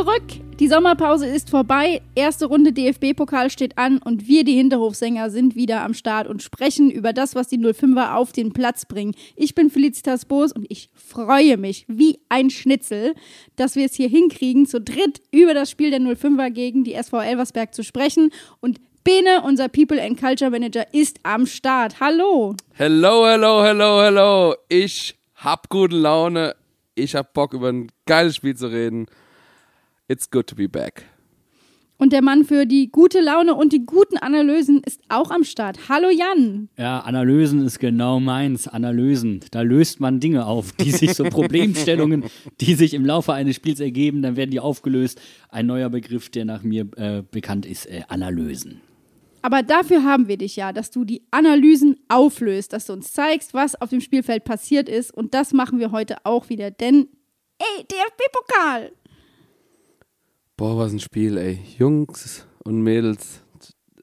Zurück. 0.00 0.56
Die 0.58 0.66
Sommerpause 0.66 1.26
ist 1.26 1.50
vorbei. 1.50 2.00
Erste 2.14 2.46
Runde 2.46 2.72
DFB-Pokal 2.72 3.50
steht 3.50 3.76
an 3.76 3.98
und 3.98 4.26
wir, 4.26 4.44
die 4.44 4.54
Hinterhofsänger, 4.54 5.28
sind 5.28 5.56
wieder 5.56 5.82
am 5.82 5.92
Start 5.92 6.26
und 6.26 6.42
sprechen 6.42 6.90
über 6.90 7.12
das, 7.12 7.34
was 7.34 7.48
die 7.48 7.58
05er 7.58 8.14
auf 8.14 8.32
den 8.32 8.54
Platz 8.54 8.86
bringen. 8.86 9.14
Ich 9.36 9.54
bin 9.54 9.68
Felicitas 9.68 10.24
Boos 10.24 10.52
und 10.52 10.64
ich 10.70 10.88
freue 10.94 11.58
mich 11.58 11.84
wie 11.86 12.18
ein 12.30 12.48
Schnitzel, 12.48 13.12
dass 13.56 13.76
wir 13.76 13.84
es 13.84 13.92
hier 13.92 14.08
hinkriegen, 14.08 14.64
zu 14.64 14.80
dritt 14.80 15.20
über 15.32 15.52
das 15.52 15.70
Spiel 15.70 15.90
der 15.90 16.00
05er 16.00 16.48
gegen 16.48 16.82
die 16.82 16.94
SV 16.94 17.20
Elversberg 17.20 17.74
zu 17.74 17.84
sprechen. 17.84 18.30
Und 18.60 18.80
Bene, 19.04 19.42
unser 19.44 19.68
People 19.68 20.02
and 20.02 20.18
Culture 20.18 20.50
Manager, 20.50 20.86
ist 20.94 21.18
am 21.24 21.44
Start. 21.44 22.00
Hallo. 22.00 22.56
Hello, 22.72 23.26
hello, 23.26 23.62
hello, 23.62 24.00
hello. 24.00 24.54
Ich 24.70 25.14
hab 25.34 25.68
gute 25.68 25.96
Laune 25.96 26.54
ich 26.94 27.14
habe 27.14 27.28
Bock, 27.32 27.54
über 27.54 27.68
ein 27.68 27.90
geiles 28.06 28.36
Spiel 28.36 28.56
zu 28.56 28.70
reden. 28.70 29.06
It's 30.10 30.28
good 30.28 30.48
to 30.48 30.56
be 30.56 30.68
back. 30.68 31.04
Und 31.96 32.12
der 32.12 32.20
Mann 32.20 32.44
für 32.44 32.66
die 32.66 32.90
gute 32.90 33.20
Laune 33.20 33.54
und 33.54 33.72
die 33.72 33.86
guten 33.86 34.18
Analysen 34.18 34.82
ist 34.84 35.00
auch 35.08 35.30
am 35.30 35.44
Start. 35.44 35.88
Hallo 35.88 36.08
Jan. 36.10 36.68
Ja, 36.76 36.98
Analysen 36.98 37.64
ist 37.64 37.78
genau 37.78 38.18
meins. 38.18 38.66
Analysen. 38.66 39.38
Da 39.52 39.60
löst 39.60 40.00
man 40.00 40.18
Dinge 40.18 40.46
auf, 40.46 40.72
die 40.72 40.90
sich 40.90 41.14
so 41.14 41.22
Problemstellungen, 41.30 42.24
die 42.60 42.74
sich 42.74 42.94
im 42.94 43.06
Laufe 43.06 43.34
eines 43.34 43.54
Spiels 43.54 43.78
ergeben, 43.78 44.20
dann 44.20 44.34
werden 44.34 44.50
die 44.50 44.58
aufgelöst. 44.58 45.20
Ein 45.48 45.66
neuer 45.66 45.90
Begriff, 45.90 46.28
der 46.28 46.44
nach 46.44 46.64
mir 46.64 46.88
äh, 46.96 47.22
bekannt 47.30 47.64
ist, 47.64 47.86
äh, 47.86 48.02
Analysen. 48.08 48.80
Aber 49.42 49.62
dafür 49.62 50.02
haben 50.02 50.26
wir 50.26 50.38
dich 50.38 50.56
ja, 50.56 50.72
dass 50.72 50.90
du 50.90 51.04
die 51.04 51.22
Analysen 51.30 52.00
auflöst, 52.08 52.72
dass 52.72 52.86
du 52.86 52.94
uns 52.94 53.12
zeigst, 53.12 53.54
was 53.54 53.80
auf 53.80 53.90
dem 53.90 54.00
Spielfeld 54.00 54.42
passiert 54.42 54.88
ist. 54.88 55.14
Und 55.14 55.34
das 55.34 55.52
machen 55.52 55.78
wir 55.78 55.92
heute 55.92 56.16
auch 56.24 56.48
wieder, 56.48 56.72
denn, 56.72 57.06
ey, 57.58 57.84
DFB-Pokal! 57.84 58.90
Boah, 60.60 60.76
was 60.76 60.92
ein 60.92 61.00
Spiel, 61.00 61.38
ey. 61.38 61.58
Jungs 61.78 62.46
und 62.64 62.82
Mädels, 62.82 63.42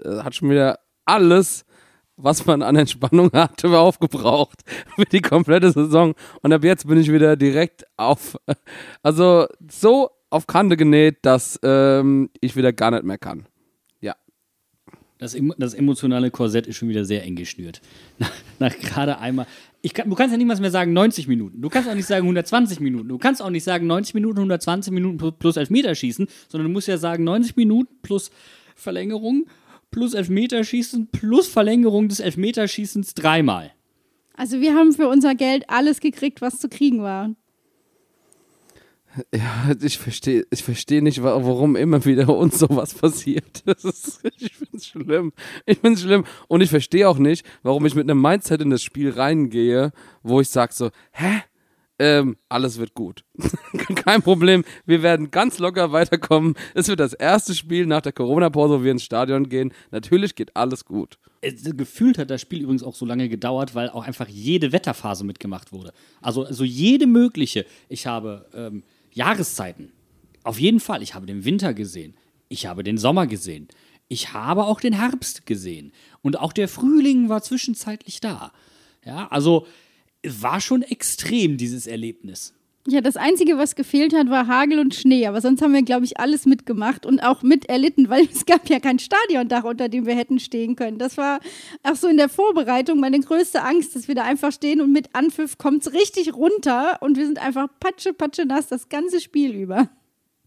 äh, 0.03 0.23
hat 0.23 0.33
schon 0.33 0.50
wieder 0.50 0.80
alles, 1.05 1.66
was 2.16 2.47
man 2.47 2.64
an 2.64 2.75
Entspannung 2.75 3.30
hatte, 3.33 3.77
aufgebraucht 3.77 4.64
für 4.95 5.05
die 5.05 5.22
komplette 5.22 5.72
Saison. 5.72 6.16
Und 6.41 6.53
ab 6.53 6.64
jetzt 6.64 6.88
bin 6.88 6.97
ich 6.97 7.14
wieder 7.14 7.36
direkt 7.36 7.86
auf, 7.95 8.39
also 9.03 9.45
so 9.69 10.09
auf 10.31 10.47
Kante 10.47 10.77
genäht, 10.77 11.17
dass 11.22 11.59
ähm, 11.61 12.31
ich 12.41 12.55
wieder 12.55 12.73
gar 12.73 12.89
nicht 12.89 13.03
mehr 13.03 13.19
kann. 13.19 13.45
Das, 15.19 15.36
das, 15.58 15.73
emotionale 15.73 16.30
Korsett 16.30 16.67
ist 16.67 16.75
schon 16.75 16.89
wieder 16.89 17.03
sehr 17.03 17.23
eng 17.23 17.36
geschnürt. 17.36 17.81
Nach, 18.19 18.31
nach 18.59 18.77
gerade 18.77 19.17
einmal. 19.17 19.47
Kann, 19.93 20.09
du 20.09 20.16
kannst 20.16 20.31
ja 20.31 20.38
niemals 20.38 20.59
mehr 20.59 20.71
sagen 20.71 20.93
90 20.93 21.27
Minuten. 21.27 21.61
Du 21.61 21.69
kannst 21.69 21.89
auch 21.89 21.95
nicht 21.95 22.07
sagen 22.07 22.23
120 22.23 22.80
Minuten. 22.80 23.09
Du 23.09 23.17
kannst 23.17 23.41
auch 23.41 23.49
nicht 23.49 23.63
sagen 23.63 23.88
90 23.88 24.13
Minuten, 24.16 24.38
120 24.38 24.91
Minuten 24.93 25.17
plus, 25.17 25.33
plus 25.38 25.57
Elfmeterschießen, 25.57 26.27
sondern 26.49 26.67
du 26.67 26.73
musst 26.73 26.87
ja 26.87 26.98
sagen 26.98 27.23
90 27.23 27.55
Minuten 27.55 27.95
plus 28.02 28.31
Verlängerung 28.75 29.45
plus 29.92 30.14
Elfmeterschießen 30.14 31.08
plus 31.08 31.48
Verlängerung 31.48 32.09
des 32.09 32.20
Elfmeterschießens 32.20 33.14
dreimal. 33.14 33.71
Also 34.33 34.61
wir 34.61 34.75
haben 34.75 34.93
für 34.93 35.08
unser 35.08 35.33
Geld 35.36 35.70
alles 35.70 35.99
gekriegt, 35.99 36.42
was 36.42 36.59
zu 36.59 36.69
kriegen 36.69 37.02
war. 37.02 37.36
Ja, 39.33 39.73
ich 39.82 39.98
verstehe 39.98 40.45
ich 40.52 40.64
versteh 40.64 41.02
nicht, 41.02 41.23
warum 41.23 41.76
immer 41.76 42.04
wieder 42.05 42.30
uns 42.30 42.60
sowas 42.60 42.94
passiert. 42.94 43.64
Ist, 43.66 44.22
ich 44.38 44.54
finde 44.54 44.78
es 44.78 44.88
schlimm. 44.88 45.33
Ich 45.66 45.80
finde 45.80 45.95
es 45.95 46.02
schlimm. 46.02 46.26
Und 46.48 46.61
ich 46.61 46.70
verstehe 46.70 47.08
auch 47.08 47.17
nicht, 47.17 47.45
warum 47.64 47.86
ich 47.86 47.95
mit 47.95 48.10
einem 48.10 48.22
Mindset 48.22 48.61
in 48.61 48.70
das 48.70 48.83
Spiel 48.83 49.11
reingehe, 49.11 49.92
wo 50.23 50.42
ich 50.42 50.50
sage 50.50 50.73
so, 50.73 50.89
hä? 51.11 51.44
Ähm, 52.00 52.38
alles 52.48 52.78
wird 52.78 52.94
gut. 52.94 53.23
Kein 53.95 54.22
Problem. 54.22 54.64
Wir 54.86 55.02
werden 55.02 55.32
ganz 55.32 55.58
locker 55.58 55.92
weiterkommen. 55.92 56.54
Es 56.76 56.88
wird 56.89 56.99
das 56.99 57.14
erste 57.14 57.55
Spiel 57.55 57.88
nach 57.88 58.02
der 58.02 58.11
Corona-Pause, 58.11 58.80
wo 58.80 58.84
wir 58.84 58.92
ins 58.92 59.04
Stadion 59.04 59.49
gehen. 59.49 59.73
Natürlich 59.89 60.36
geht 60.36 60.55
alles 60.55 60.86
gut. 60.86 61.17
Gefühlt 61.42 62.20
hat 62.20 62.30
das 62.30 62.42
Spiel 62.42 62.61
übrigens 62.61 62.84
auch 62.84 62.94
so 62.94 63.05
lange 63.05 63.30
gedauert, 63.30 63.73
weil 63.73 63.89
auch 63.89 64.05
einfach 64.05 64.28
jede 64.28 64.72
Wetterphase 64.73 65.23
mitgemacht 65.23 65.72
wurde. 65.72 65.92
Also, 66.22 66.44
also 66.44 66.64
jede 66.64 67.08
mögliche. 67.08 67.66
Ich 67.89 68.05
habe 68.05 68.45
ähm, 68.54 68.84
Jahreszeiten. 69.17 69.92
Auf 70.44 70.60
jeden 70.60 70.80
Fall. 70.80 71.04
Ich 71.04 71.14
habe 71.14 71.26
den 71.26 71.44
Winter 71.44 71.73
gesehen. 71.73 72.16
Ich 72.48 72.66
habe 72.66 72.83
den 72.83 72.98
Sommer 72.98 73.28
gesehen. 73.28 73.67
Ich 74.08 74.32
habe 74.32 74.64
auch 74.64 74.80
den 74.80 74.94
Herbst 74.94 75.45
gesehen. 75.45 75.92
Und 76.22 76.39
auch 76.39 76.54
der 76.54 76.70
Frühling 76.70 77.28
war 77.28 77.42
zwischenzeitlich 77.42 78.22
da. 78.22 78.54
Ja, 79.04 79.28
also 79.28 79.67
es 80.22 80.42
war 80.42 80.61
schon 80.61 80.82
extrem, 80.82 81.58
dieses 81.58 81.88
Erlebnis. 81.88 82.54
Ja, 82.89 83.02
das 83.02 83.17
Einzige, 83.17 83.58
was 83.58 83.75
gefehlt 83.75 84.15
hat, 84.15 84.30
war 84.30 84.48
Hagel 84.48 84.80
und 84.80 84.95
Schnee. 84.95 85.27
Aber 85.27 85.42
sonst 85.42 85.61
haben 85.61 85.73
wir, 85.73 85.81
glaube 85.81 86.05
ich, 86.05 86.21
alles 86.21 86.45
mitgemacht 86.45 87.05
und 87.05 87.20
auch 87.20 87.43
mit 87.43 87.67
erlitten, 87.67 88.08
weil 88.08 88.25
es 88.33 88.45
gab 88.45 88.70
ja 88.70 88.80
kein 88.80 88.98
Stadiondach, 88.98 89.65
unter 89.65 89.89
dem 89.89 90.05
wir 90.05 90.15
hätten 90.15 90.39
stehen 90.39 90.77
können. 90.77 90.98
Das 90.98 91.17
war 91.17 91.42
auch 91.83 91.95
so 91.95 92.08
in 92.08 92.15
der 92.15 92.30
Vorbereitung 92.30 93.02
meine 93.02 93.20
größte 93.20 93.61
Angst, 93.61 93.93
dass 93.93 94.08
wir 94.08 94.15
da 94.15 94.23
einfach 94.23 94.53
stehen 94.53 94.80
und 94.80 94.93
mit 94.93 95.09
Anpfiff 95.11 95.58
kommt 95.58 95.86
es 95.86 95.92
richtig 95.92 96.33
runter 96.33 96.99
und 97.02 97.17
wir 97.17 97.25
sind 97.25 97.45
einfach 97.45 97.67
patsche, 97.81 98.14
patsche 98.14 98.45
nass 98.45 98.67
das 98.67 98.87
ganze 98.87 99.19
Spiel 99.19 99.54
über. 99.54 99.89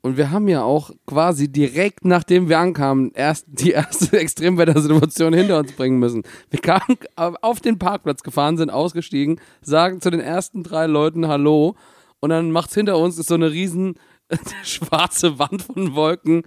Und 0.01 0.17
wir 0.17 0.31
haben 0.31 0.49
ja 0.49 0.63
auch 0.63 0.93
quasi 1.07 1.53
direkt 1.53 2.07
nachdem 2.07 2.49
wir 2.49 2.59
ankamen, 2.59 3.13
erst 3.13 3.45
die 3.49 3.73
erste 3.73 4.17
Extremwettersituation 4.19 5.35
hinter 5.35 5.59
uns 5.59 5.73
bringen 5.73 5.99
müssen. 5.99 6.23
Wir 6.49 6.61
kamen 6.61 6.97
auf 7.17 7.61
den 7.61 7.79
Parkplatz 7.79 8.23
gefahren, 8.23 8.57
sind 8.57 8.71
ausgestiegen, 8.71 9.39
sagen 9.61 10.01
zu 10.01 10.09
den 10.09 10.21
ersten 10.21 10.63
drei 10.63 10.87
Leuten 10.87 11.29
Hallo 11.29 11.77
und 12.21 12.31
dann 12.31 12.53
macht's 12.53 12.75
hinter 12.75 12.99
uns 12.99 13.19
ist 13.19 13.29
so 13.29 13.35
eine 13.35 13.51
riesen 13.51 13.99
schwarze 14.63 15.39
Wand 15.39 15.63
von 15.63 15.95
Wolken 15.95 16.43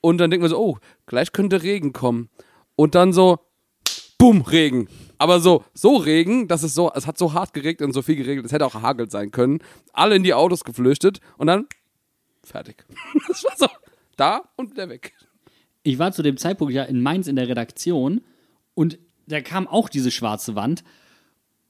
und 0.00 0.18
dann 0.18 0.30
denken 0.30 0.44
wir 0.44 0.48
so, 0.48 0.58
oh, 0.58 0.78
gleich 1.06 1.32
könnte 1.32 1.62
Regen 1.62 1.92
kommen. 1.92 2.30
Und 2.76 2.94
dann 2.94 3.12
so, 3.12 3.40
bumm, 4.18 4.42
Regen. 4.42 4.88
Aber 5.18 5.40
so, 5.40 5.64
so 5.74 5.96
Regen, 5.96 6.48
dass 6.48 6.62
es 6.62 6.74
so, 6.74 6.90
es 6.94 7.06
hat 7.06 7.18
so 7.18 7.34
hart 7.34 7.52
geregnet 7.52 7.86
und 7.88 7.92
so 7.92 8.00
viel 8.00 8.16
geregnet, 8.16 8.46
es 8.46 8.52
hätte 8.52 8.64
auch 8.64 8.74
hagelt 8.74 9.10
sein 9.10 9.30
können. 9.30 9.58
Alle 9.92 10.16
in 10.16 10.22
die 10.22 10.32
Autos 10.32 10.64
geflüchtet 10.64 11.20
und 11.36 11.48
dann 11.48 11.66
fertig. 12.42 12.84
Das 13.28 13.44
war 13.44 13.56
so, 13.56 13.68
da 14.16 14.42
und 14.56 14.70
wieder 14.70 14.88
weg. 14.88 15.12
Ich 15.82 15.98
war 15.98 16.12
zu 16.12 16.22
dem 16.22 16.36
Zeitpunkt 16.36 16.72
ja 16.72 16.84
in 16.84 17.02
Mainz 17.02 17.26
in 17.26 17.36
der 17.36 17.48
Redaktion 17.48 18.22
und 18.74 18.98
da 19.26 19.40
kam 19.40 19.68
auch 19.68 19.88
diese 19.88 20.10
schwarze 20.10 20.54
Wand 20.54 20.84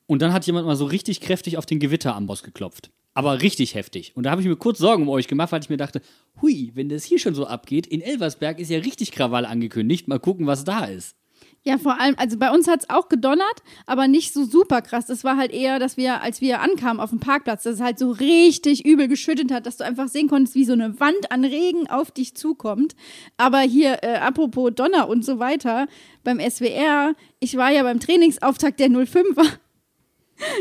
und 0.06 0.22
dann 0.22 0.32
hat 0.32 0.46
jemand 0.46 0.66
mal 0.66 0.76
so 0.76 0.84
richtig 0.84 1.20
kräftig 1.20 1.58
auf 1.58 1.66
den 1.66 1.80
Gewitteramboss 1.80 2.42
geklopft 2.42 2.90
aber 3.14 3.42
richtig 3.42 3.74
heftig. 3.74 4.12
Und 4.14 4.24
da 4.24 4.30
habe 4.30 4.40
ich 4.40 4.48
mir 4.48 4.56
kurz 4.56 4.78
Sorgen 4.78 5.02
um 5.02 5.08
euch 5.08 5.28
gemacht, 5.28 5.52
weil 5.52 5.62
ich 5.62 5.70
mir 5.70 5.76
dachte, 5.76 6.00
hui, 6.40 6.70
wenn 6.74 6.88
das 6.88 7.04
hier 7.04 7.18
schon 7.18 7.34
so 7.34 7.46
abgeht, 7.46 7.86
in 7.86 8.00
Elversberg 8.00 8.58
ist 8.58 8.70
ja 8.70 8.78
richtig 8.78 9.12
Krawall 9.12 9.44
angekündigt. 9.44 10.08
Mal 10.08 10.20
gucken, 10.20 10.46
was 10.46 10.64
da 10.64 10.84
ist. 10.84 11.16
Ja, 11.62 11.76
vor 11.76 12.00
allem, 12.00 12.14
also 12.16 12.38
bei 12.38 12.50
uns 12.50 12.68
hat 12.68 12.80
es 12.80 12.90
auch 12.90 13.10
gedonnert, 13.10 13.62
aber 13.84 14.08
nicht 14.08 14.32
so 14.32 14.44
super 14.44 14.80
krass. 14.80 15.04
Das 15.04 15.24
war 15.24 15.36
halt 15.36 15.52
eher, 15.52 15.78
dass 15.78 15.98
wir, 15.98 16.22
als 16.22 16.40
wir 16.40 16.62
ankamen 16.62 17.00
auf 17.00 17.10
dem 17.10 17.20
Parkplatz, 17.20 17.64
dass 17.64 17.74
es 17.74 17.80
halt 17.82 17.98
so 17.98 18.12
richtig 18.12 18.86
übel 18.86 19.08
geschüttet 19.08 19.52
hat, 19.52 19.66
dass 19.66 19.76
du 19.76 19.84
einfach 19.84 20.08
sehen 20.08 20.28
konntest, 20.28 20.54
wie 20.54 20.64
so 20.64 20.72
eine 20.72 20.98
Wand 21.00 21.30
an 21.30 21.44
Regen 21.44 21.86
auf 21.88 22.10
dich 22.12 22.34
zukommt. 22.34 22.96
Aber 23.36 23.60
hier, 23.60 23.98
äh, 24.02 24.16
apropos 24.16 24.72
Donner 24.74 25.06
und 25.08 25.22
so 25.22 25.38
weiter, 25.38 25.86
beim 26.24 26.40
SWR, 26.40 27.14
ich 27.40 27.56
war 27.58 27.70
ja 27.70 27.82
beim 27.82 28.00
Trainingsauftakt 28.00 28.80
der 28.80 28.88
05er 28.88 29.58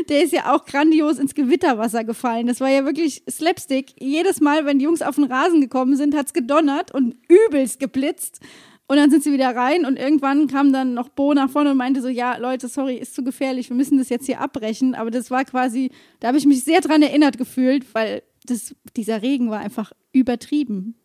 der 0.08 0.22
ist 0.22 0.32
ja 0.32 0.54
auch 0.54 0.64
grandios 0.64 1.18
ins 1.18 1.34
Gewitterwasser 1.34 2.04
gefallen. 2.04 2.46
Das 2.46 2.60
war 2.60 2.68
ja 2.68 2.84
wirklich 2.84 3.22
Slapstick. 3.30 3.94
Jedes 4.00 4.40
Mal, 4.40 4.64
wenn 4.66 4.78
die 4.78 4.84
Jungs 4.84 5.02
auf 5.02 5.16
den 5.16 5.24
Rasen 5.24 5.60
gekommen 5.60 5.96
sind, 5.96 6.16
hat 6.16 6.26
es 6.26 6.32
gedonnert 6.32 6.92
und 6.92 7.16
übelst 7.28 7.80
geblitzt. 7.80 8.40
Und 8.86 8.96
dann 8.96 9.10
sind 9.10 9.22
sie 9.22 9.32
wieder 9.32 9.54
rein 9.54 9.84
und 9.84 9.96
irgendwann 9.96 10.48
kam 10.48 10.72
dann 10.72 10.94
noch 10.94 11.10
Bo 11.10 11.32
nach 11.32 11.48
vorne 11.48 11.70
und 11.70 11.76
meinte 11.76 12.02
so, 12.02 12.08
ja, 12.08 12.36
Leute, 12.38 12.66
sorry, 12.66 12.96
ist 12.96 13.14
zu 13.14 13.22
gefährlich, 13.22 13.68
wir 13.68 13.76
müssen 13.76 13.98
das 13.98 14.08
jetzt 14.08 14.26
hier 14.26 14.40
abbrechen. 14.40 14.96
Aber 14.96 15.12
das 15.12 15.30
war 15.30 15.44
quasi, 15.44 15.92
da 16.18 16.28
habe 16.28 16.38
ich 16.38 16.46
mich 16.46 16.64
sehr 16.64 16.80
dran 16.80 17.00
erinnert 17.00 17.38
gefühlt, 17.38 17.94
weil 17.94 18.24
das, 18.46 18.74
dieser 18.96 19.22
Regen 19.22 19.48
war 19.48 19.60
einfach 19.60 19.92
übertrieben. 20.12 20.96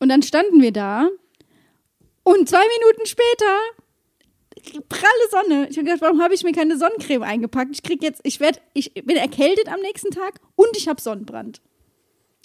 Und 0.00 0.08
dann 0.08 0.22
standen 0.22 0.60
wir 0.60 0.72
da 0.72 1.08
und 2.24 2.48
zwei 2.48 2.64
Minuten 2.80 3.06
später 3.06 3.56
pralle 4.88 5.28
Sonne. 5.30 5.68
Ich 5.70 5.76
habe 5.76 5.84
gedacht, 5.84 6.02
warum 6.02 6.20
habe 6.20 6.34
ich 6.34 6.44
mir 6.44 6.52
keine 6.52 6.76
Sonnencreme 6.78 7.22
eingepackt? 7.22 7.70
Ich 7.72 7.82
krieg 7.82 8.02
jetzt, 8.02 8.20
ich 8.24 8.40
werde, 8.40 8.60
ich 8.74 8.92
bin 8.94 9.16
erkältet 9.16 9.68
am 9.68 9.80
nächsten 9.80 10.10
Tag 10.10 10.40
und 10.54 10.76
ich 10.76 10.88
habe 10.88 11.00
Sonnenbrand. 11.00 11.60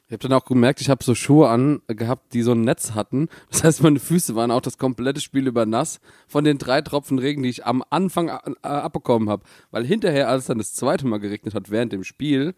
Ich 0.07 0.13
habe 0.13 0.27
dann 0.27 0.33
auch 0.33 0.44
gemerkt, 0.44 0.81
ich 0.81 0.89
habe 0.89 1.01
so 1.01 1.15
Schuhe 1.15 1.47
an 1.47 1.81
gehabt, 1.88 2.33
die 2.33 2.41
so 2.41 2.51
ein 2.51 2.62
Netz 2.62 2.91
hatten. 2.95 3.29
Das 3.50 3.63
heißt, 3.63 3.81
meine 3.81 4.00
Füße 4.00 4.35
waren 4.35 4.51
auch 4.51 4.59
das 4.59 4.77
komplette 4.77 5.21
Spiel 5.21 5.47
über 5.47 5.65
nass 5.65 6.01
von 6.27 6.44
den 6.44 6.57
drei 6.57 6.81
Tropfen 6.81 7.18
Regen, 7.18 7.44
die 7.44 7.50
ich 7.50 7.65
am 7.65 7.81
Anfang 7.89 8.27
äh, 8.27 8.68
abbekommen 8.68 9.29
habe. 9.29 9.44
Weil 9.71 9.85
hinterher, 9.85 10.27
als 10.27 10.44
es 10.44 10.47
dann 10.47 10.57
das 10.57 10.73
zweite 10.73 11.07
Mal 11.07 11.19
geregnet 11.19 11.53
hat 11.53 11.71
während 11.71 11.94
dem 11.94 12.03
Spiel, 12.03 12.56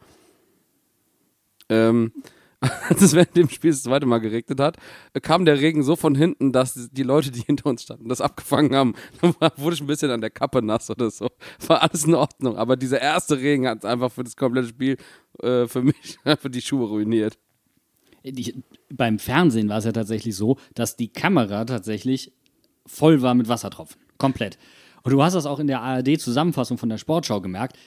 ähm, 1.69 2.11
als 2.89 3.01
es 3.01 3.13
während 3.13 3.35
dem 3.35 3.49
Spiel 3.49 3.71
das 3.71 3.83
zweite 3.83 4.05
Mal 4.05 4.19
geregnet 4.19 4.59
hat, 4.59 4.77
kam 5.21 5.45
der 5.45 5.59
Regen 5.59 5.83
so 5.83 5.95
von 5.95 6.15
hinten, 6.15 6.51
dass 6.51 6.89
die 6.91 7.03
Leute, 7.03 7.31
die 7.31 7.41
hinter 7.41 7.67
uns 7.69 7.83
standen, 7.83 8.09
das 8.09 8.21
abgefangen 8.21 8.75
haben. 8.75 8.95
Dann 9.21 9.51
wurde 9.57 9.75
ich 9.75 9.81
ein 9.81 9.87
bisschen 9.87 10.11
an 10.11 10.21
der 10.21 10.29
Kappe 10.29 10.61
nass 10.61 10.89
oder 10.89 11.09
so. 11.09 11.29
War 11.67 11.81
alles 11.81 12.05
in 12.05 12.15
Ordnung. 12.15 12.57
Aber 12.57 12.77
dieser 12.77 13.01
erste 13.01 13.37
Regen 13.37 13.67
hat 13.67 13.85
einfach 13.85 14.11
für 14.11 14.23
das 14.23 14.35
komplette 14.35 14.69
Spiel 14.69 14.97
äh, 15.41 15.67
für 15.67 15.81
mich, 15.81 16.17
für 16.39 16.49
die 16.49 16.61
Schuhe 16.61 16.87
ruiniert. 16.87 17.37
ich, 18.21 18.55
beim 18.89 19.19
Fernsehen 19.19 19.69
war 19.69 19.79
es 19.79 19.85
ja 19.85 19.91
tatsächlich 19.91 20.35
so, 20.35 20.57
dass 20.73 20.95
die 20.95 21.09
Kamera 21.09 21.65
tatsächlich 21.65 22.31
voll 22.85 23.21
war 23.21 23.33
mit 23.33 23.47
Wassertropfen. 23.47 24.01
Komplett. 24.17 24.57
Und 25.03 25.11
du 25.11 25.21
hast 25.21 25.33
das 25.33 25.45
auch 25.45 25.59
in 25.59 25.67
der 25.67 25.81
ARD-Zusammenfassung 25.81 26.77
von 26.77 26.87
der 26.87 26.97
Sportschau 26.97 27.41
gemerkt. 27.41 27.77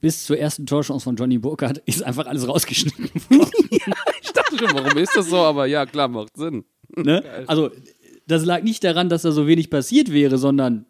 Bis 0.00 0.26
zur 0.26 0.38
ersten 0.38 0.66
Torchance 0.66 1.04
von 1.04 1.16
Johnny 1.16 1.38
Burkhardt 1.38 1.78
ist 1.86 2.02
einfach 2.02 2.26
alles 2.26 2.46
rausgeschnitten 2.46 3.04
worden. 3.30 3.68
Ich 4.22 4.32
dachte 4.32 4.58
schon, 4.58 4.74
warum 4.74 4.98
ist 4.98 5.16
das 5.16 5.28
so? 5.28 5.38
Aber 5.38 5.66
ja, 5.66 5.86
klar, 5.86 6.08
macht 6.08 6.36
Sinn. 6.36 6.64
Ne? 6.96 7.22
Also, 7.46 7.70
das 8.26 8.46
lag 8.46 8.62
nicht 8.62 8.82
daran, 8.82 9.10
dass 9.10 9.20
da 9.20 9.30
so 9.30 9.46
wenig 9.46 9.68
passiert 9.68 10.10
wäre, 10.10 10.38
sondern, 10.38 10.86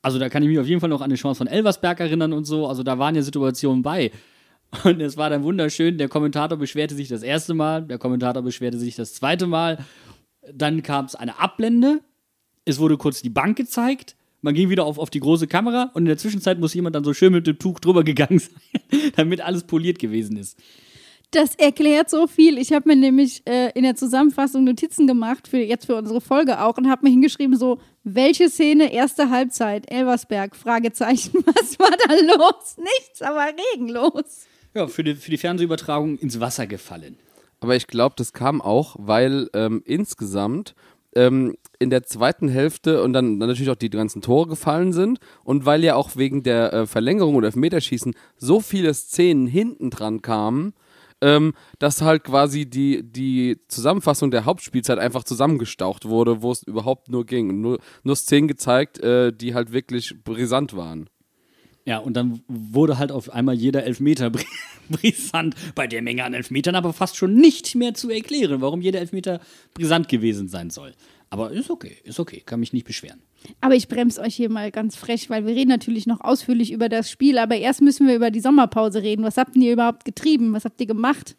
also 0.00 0.18
da 0.18 0.30
kann 0.30 0.42
ich 0.42 0.48
mich 0.48 0.58
auf 0.58 0.66
jeden 0.66 0.80
Fall 0.80 0.88
noch 0.88 1.02
an 1.02 1.10
die 1.10 1.16
Chance 1.16 1.38
von 1.38 1.46
Elversberg 1.46 2.00
erinnern 2.00 2.32
und 2.32 2.46
so. 2.46 2.66
Also, 2.66 2.82
da 2.82 2.98
waren 2.98 3.14
ja 3.14 3.20
Situationen 3.20 3.82
bei. 3.82 4.10
Und 4.84 5.00
es 5.02 5.18
war 5.18 5.28
dann 5.28 5.42
wunderschön. 5.42 5.98
Der 5.98 6.08
Kommentator 6.08 6.56
beschwerte 6.56 6.94
sich 6.94 7.08
das 7.08 7.22
erste 7.22 7.52
Mal, 7.52 7.82
der 7.82 7.98
Kommentator 7.98 8.42
beschwerte 8.42 8.78
sich 8.78 8.96
das 8.96 9.12
zweite 9.12 9.46
Mal. 9.46 9.84
Dann 10.50 10.82
kam 10.82 11.04
es 11.04 11.14
eine 11.14 11.38
Abblende. 11.38 12.00
Es 12.64 12.78
wurde 12.78 12.96
kurz 12.96 13.20
die 13.20 13.30
Bank 13.30 13.56
gezeigt. 13.58 14.16
Man 14.42 14.54
ging 14.54 14.68
wieder 14.68 14.84
auf, 14.84 14.98
auf 14.98 15.08
die 15.08 15.20
große 15.20 15.46
Kamera 15.46 15.90
und 15.94 16.02
in 16.02 16.06
der 16.06 16.18
Zwischenzeit 16.18 16.58
muss 16.58 16.74
jemand 16.74 16.96
dann 16.96 17.04
so 17.04 17.14
schön 17.14 17.32
mit 17.32 17.46
dem 17.46 17.58
Tuch 17.58 17.78
drüber 17.78 18.04
gegangen 18.04 18.38
sein, 18.40 19.12
damit 19.16 19.40
alles 19.40 19.64
poliert 19.64 19.98
gewesen 19.98 20.36
ist. 20.36 20.58
Das 21.30 21.54
erklärt 21.54 22.10
so 22.10 22.26
viel. 22.26 22.58
Ich 22.58 22.72
habe 22.74 22.90
mir 22.90 22.96
nämlich 22.96 23.42
äh, 23.46 23.70
in 23.70 23.84
der 23.84 23.94
Zusammenfassung 23.94 24.64
Notizen 24.64 25.06
gemacht, 25.06 25.48
für 25.48 25.58
jetzt 25.58 25.86
für 25.86 25.96
unsere 25.96 26.20
Folge 26.20 26.60
auch, 26.60 26.76
und 26.76 26.90
habe 26.90 27.06
mir 27.06 27.10
hingeschrieben, 27.10 27.56
so, 27.56 27.78
welche 28.04 28.50
Szene, 28.50 28.92
erste 28.92 29.30
Halbzeit, 29.30 29.90
Elversberg, 29.90 30.54
Fragezeichen, 30.54 31.42
was 31.46 31.78
war 31.78 31.90
da 32.06 32.14
los? 32.36 32.76
Nichts, 32.76 33.22
aber 33.22 33.46
regenlos. 33.46 34.46
Ja, 34.74 34.88
für 34.88 35.04
die, 35.04 35.14
für 35.14 35.30
die 35.30 35.38
Fernsehübertragung 35.38 36.18
ins 36.18 36.38
Wasser 36.38 36.66
gefallen. 36.66 37.16
Aber 37.60 37.76
ich 37.76 37.86
glaube, 37.86 38.16
das 38.18 38.32
kam 38.32 38.60
auch, 38.60 38.96
weil 38.98 39.48
ähm, 39.54 39.82
insgesamt 39.86 40.74
ähm, 41.14 41.56
in 41.78 41.90
der 41.90 42.04
zweiten 42.04 42.48
Hälfte 42.48 43.02
und 43.02 43.12
dann, 43.12 43.40
dann 43.40 43.48
natürlich 43.48 43.70
auch 43.70 43.76
die 43.76 43.90
ganzen 43.90 44.22
Tore 44.22 44.48
gefallen 44.48 44.92
sind 44.92 45.18
und 45.44 45.66
weil 45.66 45.84
ja 45.84 45.94
auch 45.94 46.16
wegen 46.16 46.42
der 46.42 46.72
äh, 46.72 46.86
Verlängerung 46.86 47.34
oder 47.34 47.46
Elfmeterschießen 47.46 48.14
so 48.36 48.60
viele 48.60 48.94
Szenen 48.94 49.46
hinten 49.46 49.90
dran 49.90 50.22
kamen, 50.22 50.74
ähm, 51.20 51.54
dass 51.78 52.02
halt 52.02 52.24
quasi 52.24 52.66
die, 52.66 53.02
die 53.02 53.58
Zusammenfassung 53.68 54.30
der 54.30 54.44
Hauptspielzeit 54.44 54.98
einfach 54.98 55.24
zusammengestaucht 55.24 56.04
wurde, 56.04 56.42
wo 56.42 56.50
es 56.50 56.62
überhaupt 56.64 57.08
nur 57.08 57.24
ging. 57.24 57.60
Nur, 57.60 57.78
nur 58.02 58.16
Szenen 58.16 58.48
gezeigt, 58.48 58.98
äh, 58.98 59.32
die 59.32 59.54
halt 59.54 59.72
wirklich 59.72 60.14
brisant 60.24 60.76
waren. 60.76 61.08
Ja, 61.84 61.98
und 61.98 62.14
dann 62.14 62.42
wurde 62.48 62.98
halt 62.98 63.10
auf 63.10 63.30
einmal 63.30 63.54
jeder 63.56 63.84
Elfmeter 63.84 64.28
bri- 64.28 64.46
brisant, 64.88 65.54
bei 65.74 65.86
der 65.86 66.02
Menge 66.02 66.24
an 66.24 66.32
Elfmetern 66.34 66.74
aber 66.76 66.92
fast 66.92 67.16
schon 67.16 67.34
nicht 67.34 67.74
mehr 67.74 67.94
zu 67.94 68.08
erklären, 68.10 68.60
warum 68.60 68.80
jeder 68.80 69.00
Elfmeter 69.00 69.40
brisant 69.74 70.08
gewesen 70.08 70.48
sein 70.48 70.70
soll. 70.70 70.92
Aber 71.30 71.50
ist 71.50 71.70
okay, 71.70 71.96
ist 72.04 72.20
okay, 72.20 72.42
kann 72.44 72.60
mich 72.60 72.72
nicht 72.72 72.86
beschweren. 72.86 73.20
Aber 73.60 73.74
ich 73.74 73.88
bremse 73.88 74.20
euch 74.20 74.36
hier 74.36 74.50
mal 74.50 74.70
ganz 74.70 74.94
frech, 74.96 75.30
weil 75.30 75.46
wir 75.46 75.54
reden 75.56 75.70
natürlich 75.70 76.06
noch 76.06 76.20
ausführlich 76.20 76.70
über 76.72 76.88
das 76.88 77.10
Spiel, 77.10 77.38
aber 77.38 77.56
erst 77.56 77.80
müssen 77.80 78.06
wir 78.06 78.14
über 78.14 78.30
die 78.30 78.40
Sommerpause 78.40 79.02
reden. 79.02 79.24
Was 79.24 79.36
habt 79.38 79.56
ihr 79.56 79.72
überhaupt 79.72 80.04
getrieben? 80.04 80.52
Was 80.52 80.64
habt 80.66 80.80
ihr 80.80 80.86
gemacht? 80.86 81.36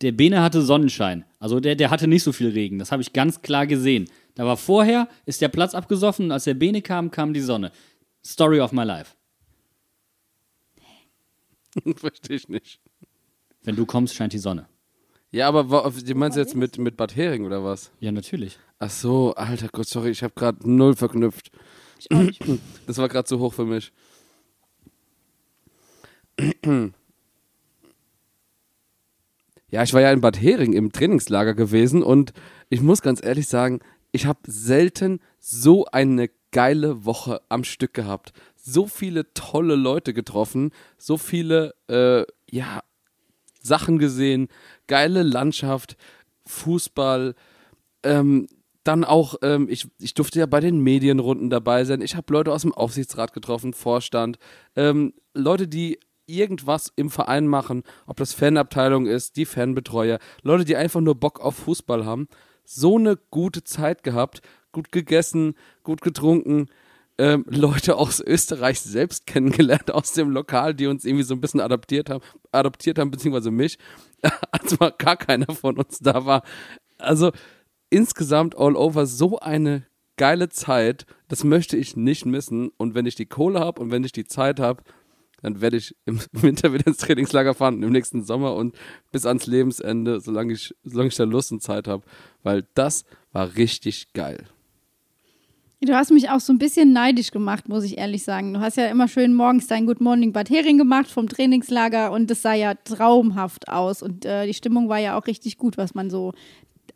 Der 0.00 0.12
Bene 0.12 0.42
hatte 0.42 0.62
Sonnenschein. 0.62 1.24
Also 1.38 1.60
der, 1.60 1.74
der 1.76 1.90
hatte 1.90 2.08
nicht 2.08 2.22
so 2.22 2.32
viel 2.32 2.48
Regen. 2.48 2.78
Das 2.78 2.90
habe 2.92 3.02
ich 3.02 3.12
ganz 3.12 3.42
klar 3.42 3.66
gesehen. 3.66 4.06
Da 4.34 4.44
war 4.46 4.56
vorher, 4.56 5.06
ist 5.26 5.40
der 5.42 5.48
Platz 5.48 5.74
abgesoffen 5.74 6.26
und 6.26 6.32
als 6.32 6.44
der 6.44 6.54
Bene 6.54 6.82
kam, 6.82 7.10
kam 7.10 7.32
die 7.32 7.40
Sonne. 7.40 7.70
Story 8.24 8.60
of 8.60 8.72
my 8.72 8.82
life. 8.84 9.12
Verstehe 11.96 12.36
ich 12.36 12.48
nicht. 12.48 12.80
Wenn 13.62 13.76
du 13.76 13.86
kommst, 13.86 14.14
scheint 14.14 14.32
die 14.32 14.38
Sonne. 14.38 14.68
Ja, 15.32 15.48
aber 15.48 15.70
wa- 15.70 15.90
du 15.90 16.14
meinst 16.14 16.36
jetzt 16.38 16.54
mit, 16.54 16.78
mit 16.78 16.96
Bad 16.96 17.16
Hering 17.16 17.44
oder 17.44 17.64
was? 17.64 17.90
Ja, 18.00 18.12
natürlich. 18.12 18.58
Ach 18.78 18.90
so, 18.90 19.34
alter 19.34 19.68
Gott, 19.72 19.88
sorry, 19.88 20.10
ich 20.10 20.22
habe 20.22 20.34
gerade 20.34 20.68
null 20.70 20.94
verknüpft. 20.94 21.50
Ich 21.98 22.10
auch 22.10 22.22
nicht. 22.22 22.42
Das 22.86 22.98
war 22.98 23.08
gerade 23.08 23.26
zu 23.26 23.38
hoch 23.40 23.54
für 23.54 23.64
mich. 23.64 23.92
Ja, 29.68 29.82
ich 29.82 29.92
war 29.92 30.00
ja 30.00 30.12
in 30.12 30.20
Bad 30.20 30.40
Hering 30.40 30.72
im 30.74 30.92
Trainingslager 30.92 31.54
gewesen 31.54 32.02
und 32.02 32.32
ich 32.68 32.80
muss 32.82 33.02
ganz 33.02 33.22
ehrlich 33.22 33.48
sagen, 33.48 33.80
ich 34.12 34.26
habe 34.26 34.38
selten 34.46 35.20
so 35.40 35.86
eine 35.86 36.30
geile 36.52 37.04
Woche 37.04 37.42
am 37.48 37.64
Stück 37.64 37.92
gehabt. 37.92 38.32
So 38.68 38.88
viele 38.88 39.32
tolle 39.32 39.76
Leute 39.76 40.12
getroffen, 40.12 40.72
so 40.98 41.18
viele, 41.18 41.76
äh, 41.86 42.24
ja, 42.50 42.82
Sachen 43.60 43.98
gesehen, 43.98 44.48
geile 44.88 45.22
Landschaft, 45.22 45.96
Fußball, 46.46 47.36
ähm, 48.02 48.48
dann 48.82 49.04
auch, 49.04 49.36
ähm, 49.42 49.68
ich, 49.70 49.86
ich 50.00 50.14
durfte 50.14 50.40
ja 50.40 50.46
bei 50.46 50.58
den 50.58 50.80
Medienrunden 50.80 51.48
dabei 51.48 51.84
sein. 51.84 52.00
Ich 52.00 52.16
habe 52.16 52.32
Leute 52.32 52.52
aus 52.52 52.62
dem 52.62 52.74
Aufsichtsrat 52.74 53.32
getroffen, 53.32 53.72
Vorstand, 53.72 54.36
ähm, 54.74 55.14
Leute, 55.32 55.68
die 55.68 56.00
irgendwas 56.26 56.92
im 56.96 57.08
Verein 57.08 57.46
machen, 57.46 57.84
ob 58.06 58.16
das 58.16 58.32
Fanabteilung 58.32 59.06
ist, 59.06 59.36
die 59.36 59.46
Fanbetreuer, 59.46 60.18
Leute, 60.42 60.64
die 60.64 60.74
einfach 60.74 61.00
nur 61.00 61.14
Bock 61.14 61.38
auf 61.38 61.54
Fußball 61.54 62.04
haben. 62.04 62.26
So 62.64 62.98
eine 62.98 63.16
gute 63.30 63.62
Zeit 63.62 64.02
gehabt, 64.02 64.42
gut 64.72 64.90
gegessen, 64.90 65.54
gut 65.84 66.00
getrunken. 66.00 66.68
Ähm, 67.18 67.46
Leute 67.48 67.96
aus 67.96 68.20
Österreich 68.20 68.80
selbst 68.80 69.26
kennengelernt, 69.26 69.90
aus 69.90 70.12
dem 70.12 70.30
Lokal, 70.30 70.74
die 70.74 70.86
uns 70.86 71.04
irgendwie 71.04 71.24
so 71.24 71.34
ein 71.34 71.40
bisschen 71.40 71.60
adaptiert 71.60 72.10
haben, 72.10 72.22
adoptiert 72.52 72.98
haben, 72.98 73.10
beziehungsweise 73.10 73.50
mich, 73.50 73.78
als 74.50 74.78
mal 74.78 74.92
gar 74.96 75.16
keiner 75.16 75.54
von 75.54 75.78
uns 75.78 75.98
da 75.98 76.26
war. 76.26 76.42
Also 76.98 77.32
insgesamt 77.88 78.56
all 78.56 78.76
over 78.76 79.06
so 79.06 79.38
eine 79.38 79.86
geile 80.16 80.48
Zeit, 80.48 81.06
das 81.28 81.44
möchte 81.44 81.76
ich 81.76 81.96
nicht 81.96 82.26
missen. 82.26 82.70
Und 82.76 82.94
wenn 82.94 83.06
ich 83.06 83.14
die 83.14 83.26
Kohle 83.26 83.60
habe 83.60 83.80
und 83.80 83.90
wenn 83.90 84.04
ich 84.04 84.12
die 84.12 84.24
Zeit 84.24 84.60
habe, 84.60 84.82
dann 85.42 85.60
werde 85.60 85.76
ich 85.76 85.94
im 86.04 86.20
Winter 86.32 86.72
wieder 86.72 86.86
ins 86.86 86.98
Trainingslager 86.98 87.54
fahren, 87.54 87.82
im 87.82 87.92
nächsten 87.92 88.24
Sommer 88.24 88.54
und 88.54 88.74
bis 89.12 89.26
ans 89.26 89.46
Lebensende, 89.46 90.20
solange 90.20 90.52
ich, 90.52 90.74
solange 90.82 91.08
ich 91.08 91.16
da 91.16 91.24
Lust 91.24 91.52
und 91.52 91.62
Zeit 91.62 91.88
habe. 91.88 92.04
Weil 92.42 92.66
das 92.74 93.04
war 93.32 93.56
richtig 93.56 94.12
geil. 94.12 94.46
Du 95.82 95.92
hast 95.92 96.10
mich 96.10 96.30
auch 96.30 96.40
so 96.40 96.54
ein 96.54 96.58
bisschen 96.58 96.94
neidisch 96.94 97.30
gemacht, 97.30 97.68
muss 97.68 97.84
ich 97.84 97.98
ehrlich 97.98 98.24
sagen. 98.24 98.54
Du 98.54 98.60
hast 98.60 98.78
ja 98.78 98.86
immer 98.86 99.08
schön 99.08 99.34
morgens 99.34 99.66
dein 99.66 99.84
Good 99.84 100.00
Morning 100.00 100.32
Bad 100.32 100.48
Hering 100.48 100.78
gemacht 100.78 101.08
vom 101.08 101.28
Trainingslager 101.28 102.12
und 102.12 102.30
es 102.30 102.40
sah 102.40 102.54
ja 102.54 102.74
traumhaft 102.74 103.68
aus 103.68 104.02
und 104.02 104.24
äh, 104.24 104.46
die 104.46 104.54
Stimmung 104.54 104.88
war 104.88 104.98
ja 104.98 105.18
auch 105.18 105.26
richtig 105.26 105.58
gut, 105.58 105.76
was 105.76 105.94
man 105.94 106.08
so 106.08 106.32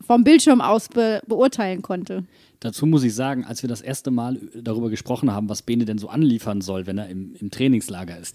vom 0.00 0.24
Bildschirm 0.24 0.62
aus 0.62 0.88
be 0.88 1.20
beurteilen 1.26 1.82
konnte. 1.82 2.24
Dazu 2.60 2.86
muss 2.86 3.04
ich 3.04 3.14
sagen, 3.14 3.44
als 3.44 3.62
wir 3.62 3.68
das 3.68 3.82
erste 3.82 4.10
Mal 4.10 4.40
darüber 4.54 4.88
gesprochen 4.88 5.30
haben, 5.30 5.50
was 5.50 5.60
Bene 5.60 5.84
denn 5.84 5.98
so 5.98 6.08
anliefern 6.08 6.62
soll, 6.62 6.86
wenn 6.86 6.96
er 6.96 7.08
im, 7.08 7.34
im 7.34 7.50
Trainingslager 7.50 8.18
ist. 8.18 8.34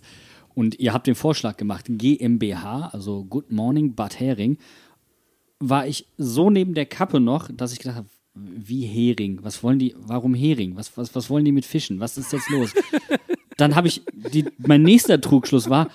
Und 0.54 0.80
ihr 0.80 0.94
habt 0.94 1.08
den 1.08 1.16
Vorschlag 1.16 1.58
gemacht, 1.58 1.86
GmbH, 1.90 2.90
also 2.94 3.26
Good 3.26 3.52
Morning 3.52 3.96
Bad 3.96 4.20
Hering, 4.20 4.58
war 5.60 5.88
ich 5.88 6.08
so 6.18 6.52
neben 6.52 6.76
der 6.76 6.86
Kappe 6.86 7.20
noch, 7.20 7.50
dass 7.52 7.74
ich 7.74 7.80
gedacht 7.80 7.98
habe, 7.98 8.08
wie 8.36 8.86
Hering? 8.86 9.40
Was 9.42 9.64
wollen 9.64 9.80
die? 9.80 9.96
Warum 9.98 10.34
Hering? 10.34 10.76
Was, 10.76 10.96
was, 10.98 11.16
was 11.16 11.30
wollen 11.30 11.46
die 11.46 11.52
mit 11.52 11.66
Fischen? 11.66 12.00
Was 12.00 12.18
ist 12.18 12.34
jetzt 12.34 12.50
los? 12.50 12.74
Dann 13.58 13.76
habe 13.76 13.88
ich, 13.88 14.04
die, 14.14 14.46
mein 14.58 14.84
nächster 14.84 15.20
Trugschluss 15.22 15.70
war, 15.70 15.90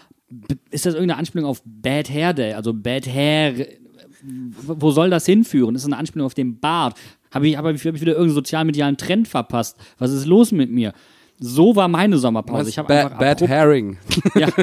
ist 0.70 0.87
das 0.87 0.94
irgendeine 0.94 1.18
Anspielung 1.18 1.47
auf 1.47 1.62
Bad 1.64 2.09
Hair 2.09 2.32
Day? 2.32 2.52
Also 2.54 2.73
Bad 2.73 3.06
Hair, 3.06 3.66
wo 4.23 4.90
soll 4.90 5.11
das 5.11 5.26
hinführen? 5.26 5.75
Ist 5.75 5.82
das 5.82 5.92
eine 5.92 5.99
Anspielung 5.99 6.26
auf 6.26 6.35
den 6.35 6.59
Bart? 6.59 6.99
Habe 7.30 7.47
ich, 7.47 7.52
ich, 7.52 7.59
hab 7.59 7.66
ich 7.66 7.85
wieder 7.85 8.12
irgendeinen 8.12 8.35
sozialmedialen 8.35 8.97
Trend 8.97 9.28
verpasst? 9.28 9.76
Was 9.99 10.11
ist 10.12 10.26
los 10.26 10.52
mit 10.52 10.70
mir? 10.70 10.94
So 11.38 11.76
war 11.76 11.88
meine 11.88 12.18
Sommerpause. 12.18 12.68
Ich 12.68 12.78
habe 12.78 12.88
Bad, 12.88 13.40
Herring. 13.42 13.99
ja. 14.35 14.49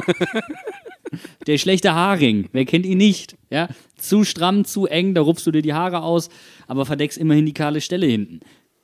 Der 1.46 1.58
schlechte 1.58 1.94
Haarring, 1.94 2.48
wer 2.52 2.64
kennt 2.64 2.86
ihn 2.86 2.98
nicht? 2.98 3.36
Ja? 3.50 3.68
Zu 3.96 4.24
stramm, 4.24 4.64
zu 4.64 4.86
eng, 4.86 5.14
da 5.14 5.20
rupfst 5.20 5.46
du 5.46 5.50
dir 5.50 5.62
die 5.62 5.74
Haare 5.74 6.02
aus, 6.02 6.28
aber 6.66 6.86
verdeckst 6.86 7.18
immerhin 7.18 7.46
die 7.46 7.54
kahle 7.54 7.80
Stelle 7.80 8.06
hinten. 8.06 8.40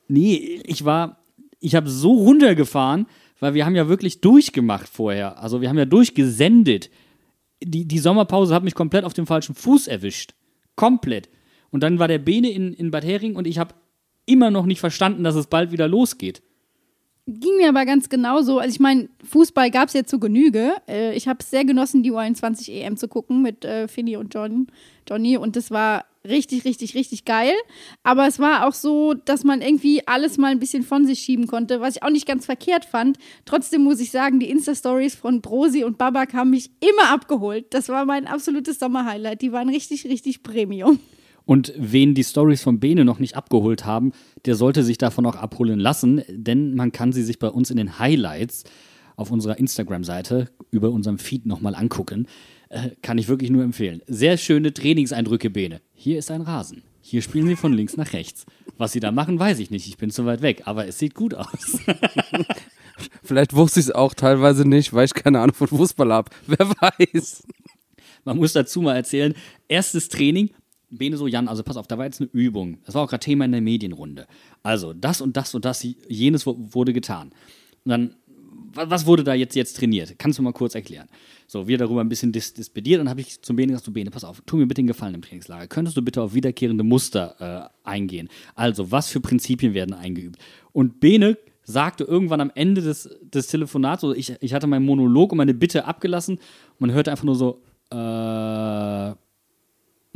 Nee, 0.09 0.61
ich 0.64 0.85
war, 0.85 1.25
ich 1.61 1.75
habe 1.75 1.88
so 1.88 2.12
runtergefahren, 2.12 3.07
weil 3.40 3.54
wir 3.54 3.66
haben 3.66 3.76
ja 3.76 3.88
wirklich 3.88 4.21
durchgemacht 4.21 4.88
vorher. 4.88 5.43
Also 5.43 5.61
wir 5.61 5.69
haben 5.69 5.78
ja 5.78 5.85
durchgesendet. 5.85 6.90
Die, 7.62 7.87
die 7.87 7.99
Sommerpause 7.99 8.54
hat 8.54 8.64
mich 8.64 8.75
komplett 8.75 9.04
auf 9.04 9.14
dem 9.14 9.26
falschen 9.26 9.54
Fuß 9.54 9.87
erwischt. 9.87 10.35
Komplett. 10.76 11.28
Und 11.71 11.83
dann 11.83 11.99
war 11.99 12.09
der 12.09 12.19
Bene 12.19 12.50
in, 12.50 12.73
in 12.73 12.90
Bad 12.90 13.04
Hering 13.04 13.37
und 13.37 13.47
ich 13.47 13.59
habe 13.59 13.75
immer 14.26 14.50
noch 14.50 14.66
nicht 14.66 14.81
verstanden, 14.81 15.25
dass 15.25 15.35
es 15.35 15.47
bald 15.47 15.73
wieder 15.73 15.88
losgeht. 15.88 16.43
Ging 17.26 17.57
mir 17.57 17.71
aber 17.71 17.87
ganz 17.87 18.11
genauso. 18.11 18.59
Also 18.59 18.75
ich 18.75 18.81
meine, 18.81 19.09
Fußball 19.26 19.71
gab 19.71 19.88
es 19.88 19.95
ja 19.95 20.04
zu 20.04 20.21
Genüge. 20.21 20.75
Äh, 20.87 21.14
ich 21.16 21.26
habe 21.26 21.38
es 21.40 21.49
sehr 21.49 21.64
genossen, 21.64 22.02
die 22.02 22.12
U21 22.12 22.71
EM 22.71 22.99
zu 22.99 23.09
gucken 23.09 23.40
mit 23.40 23.64
äh, 23.64 23.88
Finny 23.88 24.19
und 24.19 24.35
John, 24.35 24.66
Johnny. 25.09 25.38
Und 25.38 25.57
das 25.57 25.71
war 25.71 26.04
richtig, 26.28 26.66
richtig, 26.66 26.95
richtig 26.95 27.25
geil. 27.25 27.54
Aber 28.02 28.26
es 28.26 28.38
war 28.40 28.66
auch 28.66 28.75
so, 28.75 29.14
dass 29.14 29.43
man 29.43 29.62
irgendwie 29.62 30.07
alles 30.07 30.37
mal 30.37 30.50
ein 30.50 30.59
bisschen 30.59 30.83
von 30.83 31.07
sich 31.07 31.21
schieben 31.21 31.47
konnte, 31.47 31.81
was 31.81 31.97
ich 31.97 32.02
auch 32.02 32.11
nicht 32.11 32.26
ganz 32.26 32.45
verkehrt 32.45 32.85
fand. 32.85 33.16
Trotzdem 33.47 33.83
muss 33.85 34.00
ich 34.00 34.11
sagen, 34.11 34.38
die 34.38 34.50
Insta-Stories 34.50 35.14
von 35.14 35.40
Brosi 35.40 35.83
und 35.83 35.97
Babak 35.97 36.35
haben 36.35 36.50
mich 36.50 36.73
immer 36.81 37.11
abgeholt. 37.11 37.73
Das 37.73 37.88
war 37.88 38.04
mein 38.04 38.26
absolutes 38.26 38.78
Sommerhighlight. 38.78 39.40
Die 39.40 39.52
waren 39.52 39.71
richtig, 39.71 40.04
richtig 40.04 40.43
Premium. 40.43 40.99
Und 41.47 41.73
wen 41.77 42.15
die 42.15 42.25
Stories 42.25 42.63
von 42.63 42.81
Bene 42.81 43.05
noch 43.05 43.19
nicht 43.19 43.37
abgeholt 43.37 43.85
haben, 43.85 44.13
der 44.47 44.55
sollte 44.55 44.83
sich 44.83 44.99
davon 44.99 45.27
auch 45.27 45.37
abholen 45.37 45.79
lassen, 45.79 46.23
denn 46.29 46.75
man 46.75 46.93
kann 46.93 47.13
sie 47.13 47.23
sich 47.23 47.39
bei 47.39 47.49
uns 47.49 47.71
in 47.71 47.77
den 47.77 47.99
Highlights 47.99 48.65
auf 49.17 49.31
unserer 49.31 49.59
Instagram-Seite 49.59 50.51
über 50.71 50.91
unserem 50.91 51.19
Feed 51.19 51.47
nochmal 51.47 51.75
angucken. 51.75 52.27
Äh, 52.71 52.91
kann 53.03 53.19
ich 53.19 53.29
wirklich 53.29 53.51
nur 53.51 53.63
empfehlen. 53.63 54.01
Sehr 54.07 54.37
schöne 54.37 54.73
Trainingseindrücke, 54.73 55.51
Bene. 55.51 55.81
Hier 55.93 56.19
ist 56.19 56.31
ein 56.31 56.41
Rasen. 56.41 56.83
Hier 57.01 57.21
spielen 57.21 57.47
sie 57.47 57.57
von 57.57 57.75
links 57.75 57.97
nach 57.97 58.15
rechts. 58.15 58.47
Was 58.79 58.93
sie 58.93 59.01
da 59.01 59.13
machen, 59.13 59.39
weiß 59.39 59.59
ich 59.59 59.71
nicht. 59.71 59.87
Ich 59.87 59.99
bin 59.99 60.11
zu 60.11 60.25
weit 60.25 60.41
weg, 60.41 60.63
aber 60.65 60.87
es 60.87 60.99
sieht 60.99 61.15
gut 61.15 61.35
aus. 61.35 61.79
Vielleicht 63.23 63.55
wusste 63.55 63.81
ich 63.81 63.87
es 63.87 63.93
auch 63.93 64.15
teilweise 64.15 64.67
nicht, 64.67 64.93
weil 64.95 65.05
ich 65.05 65.15
keine 65.15 65.41
Ahnung 65.41 65.55
von 65.55 65.69
Fußball 65.69 66.13
habe. 66.13 66.31
Wer 66.47 66.71
weiß. 66.71 67.47
Man 68.25 68.39
muss 68.39 68.55
dazu 68.55 68.81
mal 68.81 68.97
erzählen, 68.97 69.35
erstes 69.69 70.09
Training, 70.09 70.51
Bene 70.99 71.17
so, 71.17 71.27
Jan, 71.27 71.49
also 71.49 71.63
pass 71.63 71.77
auf, 71.77 71.87
da 71.87 71.99
war 71.99 72.05
jetzt 72.05 72.21
eine 72.21 72.31
Übung. 72.33 72.79
Das 72.85 72.95
war 72.95 73.03
auch 73.03 73.09
gerade 73.09 73.25
Thema 73.25 73.45
in 73.45 73.53
der 73.53 73.61
Medienrunde. 73.61 74.27
Also, 74.63 74.93
das 74.93 75.21
und 75.21 75.37
das 75.37 75.55
und 75.55 75.65
das, 75.65 75.87
jenes 76.09 76.47
wurde 76.47 76.93
getan. 76.93 77.33
Und 77.85 77.91
dann, 77.91 78.15
was 78.75 79.07
wurde 79.07 79.25
da 79.25 79.35
jetzt, 79.35 79.55
jetzt 79.55 79.77
trainiert? 79.77 80.19
Kannst 80.19 80.39
du 80.39 80.43
mal 80.43 80.53
kurz 80.53 80.75
erklären? 80.75 81.09
So, 81.47 81.69
wir 81.69 81.79
darüber 81.79 82.01
ein 82.01 82.09
bisschen 82.09 82.33
dis 82.33 82.55
dispediert 82.55 83.01
und 83.01 83.09
habe 83.09 83.21
ich 83.21 83.41
zum 83.43 83.57
Bene 83.57 83.73
gesagt, 83.73 83.87
du 83.87 83.93
Bene, 83.93 84.11
pass 84.11 84.25
auf, 84.25 84.43
tu 84.47 84.57
mir 84.57 84.67
bitte 84.67 84.81
den 84.83 84.87
Gefallen 84.87 85.15
im 85.15 85.23
Trainingslager. 85.23 85.67
Könntest 85.67 85.97
du 85.97 86.03
bitte 86.03 86.23
auf 86.23 86.35
wiederkehrende 86.35 86.85
Muster 86.85 87.71
äh, 87.85 87.89
eingehen? 87.89 88.29
Also, 88.55 88.91
was 88.91 89.09
für 89.09 89.21
Prinzipien 89.21 89.75
werden 89.75 89.95
eingeübt? 89.95 90.39
Und 90.73 91.01
Bene 91.01 91.37
sagte 91.63 92.05
irgendwann 92.05 92.41
am 92.41 92.53
Ende 92.55 92.83
des, 92.83 93.09
des 93.23 93.47
Telefonats, 93.47 94.03
so, 94.03 94.15
ich, 94.15 94.35
ich 94.41 94.53
hatte 94.53 94.67
meinen 94.67 94.85
Monolog 94.85 95.33
und 95.33 95.39
meine 95.39 95.55
Bitte 95.55 95.87
abgelassen 95.87 96.39
man 96.79 96.93
hörte 96.93 97.11
einfach 97.11 97.25
nur 97.25 97.37
so, 97.37 97.63
äh, 97.91 99.15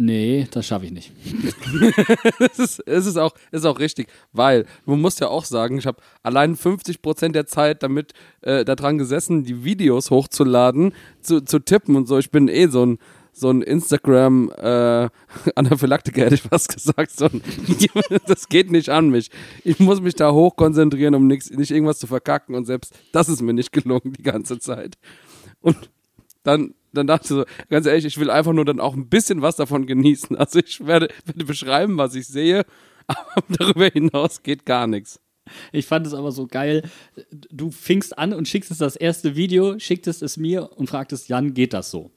Nee, 0.01 0.47
das 0.53 0.65
schaffe 0.69 0.87
ich 0.87 0.93
nicht. 0.93 1.13
es, 2.39 2.61
ist, 2.61 2.79
ist, 2.79 3.17
auch, 3.17 3.35
ist 3.51 3.65
auch 3.67 3.81
richtig, 3.81 4.07
weil 4.33 4.65
man 4.87 5.01
muss 5.01 5.19
ja 5.19 5.27
auch 5.27 5.45
sagen, 5.45 5.79
ich 5.79 5.87
habe 5.87 6.01
allein 6.23 6.55
50 6.55 7.03
Prozent 7.03 7.35
der 7.35 7.47
Zeit 7.47 7.83
damit 7.83 8.13
äh, 8.43 8.65
daran 8.65 8.99
gesessen, 8.99 9.43
die 9.43 9.65
Videos 9.65 10.13
hochzuladen, 10.13 10.95
zu, 11.21 11.41
zu 11.41 11.59
tippen 11.59 11.97
und 11.97 12.07
so. 12.07 12.17
Ich 12.17 12.31
bin 12.31 12.47
eh 12.47 12.69
so 12.69 12.87
ein, 12.87 12.99
so 13.33 13.51
ein 13.51 13.61
Instagram 13.61 14.53
äh, 14.57 15.09
Anaphylaktiker, 15.57 16.27
hätte 16.27 16.37
ich 16.37 16.43
fast 16.43 16.73
gesagt. 16.73 17.11
So 17.11 17.25
ein, 17.25 17.43
das 18.29 18.49
geht 18.49 18.71
nicht 18.71 18.91
an 18.91 19.11
mich. 19.11 19.33
Ich 19.65 19.81
muss 19.81 20.01
mich 20.01 20.15
da 20.15 20.31
hoch 20.31 20.55
konzentrieren, 20.55 21.17
um 21.17 21.27
nix, 21.27 21.51
nicht 21.51 21.73
irgendwas 21.73 21.99
zu 21.99 22.07
verkacken 22.07 22.55
und 22.55 22.67
selbst 22.67 22.95
das 23.11 23.29
ist 23.29 23.43
mir 23.43 23.53
nicht 23.53 23.73
gelungen 23.73 24.13
die 24.17 24.23
ganze 24.23 24.61
Zeit. 24.61 24.97
Und 25.61 25.91
dann 26.45 26.75
dann 26.99 27.07
dachte 27.07 27.25
ich 27.25 27.29
so, 27.29 27.45
ganz 27.71 27.87
ehrlich, 27.87 28.05
ich 28.05 28.19
will 28.19 28.31
einfach 28.31 28.53
nur 28.53 28.65
dann 28.65 28.81
auch 28.81 28.95
ein 28.95 29.09
bisschen 29.09 29.43
was 29.43 29.57
davon 29.57 29.87
genießen. 29.87 30.37
Also 30.37 30.59
ich 30.59 30.87
werde, 30.87 31.09
werde 31.25 31.45
beschreiben, 31.45 31.97
was 31.97 32.15
ich 32.15 32.27
sehe, 32.27 32.65
aber 33.07 33.43
darüber 33.49 33.87
hinaus 33.87 34.43
geht 34.43 34.67
gar 34.67 34.87
nichts. 34.87 35.21
Ich 35.73 35.87
fand 35.87 36.07
es 36.07 36.15
aber 36.15 36.31
so 36.31 36.47
geil. 36.47 36.83
Du 37.31 37.71
fingst 37.71 38.19
an 38.19 38.35
und 38.35 38.47
schickst 38.47 38.79
das 38.81 38.97
erste 38.97 39.35
Video, 39.35 39.79
schicktest 39.79 40.23
es 40.23 40.37
mir 40.37 40.73
und 40.77 40.89
fragtest, 40.89 41.29
Jan, 41.29 41.55
geht 41.55 41.73
das 41.73 41.91
so? 41.91 42.11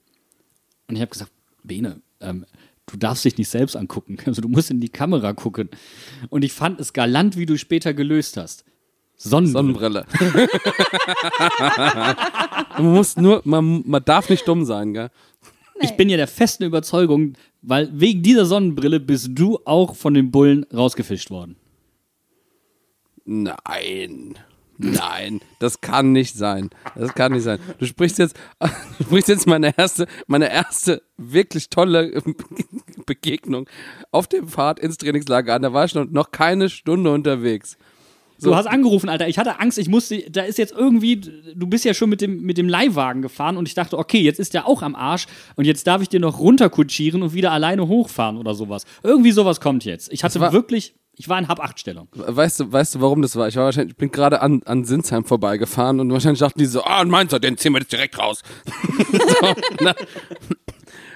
Und 0.87 0.95
ich 0.95 1.01
habe 1.01 1.11
gesagt, 1.11 1.31
Bene, 1.63 2.01
ähm, 2.19 2.45
du 2.87 2.97
darfst 2.97 3.23
dich 3.23 3.37
nicht 3.37 3.49
selbst 3.49 3.75
angucken. 3.75 4.17
Also 4.25 4.41
du 4.41 4.49
musst 4.49 4.71
in 4.71 4.81
die 4.81 4.89
Kamera 4.89 5.33
gucken. 5.33 5.69
Und 6.29 6.43
ich 6.43 6.53
fand 6.53 6.79
es 6.79 6.93
galant, 6.93 7.37
wie 7.37 7.45
du 7.45 7.57
später 7.57 7.93
gelöst 7.93 8.37
hast. 8.37 8.65
Sonnenbrille. 9.29 10.05
Sonnenbrille. 10.17 10.47
man 12.77 12.93
muss 12.93 13.17
nur, 13.17 13.41
man, 13.45 13.83
man 13.85 14.03
darf 14.03 14.29
nicht 14.29 14.47
dumm 14.47 14.65
sein, 14.65 14.93
gell? 14.93 15.09
Nee. 15.79 15.85
Ich 15.85 15.97
bin 15.97 16.09
ja 16.09 16.17
der 16.17 16.27
festen 16.27 16.63
Überzeugung, 16.63 17.33
weil 17.61 17.89
wegen 17.93 18.23
dieser 18.23 18.45
Sonnenbrille 18.45 18.99
bist 18.99 19.29
du 19.31 19.59
auch 19.65 19.95
von 19.95 20.13
den 20.13 20.31
Bullen 20.31 20.65
rausgefischt 20.73 21.29
worden. 21.29 21.55
Nein. 23.25 24.35
Nein, 24.83 25.41
das 25.59 25.81
kann 25.81 26.11
nicht 26.11 26.35
sein. 26.35 26.71
Das 26.95 27.13
kann 27.13 27.33
nicht 27.33 27.43
sein. 27.43 27.59
Du 27.77 27.85
sprichst 27.85 28.17
jetzt, 28.17 28.35
du 28.97 29.03
sprichst 29.03 29.29
jetzt 29.29 29.45
meine 29.45 29.77
erste, 29.77 30.07
meine 30.25 30.51
erste 30.51 31.03
wirklich 31.17 31.69
tolle 31.69 32.23
Begegnung 33.05 33.69
auf 34.09 34.27
dem 34.27 34.47
Pfad 34.47 34.79
ins 34.79 34.97
Trainingslager 34.97 35.53
an. 35.53 35.61
Da 35.61 35.73
war 35.73 35.85
ich 35.85 35.93
noch 35.93 36.31
keine 36.31 36.69
Stunde 36.69 37.11
unterwegs. 37.11 37.77
So. 38.41 38.49
Du 38.49 38.55
hast 38.55 38.65
angerufen, 38.65 39.07
Alter. 39.07 39.27
Ich 39.27 39.37
hatte 39.37 39.59
Angst, 39.59 39.77
ich 39.77 39.87
musste, 39.87 40.19
da 40.31 40.41
ist 40.41 40.57
jetzt 40.57 40.73
irgendwie, 40.73 41.17
du 41.17 41.67
bist 41.67 41.85
ja 41.85 41.93
schon 41.93 42.09
mit 42.09 42.21
dem, 42.21 42.41
mit 42.41 42.57
dem 42.57 42.67
Leihwagen 42.67 43.21
gefahren 43.21 43.55
und 43.55 43.67
ich 43.67 43.75
dachte, 43.75 43.99
okay, 43.99 44.19
jetzt 44.19 44.39
ist 44.39 44.55
der 44.55 44.67
auch 44.67 44.81
am 44.81 44.95
Arsch 44.95 45.27
und 45.55 45.65
jetzt 45.65 45.85
darf 45.85 46.01
ich 46.01 46.09
dir 46.09 46.19
noch 46.19 46.39
runterkutschieren 46.39 47.21
und 47.21 47.33
wieder 47.35 47.51
alleine 47.51 47.87
hochfahren 47.87 48.37
oder 48.37 48.55
sowas. 48.55 48.85
Irgendwie 49.03 49.31
sowas 49.31 49.61
kommt 49.61 49.85
jetzt. 49.85 50.11
Ich 50.11 50.23
hatte 50.23 50.39
wirklich, 50.39 50.95
ich 51.17 51.29
war 51.29 51.37
in 51.37 51.47
Hab-8-Stellung. 51.47 52.07
Weißt 52.13 52.61
du, 52.61 52.71
weißt 52.71 52.95
du, 52.95 53.01
warum 53.01 53.21
das 53.21 53.35
war? 53.35 53.47
Ich 53.47 53.55
war 53.57 53.65
wahrscheinlich, 53.65 53.91
ich 53.91 53.97
bin 53.97 54.09
gerade 54.09 54.41
an, 54.41 54.63
an 54.65 54.85
Sinsheim 54.85 55.23
vorbeigefahren 55.23 55.99
und 55.99 56.11
wahrscheinlich 56.11 56.39
dachten 56.39 56.57
die 56.57 56.65
so, 56.65 56.83
ah, 56.83 57.03
meinst 57.05 57.33
du, 57.33 57.39
den 57.39 57.59
ziehen 57.59 57.73
wir 57.73 57.79
jetzt 57.81 57.91
direkt 57.91 58.17
raus. 58.17 58.41
so, 59.11 59.53
na, 59.81 59.93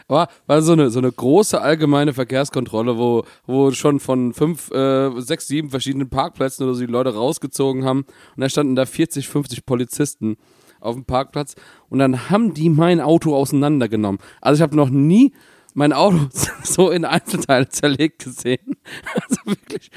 war, 0.08 0.30
war 0.48 0.62
so 0.62 0.74
eine, 0.74 0.90
so 0.90 1.00
eine 1.00 1.12
große 1.12 1.60
allgemeine 1.60 2.14
Verkehrskontrolle, 2.14 2.98
wo, 2.98 3.24
wo 3.46 3.72
schon 3.72 4.00
von 4.00 4.34
fünf, 4.34 4.72
äh, 4.72 5.10
sechs, 5.22 5.48
sieben 5.48 5.70
verschiedenen 5.70 6.10
Parkplätzen 6.10 6.66
oder 6.66 6.76
so 6.76 6.82
die 6.86 6.92
Leute 6.92 7.14
rausgezogen 7.14 7.86
haben. 7.86 8.06
Und 8.36 8.42
da 8.42 8.50
standen 8.50 8.76
da 8.76 8.86
40, 8.86 9.28
50 9.28 9.66
Polizisten 9.66 10.38
auf 10.80 10.96
dem 10.96 11.06
Parkplatz. 11.06 11.56
Und 11.90 12.00
dann 12.00 12.30
haben 12.30 12.54
die 12.54 12.70
mein 12.70 13.02
Auto 13.02 13.36
auseinandergenommen. 13.36 14.20
Also 14.42 14.60
ich 14.60 14.62
habe 14.62 14.76
noch 14.76 14.90
nie 14.90 15.34
mein 15.74 15.94
Auto 15.94 16.30
so 16.64 16.90
in 16.90 17.06
Einzelteile 17.06 17.70
zerlegt 17.70 18.24
gesehen. 18.24 18.78
Also 19.14 19.38
wirklich 19.46 19.90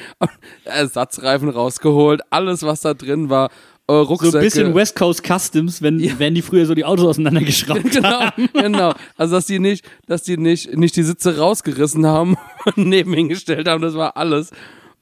Ersatzreifen 0.65 1.51
rausgeholt, 1.51 2.23
alles 2.31 2.63
was 2.63 2.81
da 2.81 2.95
drin 2.95 3.29
war, 3.29 3.51
äh, 3.89 3.93
Rucksäcke. 3.93 4.31
So 4.31 4.39
ein 4.39 4.45
bisschen 4.45 4.75
West 4.75 4.97
Coast 4.97 5.23
Customs, 5.27 5.83
wenn, 5.83 5.99
ja. 5.99 6.13
wenn 6.19 6.35
die 6.35 6.43
früher 6.43 6.67
so 6.67 6.75
die 6.75 6.85
Autos 6.85 7.07
auseinandergeschraubt 7.07 7.83
genau, 7.91 8.09
haben. 8.09 8.49
Genau, 8.53 8.95
also 9.17 9.37
dass 9.37 9.47
die 9.47 9.59
nicht, 9.59 9.85
dass 10.07 10.23
die 10.23 10.37
nicht, 10.37 10.77
nicht 10.77 10.95
die 10.97 11.03
Sitze 11.03 11.39
rausgerissen 11.39 12.07
haben 12.07 12.37
und 12.65 12.77
neben 12.77 13.13
hingestellt 13.13 13.67
haben, 13.67 13.83
das 13.83 13.95
war 13.95 14.17
alles. 14.17 14.51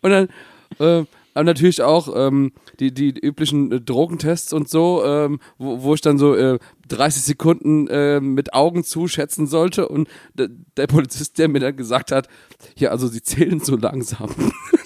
Und 0.03 0.11
dann, 0.11 0.29
äh, 0.79 1.05
aber 1.35 1.45
natürlich 1.45 1.83
auch 1.83 2.09
ähm, 2.17 2.53
die, 2.81 2.95
die 2.95 3.11
üblichen 3.11 3.71
äh, 3.71 3.81
Drogentests 3.81 4.55
und 4.55 4.71
so, 4.71 5.05
ähm, 5.05 5.39
wo, 5.59 5.83
wo 5.83 5.95
ich 5.95 6.01
dann 6.01 6.17
so 6.17 6.35
äh, 6.35 6.59
30 6.89 7.23
Sekunden 7.23 7.89
äh, 7.89 8.21
mit 8.21 8.55
Augen 8.55 8.85
zuschätzen 8.85 9.47
sollte 9.47 9.89
und 9.89 10.09
der 10.35 10.87
Polizist, 10.87 11.39
der 11.39 11.49
mir 11.49 11.61
dann 11.61 11.77
gesagt 11.77 12.11
hat, 12.11 12.29
ja, 12.79 12.91
also 12.91 13.07
sie 13.09 13.23
zählen 13.23 13.61
so 13.61 13.77
langsam. 13.77 14.31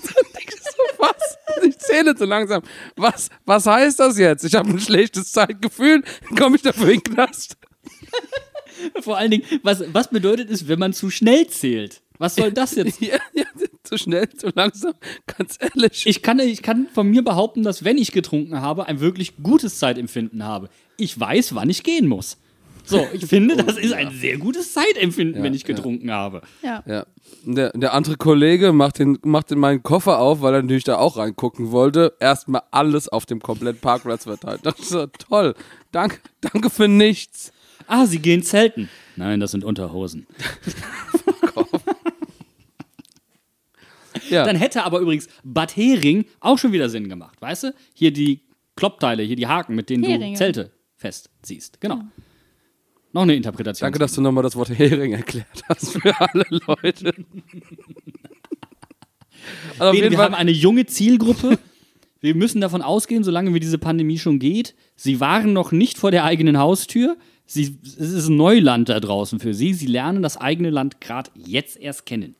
ich 1.62 1.78
zähle 1.78 2.14
zu 2.14 2.24
langsam. 2.24 2.62
Was, 2.96 3.28
was 3.44 3.66
heißt 3.66 4.00
das 4.00 4.18
jetzt? 4.18 4.44
Ich 4.44 4.54
habe 4.54 4.70
ein 4.70 4.80
schlechtes 4.80 5.32
Zeitgefühl, 5.32 6.02
komme 6.36 6.56
ich 6.56 6.62
dafür 6.62 6.90
in 6.90 7.00
den 7.00 7.14
Knast. 7.14 7.56
Vor 9.02 9.18
allen 9.18 9.30
Dingen, 9.30 9.44
was, 9.62 9.82
was 9.92 10.08
bedeutet 10.08 10.50
es, 10.50 10.68
wenn 10.68 10.78
man 10.78 10.92
zu 10.92 11.10
schnell 11.10 11.46
zählt? 11.48 12.02
Was 12.18 12.34
soll 12.34 12.52
das 12.52 12.74
jetzt? 12.74 13.00
Ja, 13.00 13.16
ja, 13.32 13.44
zu 13.82 13.96
schnell, 13.96 14.28
zu 14.28 14.50
langsam, 14.54 14.92
ganz 15.26 15.56
ehrlich. 15.58 16.06
Ich 16.06 16.22
kann, 16.22 16.38
ich 16.38 16.62
kann 16.62 16.86
von 16.92 17.08
mir 17.08 17.24
behaupten, 17.24 17.62
dass 17.62 17.82
wenn 17.82 17.96
ich 17.96 18.12
getrunken 18.12 18.60
habe, 18.60 18.86
ein 18.86 19.00
wirklich 19.00 19.38
gutes 19.42 19.78
Zeitempfinden 19.78 20.44
habe. 20.44 20.68
Ich 20.98 21.18
weiß, 21.18 21.54
wann 21.54 21.70
ich 21.70 21.82
gehen 21.82 22.06
muss. 22.06 22.36
So, 22.84 23.06
ich 23.12 23.26
finde, 23.26 23.56
das 23.56 23.76
ist 23.76 23.92
ein 23.92 24.10
sehr 24.12 24.38
gutes 24.38 24.72
Zeitempfinden, 24.72 25.38
ja, 25.38 25.42
wenn 25.42 25.54
ich 25.54 25.64
getrunken 25.64 26.08
ja. 26.08 26.14
habe. 26.14 26.42
Ja. 26.62 26.82
ja. 26.86 27.06
Der, 27.44 27.70
der 27.70 27.94
andere 27.94 28.16
Kollege 28.16 28.72
macht, 28.72 28.98
den, 28.98 29.18
macht 29.22 29.50
den 29.50 29.58
meinen 29.58 29.82
Koffer 29.82 30.18
auf, 30.18 30.40
weil 30.42 30.54
er 30.54 30.62
natürlich 30.62 30.84
da 30.84 30.96
auch 30.98 31.16
reingucken 31.16 31.70
wollte. 31.70 32.14
Erstmal 32.20 32.62
alles 32.70 33.08
auf 33.08 33.26
dem 33.26 33.40
kompletten 33.40 33.80
Parkplatz 33.80 34.24
verteilt. 34.24 34.60
Das 34.64 34.78
ist 34.78 34.90
so 34.90 35.06
toll. 35.06 35.54
Danke, 35.92 36.18
danke 36.40 36.70
für 36.70 36.88
nichts. 36.88 37.52
Ah, 37.86 38.06
Sie 38.06 38.18
gehen 38.18 38.42
zelten. 38.42 38.88
Nein, 39.16 39.40
das 39.40 39.50
sind 39.50 39.64
Unterhosen. 39.64 40.26
ja. 44.30 44.44
Dann 44.44 44.56
hätte 44.56 44.84
aber 44.84 45.00
übrigens 45.00 45.28
Bad 45.42 45.76
Hering 45.76 46.24
auch 46.40 46.58
schon 46.58 46.72
wieder 46.72 46.88
Sinn 46.88 47.08
gemacht, 47.08 47.40
weißt 47.40 47.64
du? 47.64 47.74
Hier 47.94 48.12
die 48.12 48.42
Kloppteile, 48.76 49.22
hier 49.22 49.36
die 49.36 49.46
Haken, 49.46 49.74
mit 49.74 49.90
denen 49.90 50.04
Heringe. 50.04 50.32
du 50.32 50.38
Zelte 50.38 50.72
festziehst. 50.96 51.80
Genau. 51.80 51.96
Ja. 51.96 52.08
Noch 53.12 53.22
eine 53.22 53.34
Interpretation. 53.34 53.86
Danke, 53.86 53.98
dass 53.98 54.12
du 54.12 54.20
nochmal 54.20 54.44
das 54.44 54.54
Wort 54.56 54.70
Hering 54.70 55.12
erklärt 55.12 55.62
hast 55.68 55.98
für 55.98 56.20
alle 56.20 56.44
Leute. 56.48 57.14
also 59.78 60.00
wir 60.00 60.12
Fall 60.12 60.24
haben 60.24 60.34
eine 60.34 60.52
junge 60.52 60.86
Zielgruppe. 60.86 61.58
Wir 62.20 62.34
müssen 62.34 62.60
davon 62.60 62.82
ausgehen, 62.82 63.24
solange 63.24 63.54
wie 63.54 63.60
diese 63.60 63.78
Pandemie 63.78 64.18
schon 64.18 64.38
geht, 64.38 64.74
sie 64.94 65.20
waren 65.20 65.52
noch 65.52 65.72
nicht 65.72 65.98
vor 65.98 66.10
der 66.10 66.24
eigenen 66.24 66.58
Haustür. 66.58 67.16
Sie, 67.46 67.78
es 67.82 67.96
ist 67.96 68.28
ein 68.28 68.36
Neuland 68.36 68.88
da 68.88 69.00
draußen 69.00 69.40
für 69.40 69.54
sie. 69.54 69.74
Sie 69.74 69.86
lernen 69.86 70.22
das 70.22 70.36
eigene 70.36 70.70
Land 70.70 71.00
gerade 71.00 71.30
jetzt 71.34 71.76
erst 71.78 72.06
kennen. 72.06 72.36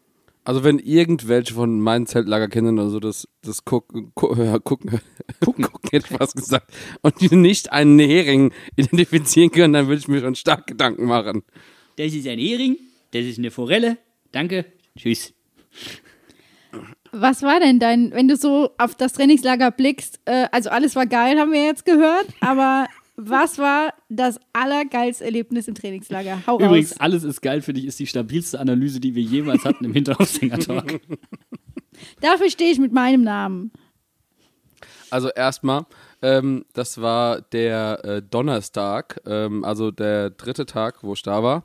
Also 0.50 0.64
wenn 0.64 0.80
irgendwelche 0.80 1.54
von 1.54 1.78
meinen 1.78 2.06
Zeltlagerkindern 2.06 2.80
oder 2.80 2.90
so 2.90 2.98
das, 2.98 3.28
das 3.42 3.64
gucken, 3.64 4.10
gucken, 4.16 4.60
gucken, 4.64 5.00
gucken, 5.38 5.90
hätte 5.92 6.08
ich 6.10 6.18
fast 6.18 6.34
gesagt, 6.34 6.72
und 7.02 7.20
die 7.20 7.36
nicht 7.36 7.70
einen 7.70 8.00
Hering 8.00 8.52
identifizieren 8.74 9.52
können, 9.52 9.74
dann 9.74 9.86
würde 9.86 10.00
ich 10.00 10.08
mir 10.08 10.18
schon 10.18 10.34
stark 10.34 10.66
Gedanken 10.66 11.04
machen. 11.04 11.44
Das 11.94 12.12
ist 12.12 12.26
ein 12.26 12.40
Hering, 12.40 12.78
das 13.12 13.26
ist 13.26 13.38
eine 13.38 13.52
Forelle, 13.52 13.98
danke, 14.32 14.64
tschüss. 14.98 15.32
Was 17.12 17.42
war 17.42 17.60
denn 17.60 17.78
dein, 17.78 18.10
wenn 18.10 18.26
du 18.26 18.34
so 18.34 18.70
auf 18.76 18.96
das 18.96 19.12
Trainingslager 19.12 19.70
blickst, 19.70 20.18
äh, 20.24 20.48
also 20.50 20.70
alles 20.70 20.96
war 20.96 21.06
geil, 21.06 21.38
haben 21.38 21.52
wir 21.52 21.64
jetzt 21.64 21.84
gehört, 21.84 22.26
aber 22.40 22.88
was 23.22 23.58
war 23.58 23.92
das 24.08 24.40
allergeilste 24.52 25.24
Erlebnis 25.24 25.68
im 25.68 25.74
Trainingslager? 25.74 26.42
Hau 26.46 26.58
Übrigens, 26.58 26.92
raus. 26.92 27.00
alles 27.00 27.24
ist 27.24 27.40
geil 27.42 27.60
für 27.60 27.72
dich, 27.72 27.84
ist 27.84 27.98
die 27.98 28.06
stabilste 28.06 28.58
Analyse, 28.58 29.00
die 29.00 29.14
wir 29.14 29.22
jemals 29.22 29.64
hatten 29.64 29.84
im 29.84 29.92
Hinterhofsinger-Talk. 29.92 31.00
Dafür 32.20 32.50
stehe 32.50 32.72
ich 32.72 32.78
mit 32.78 32.92
meinem 32.92 33.22
Namen. 33.22 33.72
Also 35.10 35.28
erstmal, 35.28 35.86
ähm, 36.22 36.64
das 36.72 37.00
war 37.00 37.42
der 37.42 38.04
äh, 38.04 38.22
Donnerstag, 38.22 39.20
ähm, 39.26 39.64
also 39.64 39.90
der 39.90 40.30
dritte 40.30 40.66
Tag, 40.66 41.02
wo 41.02 41.12
ich 41.12 41.22
da 41.22 41.42
war. 41.42 41.64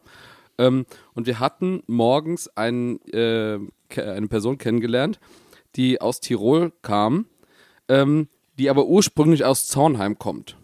Ähm, 0.57 0.85
und 1.13 1.27
wir 1.27 1.39
hatten 1.39 1.83
morgens 1.87 2.47
einen, 2.55 2.99
äh, 3.11 3.59
eine 3.95 4.27
Person 4.27 4.57
kennengelernt, 4.57 5.19
die 5.75 6.01
aus 6.01 6.19
Tirol 6.19 6.73
kam, 6.81 7.27
ähm, 7.87 8.27
die 8.57 8.69
aber 8.69 8.87
ursprünglich 8.87 9.45
aus 9.45 9.67
Zornheim 9.67 10.17
kommt. 10.17 10.57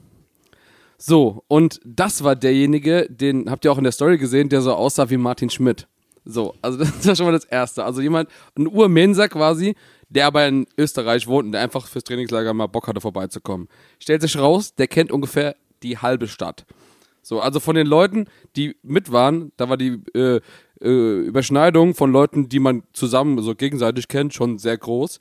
So, 1.03 1.43
und 1.47 1.79
das 1.83 2.23
war 2.23 2.35
derjenige, 2.35 3.07
den 3.09 3.49
habt 3.49 3.65
ihr 3.65 3.71
auch 3.71 3.79
in 3.79 3.83
der 3.83 3.91
Story 3.91 4.19
gesehen, 4.19 4.49
der 4.49 4.61
so 4.61 4.75
aussah 4.75 5.09
wie 5.09 5.17
Martin 5.17 5.49
Schmidt. 5.49 5.87
So, 6.25 6.53
also 6.61 6.77
das 6.77 7.07
war 7.07 7.15
schon 7.15 7.25
mal 7.25 7.31
das 7.31 7.45
Erste. 7.45 7.83
Also 7.83 8.01
jemand, 8.01 8.29
ein 8.55 8.67
Urmenser 8.67 9.27
quasi, 9.27 9.75
der 10.09 10.27
aber 10.27 10.47
in 10.47 10.67
Österreich 10.77 11.25
wohnt 11.25 11.47
und 11.47 11.51
der 11.53 11.61
einfach 11.61 11.87
fürs 11.87 12.03
Trainingslager 12.03 12.53
mal 12.53 12.67
Bock 12.67 12.87
hatte, 12.87 13.01
vorbeizukommen. 13.01 13.67
Stellt 13.97 14.21
sich 14.21 14.37
raus, 14.37 14.75
der 14.75 14.87
kennt 14.87 15.11
ungefähr 15.11 15.55
die 15.81 15.97
halbe 15.97 16.27
Stadt. 16.27 16.67
So, 17.23 17.39
also 17.39 17.59
von 17.59 17.75
den 17.75 17.87
Leuten, 17.87 18.27
die 18.55 18.75
mit 18.83 19.11
waren, 19.11 19.53
da 19.57 19.69
war 19.69 19.77
die 19.77 20.03
äh, 20.13 20.39
äh, 20.81 21.19
Überschneidung 21.21 21.95
von 21.95 22.11
Leuten, 22.11 22.47
die 22.47 22.59
man 22.59 22.83
zusammen 22.93 23.41
so 23.41 23.55
gegenseitig 23.55 24.07
kennt, 24.07 24.35
schon 24.35 24.59
sehr 24.59 24.77
groß. 24.77 25.19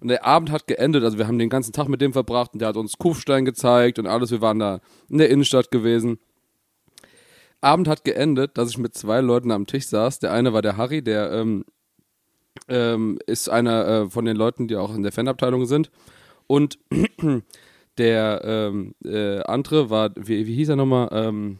Und 0.00 0.08
der 0.08 0.24
Abend 0.24 0.50
hat 0.50 0.66
geendet, 0.66 1.02
also 1.02 1.18
wir 1.18 1.26
haben 1.26 1.38
den 1.38 1.48
ganzen 1.48 1.72
Tag 1.72 1.88
mit 1.88 2.00
dem 2.00 2.12
verbracht 2.12 2.52
und 2.52 2.60
der 2.60 2.68
hat 2.68 2.76
uns 2.76 2.98
Kufstein 2.98 3.44
gezeigt 3.44 3.98
und 3.98 4.06
alles, 4.06 4.30
wir 4.30 4.40
waren 4.40 4.58
da 4.58 4.80
in 5.08 5.18
der 5.18 5.28
Innenstadt 5.28 5.70
gewesen. 5.70 6.18
Abend 7.60 7.88
hat 7.88 8.04
geendet, 8.04 8.56
dass 8.56 8.70
ich 8.70 8.78
mit 8.78 8.94
zwei 8.94 9.20
Leuten 9.20 9.50
am 9.50 9.66
Tisch 9.66 9.86
saß. 9.86 10.20
Der 10.20 10.32
eine 10.32 10.52
war 10.52 10.62
der 10.62 10.76
Harry, 10.76 11.02
der 11.02 11.32
ähm, 11.32 11.64
ähm, 12.68 13.18
ist 13.26 13.48
einer 13.48 13.86
äh, 13.86 14.10
von 14.10 14.24
den 14.24 14.36
Leuten, 14.36 14.68
die 14.68 14.76
auch 14.76 14.94
in 14.94 15.02
der 15.02 15.12
Fanabteilung 15.12 15.66
sind. 15.66 15.90
Und 16.46 16.78
der 17.98 18.42
ähm, 18.44 18.94
äh, 19.04 19.40
andere 19.40 19.90
war, 19.90 20.10
wie, 20.14 20.46
wie 20.46 20.54
hieß 20.54 20.70
er 20.70 20.76
nochmal? 20.76 21.08
Ähm, 21.10 21.58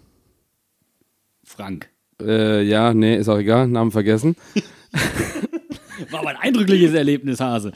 Frank. 1.43 1.91
äh, 2.23 2.63
ja, 2.63 2.95
nee, 2.95 3.17
ist 3.17 3.29
auch 3.29 3.39
egal, 3.39 3.67
Namen 3.69 3.91
vergessen. 3.91 4.37
War 6.11 6.21
aber 6.21 6.29
ein 6.29 6.37
eindrückliches 6.37 6.95
Erlebnis, 6.95 7.41
Hase. 7.41 7.73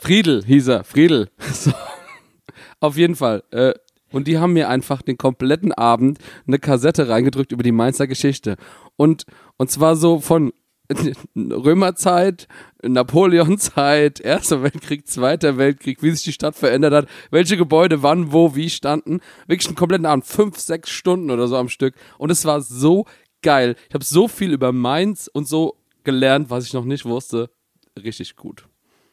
Friedel 0.00 0.42
hieß 0.44 0.68
er, 0.68 0.84
Friedel. 0.84 1.28
So. 1.52 1.72
Auf 2.80 2.96
jeden 2.96 3.16
Fall. 3.16 3.44
Äh, 3.50 3.74
und 4.10 4.26
die 4.26 4.38
haben 4.38 4.54
mir 4.54 4.68
einfach 4.68 5.02
den 5.02 5.18
kompletten 5.18 5.72
Abend 5.72 6.18
eine 6.46 6.58
Kassette 6.58 7.08
reingedrückt 7.08 7.52
über 7.52 7.62
die 7.62 7.72
Mainzer 7.72 8.06
Geschichte. 8.06 8.56
Und, 8.96 9.24
und 9.58 9.70
zwar 9.70 9.96
so 9.96 10.18
von 10.20 10.52
Römerzeit, 11.36 12.48
Napoleonzeit, 12.82 14.20
Erster 14.20 14.62
Weltkrieg, 14.62 15.06
Zweiter 15.06 15.58
Weltkrieg, 15.58 16.02
wie 16.02 16.10
sich 16.10 16.24
die 16.24 16.32
Stadt 16.32 16.56
verändert 16.56 16.94
hat, 16.94 17.08
welche 17.30 17.58
Gebäude 17.58 18.02
wann, 18.02 18.32
wo, 18.32 18.56
wie 18.56 18.70
standen. 18.70 19.20
Wirklich 19.46 19.68
einen 19.68 19.76
kompletten 19.76 20.06
Abend, 20.06 20.24
fünf, 20.24 20.58
sechs 20.58 20.90
Stunden 20.90 21.30
oder 21.30 21.46
so 21.46 21.56
am 21.56 21.68
Stück. 21.68 21.94
Und 22.16 22.30
es 22.30 22.46
war 22.46 22.62
so 22.62 23.04
geil. 23.42 23.76
Ich 23.88 23.94
habe 23.94 24.04
so 24.04 24.28
viel 24.28 24.52
über 24.52 24.72
Mainz 24.72 25.30
und 25.32 25.46
so 25.46 25.76
gelernt, 26.04 26.48
was 26.48 26.64
ich 26.64 26.72
noch 26.72 26.86
nicht 26.86 27.04
wusste. 27.04 27.50
Richtig 28.02 28.34
gut. 28.34 28.69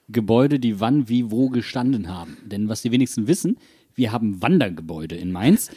Gebäude, 0.10 0.60
die 0.60 0.80
wann, 0.80 1.10
wie, 1.10 1.32
wo 1.32 1.50
gestanden 1.50 2.08
haben. 2.08 2.38
Denn 2.46 2.70
was 2.70 2.82
die 2.82 2.92
wenigsten 2.92 3.28
wissen, 3.28 3.58
wir 3.96 4.12
haben 4.12 4.42
Wandergebäude 4.42 5.16
in 5.16 5.32
Mainz. 5.32 5.70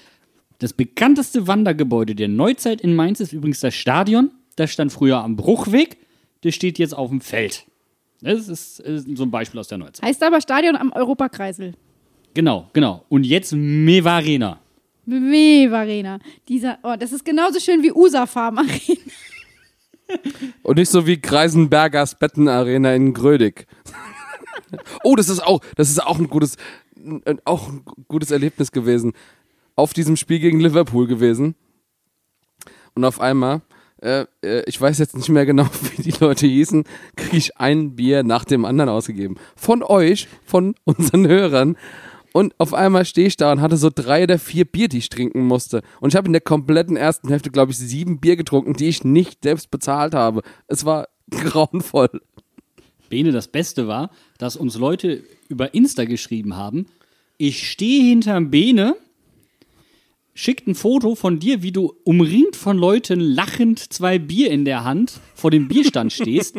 Das 0.59 0.73
bekannteste 0.73 1.47
Wandergebäude 1.47 2.15
der 2.15 2.29
Neuzeit 2.29 2.81
in 2.81 2.95
Mainz 2.95 3.21
ist 3.21 3.33
übrigens 3.33 3.61
das 3.61 3.75
Stadion. 3.75 4.31
Das 4.57 4.71
stand 4.71 4.93
früher 4.93 5.23
am 5.23 5.37
Bruchweg. 5.37 5.97
Das 6.43 6.55
steht 6.55 6.79
jetzt 6.79 6.95
auf 6.95 7.11
dem 7.11 7.21
Feld. 7.21 7.67
Das 8.21 8.49
ist, 8.49 8.81
ist 8.81 9.17
so 9.17 9.23
ein 9.23 9.31
Beispiel 9.31 9.59
aus 9.59 9.69
der 9.69 9.79
Neuzeit. 9.79 10.07
Heißt 10.07 10.23
aber 10.23 10.41
Stadion 10.41 10.77
am 10.77 10.93
Europakreisel. 10.93 11.75
Genau, 12.35 12.69
genau. 12.73 13.05
Und 13.09 13.25
jetzt 13.25 13.53
Meva 13.53 14.17
Arena. 14.17 14.61
Mew 15.07 15.75
Arena. 15.75 16.19
Dieser, 16.49 16.79
oh, 16.83 16.95
das 16.99 17.13
ist 17.13 17.25
genauso 17.25 17.59
schön 17.59 17.83
wie 17.83 17.93
USA 17.93 18.27
Farm 18.27 18.59
Arena. 18.59 19.01
Und 20.63 20.77
nicht 20.77 20.91
so 20.91 21.07
wie 21.07 21.21
Greisenbergers 21.21 22.19
Bettenarena 22.19 22.95
in 22.95 23.15
Grödig. 23.15 23.67
Oh, 25.05 25.17
das 25.17 25.29
ist 25.29 25.43
auch, 25.43 25.61
das 25.77 25.91
ist 25.91 26.03
auch 26.03 26.19
ein 26.19 26.29
gutes, 26.29 26.57
auch 27.45 27.69
ein 27.69 27.85
gutes 28.09 28.31
Erlebnis 28.31 28.73
gewesen. 28.73 29.13
Auf 29.77 29.93
diesem 29.93 30.17
Spiel 30.17 30.41
gegen 30.41 30.61
Liverpool 30.61 31.07
gewesen. 31.07 31.55
Und 32.95 33.05
auf 33.05 33.21
einmal, 33.21 33.63
äh, 34.03 34.27
äh, 34.43 34.63
ich 34.67 34.81
weiß 34.81 34.99
jetzt 34.99 35.17
nicht 35.17 35.29
mehr 35.29 35.47
genau, 35.47 35.67
wie 35.97 36.03
die 36.03 36.15
Leute 36.19 36.47
hießen, 36.47 36.85
kriege 37.17 37.37
ich 37.37 37.57
ein 37.59 37.97
Bier 37.97 38.23
nach 38.23 38.45
dem 38.45 38.65
anderen 38.65 38.91
ausgegeben. 38.91 39.37
Von 39.57 39.83
euch, 39.83 40.29
von 40.45 40.75
unseren 40.85 41.27
Hörern. 41.27 41.77
Und 42.33 42.55
auf 42.59 42.75
einmal 42.75 43.05
stehe 43.05 43.27
ich 43.27 43.37
da 43.37 43.51
und 43.51 43.61
hatte 43.61 43.77
so 43.77 43.91
drei 43.93 44.23
oder 44.23 44.39
vier 44.39 44.65
Bier, 44.65 44.89
die 44.89 44.99
ich 44.99 45.09
trinken 45.09 45.47
musste. 45.47 45.83
Und 46.01 46.11
ich 46.11 46.17
habe 46.17 46.27
in 46.27 46.33
der 46.33 46.41
kompletten 46.41 46.97
ersten 46.97 47.29
Hälfte, 47.29 47.51
glaube 47.51 47.73
ich, 47.73 47.79
sieben 47.79 48.21
Bier 48.21 48.37
getrunken, 48.37 48.75
die 48.75 48.89
ich 48.89 49.03
nicht 49.03 49.43
selbst 49.43 49.71
bezahlt 49.71 50.15
habe. 50.15 50.43
Es 50.69 50.85
war 50.85 51.09
grauenvoll. 51.31 52.21
Bene, 53.11 53.33
das 53.33 53.49
Beste 53.49 53.87
war, 53.87 54.11
dass 54.39 54.57
uns 54.57 54.77
Leute 54.77 55.23
über 55.49 55.75
Insta 55.75 56.07
geschrieben 56.07 56.57
haben, 56.57 56.87
ich 57.37 57.71
stehe 57.71 58.03
hinterm 58.03 58.51
Bene, 58.51 58.97
schickt 60.35 60.67
ein 60.67 60.75
Foto 60.75 61.15
von 61.15 61.39
dir, 61.39 61.63
wie 61.63 61.73
du 61.73 61.95
umringt 62.05 62.57
von 62.57 62.79
Leuten 62.79 63.21
lachend 63.21 63.79
zwei 63.93 64.19
Bier 64.19 64.51
in 64.51 64.65
der 64.65 64.85
Hand 64.85 65.21
vor 65.35 65.51
dem 65.51 65.69
Bierstand 65.69 66.13
stehst. 66.13 66.57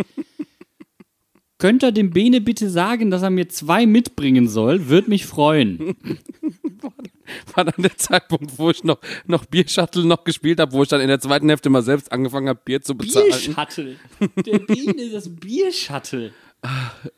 Könnt 1.57 1.83
ihr 1.83 1.91
dem 1.91 2.09
Bene 2.09 2.41
bitte 2.41 2.69
sagen, 2.69 3.11
dass 3.11 3.21
er 3.21 3.29
mir 3.29 3.47
zwei 3.49 3.85
mitbringen 3.85 4.47
soll? 4.47 4.89
Würde 4.89 5.09
mich 5.09 5.25
freuen. 5.25 5.95
War 7.55 7.65
dann 7.65 7.81
der 7.81 7.97
Zeitpunkt, 7.97 8.57
wo 8.57 8.69
ich 8.69 8.83
noch, 8.83 8.99
noch 9.25 9.45
Biershuttle 9.45 10.05
noch 10.05 10.23
gespielt 10.23 10.59
habe, 10.59 10.71
wo 10.73 10.83
ich 10.83 10.89
dann 10.89 11.01
in 11.01 11.07
der 11.07 11.19
zweiten 11.19 11.49
Hälfte 11.49 11.69
mal 11.69 11.81
selbst 11.81 12.11
angefangen 12.11 12.49
habe, 12.49 12.59
Bier 12.63 12.81
zu 12.81 12.95
bezahlen. 12.95 13.27
Biershuttle. 13.29 13.95
Der 14.37 14.59
Bene 14.59 15.01
ist 15.01 15.13
das 15.13 15.29
Biershuttle. 15.29 16.33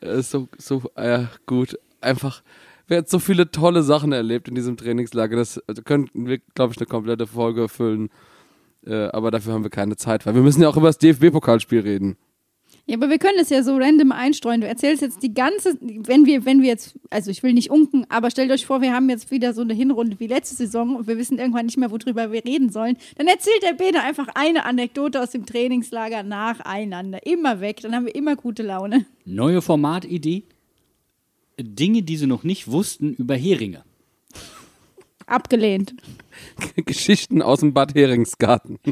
Äh, 0.00 0.22
so, 0.22 0.48
so, 0.58 0.82
äh, 0.96 1.24
gut. 1.46 1.78
Einfach, 2.00 2.42
wir 2.86 2.98
haben 2.98 3.06
so 3.06 3.18
viele 3.18 3.50
tolle 3.50 3.82
Sachen 3.82 4.12
erlebt 4.12 4.48
in 4.48 4.54
diesem 4.54 4.76
Trainingslager. 4.76 5.36
Das 5.36 5.58
also 5.66 5.82
könnten 5.82 6.26
wir, 6.26 6.38
glaube 6.54 6.72
ich, 6.72 6.78
eine 6.78 6.86
komplette 6.86 7.26
Folge 7.26 7.68
füllen. 7.68 8.10
Äh, 8.86 9.06
aber 9.06 9.30
dafür 9.30 9.54
haben 9.54 9.64
wir 9.64 9.70
keine 9.70 9.96
Zeit, 9.96 10.26
weil 10.26 10.34
wir 10.34 10.42
müssen 10.42 10.62
ja 10.62 10.68
auch 10.68 10.76
über 10.76 10.88
das 10.88 10.98
DFB-Pokalspiel 10.98 11.80
reden. 11.80 12.16
Ja, 12.86 12.96
aber 12.96 13.08
wir 13.08 13.18
können 13.18 13.38
das 13.38 13.48
ja 13.48 13.62
so 13.62 13.76
random 13.76 14.12
einstreuen. 14.12 14.60
Du 14.60 14.66
erzählst 14.66 15.00
jetzt 15.00 15.22
die 15.22 15.32
ganze, 15.32 15.78
wenn 15.80 16.26
wir, 16.26 16.44
wenn 16.44 16.60
wir 16.60 16.68
jetzt, 16.68 16.98
also 17.08 17.30
ich 17.30 17.42
will 17.42 17.54
nicht 17.54 17.70
unken, 17.70 18.04
aber 18.10 18.30
stellt 18.30 18.50
euch 18.50 18.66
vor, 18.66 18.82
wir 18.82 18.92
haben 18.92 19.08
jetzt 19.08 19.30
wieder 19.30 19.54
so 19.54 19.62
eine 19.62 19.72
Hinrunde 19.72 20.20
wie 20.20 20.26
letzte 20.26 20.54
Saison 20.54 20.96
und 20.96 21.06
wir 21.06 21.16
wissen 21.16 21.38
irgendwann 21.38 21.64
nicht 21.64 21.78
mehr, 21.78 21.90
worüber 21.90 22.30
wir 22.30 22.44
reden 22.44 22.70
sollen. 22.70 22.98
Dann 23.16 23.26
erzählt 23.26 23.62
der 23.62 23.72
Bene 23.72 24.02
einfach 24.02 24.28
eine 24.34 24.66
Anekdote 24.66 25.22
aus 25.22 25.30
dem 25.30 25.46
Trainingslager 25.46 26.22
nacheinander. 26.22 27.24
Immer 27.26 27.60
weg, 27.60 27.80
dann 27.80 27.94
haben 27.94 28.04
wir 28.04 28.14
immer 28.14 28.36
gute 28.36 28.62
Laune. 28.62 29.06
Neue 29.24 29.62
Formatidee. 29.62 30.42
Dinge, 31.58 32.02
die 32.02 32.16
sie 32.18 32.26
noch 32.26 32.42
nicht 32.42 32.70
wussten 32.70 33.14
über 33.14 33.34
Heringe. 33.34 33.82
Abgelehnt. 35.26 35.94
Geschichten 36.76 37.40
aus 37.40 37.60
dem 37.60 37.72
Bad 37.72 37.94
Heringsgarten. 37.94 38.78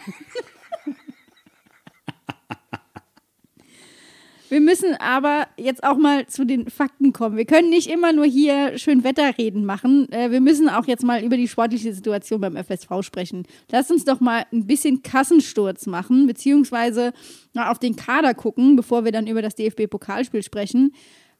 Wir 4.52 4.60
müssen 4.60 4.94
aber 4.98 5.46
jetzt 5.56 5.82
auch 5.82 5.96
mal 5.96 6.26
zu 6.26 6.44
den 6.44 6.68
Fakten 6.68 7.14
kommen. 7.14 7.38
Wir 7.38 7.46
können 7.46 7.70
nicht 7.70 7.88
immer 7.88 8.12
nur 8.12 8.26
hier 8.26 8.76
schön 8.76 9.02
Wetterreden 9.02 9.64
machen. 9.64 10.12
Äh, 10.12 10.30
wir 10.30 10.42
müssen 10.42 10.68
auch 10.68 10.86
jetzt 10.86 11.02
mal 11.04 11.24
über 11.24 11.38
die 11.38 11.48
sportliche 11.48 11.94
Situation 11.94 12.42
beim 12.42 12.54
FSV 12.62 12.90
sprechen. 13.00 13.44
Lass 13.70 13.90
uns 13.90 14.04
doch 14.04 14.20
mal 14.20 14.44
ein 14.52 14.66
bisschen 14.66 15.02
Kassensturz 15.02 15.86
machen, 15.86 16.26
beziehungsweise 16.26 17.14
mal 17.54 17.70
auf 17.70 17.78
den 17.78 17.96
Kader 17.96 18.34
gucken, 18.34 18.76
bevor 18.76 19.06
wir 19.06 19.12
dann 19.12 19.26
über 19.26 19.40
das 19.40 19.54
DFB-Pokalspiel 19.54 20.42
sprechen. 20.42 20.92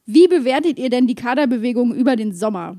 Wie 0.07 0.27
bewertet 0.27 0.79
ihr 0.79 0.89
denn 0.89 1.05
die 1.05 1.13
Kaderbewegung 1.13 1.93
über 1.93 2.15
den 2.15 2.33
Sommer? 2.33 2.77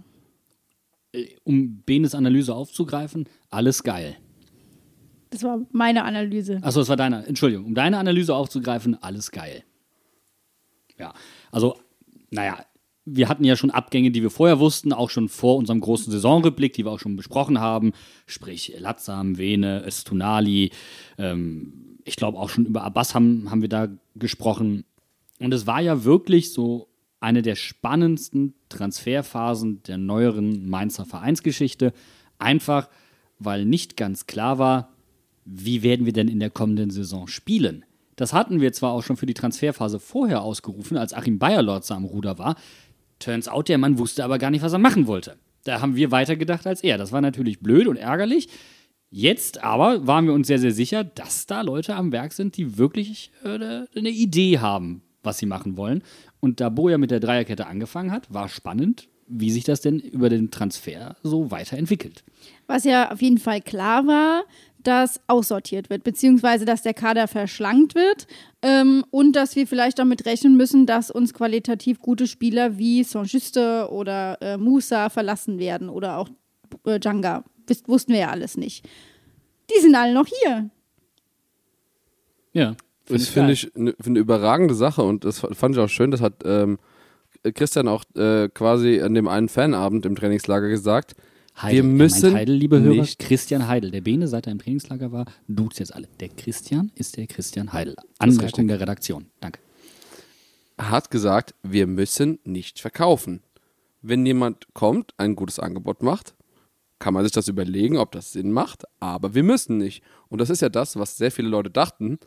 Um 1.45 1.85
Benes 1.87 2.13
Analyse 2.13 2.57
aufzugreifen, 2.57 3.29
alles 3.51 3.85
geil. 3.85 4.17
Das 5.31 5.45
war 5.45 5.61
meine 5.71 6.03
Analyse. 6.03 6.59
Achso, 6.61 6.81
das 6.81 6.89
war 6.89 6.97
deine. 6.97 7.25
Entschuldigung. 7.25 7.67
Um 7.67 7.75
deine 7.77 7.99
Analyse 7.99 8.35
aufzugreifen, 8.35 9.01
alles 9.01 9.31
geil. 9.31 9.63
Ja, 10.99 11.13
also, 11.51 11.77
naja, 12.31 12.65
wir 13.05 13.29
hatten 13.29 13.45
ja 13.45 13.57
schon 13.57 13.71
Abgänge, 13.71 14.11
die 14.11 14.23
wir 14.23 14.31
vorher 14.31 14.59
wussten, 14.61 14.93
auch 14.93 15.11
schon 15.11 15.29
vor 15.29 15.57
unserem 15.57 15.81
großen 15.81 16.11
Saisonrückblick, 16.11 16.73
die 16.73 16.85
wir 16.85 16.93
auch 16.93 17.01
schon 17.01 17.17
besprochen 17.17 17.61
haben. 17.61 17.93
Sprich, 18.27 18.75
Latzam, 18.79 19.37
Vene, 19.37 19.85
Estunali. 19.85 20.71
Ähm, 21.19 21.99
ich 22.05 22.17
glaube, 22.17 22.39
auch 22.39 22.49
schon 22.49 22.67
über 22.67 22.83
Abbas 22.83 23.15
haben, 23.15 23.51
haben 23.51 23.63
wir 23.63 23.69
da 23.69 23.89
gesprochen. 24.15 24.85
Und 25.39 25.53
es 25.53 25.67
war 25.67 25.81
ja 25.81 26.05
wirklich 26.05 26.53
so 26.53 26.89
eine 27.21 27.43
der 27.43 27.57
spannendsten 27.57 28.55
Transferphasen 28.69 29.83
der 29.83 29.99
neueren 29.99 30.69
Mainzer 30.69 31.05
Vereinsgeschichte. 31.05 31.93
Einfach, 32.39 32.89
weil 33.39 33.65
nicht 33.65 33.97
ganz 33.97 34.27
klar 34.27 34.59
war, 34.59 34.93
wie 35.45 35.83
werden 35.83 36.07
wir 36.07 36.13
denn 36.13 36.29
in 36.29 36.41
der 36.41 36.51
kommenden 36.51 36.91
Saison 36.91 37.27
spielen. 37.27 37.85
Das 38.17 38.33
hatten 38.33 38.61
wir 38.61 38.73
zwar 38.73 38.93
auch 38.93 39.03
schon 39.03 39.17
für 39.17 39.27
die 39.27 39.35
Transferphase 39.35 39.99
vorher 39.99 40.43
ausgerufen, 40.43 40.97
als 40.97 41.13
Achim 41.13 41.39
Bayerlotz 41.39 41.91
am 41.91 42.05
Ruder 42.05 42.39
war. 42.39 42.57
Turns 43.19 43.49
out, 43.49 43.69
der 43.69 43.79
Mann 43.79 43.99
wusste 43.99 44.25
aber 44.25 44.39
gar 44.39 44.51
nicht, 44.51 44.63
was 44.63 44.73
er 44.73 44.79
machen 44.79 45.07
wollte. 45.07 45.37
Da 45.65 45.81
haben 45.81 45.97
wir 45.97 46.11
weitergedacht 46.11 46.67
als 46.67 46.83
er. 46.83 46.99
Das 46.99 47.13
war 47.13 47.21
natürlich 47.21 47.61
blöd 47.61 47.87
und 47.87 47.97
ärgerlich. 47.97 48.49
Jetzt 49.11 49.63
aber 49.63 50.07
waren 50.07 50.27
wir 50.27 50.35
uns 50.35 50.49
sehr, 50.49 50.59
sehr 50.59 50.73
sicher, 50.73 51.05
dass 51.05 51.47
da 51.47 51.63
Leute 51.63 51.95
am 51.95 52.13
Werk 52.13 52.33
sind, 52.33 52.57
die 52.57 52.79
wirklich 52.79 53.31
äh, 53.45 53.49
eine 53.49 54.11
Idee 54.11 54.59
haben, 54.59 55.03
was 55.23 55.39
sie 55.39 55.47
machen 55.47 55.77
wollen. 55.77 56.03
Und 56.41 56.61
da 56.61 56.69
Boja 56.69 56.99
mit 56.99 57.11
der 57.11 57.21
Dreierkette 57.21 57.67
angefangen 57.67 58.11
hat, 58.11 58.33
war 58.33 58.49
spannend, 58.49 59.09
wie 59.27 59.51
sich 59.51 59.65
das 59.65 59.81
denn 59.81 60.01
über 60.01 60.29
den 60.29 60.51
Transfer 60.51 61.17
so 61.23 61.51
weiterentwickelt. 61.51 62.25
Was 62.67 62.85
ja 62.85 63.13
auf 63.13 63.23
jeden 63.23 63.39
Fall 63.39 63.61
klar 63.61 64.07
war, 64.07 64.45
dass 64.87 65.21
aussortiert 65.27 65.91
wird, 65.91 66.05
beziehungsweise 66.05 66.65
dass 66.65 66.83
der 66.83 66.95
Kader 66.95 67.29
verschlankt 67.29 67.95
wird 67.95 68.27
ähm, 68.63 69.05
und 69.11 69.35
dass 69.35 69.57
wir 69.57 69.67
vielleicht 69.67 69.99
damit 69.99 70.27
rechnen 70.27 70.57
müssen, 70.57 70.87
dass 70.87 71.11
uns 71.11 71.35
qualitativ 71.35 71.99
gute 72.01 72.27
Spieler 72.27 72.79
wie 72.79 73.03
Saint-Juste 73.03 73.89
oder 73.91 74.39
äh, 74.41 74.57
Musa 74.57 75.11
verlassen 75.11 75.59
werden 75.59 75.89
oder 75.89 76.19
auch 76.19 76.29
äh, 76.85 77.01
Djanga. 77.01 77.45
Wus 77.67 77.83
wussten 77.87 78.13
wir 78.13 78.21
ja 78.21 78.31
alles 78.31 78.57
nicht. 78.57 78.87
Die 79.75 79.81
sind 79.81 79.95
alle 79.95 80.15
noch 80.15 80.27
hier. 80.27 80.71
Ja. 82.53 82.77
Das 83.07 83.29
finde 83.29 83.53
ich 83.53 83.75
eine 83.77 83.95
ne 84.03 84.19
überragende 84.19 84.75
Sache 84.75 85.03
und 85.03 85.25
das 85.25 85.41
fand 85.41 85.75
ich 85.75 85.81
auch 85.81 85.89
schön. 85.89 86.11
Das 86.11 86.23
hat 86.23 86.43
ähm, 86.47 86.79
Christian 87.55 87.89
auch 87.89 88.05
äh, 88.17 88.49
quasi 88.49 89.03
an 89.03 89.15
dem 89.15 89.29
einen 89.29 89.49
Fanabend 89.49 90.07
im 90.07 90.17
Trainingslager 90.17 90.69
gesagt. 90.69 91.15
Heidel, 91.57 91.77
wir 91.77 91.85
müssen 91.85 92.23
meint 92.23 92.37
Heidel, 92.37 92.55
liebe 92.57 92.81
Hörer, 92.81 92.95
nicht- 93.03 93.19
Christian 93.21 93.69
Heidel. 93.69 93.91
Der 93.91 94.01
Bene, 94.01 94.27
seit 94.27 94.47
er 94.47 94.53
im 94.53 94.59
Trainingslager 94.59 95.13
war, 95.13 95.27
duzt 95.47 95.79
jetzt 95.79 95.95
alle. 95.95 96.09
Der 96.21 96.29
Christian 96.29 96.91
ist 96.97 97.17
der 97.17 97.27
Christian 97.27 97.73
Heidel. 97.73 97.95
Anmerkung 98.19 98.67
der 98.69 98.81
Redaktion. 98.81 99.27
Danke. 99.41 99.61
hat 100.77 101.11
gesagt, 101.13 101.55
wir 101.63 101.87
müssen 101.87 102.41
nicht 102.45 102.81
verkaufen. 102.81 103.43
Wenn 104.03 104.27
jemand 104.27 104.67
kommt, 104.75 105.13
ein 105.19 105.37
gutes 105.37 105.61
Angebot 105.61 106.03
macht, 106.03 106.35
kann 106.99 107.15
man 107.15 107.23
sich 107.23 107.31
das 107.33 107.47
überlegen, 107.47 107.97
ob 107.97 108.11
das 108.11 108.33
Sinn 108.33 108.51
macht, 108.51 108.83
aber 108.99 109.35
wir 109.35 109.45
müssen 109.45 109.79
nicht. 109.79 110.03
Und 110.29 110.41
das 110.41 110.51
ist 110.51 110.63
ja 110.63 110.69
das, 110.69 110.97
was 110.97 111.17
sehr 111.17 111.31
viele 111.31 111.49
Leute 111.49 111.71
dachten 111.71 112.19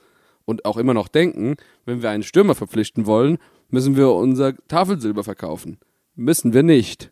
und 0.45 0.63
auch 0.63 0.77
immer 0.77 0.93
noch 0.93 1.09
denken, 1.09 1.57
wenn 1.85 2.01
wir 2.01 2.09
einen 2.09 2.23
Stürmer 2.23 2.55
verpflichten 2.55 3.05
wollen, 3.05 3.37
müssen 3.69 3.97
wir 3.97 4.11
unser 4.13 4.55
Tafelsilber 4.69 5.25
verkaufen. 5.25 5.77
Müssen 6.15 6.53
wir 6.53 6.63
nicht. 6.63 7.11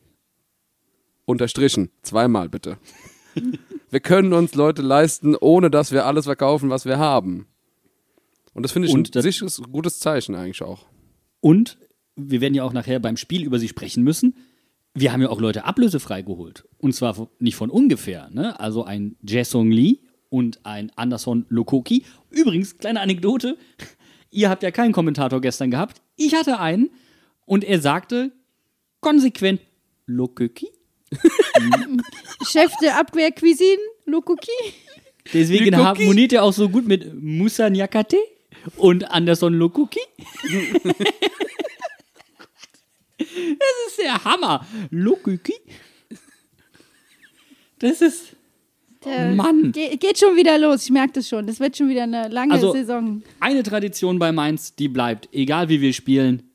Unterstrichen, 1.25 1.89
zweimal 2.01 2.49
bitte. 2.49 2.77
wir 3.89 3.99
können 3.99 4.33
uns 4.33 4.55
Leute 4.55 4.81
leisten, 4.81 5.35
ohne 5.35 5.69
dass 5.69 5.91
wir 5.91 6.05
alles 6.05 6.25
verkaufen, 6.25 6.69
was 6.69 6.85
wir 6.85 6.99
haben. 6.99 7.47
Und 8.53 8.63
das 8.63 8.71
finde 8.71 8.87
ich 8.87 8.93
Und 8.93 9.15
ein 9.15 9.21
sicheres, 9.21 9.61
gutes 9.71 9.99
Zeichen 9.99 10.35
eigentlich 10.35 10.61
auch. 10.61 10.85
Und 11.41 11.77
wir 12.15 12.41
werden 12.41 12.53
ja 12.53 12.63
auch 12.63 12.73
nachher 12.73 12.99
beim 12.99 13.17
Spiel 13.17 13.43
über 13.43 13.59
sie 13.59 13.67
sprechen 13.67 14.03
müssen. 14.03 14.35
Wir 14.93 15.11
haben 15.11 15.21
ja 15.21 15.29
auch 15.29 15.41
Leute 15.41 15.65
ablösefrei 15.65 16.21
geholt. 16.21 16.65
Und 16.77 16.93
zwar 16.93 17.29
nicht 17.39 17.55
von 17.55 17.69
ungefähr. 17.69 18.29
Ne? 18.31 18.57
Also 18.59 18.85
ein 18.85 19.17
Jaesong 19.21 19.69
Lee 19.69 19.99
und 20.29 20.65
ein 20.65 20.91
Anderson 20.95 21.45
Lokoki. 21.49 22.05
Übrigens, 22.29 22.77
kleine 22.77 23.01
Anekdote. 23.01 23.57
Ihr 24.31 24.49
habt 24.49 24.63
ja 24.63 24.71
keinen 24.71 24.93
Kommentator 24.93 25.41
gestern 25.41 25.71
gehabt. 25.71 26.01
Ich 26.15 26.33
hatte 26.33 26.59
einen. 26.59 26.89
Und 27.45 27.63
er 27.63 27.81
sagte 27.81 28.31
konsequent 29.01 29.61
Lokoki. 30.05 30.69
Chef 32.47 32.71
der 32.81 32.99
Abwehr-Cuisine, 32.99 33.79
Lokoki. 34.05 34.51
Deswegen 35.33 35.65
Lukoki? 35.75 35.83
harmoniert 35.83 36.33
er 36.33 36.43
auch 36.43 36.53
so 36.53 36.69
gut 36.69 36.87
mit 36.87 37.13
Musa 37.21 37.69
Nyakate 37.69 38.17
und 38.77 39.09
Anderson 39.11 39.53
Lokuki. 39.53 39.99
das 43.17 43.27
ist 43.87 43.97
der 43.99 44.23
Hammer. 44.23 44.65
Lokuki. 44.89 45.53
Das 47.79 48.01
ist. 48.01 48.35
Der 49.03 49.31
Mann. 49.31 49.71
Ge 49.71 49.97
geht 49.97 50.17
schon 50.17 50.35
wieder 50.35 50.57
los, 50.57 50.85
ich 50.85 50.91
merke 50.91 51.13
das 51.13 51.29
schon. 51.29 51.45
Das 51.45 51.59
wird 51.59 51.77
schon 51.77 51.89
wieder 51.89 52.03
eine 52.03 52.27
lange 52.27 52.53
Also- 52.53 52.71
Saison. 52.73 53.21
Eine 53.39 53.61
Tradition 53.61 54.17
bei 54.17 54.31
Mainz, 54.31 54.75
die 54.75 54.87
bleibt. 54.87 55.29
Egal 55.31 55.69
wie 55.69 55.79
wir 55.81 55.93
spielen, 55.93 56.49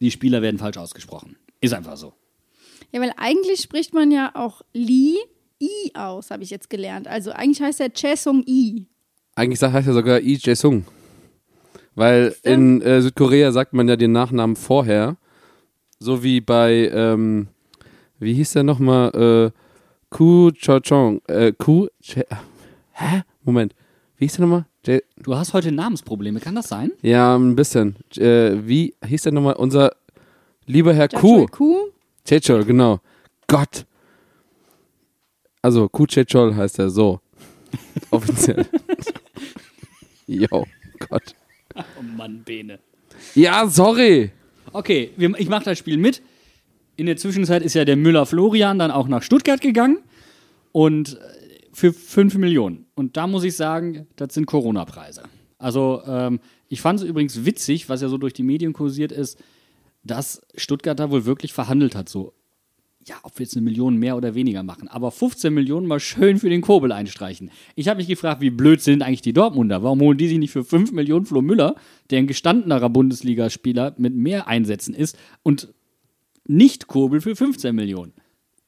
die 0.00 0.10
Spieler 0.10 0.42
werden 0.42 0.58
falsch 0.58 0.78
ausgesprochen. 0.78 1.36
Ist 1.60 1.72
einfach 1.74 1.96
so. 1.96 2.12
Ja, 2.92 3.00
weil 3.00 3.12
eigentlich 3.16 3.60
spricht 3.60 3.94
man 3.94 4.10
ja 4.10 4.32
auch 4.34 4.62
Lee 4.72 5.16
I 5.62 5.94
aus, 5.94 6.30
habe 6.30 6.42
ich 6.42 6.50
jetzt 6.50 6.70
gelernt. 6.70 7.06
Also 7.06 7.32
eigentlich 7.32 7.60
heißt 7.60 7.80
er 7.80 7.90
Chesung 7.92 8.42
I. 8.46 8.86
Eigentlich 9.34 9.58
sagt- 9.60 9.74
heißt 9.74 9.88
er 9.88 9.94
sogar 9.94 10.20
Lee 10.20 10.38
Jae-sung. 10.40 10.84
Weil 11.94 12.34
in 12.42 12.80
äh, 12.82 13.02
Südkorea 13.02 13.52
sagt 13.52 13.72
man 13.74 13.88
ja 13.88 13.96
den 13.96 14.12
Nachnamen 14.12 14.56
vorher. 14.56 15.16
So 15.98 16.22
wie 16.22 16.40
bei, 16.40 16.90
ähm, 16.92 17.48
wie 18.18 18.32
hieß 18.34 18.52
der 18.52 18.62
nochmal? 18.62 19.52
Äh, 19.52 19.58
Ku 20.08 20.50
Cho-chong. 20.52 21.20
Äh, 21.28 21.52
Ku. 21.52 21.88
Che 22.02 22.24
Hä? 22.92 23.22
Moment. 23.44 23.74
Wie 24.16 24.24
hieß 24.24 24.36
der 24.36 24.46
nochmal? 24.46 24.66
Jae- 24.86 25.02
Du 25.22 25.34
hast 25.36 25.52
heute 25.52 25.72
Namensprobleme, 25.72 26.40
kann 26.40 26.54
das 26.54 26.68
sein? 26.68 26.92
Ja, 27.02 27.36
ein 27.36 27.54
bisschen. 27.54 27.96
Äh, 28.16 28.66
wie 28.66 28.94
hieß 29.06 29.22
der 29.22 29.32
nochmal? 29.32 29.54
Unser 29.54 29.92
lieber 30.66 30.94
Herr 30.94 31.08
Ku. 31.08 31.46
Ku. 31.46 31.76
Chechol, 32.24 32.64
genau. 32.64 33.00
Gott. 33.46 33.86
Also, 35.62 35.88
Ku 35.88 36.06
Chechol 36.06 36.54
heißt 36.54 36.78
er 36.78 36.90
so. 36.90 37.20
Offiziell. 38.10 38.66
Jo, 40.26 40.66
Gott. 41.08 41.34
Oh 41.74 42.02
Mann, 42.16 42.42
Bene. 42.44 42.78
Ja, 43.34 43.66
sorry. 43.68 44.30
Okay, 44.72 45.10
wir, 45.16 45.38
ich 45.38 45.48
mache 45.48 45.64
das 45.64 45.78
Spiel 45.78 45.96
mit. 45.96 46.22
In 46.96 47.06
der 47.06 47.16
Zwischenzeit 47.16 47.62
ist 47.62 47.74
ja 47.74 47.84
der 47.84 47.96
Müller 47.96 48.26
Florian 48.26 48.78
dann 48.78 48.90
auch 48.90 49.08
nach 49.08 49.22
Stuttgart 49.22 49.60
gegangen 49.60 49.98
und 50.72 51.14
äh, 51.14 51.68
für 51.72 51.92
5 51.92 52.36
Millionen. 52.36 52.86
Und 52.94 53.16
da 53.16 53.26
muss 53.26 53.44
ich 53.44 53.56
sagen, 53.56 54.06
das 54.16 54.34
sind 54.34 54.46
Corona-Preise. 54.46 55.22
Also 55.58 56.02
ähm, 56.06 56.40
ich 56.68 56.80
fand 56.80 57.00
es 57.00 57.06
übrigens 57.06 57.44
witzig, 57.44 57.88
was 57.88 58.00
ja 58.02 58.08
so 58.08 58.18
durch 58.18 58.32
die 58.32 58.42
Medien 58.42 58.72
kursiert 58.72 59.12
ist, 59.12 59.38
dass 60.02 60.40
Stuttgart 60.54 60.98
da 60.98 61.10
wohl 61.10 61.24
wirklich 61.26 61.52
verhandelt 61.52 61.94
hat, 61.94 62.08
so, 62.08 62.32
ja, 63.06 63.16
ob 63.22 63.38
wir 63.38 63.44
jetzt 63.44 63.56
eine 63.56 63.64
Million 63.64 63.96
mehr 63.96 64.16
oder 64.16 64.34
weniger 64.34 64.62
machen, 64.62 64.88
aber 64.88 65.10
15 65.10 65.52
Millionen 65.52 65.86
mal 65.86 66.00
schön 66.00 66.38
für 66.38 66.50
den 66.50 66.60
Kobel 66.60 66.92
einstreichen. 66.92 67.50
Ich 67.74 67.88
habe 67.88 67.98
mich 67.98 68.08
gefragt, 68.08 68.40
wie 68.40 68.50
blöd 68.50 68.82
sind 68.82 69.02
eigentlich 69.02 69.22
die 69.22 69.32
Dortmunder? 69.32 69.82
Warum 69.82 70.00
holen 70.00 70.18
die 70.18 70.28
sich 70.28 70.38
nicht 70.38 70.52
für 70.52 70.64
5 70.64 70.92
Millionen 70.92 71.24
Flo 71.24 71.40
Müller, 71.40 71.76
der 72.10 72.18
ein 72.18 72.26
gestandenerer 72.26 72.90
Bundesligaspieler 72.90 73.94
mit 73.96 74.14
mehr 74.14 74.48
Einsätzen 74.48 74.94
ist, 74.94 75.16
und 75.42 75.72
nicht 76.46 76.88
Kobel 76.88 77.20
für 77.20 77.34
15 77.34 77.74
Millionen? 77.74 78.12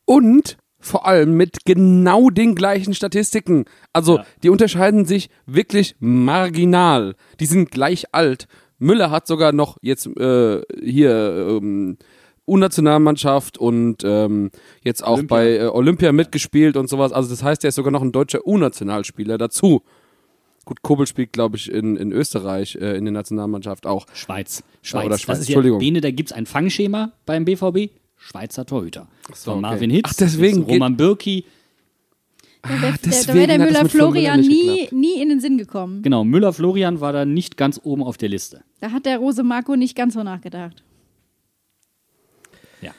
Und 0.04 0.56
vor 0.78 1.06
allem 1.06 1.36
mit 1.36 1.64
genau 1.64 2.28
den 2.28 2.54
gleichen 2.56 2.92
Statistiken. 2.94 3.66
Also, 3.92 4.16
Ja. 4.18 4.26
die 4.42 4.48
unterscheiden 4.48 5.04
sich 5.04 5.30
wirklich 5.46 5.94
marginal. 6.00 7.14
Die 7.38 7.46
sind 7.46 7.70
gleich 7.70 8.12
alt. 8.12 8.48
Müller 8.82 9.10
hat 9.10 9.26
sogar 9.26 9.52
noch 9.52 9.76
jetzt 9.80 10.06
äh, 10.06 10.60
hier 10.82 11.60
ähm, 11.62 11.96
U-Nationalmannschaft 12.46 13.56
und 13.56 14.02
ähm, 14.04 14.50
jetzt 14.82 15.04
auch 15.04 15.14
Olympia. 15.14 15.36
bei 15.36 15.56
äh, 15.56 15.66
Olympia 15.66 16.12
mitgespielt 16.12 16.76
und 16.76 16.88
sowas. 16.88 17.12
Also, 17.12 17.30
das 17.30 17.42
heißt, 17.42 17.64
er 17.64 17.68
ist 17.68 17.76
sogar 17.76 17.92
noch 17.92 18.02
ein 18.02 18.12
deutscher 18.12 18.46
U-Nationalspieler 18.46 19.38
dazu. 19.38 19.82
Gut, 20.64 20.82
Kobel 20.82 21.06
spielt, 21.06 21.32
glaube 21.32 21.56
ich, 21.56 21.70
in, 21.72 21.96
in 21.96 22.12
Österreich 22.12 22.76
äh, 22.76 22.96
in 22.96 23.04
der 23.04 23.12
Nationalmannschaft 23.12 23.86
auch. 23.86 24.06
Schweiz. 24.12 24.62
Schweiz. 24.82 25.06
oder 25.06 25.18
Schweiz, 25.18 25.38
Das 25.38 25.40
ist 25.40 25.48
Entschuldigung. 25.48 25.80
Ja, 25.80 25.86
Bene, 25.86 26.00
da 26.00 26.10
gibt 26.10 26.30
es 26.30 26.36
ein 26.36 26.46
Fangschema 26.46 27.12
beim 27.26 27.44
BVB. 27.44 27.90
Schweizer 28.16 28.64
Torhüter. 28.64 29.08
so, 29.34 29.50
Von 29.50 29.54
okay. 29.54 29.60
Marvin 29.62 29.90
Hitz, 29.90 30.08
Ach, 30.10 30.14
deswegen 30.14 30.62
Roman 30.62 30.96
Birki. 30.96 31.44
Da 32.62 32.81
wäre 33.35 33.59
der, 33.59 33.59
das 33.59 33.92
Müller 33.92 34.37
nie, 34.37 34.88
nie 34.92 35.20
in 35.20 35.29
den 35.29 35.40
Sinn 35.40 35.59
gekommen. 35.59 36.03
Genau, 36.03 36.22
Müller 36.22 36.53
Florian 36.53 37.01
war 37.01 37.12
da 37.12 37.25
nicht 37.25 37.57
ganz 37.57 37.81
oben 37.83 38.05
auf 38.05 38.18
der 38.18 38.29
Liste. 38.29 38.62
Da 38.81 38.92
hat 38.92 39.05
der 39.05 39.18
Rose 39.18 39.42
Marco 39.42 39.75
nicht 39.75 39.96
ganz 39.96 40.14
so 40.14 40.22
nachgedacht. 40.22 40.85
Ja. 42.81 42.92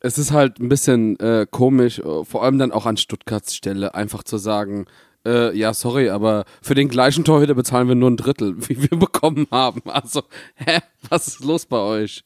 Es 0.00 0.16
ist 0.16 0.32
halt 0.32 0.58
ein 0.58 0.70
bisschen 0.70 1.20
äh, 1.20 1.46
komisch, 1.50 1.98
äh, 1.98 2.24
vor 2.24 2.44
allem 2.44 2.58
dann 2.58 2.72
auch 2.72 2.86
an 2.86 2.96
Stuttgarts 2.96 3.54
Stelle, 3.54 3.94
einfach 3.94 4.22
zu 4.22 4.38
sagen, 4.38 4.86
äh, 5.26 5.54
ja, 5.56 5.74
sorry, 5.74 6.08
aber 6.08 6.46
für 6.62 6.74
den 6.74 6.88
gleichen 6.88 7.24
Torhüter 7.24 7.54
bezahlen 7.54 7.88
wir 7.88 7.94
nur 7.94 8.10
ein 8.10 8.16
Drittel, 8.16 8.56
wie 8.68 8.90
wir 8.90 8.98
bekommen 8.98 9.46
haben. 9.50 9.82
Also, 9.84 10.22
hä, 10.54 10.78
was 11.10 11.28
ist 11.28 11.44
los 11.44 11.66
bei 11.66 11.78
euch? 11.78 12.24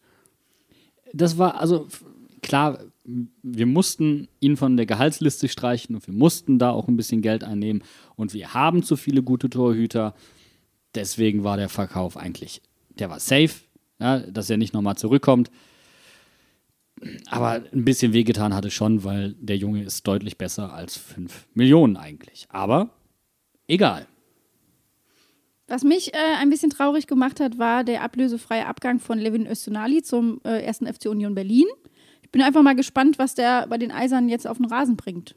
Das 1.12 1.38
war, 1.38 1.60
also 1.60 1.88
klar, 2.40 2.78
wir 3.04 3.66
mussten 3.66 4.28
ihn 4.40 4.56
von 4.56 4.76
der 4.76 4.86
Gehaltsliste 4.86 5.48
streichen 5.48 5.94
und 5.96 6.06
wir 6.06 6.14
mussten 6.14 6.58
da 6.58 6.70
auch 6.70 6.88
ein 6.88 6.96
bisschen 6.96 7.22
Geld 7.22 7.44
einnehmen 7.44 7.82
und 8.16 8.32
wir 8.32 8.54
haben 8.54 8.82
zu 8.82 8.96
viele 8.96 9.22
gute 9.22 9.50
Torhüter. 9.50 10.14
Deswegen 10.94 11.42
war 11.42 11.56
der 11.56 11.68
Verkauf 11.68 12.16
eigentlich 12.16 12.62
der 12.98 13.10
war 13.10 13.20
safe, 13.20 13.54
ja, 14.00 14.18
dass 14.18 14.50
er 14.50 14.56
nicht 14.56 14.74
nochmal 14.74 14.96
zurückkommt. 14.96 15.50
Aber 17.30 17.62
ein 17.72 17.84
bisschen 17.84 18.12
wehgetan 18.12 18.54
hatte 18.54 18.70
schon, 18.70 19.02
weil 19.02 19.34
der 19.34 19.56
Junge 19.56 19.82
ist 19.82 20.06
deutlich 20.06 20.38
besser 20.38 20.72
als 20.72 20.96
5 20.96 21.48
Millionen 21.54 21.96
eigentlich. 21.96 22.46
Aber 22.50 22.90
egal. 23.66 24.06
Was 25.66 25.84
mich 25.84 26.14
äh, 26.14 26.18
ein 26.38 26.50
bisschen 26.50 26.70
traurig 26.70 27.06
gemacht 27.06 27.40
hat, 27.40 27.58
war 27.58 27.82
der 27.82 28.02
ablösefreie 28.02 28.66
Abgang 28.66 29.00
von 29.00 29.18
Levin 29.18 29.46
Öztunali 29.46 30.02
zum 30.02 30.40
äh, 30.44 30.62
ersten 30.62 30.86
FC 30.86 31.06
Union 31.06 31.34
Berlin. 31.34 31.66
Ich 32.32 32.38
bin 32.38 32.46
einfach 32.46 32.62
mal 32.62 32.74
gespannt, 32.74 33.18
was 33.18 33.34
der 33.34 33.66
bei 33.66 33.76
den 33.76 33.90
Eisern 33.90 34.30
jetzt 34.30 34.46
auf 34.46 34.56
den 34.56 34.64
Rasen 34.64 34.96
bringt. 34.96 35.34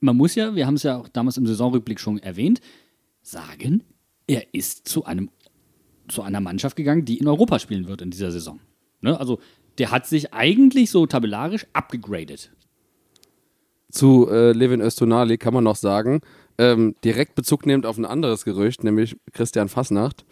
Man 0.00 0.16
muss 0.16 0.34
ja, 0.34 0.54
wir 0.54 0.66
haben 0.66 0.76
es 0.76 0.82
ja 0.82 0.96
auch 0.96 1.06
damals 1.08 1.36
im 1.36 1.46
Saisonrückblick 1.46 2.00
schon 2.00 2.18
erwähnt, 2.18 2.62
sagen, 3.20 3.84
er 4.26 4.54
ist 4.54 4.88
zu 4.88 5.04
einem 5.04 5.28
zu 6.08 6.22
einer 6.22 6.40
Mannschaft 6.40 6.76
gegangen, 6.76 7.04
die 7.04 7.18
in 7.18 7.28
Europa 7.28 7.58
spielen 7.58 7.88
wird 7.88 8.00
in 8.00 8.10
dieser 8.10 8.30
Saison. 8.30 8.58
Ne? 9.02 9.20
Also 9.20 9.38
der 9.76 9.90
hat 9.90 10.06
sich 10.06 10.32
eigentlich 10.32 10.90
so 10.90 11.04
tabellarisch 11.04 11.66
abgegradet. 11.74 12.50
Zu 13.90 14.26
äh, 14.30 14.52
Levin 14.52 14.80
Östonali 14.80 15.36
kann 15.36 15.52
man 15.52 15.64
noch 15.64 15.76
sagen, 15.76 16.22
ähm, 16.56 16.94
direkt 17.04 17.34
Bezug 17.34 17.66
nehmend 17.66 17.84
auf 17.84 17.98
ein 17.98 18.06
anderes 18.06 18.46
Gerücht, 18.46 18.82
nämlich 18.82 19.18
Christian 19.34 19.68
Fasnacht, 19.68 20.24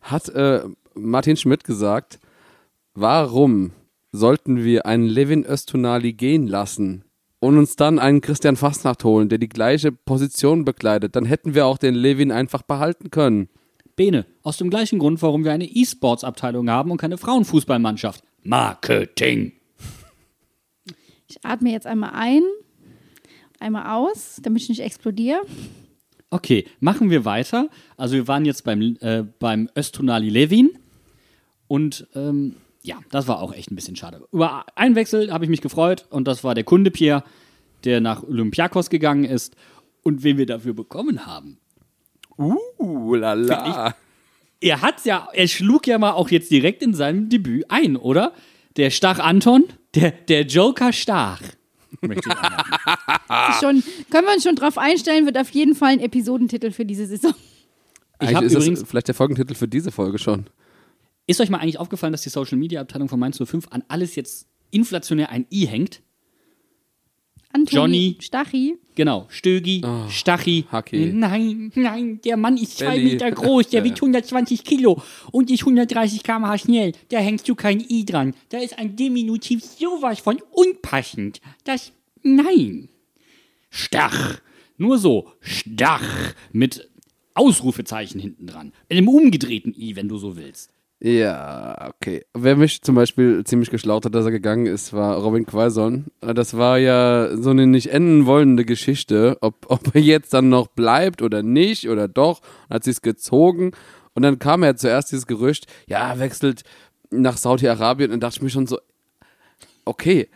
hat 0.00 0.30
äh, 0.30 0.62
Martin 0.94 1.36
Schmidt 1.36 1.64
gesagt, 1.64 2.20
warum 2.94 3.72
sollten 4.12 4.64
wir 4.64 4.86
einen 4.86 5.06
Levin 5.06 5.44
Östonali 5.44 6.12
gehen 6.12 6.46
lassen 6.46 7.04
und 7.40 7.58
uns 7.58 7.76
dann 7.76 7.98
einen 7.98 8.20
Christian 8.20 8.56
Fasnacht 8.56 9.04
holen, 9.04 9.28
der 9.28 9.38
die 9.38 9.48
gleiche 9.48 9.92
Position 9.92 10.64
bekleidet? 10.64 11.16
Dann 11.16 11.24
hätten 11.24 11.54
wir 11.54 11.66
auch 11.66 11.78
den 11.78 11.94
Levin 11.94 12.32
einfach 12.32 12.62
behalten 12.62 13.10
können. 13.10 13.48
Bene, 13.96 14.26
aus 14.42 14.56
dem 14.56 14.70
gleichen 14.70 14.98
Grund, 14.98 15.20
warum 15.22 15.44
wir 15.44 15.52
eine 15.52 15.66
E-Sports-Abteilung 15.66 16.70
haben 16.70 16.90
und 16.90 16.98
keine 16.98 17.18
Frauenfußballmannschaft. 17.18 18.22
Marketing. 18.44 19.52
Ich 21.26 21.44
atme 21.44 21.70
jetzt 21.72 21.86
einmal 21.86 22.12
ein, 22.14 22.42
einmal 23.58 23.96
aus, 23.96 24.40
damit 24.42 24.62
ich 24.62 24.68
nicht 24.68 24.80
explodiere. 24.80 25.40
Okay, 26.30 26.66
machen 26.80 27.10
wir 27.10 27.24
weiter. 27.24 27.68
Also 27.96 28.14
wir 28.14 28.28
waren 28.28 28.44
jetzt 28.44 28.64
beim, 28.64 28.96
äh, 29.00 29.24
beim 29.38 29.68
Östunali 29.76 30.28
Levin 30.28 30.70
und 31.66 32.06
ähm, 32.14 32.56
ja, 32.82 33.00
das 33.10 33.28
war 33.28 33.40
auch 33.40 33.52
echt 33.52 33.70
ein 33.70 33.76
bisschen 33.76 33.96
schade. 33.96 34.22
Über 34.32 34.66
einen 34.74 34.94
Wechsel 34.94 35.32
habe 35.32 35.44
ich 35.44 35.50
mich 35.50 35.60
gefreut 35.60 36.06
und 36.10 36.28
das 36.28 36.44
war 36.44 36.54
der 36.54 36.64
Kunde 36.64 36.90
Pierre, 36.90 37.24
der 37.84 38.00
nach 38.00 38.22
Olympiakos 38.22 38.90
gegangen 38.90 39.24
ist 39.24 39.56
und 40.02 40.22
wen 40.22 40.38
wir 40.38 40.46
dafür 40.46 40.74
bekommen 40.74 41.26
haben. 41.26 41.58
Uh, 42.38 43.14
lala. 43.14 43.94
Er 44.60 44.82
hat's 44.82 45.04
ja, 45.04 45.28
er 45.32 45.48
schlug 45.48 45.86
ja 45.86 45.98
mal 45.98 46.12
auch 46.12 46.30
jetzt 46.30 46.50
direkt 46.50 46.82
in 46.82 46.94
seinem 46.94 47.28
Debüt 47.28 47.64
ein, 47.68 47.96
oder? 47.96 48.32
Der 48.76 48.90
Stach 48.90 49.18
Anton, 49.18 49.64
der, 49.94 50.10
der 50.10 50.42
Joker 50.42 50.92
Stach. 50.92 51.42
Möchte 52.00 52.28
ich 52.28 53.54
Schon, 53.60 53.82
können 54.10 54.26
wir 54.26 54.34
uns 54.34 54.44
schon 54.44 54.56
drauf 54.56 54.78
einstellen, 54.78 55.26
wird 55.26 55.38
auf 55.38 55.50
jeden 55.50 55.74
Fall 55.74 55.92
ein 55.92 56.00
Episodentitel 56.00 56.70
für 56.70 56.84
diese 56.84 57.06
Saison. 57.06 57.34
Ich 58.20 58.28
Eigentlich 58.28 58.36
habe 58.36 58.46
ist 58.46 58.54
übrigens, 58.54 58.80
das 58.80 58.88
vielleicht 58.88 59.08
der 59.08 59.14
Folgentitel 59.14 59.54
für 59.54 59.68
diese 59.68 59.92
Folge 59.92 60.18
schon. 60.18 60.46
Ist 61.28 61.40
euch 61.40 61.50
mal 61.50 61.58
eigentlich 61.58 61.78
aufgefallen, 61.78 62.12
dass 62.12 62.22
die 62.22 62.28
Social 62.30 62.58
Media 62.58 62.80
Abteilung 62.80 63.08
von 63.08 63.20
Mainz 63.20 63.38
05 63.38 63.68
an 63.70 63.84
alles 63.86 64.16
jetzt 64.16 64.48
inflationär 64.72 65.30
ein 65.30 65.46
I 65.52 65.66
hängt? 65.66 66.02
Antoni 67.50 67.76
Johnny. 67.76 68.16
Stachi. 68.20 68.76
Genau, 68.94 69.26
Stögi, 69.30 69.82
Stachi. 70.10 70.66
Haki. 70.70 71.12
Nein, 71.14 71.72
nein, 71.74 72.20
der 72.22 72.36
Mann 72.36 72.56
ist 72.58 72.76
zwei 72.78 72.96
Belly. 72.96 73.12
Meter 73.12 73.30
groß, 73.30 73.68
der 73.68 73.80
Ja. 73.80 73.84
wiegt 73.84 74.02
120 74.02 74.64
Kilo 74.64 75.00
und 75.32 75.50
ist 75.50 75.64
130 75.64 76.22
km/h 76.22 76.58
schnell. 76.58 76.92
Da 77.08 77.18
hängst 77.18 77.48
du 77.48 77.54
kein 77.54 77.80
I 77.88 78.04
dran. 78.04 78.34
Da 78.50 78.58
ist 78.58 78.78
ein 78.78 78.96
Diminutiv 78.96 79.64
sowas 79.64 80.18
von 80.18 80.38
unpassend. 80.50 81.40
Das, 81.64 81.92
nein. 82.22 82.90
Stach. 83.70 84.40
Nur 84.76 84.98
so, 84.98 85.32
Stach. 85.40 86.34
Mit 86.52 86.90
Ausrufezeichen 87.34 88.20
hinten 88.20 88.46
dran. 88.46 88.72
In 88.88 88.98
einem 88.98 89.08
umgedrehten 89.08 89.74
I, 89.78 89.96
wenn 89.96 90.08
du 90.08 90.18
so 90.18 90.36
willst. 90.36 90.70
Ja, 91.00 91.90
okay. 91.94 92.24
Wer 92.34 92.56
mich 92.56 92.82
zum 92.82 92.96
Beispiel 92.96 93.44
ziemlich 93.44 93.70
geschlaucht 93.70 94.04
hat, 94.04 94.14
dass 94.16 94.24
er 94.24 94.32
gegangen 94.32 94.66
ist, 94.66 94.92
war 94.92 95.16
Robin 95.18 95.46
Quaison. 95.46 96.06
Das 96.20 96.56
war 96.56 96.78
ja 96.78 97.36
so 97.36 97.50
eine 97.50 97.68
nicht 97.68 97.92
enden 97.92 98.26
wollende 98.26 98.64
Geschichte, 98.64 99.38
ob, 99.40 99.66
ob 99.68 99.94
er 99.94 100.00
jetzt 100.00 100.34
dann 100.34 100.48
noch 100.48 100.66
bleibt 100.66 101.22
oder 101.22 101.42
nicht 101.42 101.88
oder 101.88 102.08
doch. 102.08 102.40
Hat 102.68 102.82
sie 102.82 102.90
es 102.90 103.02
gezogen 103.02 103.72
und 104.14 104.22
dann 104.22 104.40
kam 104.40 104.64
ja 104.64 104.74
zuerst 104.74 105.12
dieses 105.12 105.28
Gerücht, 105.28 105.66
ja, 105.86 106.18
wechselt 106.18 106.64
nach 107.10 107.36
Saudi-Arabien 107.36 108.10
und 108.10 108.20
dachte 108.20 108.38
ich 108.38 108.42
mir 108.42 108.50
schon 108.50 108.66
so, 108.66 108.78
okay, 109.84 110.28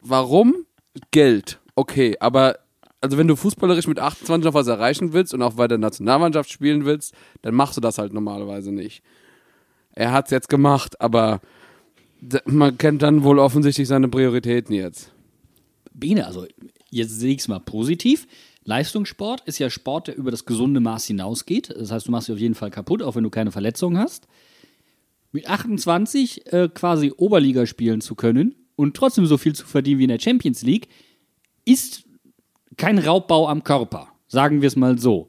warum? 0.00 0.64
Geld, 1.10 1.60
okay, 1.76 2.16
aber 2.18 2.58
also 3.02 3.16
wenn 3.18 3.28
du 3.28 3.36
fußballerisch 3.36 3.86
mit 3.86 3.98
28 3.98 4.44
noch 4.44 4.54
was 4.54 4.66
erreichen 4.66 5.12
willst 5.12 5.34
und 5.34 5.42
auch 5.42 5.54
bei 5.54 5.68
der 5.68 5.78
Nationalmannschaft 5.78 6.50
spielen 6.50 6.84
willst, 6.84 7.14
dann 7.42 7.54
machst 7.54 7.76
du 7.76 7.80
das 7.80 7.98
halt 7.98 8.12
normalerweise 8.12 8.72
nicht. 8.72 9.02
Er 9.94 10.12
hat's 10.12 10.30
jetzt 10.30 10.48
gemacht, 10.48 11.00
aber 11.00 11.40
man 12.44 12.76
kennt 12.78 13.02
dann 13.02 13.22
wohl 13.22 13.38
offensichtlich 13.38 13.88
seine 13.88 14.08
Prioritäten 14.08 14.74
jetzt. 14.74 15.12
Bene, 15.92 16.26
also 16.26 16.46
jetzt 16.90 17.18
sehe 17.18 17.32
ich 17.32 17.40
es 17.40 17.48
mal 17.48 17.60
positiv. 17.60 18.26
Leistungssport 18.64 19.42
ist 19.46 19.58
ja 19.58 19.70
Sport, 19.70 20.08
der 20.08 20.16
über 20.16 20.30
das 20.30 20.44
gesunde 20.44 20.80
Maß 20.80 21.06
hinausgeht. 21.06 21.70
Das 21.70 21.90
heißt, 21.90 22.06
du 22.06 22.10
machst 22.10 22.28
dich 22.28 22.34
auf 22.34 22.40
jeden 22.40 22.54
Fall 22.54 22.70
kaputt, 22.70 23.02
auch 23.02 23.16
wenn 23.16 23.24
du 23.24 23.30
keine 23.30 23.52
Verletzungen 23.52 23.98
hast. 23.98 24.28
Mit 25.32 25.48
28 25.48 26.52
äh, 26.52 26.68
quasi 26.72 27.12
Oberliga 27.16 27.66
spielen 27.66 28.00
zu 28.00 28.14
können 28.14 28.54
und 28.76 28.96
trotzdem 28.96 29.26
so 29.26 29.38
viel 29.38 29.54
zu 29.54 29.66
verdienen 29.66 29.98
wie 30.00 30.04
in 30.04 30.10
der 30.10 30.18
Champions 30.18 30.62
League, 30.62 30.88
ist 31.64 32.04
kein 32.76 32.98
Raubbau 32.98 33.48
am 33.48 33.62
Körper. 33.62 34.08
Sagen 34.26 34.60
wir 34.60 34.68
es 34.68 34.76
mal 34.76 34.98
so. 34.98 35.28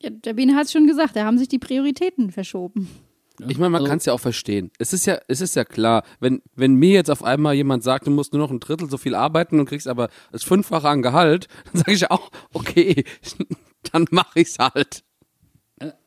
Ja, 0.00 0.10
der 0.10 0.34
Biene 0.34 0.54
hat 0.54 0.66
es 0.66 0.72
schon 0.72 0.86
gesagt, 0.86 1.16
da 1.16 1.24
haben 1.24 1.38
sich 1.38 1.48
die 1.48 1.58
Prioritäten 1.58 2.30
verschoben. 2.30 2.88
Ich 3.48 3.58
meine, 3.58 3.70
man 3.70 3.80
Also- 3.80 3.88
kann 3.88 3.98
es 3.98 4.04
ja 4.04 4.12
auch 4.12 4.20
verstehen. 4.20 4.70
Es 4.78 4.92
ist 4.92 5.06
ja, 5.06 5.18
es 5.28 5.40
ist 5.40 5.56
ja 5.56 5.64
klar, 5.64 6.04
wenn, 6.20 6.42
wenn 6.54 6.74
mir 6.74 6.92
jetzt 6.92 7.10
auf 7.10 7.22
einmal 7.22 7.54
jemand 7.54 7.82
sagt, 7.82 8.06
du 8.06 8.10
musst 8.10 8.32
nur 8.32 8.40
noch 8.42 8.50
ein 8.50 8.60
Drittel 8.60 8.88
so 8.90 8.98
viel 8.98 9.14
arbeiten 9.14 9.58
und 9.60 9.66
kriegst 9.66 9.88
aber 9.88 10.08
das 10.30 10.42
Fünffache 10.44 10.88
an 10.88 11.02
Gehalt, 11.02 11.48
dann 11.72 11.76
sage 11.82 11.92
ich 11.92 12.10
auch, 12.10 12.30
okay, 12.52 13.04
dann 13.92 14.06
mache 14.10 14.40
ich's 14.40 14.58
halt. 14.58 15.04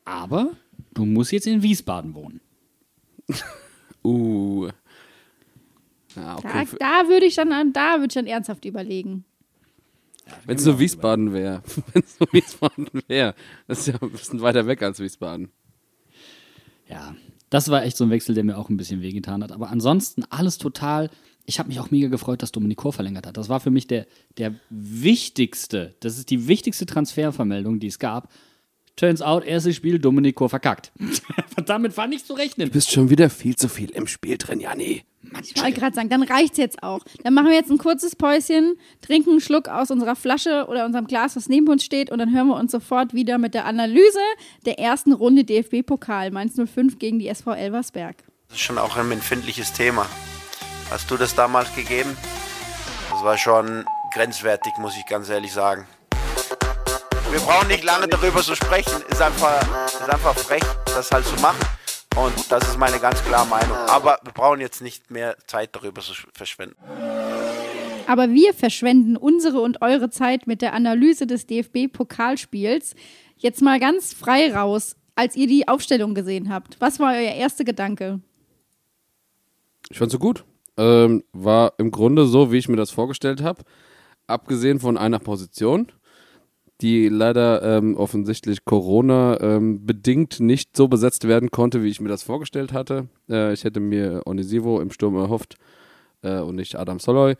Aber 0.04 0.50
du 0.94 1.04
musst 1.04 1.32
jetzt 1.32 1.46
in 1.46 1.62
Wiesbaden 1.62 2.14
wohnen. 2.14 2.40
Uh. 4.04 4.66
Ja, 6.14 6.36
Da, 6.36 6.36
okay. 6.36 6.66
da 6.78 7.08
würde 7.08 7.26
ich 7.26 7.34
dann, 7.34 7.72
da 7.72 7.94
würde 7.96 8.06
ich 8.06 8.14
dann 8.14 8.26
ernsthaft 8.28 8.64
überlegen. 8.64 9.24
Wenn 10.44 10.56
es 10.56 10.62
so 10.64 10.78
Wiesbaden 10.78 11.32
wäre. 11.32 11.62
Wenn 11.92 12.02
es 12.02 12.16
so 12.16 12.24
Wiesbaden 12.30 12.88
wäre. 13.08 13.34
Das 13.66 13.80
ist 13.80 13.86
ja 13.88 13.94
ein 14.00 14.10
bisschen 14.12 14.40
weiter 14.42 14.66
weg 14.68 14.80
als 14.82 15.00
Wiesbaden. 15.00 15.50
Ja, 16.88 17.16
das 17.50 17.70
war 17.70 17.84
echt 17.84 17.96
so 17.96 18.04
ein 18.04 18.10
Wechsel, 18.10 18.34
der 18.34 18.44
mir 18.44 18.58
auch 18.58 18.68
ein 18.68 18.76
bisschen 18.76 19.02
wehgetan 19.02 19.42
hat. 19.42 19.52
Aber 19.52 19.70
ansonsten 19.70 20.24
alles 20.30 20.58
total. 20.58 21.10
Ich 21.44 21.58
habe 21.58 21.68
mich 21.68 21.78
auch 21.78 21.90
mega 21.90 22.08
gefreut, 22.08 22.42
dass 22.42 22.52
Dominik 22.52 22.78
Kor 22.78 22.92
verlängert 22.92 23.26
hat. 23.26 23.36
Das 23.36 23.48
war 23.48 23.60
für 23.60 23.70
mich 23.70 23.86
der, 23.86 24.06
der 24.36 24.54
wichtigste, 24.68 25.94
das 26.00 26.18
ist 26.18 26.30
die 26.30 26.48
wichtigste 26.48 26.86
Transfervermeldung, 26.86 27.78
die 27.78 27.86
es 27.86 27.98
gab. 27.98 28.32
Turns 28.96 29.22
out, 29.22 29.44
erstes 29.44 29.76
Spiel, 29.76 29.98
Dominik 29.98 30.34
Kor 30.34 30.48
verkackt. 30.48 30.90
Damit 31.66 31.96
war 31.96 32.08
nicht 32.08 32.26
zu 32.26 32.32
rechnen. 32.32 32.68
Du 32.68 32.72
bist 32.72 32.90
schon 32.90 33.10
wieder 33.10 33.30
viel 33.30 33.54
zu 33.54 33.68
viel 33.68 33.90
im 33.90 34.06
Spiel 34.06 34.38
drin, 34.38 34.60
Janni. 34.60 35.02
Ich 35.42 35.60
wollte 35.60 35.78
gerade 35.78 35.94
sagen, 35.94 36.08
dann 36.08 36.22
reicht's 36.22 36.58
jetzt 36.58 36.82
auch. 36.82 37.00
Dann 37.22 37.34
machen 37.34 37.48
wir 37.48 37.54
jetzt 37.54 37.70
ein 37.70 37.78
kurzes 37.78 38.16
Päuschen, 38.16 38.78
trinken 39.00 39.30
einen 39.30 39.40
Schluck 39.40 39.68
aus 39.68 39.90
unserer 39.90 40.16
Flasche 40.16 40.66
oder 40.68 40.86
unserem 40.86 41.06
Glas, 41.06 41.36
was 41.36 41.48
neben 41.48 41.68
uns 41.68 41.84
steht, 41.84 42.10
und 42.10 42.18
dann 42.18 42.32
hören 42.34 42.48
wir 42.48 42.56
uns 42.56 42.72
sofort 42.72 43.14
wieder 43.14 43.38
mit 43.38 43.54
der 43.54 43.64
Analyse 43.64 44.20
der 44.64 44.78
ersten 44.78 45.12
Runde 45.12 45.44
DFB-Pokal 45.44 46.30
Mainz 46.30 46.54
05 46.56 46.98
gegen 46.98 47.18
die 47.18 47.28
SV 47.28 47.52
Elversberg. 47.52 48.16
Das 48.48 48.58
ist 48.58 48.64
schon 48.64 48.78
auch 48.78 48.96
ein 48.96 49.10
empfindliches 49.10 49.72
Thema. 49.72 50.06
Hast 50.90 51.10
du 51.10 51.16
das 51.16 51.34
damals 51.34 51.74
gegeben? 51.74 52.16
Das 53.10 53.24
war 53.24 53.36
schon 53.36 53.84
grenzwertig, 54.14 54.72
muss 54.78 54.96
ich 54.96 55.06
ganz 55.06 55.28
ehrlich 55.28 55.52
sagen. 55.52 55.86
Wir 57.30 57.40
brauchen 57.40 57.68
nicht 57.68 57.82
lange 57.82 58.06
darüber 58.06 58.40
zu 58.40 58.54
sprechen. 58.54 59.02
Ist 59.08 59.20
einfach, 59.20 59.60
ist 59.86 60.08
einfach 60.08 60.36
frech, 60.36 60.62
das 60.86 61.10
halt 61.10 61.26
zu 61.26 61.34
machen. 61.42 61.58
Und 62.16 62.50
das 62.50 62.66
ist 62.66 62.78
meine 62.78 62.98
ganz 62.98 63.22
klare 63.24 63.46
Meinung. 63.46 63.76
Aber 63.88 64.18
wir 64.24 64.32
brauchen 64.32 64.60
jetzt 64.60 64.80
nicht 64.80 65.10
mehr 65.10 65.36
Zeit 65.46 65.76
darüber 65.76 66.00
zu 66.00 66.14
verschwenden. 66.32 66.76
Aber 68.06 68.30
wir 68.30 68.54
verschwenden 68.54 69.18
unsere 69.18 69.60
und 69.60 69.82
eure 69.82 70.08
Zeit 70.08 70.46
mit 70.46 70.62
der 70.62 70.72
Analyse 70.72 71.26
des 71.26 71.46
DFB-Pokalspiels. 71.46 72.94
Jetzt 73.36 73.60
mal 73.60 73.78
ganz 73.78 74.14
frei 74.14 74.54
raus, 74.54 74.96
als 75.14 75.36
ihr 75.36 75.46
die 75.46 75.68
Aufstellung 75.68 76.14
gesehen 76.14 76.48
habt. 76.50 76.80
Was 76.80 76.98
war 77.00 77.12
euer 77.12 77.34
erster 77.34 77.64
Gedanke? 77.64 78.20
Ich 79.90 79.98
fand's 79.98 80.12
so 80.12 80.18
gut. 80.18 80.44
Ähm, 80.78 81.22
war 81.32 81.74
im 81.76 81.90
Grunde 81.90 82.24
so, 82.24 82.50
wie 82.50 82.56
ich 82.56 82.68
mir 82.68 82.76
das 82.76 82.90
vorgestellt 82.90 83.42
habe. 83.42 83.62
Abgesehen 84.26 84.80
von 84.80 84.96
einer 84.96 85.18
Position. 85.18 85.92
Die 86.80 87.08
leider 87.08 87.62
ähm, 87.62 87.96
offensichtlich 87.96 88.64
Corona 88.64 89.40
ähm, 89.40 89.86
bedingt 89.86 90.40
nicht 90.40 90.76
so 90.76 90.88
besetzt 90.88 91.26
werden 91.26 91.50
konnte, 91.50 91.82
wie 91.82 91.88
ich 91.88 92.00
mir 92.00 92.08
das 92.08 92.22
vorgestellt 92.22 92.72
hatte. 92.72 93.08
Äh, 93.30 93.52
ich 93.52 93.64
hätte 93.64 93.80
mir 93.80 94.22
Onisivo 94.26 94.80
im 94.80 94.90
Sturm 94.90 95.16
erhofft 95.16 95.56
äh, 96.22 96.40
und 96.40 96.56
nicht 96.56 96.76
Adam 96.76 96.98
Soloy. 96.98 97.36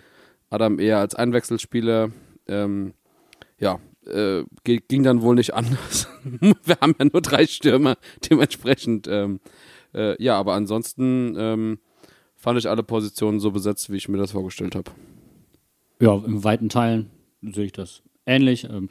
Adam 0.49 0.79
eher 0.79 0.99
als 0.99 1.15
Einwechselspieler. 1.15 2.11
Ähm, 2.47 2.95
ja, 3.59 3.79
äh, 4.07 4.45
ging 4.65 5.03
dann 5.03 5.23
wohl 5.23 5.35
nicht 5.35 5.53
anders. 5.53 6.09
Wir 6.65 6.79
haben 6.81 6.95
ja 6.99 7.05
nur 7.05 7.21
drei 7.21 7.47
Stürmer, 7.47 7.97
dementsprechend. 8.31 9.07
Ähm, 9.09 9.41
äh, 9.95 10.23
ja, 10.23 10.39
aber 10.39 10.55
ansonsten 10.55 11.35
ähm, 11.39 11.79
fand 12.37 12.59
ich 12.59 12.69
alle 12.69 12.83
Positionen 12.83 13.41
so 13.41 13.51
besetzt, 13.51 13.91
wie 13.91 13.97
ich 13.97 14.09
mir 14.09 14.19
das 14.19 14.33
vorgestellt 14.33 14.75
habe. 14.75 14.93
Ja, 16.01 16.15
in 16.15 16.45
weiten 16.45 16.69
Teilen 16.69 17.11
sehe 17.43 17.65
ich 17.65 17.73
das 17.73 18.03
ähnlich. 18.27 18.65
Ähm, 18.65 18.89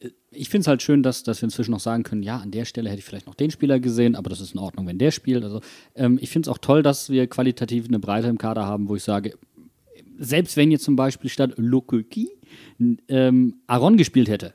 äh, 0.00 0.10
ich 0.30 0.48
finde 0.48 0.62
es 0.62 0.66
halt 0.68 0.82
schön, 0.82 1.02
dass, 1.02 1.22
dass 1.22 1.40
wir 1.42 1.44
inzwischen 1.44 1.72
noch 1.72 1.80
sagen 1.80 2.02
können, 2.02 2.22
ja, 2.22 2.38
an 2.38 2.50
der 2.50 2.64
Stelle 2.64 2.88
hätte 2.90 3.00
ich 3.00 3.04
vielleicht 3.04 3.26
noch 3.26 3.34
den 3.34 3.50
Spieler 3.50 3.80
gesehen, 3.80 4.16
aber 4.16 4.30
das 4.30 4.40
ist 4.40 4.54
in 4.54 4.60
Ordnung, 4.60 4.86
wenn 4.86 4.98
der 4.98 5.10
spielt. 5.10 5.44
Also 5.44 5.60
ähm, 5.94 6.18
ich 6.20 6.30
finde 6.30 6.48
es 6.48 6.54
auch 6.54 6.58
toll, 6.58 6.82
dass 6.82 7.10
wir 7.10 7.26
qualitativ 7.26 7.86
eine 7.86 7.98
Breite 7.98 8.28
im 8.28 8.38
Kader 8.38 8.66
haben, 8.66 8.88
wo 8.88 8.96
ich 8.96 9.02
sage, 9.02 9.38
selbst 10.18 10.56
wenn 10.56 10.70
jetzt 10.70 10.84
zum 10.84 10.96
Beispiel 10.96 11.30
statt 11.30 11.54
Lokoki 11.56 12.30
ähm, 13.08 13.56
Aaron 13.66 13.96
gespielt 13.96 14.28
hätte, 14.28 14.54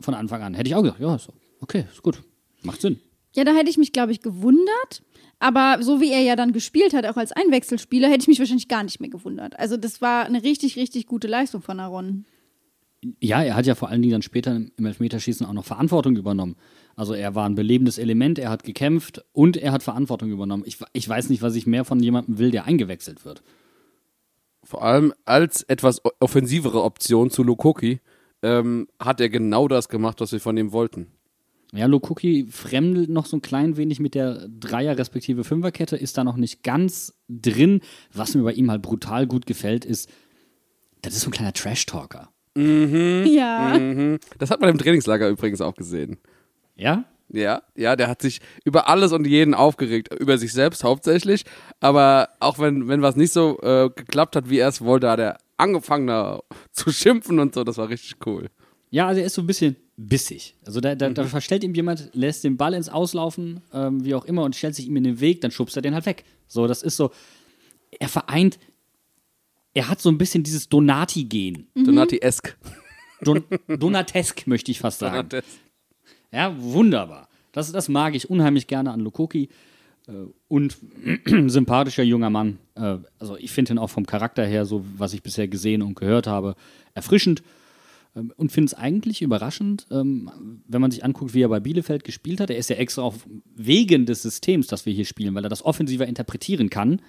von 0.00 0.14
Anfang 0.14 0.42
an, 0.42 0.54
hätte 0.54 0.68
ich 0.68 0.74
auch 0.74 0.82
gesagt, 0.82 1.00
ja, 1.00 1.18
so, 1.18 1.32
okay, 1.60 1.84
ist 1.90 2.02
gut, 2.02 2.22
macht 2.62 2.80
Sinn. 2.80 3.00
Ja, 3.34 3.44
da 3.44 3.54
hätte 3.54 3.70
ich 3.70 3.78
mich, 3.78 3.92
glaube 3.92 4.12
ich, 4.12 4.22
gewundert. 4.22 5.02
Aber 5.38 5.82
so 5.82 6.00
wie 6.00 6.10
er 6.10 6.22
ja 6.22 6.34
dann 6.34 6.52
gespielt 6.52 6.94
hat, 6.94 7.04
auch 7.04 7.18
als 7.18 7.32
Einwechselspieler, 7.32 8.08
hätte 8.08 8.22
ich 8.22 8.28
mich 8.28 8.38
wahrscheinlich 8.38 8.68
gar 8.68 8.82
nicht 8.82 9.00
mehr 9.00 9.10
gewundert. 9.10 9.58
Also 9.58 9.76
das 9.76 10.00
war 10.00 10.24
eine 10.24 10.42
richtig, 10.42 10.76
richtig 10.76 11.06
gute 11.06 11.28
Leistung 11.28 11.60
von 11.60 11.78
Aaron. 11.78 12.24
Ja, 13.20 13.42
er 13.42 13.54
hat 13.54 13.66
ja 13.66 13.74
vor 13.74 13.88
allen 13.88 14.02
Dingen 14.02 14.12
dann 14.12 14.22
später 14.22 14.56
im 14.56 14.86
Elfmeterschießen 14.86 15.46
auch 15.46 15.52
noch 15.52 15.64
Verantwortung 15.64 16.16
übernommen. 16.16 16.56
Also 16.96 17.12
er 17.12 17.34
war 17.34 17.46
ein 17.46 17.54
belebendes 17.54 17.98
Element, 17.98 18.38
er 18.38 18.50
hat 18.50 18.64
gekämpft 18.64 19.24
und 19.32 19.56
er 19.56 19.72
hat 19.72 19.82
Verantwortung 19.82 20.30
übernommen. 20.30 20.64
Ich, 20.66 20.78
ich 20.92 21.08
weiß 21.08 21.28
nicht, 21.28 21.42
was 21.42 21.54
ich 21.54 21.66
mehr 21.66 21.84
von 21.84 22.00
jemandem 22.00 22.38
will, 22.38 22.50
der 22.50 22.64
eingewechselt 22.64 23.24
wird. 23.24 23.42
Vor 24.64 24.82
allem 24.82 25.12
als 25.24 25.62
etwas 25.62 26.00
offensivere 26.20 26.82
Option 26.82 27.30
zu 27.30 27.42
Lukoki 27.42 28.00
ähm, 28.42 28.88
hat 28.98 29.20
er 29.20 29.28
genau 29.28 29.68
das 29.68 29.88
gemacht, 29.88 30.20
was 30.20 30.32
wir 30.32 30.40
von 30.40 30.56
ihm 30.56 30.72
wollten. 30.72 31.08
Ja, 31.72 31.86
Lukoki 31.86 32.46
fremdelt 32.48 33.10
noch 33.10 33.26
so 33.26 33.36
ein 33.36 33.42
klein 33.42 33.76
wenig 33.76 34.00
mit 34.00 34.14
der 34.14 34.48
Dreier- 34.48 34.96
respektive 34.96 35.44
Fünferkette, 35.44 35.96
ist 35.96 36.16
da 36.16 36.24
noch 36.24 36.36
nicht 36.36 36.62
ganz 36.62 37.14
drin. 37.28 37.80
Was 38.12 38.34
mir 38.34 38.42
bei 38.42 38.52
ihm 38.52 38.70
halt 38.70 38.82
brutal 38.82 39.26
gut 39.26 39.46
gefällt, 39.46 39.84
ist, 39.84 40.08
das 41.02 41.14
ist 41.14 41.22
so 41.22 41.28
ein 41.28 41.32
kleiner 41.32 41.52
Trash-Talker. 41.52 42.30
Mhm. 42.56 43.26
Ja. 43.26 43.78
Mhm. 43.78 44.18
Das 44.38 44.50
hat 44.50 44.60
man 44.60 44.70
im 44.70 44.78
Trainingslager 44.78 45.28
übrigens 45.28 45.60
auch 45.60 45.74
gesehen. 45.74 46.18
Ja? 46.74 47.04
Ja, 47.28 47.62
ja, 47.74 47.96
der 47.96 48.08
hat 48.08 48.22
sich 48.22 48.40
über 48.64 48.88
alles 48.88 49.12
und 49.12 49.26
jeden 49.26 49.52
aufgeregt, 49.54 50.14
über 50.14 50.38
sich 50.38 50.52
selbst 50.52 50.84
hauptsächlich. 50.84 51.44
Aber 51.80 52.28
auch 52.38 52.58
wenn, 52.58 52.88
wenn 52.88 53.02
was 53.02 53.16
nicht 53.16 53.32
so 53.32 53.58
äh, 53.62 53.90
geklappt 53.94 54.36
hat, 54.36 54.48
wie 54.48 54.58
er 54.58 54.68
es 54.68 54.80
wollte, 54.80 55.10
hat 55.10 55.18
er 55.18 55.38
angefangen 55.56 56.06
da 56.06 56.40
zu 56.72 56.92
schimpfen 56.92 57.38
und 57.40 57.54
so. 57.54 57.64
Das 57.64 57.78
war 57.78 57.88
richtig 57.88 58.14
cool. 58.26 58.48
Ja, 58.90 59.08
also 59.08 59.20
er 59.20 59.26
ist 59.26 59.34
so 59.34 59.42
ein 59.42 59.46
bisschen 59.46 59.76
bissig. 59.96 60.54
Also 60.64 60.80
da, 60.80 60.94
da, 60.94 61.10
da 61.10 61.24
verstellt 61.24 61.64
ihm 61.64 61.74
jemand, 61.74 62.10
lässt 62.12 62.44
den 62.44 62.56
Ball 62.56 62.74
ins 62.74 62.88
Auslaufen, 62.88 63.62
ähm, 63.72 64.04
wie 64.04 64.14
auch 64.14 64.24
immer, 64.24 64.44
und 64.44 64.54
stellt 64.54 64.74
sich 64.74 64.86
ihm 64.86 64.96
in 64.96 65.04
den 65.04 65.20
Weg, 65.20 65.40
dann 65.40 65.50
schubst 65.50 65.76
er 65.76 65.82
den 65.82 65.94
halt 65.94 66.06
weg. 66.06 66.24
So, 66.46 66.66
das 66.66 66.82
ist 66.82 66.96
so, 66.96 67.10
er 67.98 68.08
vereint, 68.08 68.58
er 69.76 69.90
hat 69.90 70.00
so 70.00 70.08
ein 70.08 70.16
bisschen 70.16 70.42
dieses 70.42 70.70
Donati-Gen. 70.70 71.66
Donati-esk. 71.74 72.56
Don, 73.20 73.44
Donatesk, 73.68 74.46
möchte 74.46 74.70
ich 74.70 74.78
fast 74.78 75.00
sagen. 75.00 75.28
Donatesk. 75.28 75.58
Ja, 76.32 76.54
wunderbar. 76.58 77.28
Das, 77.52 77.70
das 77.72 77.90
mag 77.90 78.14
ich 78.14 78.30
unheimlich 78.30 78.68
gerne 78.68 78.90
an 78.90 79.00
Lukoki. 79.00 79.50
Äh, 80.08 80.12
und 80.48 80.78
sympathischer 81.46 82.02
junger 82.02 82.30
Mann. 82.30 82.58
Äh, 82.74 82.98
also 83.18 83.36
ich 83.36 83.52
finde 83.52 83.74
ihn 83.74 83.78
auch 83.78 83.90
vom 83.90 84.06
Charakter 84.06 84.46
her, 84.46 84.64
so 84.64 84.82
was 84.96 85.12
ich 85.12 85.22
bisher 85.22 85.46
gesehen 85.46 85.82
und 85.82 85.94
gehört 85.94 86.26
habe, 86.26 86.54
erfrischend. 86.94 87.42
Ähm, 88.14 88.32
und 88.36 88.52
finde 88.52 88.68
es 88.68 88.74
eigentlich 88.74 89.20
überraschend, 89.20 89.86
ähm, 89.90 90.30
wenn 90.66 90.80
man 90.80 90.90
sich 90.90 91.04
anguckt, 91.04 91.34
wie 91.34 91.42
er 91.42 91.50
bei 91.50 91.60
Bielefeld 91.60 92.02
gespielt 92.02 92.40
hat. 92.40 92.48
Er 92.48 92.56
ist 92.56 92.70
ja 92.70 92.76
extra 92.76 93.02
auf 93.02 93.26
wegen 93.54 94.06
des 94.06 94.22
Systems, 94.22 94.68
das 94.68 94.86
wir 94.86 94.94
hier 94.94 95.04
spielen, 95.04 95.34
weil 95.34 95.44
er 95.44 95.50
das 95.50 95.66
offensiver 95.66 96.06
interpretieren 96.06 96.70
kann, 96.70 97.02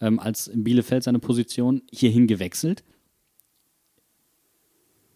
ähm, 0.00 0.18
als 0.18 0.50
Bielefeld 0.54 1.02
seine 1.02 1.18
Position 1.18 1.82
hierhin 1.90 2.26
gewechselt. 2.26 2.84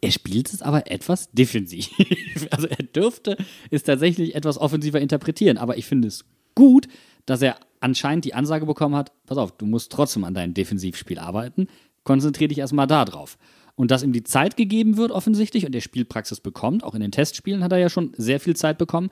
Er 0.00 0.10
spielt 0.10 0.52
es 0.52 0.62
aber 0.62 0.90
etwas 0.90 1.30
defensiv. 1.30 1.88
also 2.50 2.66
er 2.66 2.82
dürfte 2.84 3.36
es 3.70 3.84
tatsächlich 3.84 4.34
etwas 4.34 4.58
offensiver 4.58 5.00
interpretieren. 5.00 5.58
Aber 5.58 5.78
ich 5.78 5.86
finde 5.86 6.08
es 6.08 6.24
gut, 6.54 6.88
dass 7.24 7.40
er 7.40 7.56
anscheinend 7.80 8.24
die 8.24 8.34
Ansage 8.34 8.66
bekommen 8.66 8.96
hat, 8.96 9.12
pass 9.26 9.38
auf, 9.38 9.56
du 9.56 9.66
musst 9.66 9.92
trotzdem 9.92 10.24
an 10.24 10.34
deinem 10.34 10.54
Defensivspiel 10.54 11.18
arbeiten. 11.18 11.68
Konzentriere 12.02 12.48
dich 12.48 12.58
erstmal 12.58 12.88
da 12.88 13.04
drauf. 13.04 13.38
Und 13.74 13.90
dass 13.90 14.02
ihm 14.02 14.12
die 14.12 14.24
Zeit 14.24 14.56
gegeben 14.56 14.96
wird 14.96 15.12
offensichtlich 15.12 15.64
und 15.66 15.74
er 15.74 15.80
Spielpraxis 15.80 16.40
bekommt, 16.40 16.84
auch 16.84 16.94
in 16.94 17.00
den 17.00 17.12
Testspielen 17.12 17.64
hat 17.64 17.72
er 17.72 17.78
ja 17.78 17.88
schon 17.88 18.12
sehr 18.16 18.40
viel 18.40 18.54
Zeit 18.56 18.78
bekommen, 18.78 19.10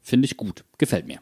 finde 0.00 0.26
ich 0.26 0.36
gut. 0.36 0.64
Gefällt 0.78 1.06
mir. 1.06 1.18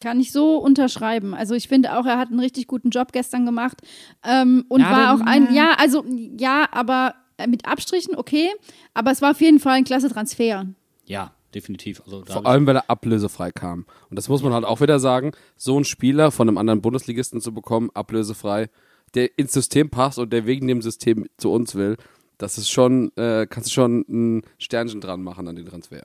Kann 0.00 0.20
ich 0.20 0.30
so 0.30 0.58
unterschreiben. 0.58 1.34
Also 1.34 1.54
ich 1.54 1.68
finde 1.68 1.98
auch, 1.98 2.04
er 2.04 2.18
hat 2.18 2.28
einen 2.28 2.40
richtig 2.40 2.66
guten 2.66 2.90
Job 2.90 3.12
gestern 3.12 3.46
gemacht 3.46 3.80
ähm, 4.24 4.64
und 4.68 4.80
Ja, 4.80 4.90
war 4.90 5.14
auch 5.14 5.26
ein, 5.26 5.54
ja, 5.54 5.74
also 5.78 6.04
ja, 6.38 6.68
aber 6.70 7.14
äh, 7.38 7.46
mit 7.46 7.66
Abstrichen, 7.66 8.14
okay, 8.14 8.50
aber 8.92 9.10
es 9.10 9.22
war 9.22 9.30
auf 9.30 9.40
jeden 9.40 9.58
Fall 9.58 9.74
ein 9.74 9.84
klasse 9.84 10.10
Transfer. 10.10 10.66
Ja, 11.06 11.32
definitiv. 11.54 12.02
Also, 12.04 12.24
Vor 12.26 12.46
allem, 12.46 12.66
weil 12.66 12.76
er 12.76 12.90
ablösefrei 12.90 13.52
kam. 13.52 13.86
Und 14.10 14.16
das 14.16 14.28
muss 14.28 14.42
man 14.42 14.52
halt 14.52 14.64
auch 14.64 14.80
wieder 14.80 15.00
sagen, 15.00 15.32
so 15.56 15.76
einen 15.76 15.84
Spieler 15.84 16.30
von 16.30 16.48
einem 16.48 16.58
anderen 16.58 16.82
Bundesligisten 16.82 17.40
zu 17.40 17.54
bekommen, 17.54 17.90
ablösefrei, 17.94 18.68
der 19.14 19.38
ins 19.38 19.52
System 19.52 19.88
passt 19.88 20.18
und 20.18 20.32
der 20.32 20.46
wegen 20.46 20.68
dem 20.68 20.82
System 20.82 21.26
zu 21.38 21.50
uns 21.50 21.74
will, 21.74 21.96
das 22.38 22.58
ist 22.58 22.68
schon, 22.70 23.16
äh, 23.16 23.46
kannst 23.48 23.70
du 23.70 23.74
schon 23.74 24.04
ein 24.08 24.42
Sternchen 24.58 25.00
dran 25.00 25.22
machen 25.22 25.48
an 25.48 25.56
den 25.56 25.64
Transfer. 25.64 26.02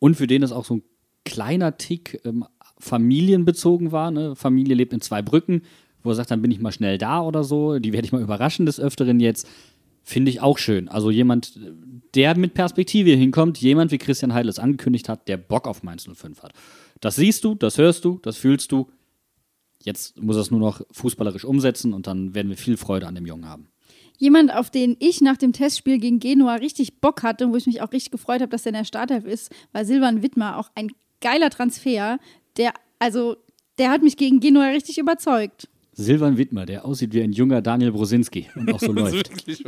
Und 0.00 0.16
für 0.16 0.26
den 0.26 0.42
es 0.42 0.52
auch 0.52 0.64
so 0.64 0.76
ein 0.76 0.82
kleiner 1.24 1.76
Tick 1.76 2.20
ähm, 2.24 2.44
familienbezogen 2.78 3.92
war. 3.92 4.10
Ne? 4.10 4.36
Familie 4.36 4.74
lebt 4.74 4.92
in 4.92 5.00
zwei 5.00 5.22
Brücken, 5.22 5.62
wo 6.02 6.10
er 6.10 6.14
sagt, 6.14 6.30
dann 6.30 6.42
bin 6.42 6.50
ich 6.50 6.60
mal 6.60 6.72
schnell 6.72 6.98
da 6.98 7.20
oder 7.22 7.44
so. 7.44 7.78
Die 7.78 7.92
werde 7.92 8.06
ich 8.06 8.12
mal 8.12 8.22
überraschen 8.22 8.66
des 8.66 8.80
Öfteren 8.80 9.20
jetzt. 9.20 9.48
Finde 10.02 10.30
ich 10.30 10.40
auch 10.40 10.56
schön. 10.56 10.88
Also 10.88 11.10
jemand, 11.10 11.58
der 12.14 12.36
mit 12.36 12.54
Perspektive 12.54 13.10
hinkommt, 13.10 13.58
jemand 13.58 13.92
wie 13.92 13.98
Christian 13.98 14.32
Heidel 14.32 14.48
es 14.48 14.58
angekündigt 14.58 15.08
hat, 15.08 15.28
der 15.28 15.36
Bock 15.36 15.68
auf 15.68 15.82
Mainz 15.82 16.08
05 16.10 16.42
hat. 16.42 16.52
Das 17.00 17.16
siehst 17.16 17.44
du, 17.44 17.54
das 17.54 17.78
hörst 17.78 18.04
du, 18.04 18.18
das 18.22 18.36
fühlst 18.38 18.72
du. 18.72 18.88
Jetzt 19.84 20.20
muss 20.20 20.36
er 20.36 20.42
es 20.42 20.50
nur 20.50 20.60
noch 20.60 20.80
fußballerisch 20.90 21.44
umsetzen 21.44 21.92
und 21.92 22.06
dann 22.06 22.34
werden 22.34 22.48
wir 22.48 22.56
viel 22.56 22.76
Freude 22.76 23.06
an 23.06 23.14
dem 23.14 23.26
Jungen 23.26 23.48
haben. 23.48 23.68
Jemand, 24.16 24.52
auf 24.52 24.70
den 24.70 24.96
ich 24.98 25.20
nach 25.20 25.36
dem 25.36 25.52
Testspiel 25.52 25.98
gegen 25.98 26.18
Genua 26.18 26.54
richtig 26.54 27.00
Bock 27.00 27.22
hatte 27.22 27.46
und 27.46 27.52
wo 27.52 27.56
ich 27.56 27.66
mich 27.66 27.82
auch 27.82 27.92
richtig 27.92 28.10
gefreut 28.10 28.40
habe, 28.40 28.50
dass 28.50 28.66
er 28.66 28.70
in 28.70 28.78
der 28.78 28.84
Startelf 28.84 29.24
ist, 29.24 29.52
war 29.72 29.84
Silvan 29.84 30.22
Wittmer. 30.22 30.58
Auch 30.58 30.70
ein 30.74 30.90
geiler 31.20 31.50
Transfer. 31.50 32.18
Der, 32.58 32.74
also, 32.98 33.36
der 33.78 33.90
hat 33.90 34.02
mich 34.02 34.16
gegen 34.16 34.40
Genua 34.40 34.66
richtig 34.66 34.98
überzeugt. 34.98 35.68
Silvan 35.92 36.38
Wittmer, 36.38 36.64
der 36.66 36.84
aussieht 36.84 37.12
wie 37.12 37.22
ein 37.22 37.32
junger 37.32 37.60
Daniel 37.60 37.92
Brosinski 37.92 38.48
und 38.54 38.72
auch 38.72 38.78
so 38.78 38.92
läuft. 38.92 39.14
wirklich 39.14 39.64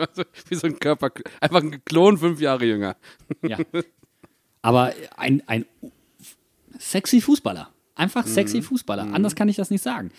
wie 0.49 0.55
so 0.55 0.67
ein 0.67 0.79
Körper, 0.79 1.11
einfach 1.41 1.63
ein 1.63 1.85
Klon 1.85 2.19
fünf 2.19 2.41
Jahre 2.41 2.67
jünger. 2.67 2.97
Ja. 3.43 3.59
Aber 4.63 4.93
ein, 5.17 5.43
ein 5.47 5.65
sexy 6.79 7.21
Fußballer. 7.21 7.71
Einfach 7.97 8.27
sexy 8.27 8.63
Fußballer. 8.63 9.13
Anders 9.13 9.35
kann 9.35 9.49
ich 9.49 9.57
das 9.57 9.71
nicht 9.71 9.83
sagen. 9.83 10.11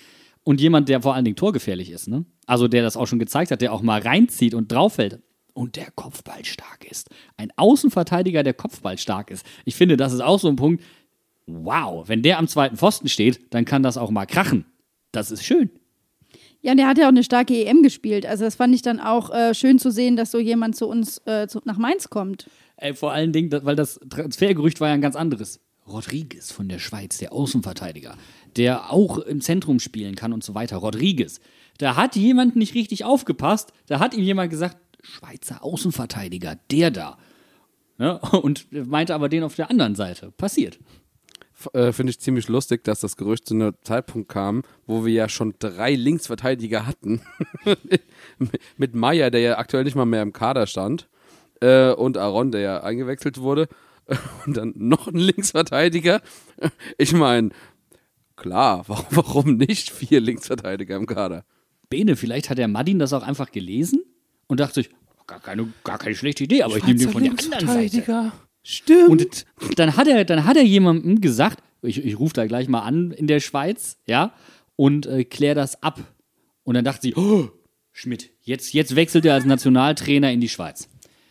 Und 0.44 0.60
jemand, 0.60 0.90
der 0.90 1.02
vor 1.02 1.16
allen 1.16 1.26
Dingen 1.26 1.36
torgefährlich 1.38 1.92
ist, 1.92 2.08
ne? 2.08 2.26
Also 2.46 2.68
der 2.68 2.84
das 2.84 2.98
auch 2.98 3.08
schon 3.08 3.20
gezeigt 3.20 3.52
hat, 3.52 3.62
der 3.62 3.72
auch 3.72 3.82
mal 3.82 4.02
reinzieht 4.02 4.54
und 4.54 4.72
drauffällt. 4.72 5.22
Und 5.54 5.76
der 5.76 5.92
Kopfball 5.92 6.46
stark 6.46 6.86
ist. 6.90 7.10
Ein 7.38 7.52
Außenverteidiger, 7.58 8.42
der 8.44 8.54
Kopfball 8.54 8.98
stark 8.98 9.32
ist. 9.32 9.46
Ich 9.66 9.76
finde, 9.76 9.98
das 9.98 10.14
ist 10.14 10.22
auch 10.22 10.40
so 10.40 10.48
ein 10.48 10.56
Punkt. 10.56 10.84
Wow, 11.48 12.08
wenn 12.08 12.22
der 12.22 12.38
am 12.40 12.48
zweiten 12.48 12.78
Pfosten 12.78 13.10
steht, 13.10 13.54
dann 13.54 13.66
kann 13.66 13.84
das 13.84 13.98
auch 13.98 14.12
mal 14.12 14.26
krachen. 14.26 14.66
Das 15.12 15.32
ist 15.32 15.44
schön. 15.44 15.70
Ja, 16.62 16.72
und 16.72 16.78
der 16.78 16.88
hat 16.88 16.98
ja 16.98 17.06
auch 17.06 17.10
eine 17.10 17.24
starke 17.24 17.66
EM 17.66 17.82
gespielt. 17.82 18.26
Also 18.26 18.44
das 18.44 18.56
fand 18.56 18.76
ich 18.76 18.84
dann 18.84 19.00
auch 19.00 19.32
äh, 19.32 19.54
schön 19.56 19.80
zu 19.80 19.92
sehen, 19.92 20.16
dass 20.16 20.32
so 20.32 20.38
jemand 20.38 20.76
zu 20.76 20.88
uns 20.88 21.18
äh, 21.26 21.48
zu, 21.48 21.60
nach 21.66 21.78
Mainz 21.78 22.10
kommt. 22.10 22.50
Ey, 22.78 22.94
vor 22.94 23.12
allen 23.12 23.34
Dingen, 23.34 23.52
weil 23.64 23.76
das 23.76 24.00
Transfergerücht 24.10 24.80
war 24.80 24.90
ja 24.90 24.94
ein 24.94 25.02
ganz 25.02 25.16
anderes. 25.16 25.60
Rodriguez 25.88 26.52
von 26.52 26.70
der 26.70 26.80
Schweiz, 26.80 27.18
der 27.18 27.34
Außenverteidiger, 27.34 28.16
der 28.56 28.92
auch 28.92 29.18
im 29.18 29.42
Zentrum 29.42 29.80
spielen 29.80 30.16
kann 30.16 30.34
und 30.34 30.44
so 30.44 30.54
weiter. 30.54 30.78
Rodriguez. 30.78 31.42
Da 31.80 31.96
hat 31.96 32.16
jemand 32.16 32.56
nicht 32.56 32.76
richtig 32.76 33.04
aufgepasst. 33.04 33.74
Da 33.88 34.00
hat 34.00 34.14
ihm 34.14 34.24
jemand 34.24 34.52
gesagt, 34.52 34.78
Schweizer 35.02 35.64
Außenverteidiger, 35.64 36.60
der 36.70 36.92
da. 36.92 37.18
Ja, 37.98 38.14
und 38.18 38.68
meinte 38.72 39.16
aber 39.16 39.30
den 39.30 39.44
auf 39.44 39.56
der 39.56 39.70
anderen 39.70 39.96
Seite. 39.96 40.32
Passiert. 40.32 40.80
Äh, 41.74 41.92
Finde 41.94 42.12
ich 42.12 42.20
ziemlich 42.20 42.48
lustig, 42.48 42.84
dass 42.84 43.00
das 43.02 43.18
Gerücht 43.18 43.48
zu 43.48 43.54
einem 43.54 43.74
Zeitpunkt 43.84 44.30
kam, 44.30 44.64
wo 44.88 45.06
wir 45.06 45.14
ja 45.14 45.30
schon 45.30 45.54
drei 45.60 45.94
Linksverteidiger 45.96 46.86
hatten. 46.88 47.22
Mit 48.78 48.96
Meier, 48.96 49.32
der 49.32 49.42
ja 49.42 49.58
aktuell 49.58 49.84
nicht 49.84 49.96
mal 49.96 50.06
mehr 50.06 50.22
im 50.22 50.34
Kader 50.34 50.68
stand. 50.68 51.08
äh, 51.62 51.92
und 51.92 52.18
Aaron, 52.18 52.52
der 52.52 52.62
ja 52.62 52.84
eingewechselt 52.84 53.40
wurde. 53.40 53.68
Und 54.46 54.58
dann 54.58 54.74
noch 54.76 55.08
ein 55.08 55.16
Linksverteidiger. 55.16 56.22
Ich 56.98 57.14
meine, 57.14 57.50
klar, 58.36 58.84
warum, 58.88 59.06
warum 59.12 59.58
nicht 59.58 59.90
vier 59.92 60.20
Linksverteidiger 60.20 60.96
im 60.98 61.06
Kader? 61.06 61.46
Bene, 61.90 62.16
vielleicht 62.16 62.50
hat 62.50 62.58
der 62.58 62.68
Madin 62.68 63.00
das 63.00 63.14
auch 63.14 63.24
einfach 63.24 63.52
gelesen 63.52 64.04
und 64.48 64.60
dachte 64.60 64.76
sich, 64.76 64.90
gar 65.28 65.40
keine, 65.40 65.72
gar 65.84 65.98
keine 65.98 66.16
schlechte 66.16 66.44
Idee, 66.44 66.64
aber 66.64 66.78
ich 66.78 66.84
nehme 66.84 67.00
den 67.00 67.10
von 67.10 67.24
der 67.24 67.32
anderen 67.32 67.68
Seite. 67.68 68.32
Stimmt. 68.64 69.10
Und 69.10 69.80
dann 69.80 69.96
hat 69.96 70.08
er, 70.08 70.24
dann 70.26 70.46
hat 70.46 70.58
er 70.58 70.64
jemandem 70.64 71.22
gesagt, 71.22 71.64
ich, 71.82 72.04
ich 72.04 72.20
rufe 72.20 72.34
da 72.34 72.46
gleich 72.46 72.68
mal 72.68 72.82
an 72.82 73.12
in 73.12 73.28
der 73.28 73.40
Schweiz, 73.40 73.98
ja, 74.06 74.34
und 74.76 75.06
äh, 75.06 75.24
klär 75.24 75.56
das 75.56 75.82
ab. 75.82 76.00
Und 76.64 76.76
dann 76.76 76.86
dachte 76.86 77.02
sie, 77.02 77.16
oh, 77.16 77.50
Schmidt, 77.92 78.32
jetzt, 78.42 78.74
jetzt 78.74 78.96
wechselt 78.96 79.26
er 79.26 79.34
als 79.34 79.46
Nationaltrainer 79.46 80.32
in 80.32 80.42
die 80.42 80.50
Schweiz. 80.50 80.88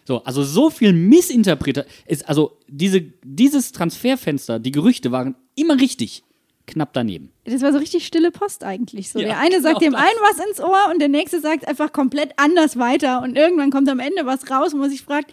So, 0.07 0.25
also 0.25 0.43
so 0.43 0.71
viel 0.71 0.93
Missinterpretation. 0.93 1.93
Also 2.27 2.59
diese, 2.69 3.01
dieses 3.23 3.73
Transferfenster, 3.73 4.59
die 4.59 4.73
Gerüchte 4.73 5.13
waren 5.13 5.37
immer 5.55 5.81
richtig 5.81 6.25
knapp 6.67 6.93
daneben. 6.93 7.33
Das 7.45 7.63
war 7.63 7.73
so 7.73 7.79
richtig 7.79 8.07
stille 8.07 8.31
Post 8.31 8.65
eigentlich. 8.65 9.11
So, 9.11 9.19
Ja, 9.21 9.27
der 9.27 9.39
eine 9.39 9.61
sagt 9.61 9.81
genau 9.81 9.93
dem 9.93 9.95
einen 9.95 10.19
was 10.21 10.45
ins 10.47 10.61
Ohr 10.61 10.91
und 10.93 11.01
der 11.01 11.09
nächste 11.09 11.41
sagt 11.41 11.67
einfach 11.67 11.93
komplett 11.93 12.33
anders 12.37 12.77
weiter. 12.77 13.23
Und 13.23 13.37
irgendwann 13.37 13.71
kommt 13.71 13.89
am 13.89 13.99
Ende 13.99 14.27
was 14.27 14.51
raus, 14.51 14.73
wo 14.73 14.79
man 14.79 14.91
sich 14.91 15.03
fragt, 15.03 15.33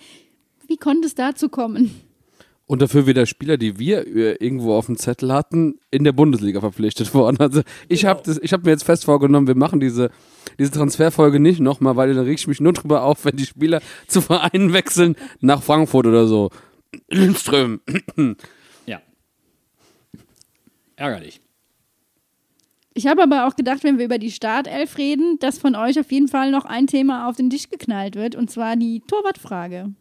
wie 0.67 0.77
konnte 0.77 1.07
es 1.07 1.15
dazu 1.15 1.49
kommen? 1.49 1.91
Und 2.65 2.81
dafür 2.81 3.07
wieder 3.07 3.25
Spieler, 3.25 3.55
die 3.57 3.79
wir 3.79 4.05
äh, 4.07 4.33
irgendwo 4.43 4.73
auf 4.73 4.87
dem 4.87 4.97
Zettel 4.97 5.31
hatten, 5.33 5.75
in 5.89 6.03
der 6.03 6.11
Bundesliga 6.11 6.59
verpflichtet 6.59 7.13
worden. 7.13 7.37
Also 7.39 7.61
ich 7.87 8.01
Genau. 8.01 8.15
habe 8.15 8.31
hab 8.33 8.65
mir 8.65 8.71
jetzt 8.71 8.83
fest 8.83 9.05
vorgenommen, 9.05 9.47
wir 9.47 9.55
machen 9.55 9.79
diese, 9.79 10.11
diese 10.59 10.71
Transferfolge 10.71 11.39
nicht 11.39 11.61
nochmal, 11.61 11.95
weil 11.95 12.13
dann 12.13 12.25
reg 12.25 12.37
ich 12.37 12.47
mich 12.47 12.59
nur 12.59 12.73
drüber 12.73 13.03
auf, 13.03 13.23
wenn 13.23 13.37
die 13.37 13.45
Spieler 13.45 13.81
zu 14.07 14.19
Vereinen 14.21 14.73
wechseln, 14.73 15.15
nach 15.39 15.63
Frankfurt 15.63 16.07
oder 16.07 16.27
so. 16.27 16.49
Lindström. 17.09 17.79
Ja. 18.85 19.01
Ärgerlich. 20.95 21.41
Ich 22.97 23.05
habe 23.05 23.21
aber 23.21 23.47
auch 23.47 23.55
gedacht, 23.55 23.83
wenn 23.83 23.99
wir 23.99 24.05
über 24.05 24.17
die 24.17 24.31
Startelf 24.31 24.97
reden, 24.97 25.37
dass 25.37 25.59
von 25.59 25.75
euch 25.75 25.99
auf 25.99 26.11
jeden 26.11 26.27
Fall 26.27 26.49
noch 26.49 26.65
ein 26.65 26.87
Thema 26.87 27.29
auf 27.29 27.35
den 27.35 27.51
Tisch 27.51 27.69
geknallt 27.69 28.15
wird, 28.15 28.35
und 28.35 28.49
zwar 28.49 28.75
die 28.75 29.03
Torwartfrage. 29.05 29.93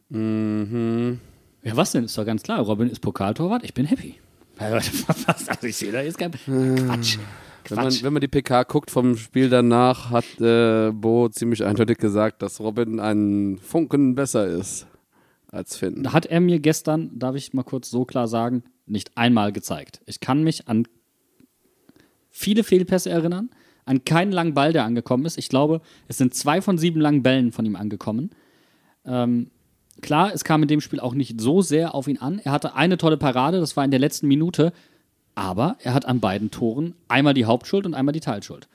Ja, 1.63 1.77
was 1.77 1.93
denn? 1.93 2.05
Ist 2.05 2.17
doch 2.17 2.25
ganz 2.25 2.43
klar. 2.43 2.61
Robin 2.61 2.89
ist 2.89 3.01
Pokaltorwart, 3.01 3.65
ich 3.65 3.75
bin 3.75 3.85
happy. 3.85 4.15
Was? 4.59 4.91
Also 5.47 5.67
ich 5.67 5.77
sehe 5.77 5.93
da 5.93 6.01
jetzt 6.01 6.17
kein 6.17 6.31
Quatsch. 6.31 7.19
Wenn 7.69 7.77
man, 7.77 8.03
wenn 8.03 8.13
man 8.15 8.21
die 8.23 8.29
PK 8.29 8.63
guckt 8.63 8.91
vom 8.91 9.15
Spiel 9.19 9.51
danach, 9.51 10.11
hat 10.11 10.41
äh, 10.41 10.91
Bo 10.91 11.29
ziemlich 11.29 11.65
eindeutig 11.65 11.99
gesagt, 11.99 12.41
dass 12.41 12.61
Robin 12.61 12.99
einen 12.99 13.59
Funken 13.59 14.15
besser 14.15 14.47
ist 14.47 14.87
als 15.49 15.77
Finn. 15.77 16.03
Da 16.03 16.15
hat 16.15 16.25
er 16.25 16.41
mir 16.41 16.61
gestern, 16.61 17.11
darf 17.13 17.37
ich 17.37 17.53
mal 17.53 17.63
kurz 17.63 17.91
so 17.91 18.07
klar 18.07 18.27
sagen, 18.27 18.63
nicht 18.87 19.19
einmal 19.19 19.53
gezeigt. 19.53 20.01
Ich 20.07 20.21
kann 20.21 20.43
mich 20.45 20.67
an 20.67 20.87
viele 22.37 22.65
Fehlpässe 22.65 23.11
erinnern, 23.11 23.51
an 23.87 24.05
keinen 24.05 24.33
langen 24.33 24.55
Ball, 24.55 24.73
der 24.73 24.85
angekommen 24.85 25.25
ist. 25.25 25.39
Ich 25.39 25.49
glaube, 25.49 25.81
es 26.09 26.19
sind 26.19 26.35
zwei 26.35 26.61
von 26.61 26.77
sieben 26.77 27.01
langen 27.01 27.23
Bällen 27.23 27.53
von 27.53 27.65
ihm 27.65 27.77
angekommen. 27.77 28.31
Ähm, 29.07 29.51
klar, 30.03 30.33
es 30.35 30.45
kam 30.45 30.63
in 30.63 30.69
dem 30.69 30.81
Spiel 30.81 31.01
auch 31.01 31.15
nicht 31.15 31.41
so 31.41 31.63
sehr 31.63 31.95
auf 31.95 32.09
ihn 32.09 32.19
an. 32.19 32.41
Er 32.41 32.53
hatte 32.53 32.75
eine 32.75 32.99
tolle 32.99 33.17
Parade, 33.17 33.59
das 33.59 33.77
war 33.77 33.85
in 33.85 33.91
der 33.91 34.01
letzten 34.01 34.29
Minute, 34.29 34.73
aber 35.35 35.77
er 35.81 35.95
hat 35.95 36.05
an 36.05 36.21
beiden 36.21 36.51
Toren 36.51 36.95
einmal 37.09 37.35
die 37.35 37.45
Hauptschuld 37.45 37.87
und 37.87 37.95
einmal 37.95 38.13
die 38.13 38.21
Teilschuld. 38.21 38.69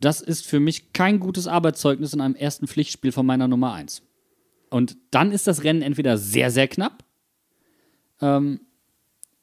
Das 0.00 0.20
ist 0.20 0.46
für 0.46 0.60
mich 0.60 0.92
kein 0.92 1.20
gutes 1.20 1.46
Arbeitszeugnis 1.46 2.12
in 2.12 2.20
einem 2.20 2.34
ersten 2.34 2.66
Pflichtspiel 2.66 3.12
von 3.12 3.26
meiner 3.26 3.48
Nummer 3.48 3.72
1. 3.72 4.02
Und 4.70 4.96
dann 5.10 5.32
ist 5.32 5.46
das 5.46 5.64
Rennen 5.64 5.82
entweder 5.82 6.18
sehr, 6.18 6.50
sehr 6.50 6.68
knapp, 6.68 7.04
ähm, 8.20 8.60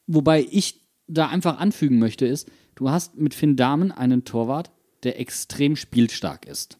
wobei 0.05 0.45
ich 0.51 0.81
da 1.07 1.27
einfach 1.27 1.59
anfügen 1.59 1.99
möchte, 1.99 2.25
ist, 2.25 2.49
du 2.75 2.89
hast 2.89 3.17
mit 3.17 3.33
Finn 3.33 3.55
Dahmen 3.55 3.91
einen 3.91 4.25
Torwart, 4.25 4.71
der 5.03 5.19
extrem 5.19 5.75
spielstark 5.75 6.45
ist. 6.45 6.77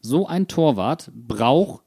So 0.00 0.26
ein 0.26 0.48
Torwart 0.48 1.10
braucht 1.14 1.84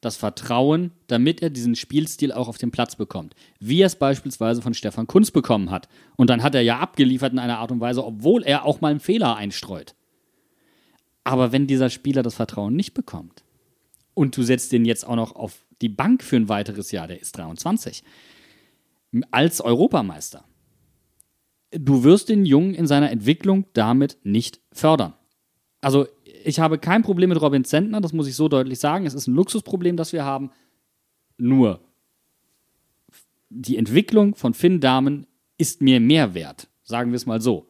das 0.00 0.16
Vertrauen, 0.16 0.92
damit 1.08 1.42
er 1.42 1.50
diesen 1.50 1.76
Spielstil 1.76 2.32
auch 2.32 2.48
auf 2.48 2.58
den 2.58 2.70
Platz 2.70 2.96
bekommt. 2.96 3.34
Wie 3.58 3.82
er 3.82 3.86
es 3.86 3.96
beispielsweise 3.96 4.62
von 4.62 4.72
Stefan 4.72 5.06
Kunz 5.06 5.30
bekommen 5.30 5.70
hat. 5.70 5.88
Und 6.16 6.30
dann 6.30 6.42
hat 6.42 6.54
er 6.54 6.62
ja 6.62 6.78
abgeliefert 6.78 7.32
in 7.32 7.38
einer 7.38 7.58
Art 7.58 7.70
und 7.70 7.80
Weise, 7.80 8.04
obwohl 8.04 8.42
er 8.42 8.64
auch 8.64 8.80
mal 8.80 8.90
einen 8.90 9.00
Fehler 9.00 9.36
einstreut. 9.36 9.94
Aber 11.22 11.52
wenn 11.52 11.66
dieser 11.66 11.90
Spieler 11.90 12.22
das 12.22 12.34
Vertrauen 12.34 12.74
nicht 12.74 12.94
bekommt 12.94 13.44
und 14.14 14.36
du 14.36 14.42
setzt 14.42 14.72
den 14.72 14.86
jetzt 14.86 15.06
auch 15.06 15.16
noch 15.16 15.36
auf 15.36 15.66
die 15.82 15.90
Bank 15.90 16.22
für 16.22 16.36
ein 16.36 16.48
weiteres 16.48 16.92
Jahr, 16.92 17.06
der 17.06 17.20
ist 17.20 17.36
23, 17.36 18.02
als 19.30 19.60
Europameister, 19.60 20.44
du 21.72 22.04
wirst 22.04 22.28
den 22.28 22.44
Jungen 22.44 22.74
in 22.74 22.86
seiner 22.86 23.10
Entwicklung 23.10 23.66
damit 23.72 24.18
nicht 24.22 24.60
fördern. 24.72 25.14
Also 25.80 26.06
ich 26.44 26.60
habe 26.60 26.78
kein 26.78 27.02
Problem 27.02 27.28
mit 27.28 27.40
Robin 27.40 27.64
Zentner, 27.64 28.00
das 28.00 28.12
muss 28.12 28.26
ich 28.26 28.34
so 28.34 28.48
deutlich 28.48 28.78
sagen. 28.78 29.06
Es 29.06 29.14
ist 29.14 29.26
ein 29.26 29.34
Luxusproblem, 29.34 29.96
das 29.96 30.12
wir 30.12 30.24
haben. 30.24 30.50
Nur 31.38 31.80
die 33.48 33.76
Entwicklung 33.76 34.34
von 34.34 34.54
Finn 34.54 34.80
Dahmen 34.80 35.26
ist 35.58 35.82
mir 35.82 36.00
mehr 36.00 36.34
wert, 36.34 36.68
sagen 36.82 37.10
wir 37.10 37.16
es 37.16 37.26
mal 37.26 37.40
so. 37.40 37.66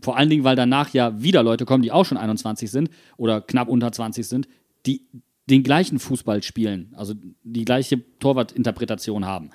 Vor 0.00 0.16
allen 0.16 0.30
Dingen, 0.30 0.44
weil 0.44 0.56
danach 0.56 0.92
ja 0.92 1.22
wieder 1.22 1.42
Leute 1.42 1.64
kommen, 1.64 1.82
die 1.82 1.92
auch 1.92 2.04
schon 2.04 2.18
21 2.18 2.70
sind 2.70 2.90
oder 3.16 3.40
knapp 3.40 3.68
unter 3.68 3.92
20 3.92 4.26
sind, 4.26 4.48
die 4.86 5.06
den 5.48 5.62
gleichen 5.62 5.98
Fußball 5.98 6.42
spielen, 6.42 6.92
also 6.96 7.14
die 7.42 7.64
gleiche 7.64 8.02
Torwartinterpretation 8.18 9.26
haben. 9.26 9.50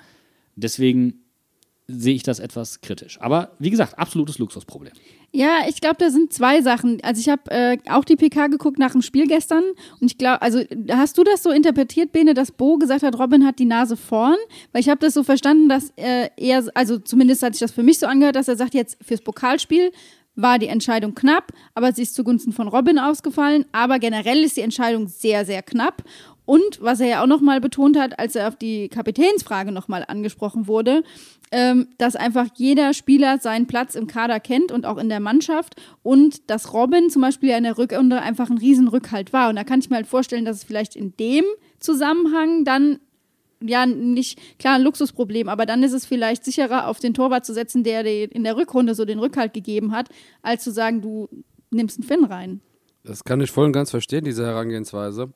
Deswegen 0.54 1.24
sehe 1.90 2.14
ich 2.14 2.22
das 2.22 2.38
etwas 2.38 2.80
kritisch. 2.80 3.20
Aber 3.20 3.52
wie 3.58 3.70
gesagt, 3.70 3.98
absolutes 3.98 4.38
Luxusproblem. 4.38 4.92
Ja, 5.32 5.60
ich 5.68 5.80
glaube, 5.80 5.96
da 5.98 6.10
sind 6.10 6.32
zwei 6.32 6.60
Sachen. 6.60 7.00
Also 7.02 7.20
ich 7.20 7.28
habe 7.28 7.50
äh, 7.50 7.78
auch 7.88 8.04
die 8.04 8.16
PK 8.16 8.48
geguckt 8.48 8.78
nach 8.78 8.92
dem 8.92 9.02
Spiel 9.02 9.26
gestern 9.26 9.62
und 10.00 10.10
ich 10.10 10.18
glaube, 10.18 10.42
also 10.42 10.60
hast 10.90 11.18
du 11.18 11.24
das 11.24 11.42
so 11.42 11.50
interpretiert, 11.50 12.10
Bene, 12.10 12.34
dass 12.34 12.50
Bo 12.50 12.78
gesagt 12.78 13.02
hat, 13.04 13.18
Robin 13.18 13.46
hat 13.46 13.58
die 13.58 13.64
Nase 13.64 13.96
vorn? 13.96 14.36
Weil 14.72 14.80
ich 14.80 14.88
habe 14.88 15.00
das 15.00 15.14
so 15.14 15.22
verstanden, 15.22 15.68
dass 15.68 15.92
äh, 15.96 16.30
er, 16.36 16.64
also 16.74 16.98
zumindest 16.98 17.42
hat 17.42 17.54
sich 17.54 17.60
das 17.60 17.70
für 17.70 17.84
mich 17.84 17.98
so 18.00 18.06
angehört, 18.06 18.34
dass 18.34 18.48
er 18.48 18.56
sagt, 18.56 18.74
jetzt 18.74 18.98
fürs 19.02 19.20
Pokalspiel 19.20 19.92
war 20.36 20.58
die 20.58 20.68
Entscheidung 20.68 21.14
knapp, 21.14 21.52
aber 21.74 21.92
sie 21.92 22.02
ist 22.02 22.14
zugunsten 22.14 22.52
von 22.52 22.68
Robin 22.68 22.98
ausgefallen. 22.98 23.66
Aber 23.72 23.98
generell 23.98 24.42
ist 24.42 24.56
die 24.56 24.62
Entscheidung 24.62 25.08
sehr, 25.08 25.44
sehr 25.44 25.62
knapp. 25.62 26.02
Und 26.50 26.80
was 26.80 26.98
er 26.98 27.06
ja 27.06 27.22
auch 27.22 27.28
nochmal 27.28 27.60
betont 27.60 27.96
hat, 27.96 28.18
als 28.18 28.34
er 28.34 28.48
auf 28.48 28.56
die 28.56 28.88
Kapitänsfrage 28.88 29.70
nochmal 29.70 30.04
angesprochen 30.08 30.66
wurde, 30.66 31.04
ähm, 31.52 31.86
dass 31.96 32.16
einfach 32.16 32.48
jeder 32.56 32.92
Spieler 32.92 33.38
seinen 33.38 33.68
Platz 33.68 33.94
im 33.94 34.08
Kader 34.08 34.40
kennt 34.40 34.72
und 34.72 34.84
auch 34.84 34.98
in 34.98 35.08
der 35.08 35.20
Mannschaft 35.20 35.76
und 36.02 36.50
dass 36.50 36.72
Robin 36.74 37.08
zum 37.08 37.22
Beispiel 37.22 37.50
ja 37.50 37.56
in 37.56 37.62
der 37.62 37.78
Rückrunde 37.78 38.20
einfach 38.20 38.50
ein 38.50 38.58
Riesenrückhalt 38.58 39.32
war. 39.32 39.48
Und 39.48 39.54
da 39.54 39.62
kann 39.62 39.78
ich 39.78 39.90
mir 39.90 39.94
halt 39.94 40.08
vorstellen, 40.08 40.44
dass 40.44 40.56
es 40.56 40.64
vielleicht 40.64 40.96
in 40.96 41.16
dem 41.18 41.44
Zusammenhang 41.78 42.64
dann 42.64 42.98
ja 43.60 43.86
nicht 43.86 44.58
klar 44.58 44.74
ein 44.74 44.82
Luxusproblem, 44.82 45.48
aber 45.48 45.66
dann 45.66 45.84
ist 45.84 45.92
es 45.92 46.04
vielleicht 46.04 46.44
sicherer, 46.44 46.88
auf 46.88 46.98
den 46.98 47.14
Torwart 47.14 47.46
zu 47.46 47.54
setzen, 47.54 47.84
der 47.84 48.04
in 48.04 48.42
der 48.42 48.56
Rückrunde 48.56 48.96
so 48.96 49.04
den 49.04 49.20
Rückhalt 49.20 49.54
gegeben 49.54 49.92
hat, 49.92 50.08
als 50.42 50.64
zu 50.64 50.72
sagen, 50.72 51.00
du 51.00 51.28
nimmst 51.70 52.00
einen 52.00 52.08
Finn 52.08 52.24
rein. 52.24 52.60
Das 53.04 53.22
kann 53.22 53.40
ich 53.40 53.52
voll 53.52 53.66
und 53.66 53.72
ganz 53.72 53.92
verstehen, 53.92 54.24
diese 54.24 54.44
Herangehensweise. 54.44 55.32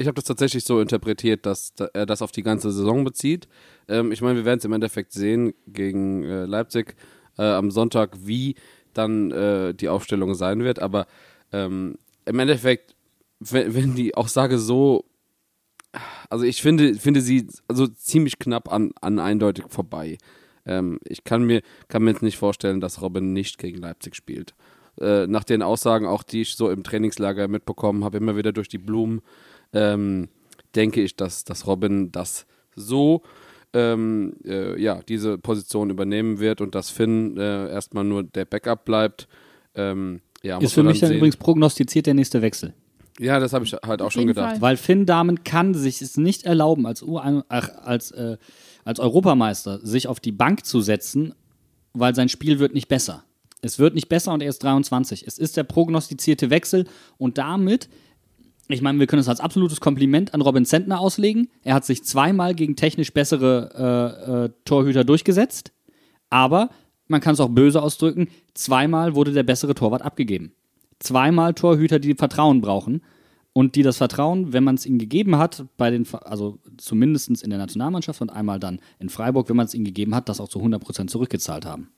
Ich 0.00 0.06
habe 0.06 0.14
das 0.14 0.24
tatsächlich 0.24 0.62
so 0.62 0.80
interpretiert, 0.80 1.44
dass 1.44 1.74
da- 1.74 1.90
er 1.92 2.06
das 2.06 2.22
auf 2.22 2.30
die 2.30 2.44
ganze 2.44 2.70
Saison 2.70 3.02
bezieht. 3.02 3.48
Ähm, 3.88 4.12
ich 4.12 4.22
meine, 4.22 4.36
wir 4.36 4.44
werden 4.44 4.58
es 4.60 4.64
im 4.64 4.72
Endeffekt 4.72 5.12
sehen 5.12 5.54
gegen 5.66 6.22
äh, 6.22 6.44
Leipzig 6.44 6.94
äh, 7.36 7.42
am 7.42 7.72
Sonntag, 7.72 8.16
wie 8.24 8.54
dann 8.94 9.32
äh, 9.32 9.74
die 9.74 9.88
Aufstellung 9.88 10.34
sein 10.34 10.62
wird. 10.62 10.78
Aber 10.78 11.06
ähm, 11.52 11.96
im 12.26 12.38
Endeffekt, 12.38 12.94
wenn, 13.40 13.74
wenn 13.74 13.94
die 13.96 14.14
Aussage 14.14 14.58
so, 14.58 15.04
also 16.30 16.44
ich 16.44 16.62
finde, 16.62 16.94
finde 16.94 17.20
sie 17.20 17.48
also 17.66 17.88
ziemlich 17.88 18.38
knapp 18.38 18.70
an, 18.72 18.92
an 19.00 19.18
eindeutig 19.18 19.64
vorbei. 19.68 20.16
Ähm, 20.64 21.00
ich 21.08 21.24
kann 21.24 21.42
mir, 21.42 21.60
kann 21.88 22.04
mir 22.04 22.12
jetzt 22.12 22.22
nicht 22.22 22.38
vorstellen, 22.38 22.80
dass 22.80 23.02
Robin 23.02 23.32
nicht 23.32 23.58
gegen 23.58 23.78
Leipzig 23.78 24.14
spielt. 24.14 24.54
Äh, 25.00 25.26
nach 25.26 25.42
den 25.44 25.62
Aussagen, 25.62 26.06
auch 26.06 26.22
die 26.22 26.42
ich 26.42 26.54
so 26.54 26.70
im 26.70 26.84
Trainingslager 26.84 27.48
mitbekommen 27.48 28.04
habe, 28.04 28.18
immer 28.18 28.36
wieder 28.36 28.52
durch 28.52 28.68
die 28.68 28.78
Blumen, 28.78 29.22
ähm, 29.72 30.28
denke 30.74 31.02
ich, 31.02 31.16
dass, 31.16 31.44
dass 31.44 31.66
Robin 31.66 32.12
das 32.12 32.46
so 32.74 33.22
ähm, 33.74 34.34
äh, 34.44 34.80
ja, 34.80 35.00
diese 35.08 35.38
Position 35.38 35.90
übernehmen 35.90 36.38
wird 36.38 36.60
und 36.60 36.74
dass 36.74 36.90
Finn 36.90 37.36
äh, 37.36 37.70
erstmal 37.70 38.04
nur 38.04 38.22
der 38.22 38.44
Backup 38.44 38.84
bleibt. 38.84 39.28
Ähm, 39.74 40.20
ja, 40.42 40.56
muss 40.56 40.64
Ist 40.64 40.72
für 40.74 40.82
mich 40.82 41.00
dann 41.00 41.08
sehen. 41.08 41.18
übrigens 41.18 41.36
prognostiziert 41.36 42.06
der 42.06 42.14
nächste 42.14 42.40
Wechsel. 42.42 42.74
Ja, 43.18 43.40
das 43.40 43.52
habe 43.52 43.64
ich 43.64 43.72
halt 43.72 44.00
auch 44.00 44.12
schon 44.12 44.26
gedacht. 44.28 44.52
Fall. 44.52 44.60
Weil 44.60 44.76
Finn 44.76 45.04
Dahmen 45.04 45.42
kann 45.42 45.74
sich 45.74 46.00
es 46.00 46.16
nicht 46.16 46.44
erlauben, 46.44 46.86
als, 46.86 47.02
U 47.02 47.18
ach, 47.18 47.70
als, 47.82 48.12
äh, 48.12 48.38
als 48.84 49.00
Europameister 49.00 49.84
sich 49.84 50.06
auf 50.06 50.20
die 50.20 50.32
Bank 50.32 50.64
zu 50.64 50.80
setzen, 50.80 51.34
weil 51.92 52.14
sein 52.14 52.28
Spiel 52.28 52.60
wird 52.60 52.74
nicht 52.74 52.88
besser. 52.88 53.24
Es 53.60 53.80
wird 53.80 53.94
nicht 53.94 54.08
besser 54.08 54.32
und 54.32 54.40
er 54.40 54.48
ist 54.48 54.62
23. 54.62 55.26
Es 55.26 55.36
ist 55.36 55.56
der 55.56 55.64
prognostizierte 55.64 56.48
Wechsel 56.50 56.86
und 57.18 57.38
damit 57.38 57.88
Ich 58.68 58.82
meine, 58.82 58.98
wir 58.98 59.06
können 59.06 59.20
es 59.20 59.28
als 59.28 59.40
absolutes 59.40 59.80
Kompliment 59.80 60.34
an 60.34 60.42
Robin 60.42 60.66
Zentner 60.66 61.00
auslegen. 61.00 61.48
Er 61.64 61.74
hat 61.74 61.86
sich 61.86 62.04
zweimal 62.04 62.54
gegen 62.54 62.76
technisch 62.76 63.12
bessere 63.12 63.70
äh, 63.74 64.44
äh, 64.44 64.50
Torhüter 64.64 65.04
durchgesetzt. 65.04 65.72
Aber 66.28 66.68
man 67.08 67.22
kann 67.22 67.32
es 67.32 67.40
auch 67.40 67.48
böse 67.48 67.82
ausdrücken, 67.82 68.28
zweimal 68.52 69.14
wurde 69.14 69.32
der 69.32 69.42
bessere 69.42 69.74
Torwart 69.74 70.02
abgegeben. 70.02 70.52
Zweimal 70.98 71.54
Torhüter, 71.54 71.98
die 71.98 72.14
Vertrauen 72.14 72.60
brauchen 72.60 73.02
und 73.54 73.74
die 73.74 73.82
das 73.82 73.96
Vertrauen, 73.96 74.52
wenn 74.52 74.64
man 74.64 74.74
es 74.74 74.84
ihnen 74.84 74.98
gegeben 74.98 75.38
hat, 75.38 75.64
bei 75.76 75.90
den, 75.90 76.06
also 76.12 76.58
zumindest 76.76 77.42
in 77.42 77.50
der 77.50 77.58
Nationalmannschaft 77.58 78.20
und 78.20 78.30
einmal 78.30 78.60
dann 78.60 78.80
in 78.98 79.08
Freiburg, 79.08 79.48
wenn 79.48 79.56
man 79.56 79.66
es 79.66 79.74
ihnen 79.74 79.84
gegeben 79.84 80.14
hat, 80.14 80.28
das 80.28 80.40
auch 80.40 80.48
zu 80.48 80.60
100% 80.60 81.08
zurückgezahlt 81.08 81.64
haben. 81.64 81.88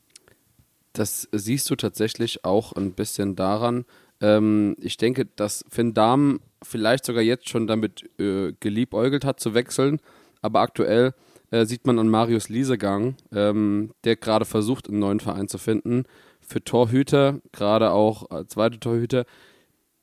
Das 0.92 1.28
siehst 1.32 1.68
du 1.70 1.76
tatsächlich 1.76 2.44
auch 2.44 2.72
ein 2.72 2.92
bisschen 2.92 3.36
daran. 3.36 3.84
Ähm, 4.20 4.76
ich 4.80 4.96
denke, 4.96 5.26
dass 5.26 5.64
Finn 5.68 5.94
Dahm 5.94 6.40
vielleicht 6.62 7.04
sogar 7.04 7.22
jetzt 7.22 7.48
schon 7.48 7.66
damit 7.66 8.08
äh, 8.18 8.52
geliebäugelt 8.60 9.24
hat 9.24 9.40
zu 9.40 9.54
wechseln, 9.54 10.00
aber 10.42 10.60
aktuell 10.60 11.14
äh, 11.50 11.64
sieht 11.64 11.86
man 11.86 11.98
an 11.98 12.08
Marius 12.08 12.48
Liesegang, 12.48 13.16
ähm, 13.32 13.92
der 14.04 14.16
gerade 14.16 14.44
versucht, 14.44 14.88
einen 14.88 15.00
neuen 15.00 15.20
Verein 15.20 15.48
zu 15.48 15.58
finden. 15.58 16.04
Für 16.40 16.62
Torhüter, 16.62 17.40
gerade 17.52 17.92
auch 17.92 18.30
äh, 18.30 18.46
zweite 18.46 18.78
Torhüter, 18.78 19.24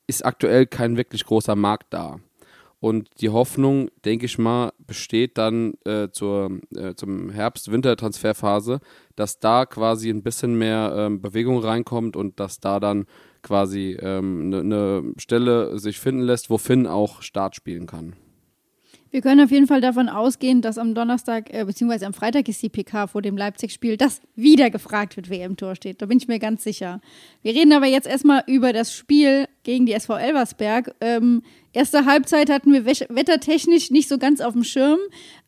ist 0.07 0.25
aktuell 0.25 0.65
kein 0.65 0.97
wirklich 0.97 1.25
großer 1.25 1.55
Markt 1.55 1.93
da. 1.93 2.19
Und 2.79 3.09
die 3.21 3.29
Hoffnung, 3.29 3.89
denke 4.05 4.27
ich 4.27 4.37
mal, 4.37 4.71
besteht 4.77 5.37
dann 5.37 5.73
äh, 5.83 6.09
zur, 6.11 6.59
äh, 6.75 6.93
zum 6.93 7.31
Herbst-Winter-Transferphase, 7.31 8.79
dass 9.15 9.39
da 9.39 9.65
quasi 9.65 10.09
ein 10.09 10.21
bisschen 10.21 10.57
mehr 10.57 10.93
ähm, 10.95 11.21
Bewegung 11.21 11.57
reinkommt 11.59 12.15
und 12.15 12.39
dass 12.39 12.59
da 12.59 12.79
dann 12.79 13.07
quasi 13.41 13.97
eine 13.99 14.17
ähm, 14.17 14.49
ne, 14.49 14.63
ne 14.63 15.13
Stelle 15.17 15.79
sich 15.79 15.99
finden 15.99 16.21
lässt, 16.21 16.49
wo 16.49 16.57
Finn 16.57 16.87
auch 16.87 17.21
Start 17.21 17.55
spielen 17.55 17.85
kann. 17.85 18.13
Wir 19.09 19.21
können 19.21 19.41
auf 19.41 19.51
jeden 19.51 19.67
Fall 19.67 19.79
davon 19.79 20.09
ausgehen, 20.09 20.61
dass 20.61 20.77
am 20.77 20.93
Donnerstag 20.93 21.53
äh, 21.53 21.63
bzw. 21.65 22.05
am 22.05 22.13
Freitag 22.13 22.49
ist 22.49 22.61
die 22.61 22.69
PK 22.69 23.07
vor 23.07 23.21
dem 23.21 23.37
Leipzig-Spiel, 23.37 23.95
dass 23.95 24.21
wieder 24.35 24.69
gefragt 24.69 25.15
wird, 25.15 25.29
wer 25.29 25.45
im 25.45 25.55
Tor 25.55 25.75
steht. 25.75 26.01
Da 26.01 26.07
bin 26.07 26.17
ich 26.17 26.27
mir 26.27 26.39
ganz 26.39 26.63
sicher. 26.63 26.99
Wir 27.41 27.53
reden 27.53 27.71
aber 27.71 27.85
jetzt 27.85 28.07
erstmal 28.07 28.43
über 28.47 28.73
das 28.73 28.93
Spiel 28.93 29.47
gegen 29.63 29.85
die 29.85 29.93
SV 29.93 30.17
Elversberg. 30.17 30.93
Ähm, 30.99 31.41
erste 31.71 32.05
Halbzeit 32.05 32.49
hatten 32.49 32.73
wir 32.73 32.85
wettertechnisch 32.85 33.91
nicht 33.91 34.09
so 34.09 34.17
ganz 34.17 34.41
auf 34.41 34.53
dem 34.53 34.65
Schirm. 34.65 34.99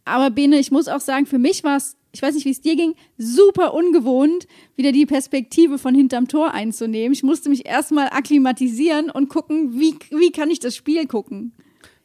Aber 0.06 0.30
Bene, 0.30 0.58
ich 0.58 0.72
muss 0.72 0.88
auch 0.88 1.02
sagen, 1.02 1.26
für 1.26 1.40
mich 1.40 1.64
war 1.64 1.78
es, 1.78 1.98
ich 2.12 2.22
weiß 2.22 2.34
nicht, 2.34 2.46
wie 2.46 2.52
es 2.52 2.62
dir 2.62 2.76
ging, 2.76 2.96
super 3.18 3.74
ungewohnt, 3.74 4.48
wieder 4.76 4.92
die 4.92 5.06
Perspektive 5.06 5.78
von 5.78 5.94
hinterm 5.94 6.28
Tor 6.28 6.54
einzunehmen. 6.54 7.14
Ich 7.14 7.24
musste 7.24 7.50
mich 7.50 7.66
erstmal 7.66 8.08
akklimatisieren 8.10 9.10
und 9.12 9.30
gucken, 9.30 9.80
wie, 9.80 9.96
wie 10.10 10.32
kann 10.32 10.50
ich 10.50 10.60
das 10.60 10.76
Spiel 10.76 11.06
gucken. 11.06 11.54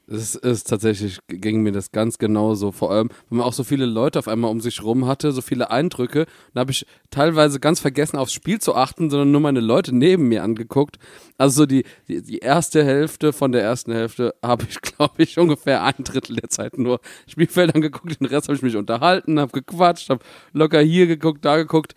Es 0.06 0.34
ist 0.34 0.68
tatsächlich, 0.68 1.18
ging 1.28 1.62
mir 1.62 1.72
das 1.72 1.90
ganz 1.90 2.18
genauso. 2.18 2.72
Vor 2.72 2.90
allem, 2.90 3.08
wenn 3.30 3.38
man 3.38 3.46
auch 3.46 3.54
so 3.54 3.64
viele 3.64 3.86
Leute 3.86 4.18
auf 4.18 4.28
einmal 4.28 4.50
um 4.50 4.60
sich 4.60 4.82
rum 4.82 5.06
hatte, 5.06 5.32
so 5.32 5.40
viele 5.40 5.70
Eindrücke. 5.70 6.26
Da 6.52 6.60
habe 6.60 6.72
ich 6.72 6.86
teilweise 7.10 7.58
ganz 7.58 7.80
vergessen, 7.80 8.18
aufs 8.18 8.34
Spiel 8.34 8.60
zu 8.60 8.74
achten, 8.74 9.08
sondern 9.08 9.30
nur 9.30 9.40
meine 9.40 9.60
Leute 9.60 9.94
neben 9.94 10.28
mir 10.28 10.42
angeguckt. 10.42 10.98
Also 11.38 11.62
so 11.62 11.66
die, 11.66 11.84
die, 12.06 12.20
die 12.20 12.38
erste 12.38 12.84
Hälfte 12.84 13.32
von 13.32 13.52
der 13.52 13.62
ersten 13.62 13.92
Hälfte 13.92 14.34
habe 14.42 14.66
ich, 14.68 14.80
glaube 14.82 15.22
ich, 15.22 15.38
ungefähr 15.38 15.82
ein 15.82 16.04
Drittel 16.04 16.36
der 16.36 16.50
Zeit 16.50 16.76
nur 16.76 17.00
Spielfeld 17.26 17.74
angeguckt. 17.74 18.20
Den 18.20 18.26
Rest 18.26 18.48
habe 18.48 18.56
ich 18.56 18.62
mich 18.62 18.76
unterhalten, 18.76 19.40
habe 19.40 19.52
gequatscht, 19.52 20.10
habe 20.10 20.22
locker 20.52 20.80
hier 20.80 21.06
geguckt, 21.06 21.44
da 21.44 21.56
geguckt. 21.56 21.94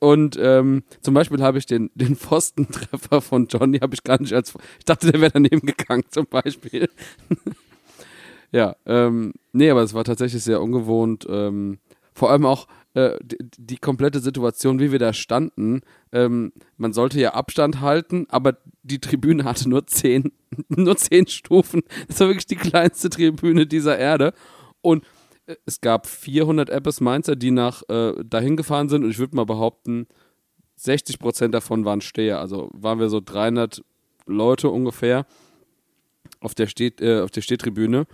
Und 0.00 0.38
ähm, 0.40 0.82
zum 1.02 1.14
Beispiel 1.14 1.42
habe 1.42 1.58
ich 1.58 1.66
den, 1.66 1.90
den 1.94 2.16
Pfostentreffer 2.16 3.20
von 3.20 3.46
Johnny, 3.46 3.78
habe 3.78 3.94
ich 3.94 4.02
gar 4.02 4.20
nicht 4.20 4.32
als. 4.32 4.54
Ich 4.78 4.86
dachte, 4.86 5.12
der 5.12 5.20
wäre 5.20 5.32
daneben 5.32 5.66
gegangen, 5.66 6.04
zum 6.10 6.26
Beispiel. 6.26 6.88
ja, 8.50 8.74
ähm, 8.86 9.34
nee, 9.52 9.70
aber 9.70 9.82
es 9.82 9.92
war 9.92 10.04
tatsächlich 10.04 10.42
sehr 10.42 10.62
ungewohnt. 10.62 11.26
Ähm, 11.28 11.78
vor 12.14 12.30
allem 12.30 12.46
auch 12.46 12.66
äh, 12.94 13.18
die, 13.22 13.36
die, 13.58 13.76
komplette 13.76 14.20
Situation, 14.20 14.80
wie 14.80 14.90
wir 14.90 14.98
da 14.98 15.12
standen. 15.12 15.82
Ähm, 16.12 16.52
man 16.78 16.94
sollte 16.94 17.20
ja 17.20 17.34
Abstand 17.34 17.80
halten, 17.80 18.26
aber 18.30 18.56
die 18.82 19.00
Tribüne 19.00 19.44
hatte 19.44 19.68
nur 19.68 19.86
zehn, 19.86 20.32
nur 20.68 20.96
zehn 20.96 21.26
Stufen. 21.26 21.82
Das 22.08 22.20
war 22.20 22.28
wirklich 22.28 22.46
die 22.46 22.56
kleinste 22.56 23.10
Tribüne 23.10 23.66
dieser 23.66 23.98
Erde. 23.98 24.32
Und 24.80 25.04
es 25.66 25.80
gab 25.80 26.06
400 26.06 26.70
Apples 26.70 27.00
Mainzer, 27.00 27.36
die 27.36 27.50
nach 27.50 27.82
äh, 27.88 28.14
dahin 28.24 28.56
gefahren 28.56 28.88
sind 28.88 29.04
und 29.04 29.10
ich 29.10 29.18
würde 29.18 29.36
mal 29.36 29.46
behaupten, 29.46 30.06
60 30.76 31.18
Prozent 31.18 31.54
davon 31.54 31.84
waren 31.84 32.00
Steher. 32.00 32.40
Also 32.40 32.70
waren 32.72 32.98
wir 32.98 33.08
so 33.08 33.20
300 33.20 33.82
Leute 34.26 34.70
ungefähr 34.70 35.26
auf 36.40 36.54
der, 36.54 36.66
Steh, 36.66 36.92
äh, 37.00 37.20
auf 37.20 37.30
der 37.30 37.42
Stehtribüne 37.42 38.06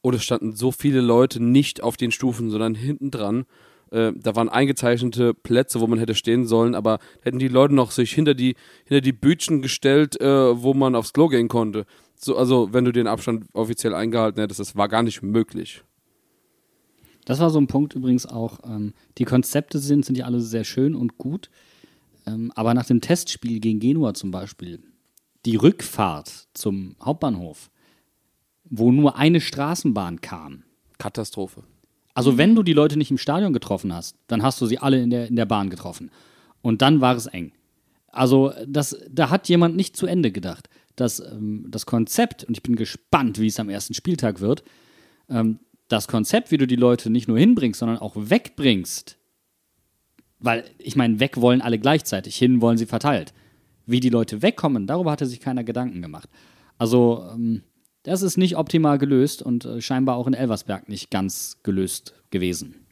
und 0.00 0.14
es 0.14 0.24
standen 0.24 0.54
so 0.54 0.72
viele 0.72 1.00
Leute 1.00 1.42
nicht 1.42 1.82
auf 1.82 1.96
den 1.96 2.12
Stufen, 2.12 2.50
sondern 2.50 2.74
hinten 2.74 3.10
dran. 3.10 3.44
Äh, 3.90 4.12
da 4.16 4.34
waren 4.34 4.48
eingezeichnete 4.48 5.34
Plätze, 5.34 5.80
wo 5.80 5.86
man 5.86 5.98
hätte 5.98 6.14
stehen 6.14 6.46
sollen, 6.46 6.74
aber 6.74 6.98
hätten 7.22 7.38
die 7.38 7.48
Leute 7.48 7.74
noch 7.74 7.90
sich 7.90 8.12
hinter 8.12 8.34
die, 8.34 8.56
hinter 8.84 9.00
die 9.00 9.12
Bütchen 9.12 9.62
gestellt, 9.62 10.20
äh, 10.20 10.62
wo 10.62 10.74
man 10.74 10.94
aufs 10.94 11.12
Klo 11.12 11.28
gehen 11.28 11.48
konnte. 11.48 11.86
So, 12.18 12.36
also, 12.36 12.72
wenn 12.72 12.84
du 12.84 12.92
den 12.92 13.06
Abstand 13.06 13.44
offiziell 13.52 13.94
eingehalten 13.94 14.40
hättest, 14.40 14.60
das 14.60 14.74
war 14.74 14.88
gar 14.88 15.02
nicht 15.02 15.22
möglich. 15.22 15.82
Das 17.26 17.40
war 17.40 17.50
so 17.50 17.58
ein 17.58 17.66
Punkt 17.66 17.94
übrigens 17.94 18.24
auch. 18.24 18.60
Ähm, 18.64 18.94
die 19.18 19.24
Konzepte 19.24 19.78
sind, 19.78 20.06
sind 20.06 20.16
ja 20.16 20.24
alle 20.24 20.40
sehr 20.40 20.64
schön 20.64 20.94
und 20.94 21.18
gut. 21.18 21.50
Ähm, 22.26 22.50
aber 22.54 22.72
nach 22.72 22.86
dem 22.86 23.02
Testspiel 23.02 23.60
gegen 23.60 23.80
Genua 23.80 24.14
zum 24.14 24.30
Beispiel, 24.30 24.80
die 25.44 25.56
Rückfahrt 25.56 26.48
zum 26.54 26.96
Hauptbahnhof, 27.02 27.70
wo 28.64 28.90
nur 28.90 29.16
eine 29.16 29.40
Straßenbahn 29.40 30.20
kam. 30.20 30.62
Katastrophe. 30.98 31.62
Also, 32.14 32.38
wenn 32.38 32.54
du 32.54 32.62
die 32.62 32.72
Leute 32.72 32.96
nicht 32.96 33.10
im 33.10 33.18
Stadion 33.18 33.52
getroffen 33.52 33.92
hast, 33.92 34.16
dann 34.28 34.42
hast 34.42 34.60
du 34.60 34.66
sie 34.66 34.78
alle 34.78 35.02
in 35.02 35.10
der, 35.10 35.26
in 35.28 35.36
der 35.36 35.44
Bahn 35.44 35.68
getroffen. 35.68 36.10
Und 36.62 36.80
dann 36.80 37.00
war 37.00 37.14
es 37.14 37.26
eng. 37.26 37.52
Also, 38.08 38.52
das, 38.66 38.96
da 39.10 39.28
hat 39.30 39.48
jemand 39.48 39.76
nicht 39.76 39.96
zu 39.96 40.06
Ende 40.06 40.32
gedacht. 40.32 40.70
Das, 40.94 41.20
ähm, 41.20 41.66
das 41.68 41.84
Konzept, 41.86 42.44
und 42.44 42.56
ich 42.56 42.62
bin 42.62 42.76
gespannt, 42.76 43.38
wie 43.38 43.48
es 43.48 43.60
am 43.60 43.68
ersten 43.68 43.92
Spieltag 43.92 44.40
wird, 44.40 44.64
ähm, 45.28 45.58
das 45.88 46.08
Konzept, 46.08 46.50
wie 46.50 46.56
du 46.56 46.66
die 46.66 46.76
Leute 46.76 47.10
nicht 47.10 47.28
nur 47.28 47.38
hinbringst, 47.38 47.80
sondern 47.80 47.98
auch 47.98 48.14
wegbringst, 48.16 49.18
weil 50.38 50.64
ich 50.78 50.96
meine, 50.96 51.20
weg 51.20 51.40
wollen 51.40 51.62
alle 51.62 51.78
gleichzeitig, 51.78 52.36
hin 52.36 52.60
wollen 52.60 52.78
sie 52.78 52.86
verteilt. 52.86 53.32
Wie 53.86 54.00
die 54.00 54.10
Leute 54.10 54.42
wegkommen, 54.42 54.86
darüber 54.86 55.12
hatte 55.12 55.26
sich 55.26 55.40
keiner 55.40 55.64
Gedanken 55.64 56.02
gemacht. 56.02 56.28
Also, 56.76 57.24
ähm, 57.32 57.62
das 58.02 58.22
ist 58.22 58.36
nicht 58.36 58.56
optimal 58.56 58.98
gelöst 58.98 59.42
und 59.42 59.64
äh, 59.64 59.80
scheinbar 59.80 60.16
auch 60.16 60.26
in 60.26 60.34
Elversberg 60.34 60.88
nicht 60.88 61.10
ganz 61.10 61.58
gelöst 61.62 62.14
gewesen. 62.30 62.85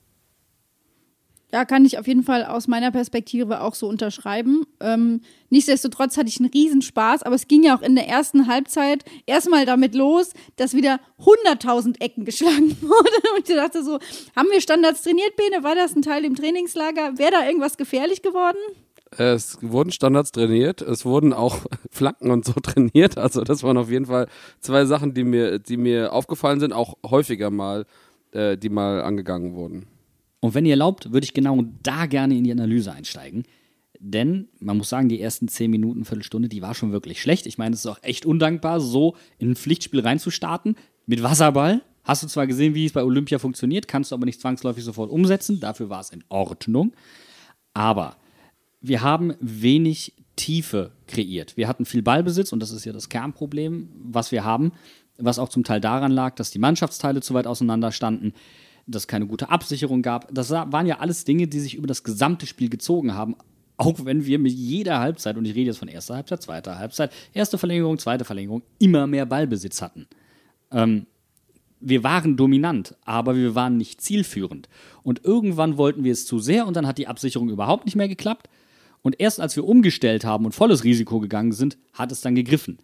Ja, 1.54 1.64
kann 1.64 1.84
ich 1.84 2.00
auf 2.00 2.08
jeden 2.08 2.24
Fall 2.24 2.44
aus 2.44 2.66
meiner 2.66 2.90
Perspektive 2.90 3.60
auch 3.60 3.76
so 3.76 3.86
unterschreiben. 3.86 4.64
Ähm, 4.80 5.20
nichtsdestotrotz 5.50 6.16
hatte 6.16 6.28
ich 6.28 6.40
einen 6.40 6.50
Riesenspaß, 6.50 7.22
aber 7.22 7.36
es 7.36 7.46
ging 7.46 7.62
ja 7.62 7.78
auch 7.78 7.82
in 7.82 7.94
der 7.94 8.08
ersten 8.08 8.48
Halbzeit 8.48 9.04
erstmal 9.26 9.64
damit 9.64 9.94
los, 9.94 10.32
dass 10.56 10.74
wieder 10.74 10.98
100.000 11.20 12.00
Ecken 12.00 12.24
geschlagen 12.24 12.76
wurden. 12.80 13.36
Und 13.36 13.48
ich 13.48 13.54
dachte 13.54 13.84
so, 13.84 14.00
haben 14.34 14.48
wir 14.50 14.60
Standards 14.60 15.02
trainiert, 15.02 15.36
Bene? 15.36 15.62
War 15.62 15.76
das 15.76 15.94
ein 15.94 16.02
Teil 16.02 16.24
im 16.24 16.34
Trainingslager? 16.34 17.18
Wäre 17.18 17.30
da 17.30 17.46
irgendwas 17.46 17.76
gefährlich 17.76 18.20
geworden? 18.22 18.58
Es 19.16 19.58
wurden 19.60 19.92
Standards 19.92 20.32
trainiert, 20.32 20.82
es 20.82 21.04
wurden 21.04 21.32
auch 21.32 21.58
Flanken 21.92 22.32
und 22.32 22.44
so 22.44 22.54
trainiert. 22.64 23.16
Also 23.16 23.42
das 23.42 23.62
waren 23.62 23.76
auf 23.76 23.90
jeden 23.90 24.06
Fall 24.06 24.26
zwei 24.58 24.86
Sachen, 24.86 25.14
die 25.14 25.22
mir, 25.22 25.60
die 25.60 25.76
mir 25.76 26.12
aufgefallen 26.12 26.58
sind, 26.58 26.72
auch 26.72 26.96
häufiger 27.08 27.50
mal, 27.50 27.86
äh, 28.32 28.56
die 28.56 28.70
mal 28.70 29.02
angegangen 29.02 29.54
wurden. 29.54 29.86
Und 30.44 30.52
wenn 30.52 30.66
ihr 30.66 30.72
erlaubt, 30.72 31.10
würde 31.10 31.24
ich 31.24 31.32
genau 31.32 31.64
da 31.82 32.04
gerne 32.04 32.36
in 32.36 32.44
die 32.44 32.52
Analyse 32.52 32.92
einsteigen. 32.92 33.44
Denn 33.98 34.48
man 34.60 34.76
muss 34.76 34.90
sagen, 34.90 35.08
die 35.08 35.18
ersten 35.18 35.48
zehn 35.48 35.70
Minuten, 35.70 36.04
Viertelstunde, 36.04 36.50
die 36.50 36.60
war 36.60 36.74
schon 36.74 36.92
wirklich 36.92 37.22
schlecht. 37.22 37.46
Ich 37.46 37.56
meine, 37.56 37.72
es 37.72 37.80
ist 37.80 37.86
auch 37.86 38.02
echt 38.02 38.26
undankbar, 38.26 38.78
so 38.78 39.16
in 39.38 39.52
ein 39.52 39.56
Pflichtspiel 39.56 40.00
reinzustarten 40.00 40.76
mit 41.06 41.22
Wasserball. 41.22 41.80
Hast 42.02 42.24
du 42.24 42.26
zwar 42.26 42.46
gesehen, 42.46 42.74
wie 42.74 42.84
es 42.84 42.92
bei 42.92 43.02
Olympia 43.02 43.38
funktioniert, 43.38 43.88
kannst 43.88 44.10
du 44.10 44.16
aber 44.16 44.26
nicht 44.26 44.38
zwangsläufig 44.38 44.84
sofort 44.84 45.10
umsetzen. 45.10 45.60
Dafür 45.60 45.88
war 45.88 46.00
es 46.00 46.10
in 46.10 46.22
Ordnung. 46.28 46.92
Aber 47.72 48.18
wir 48.82 49.00
haben 49.00 49.32
wenig 49.40 50.12
Tiefe 50.36 50.92
kreiert. 51.06 51.56
Wir 51.56 51.68
hatten 51.68 51.86
viel 51.86 52.02
Ballbesitz 52.02 52.52
und 52.52 52.60
das 52.60 52.70
ist 52.70 52.84
ja 52.84 52.92
das 52.92 53.08
Kernproblem, 53.08 53.88
was 53.94 54.30
wir 54.30 54.44
haben, 54.44 54.72
was 55.16 55.38
auch 55.38 55.48
zum 55.48 55.64
Teil 55.64 55.80
daran 55.80 56.12
lag, 56.12 56.34
dass 56.34 56.50
die 56.50 56.58
Mannschaftsteile 56.58 57.22
zu 57.22 57.32
weit 57.32 57.46
auseinander 57.46 57.92
standen 57.92 58.34
dass 58.86 59.02
es 59.02 59.08
keine 59.08 59.26
gute 59.26 59.48
Absicherung 59.48 60.02
gab. 60.02 60.32
Das 60.34 60.50
waren 60.50 60.86
ja 60.86 60.98
alles 60.98 61.24
Dinge, 61.24 61.46
die 61.46 61.60
sich 61.60 61.74
über 61.74 61.86
das 61.86 62.04
gesamte 62.04 62.46
Spiel 62.46 62.68
gezogen 62.68 63.14
haben. 63.14 63.36
Auch 63.76 64.04
wenn 64.04 64.24
wir 64.24 64.38
mit 64.38 64.52
jeder 64.52 65.00
Halbzeit, 65.00 65.36
und 65.36 65.44
ich 65.46 65.54
rede 65.54 65.66
jetzt 65.66 65.78
von 65.78 65.88
erster 65.88 66.14
Halbzeit, 66.14 66.42
zweiter 66.42 66.78
Halbzeit, 66.78 67.12
erste 67.32 67.58
Verlängerung, 67.58 67.98
zweite 67.98 68.24
Verlängerung, 68.24 68.62
immer 68.78 69.06
mehr 69.06 69.26
Ballbesitz 69.26 69.82
hatten. 69.82 70.06
Ähm, 70.70 71.06
wir 71.80 72.02
waren 72.04 72.36
dominant, 72.36 72.94
aber 73.04 73.36
wir 73.36 73.54
waren 73.54 73.76
nicht 73.76 74.00
zielführend. 74.00 74.68
Und 75.02 75.24
irgendwann 75.24 75.76
wollten 75.76 76.04
wir 76.04 76.12
es 76.12 76.24
zu 76.24 76.38
sehr 76.38 76.66
und 76.66 76.76
dann 76.76 76.86
hat 76.86 76.98
die 76.98 77.08
Absicherung 77.08 77.50
überhaupt 77.50 77.84
nicht 77.84 77.96
mehr 77.96 78.08
geklappt. 78.08 78.48
Und 79.02 79.20
erst 79.20 79.40
als 79.40 79.54
wir 79.56 79.66
umgestellt 79.66 80.24
haben 80.24 80.46
und 80.46 80.54
volles 80.54 80.84
Risiko 80.84 81.20
gegangen 81.20 81.52
sind, 81.52 81.76
hat 81.92 82.10
es 82.10 82.20
dann 82.22 82.34
gegriffen. 82.34 82.78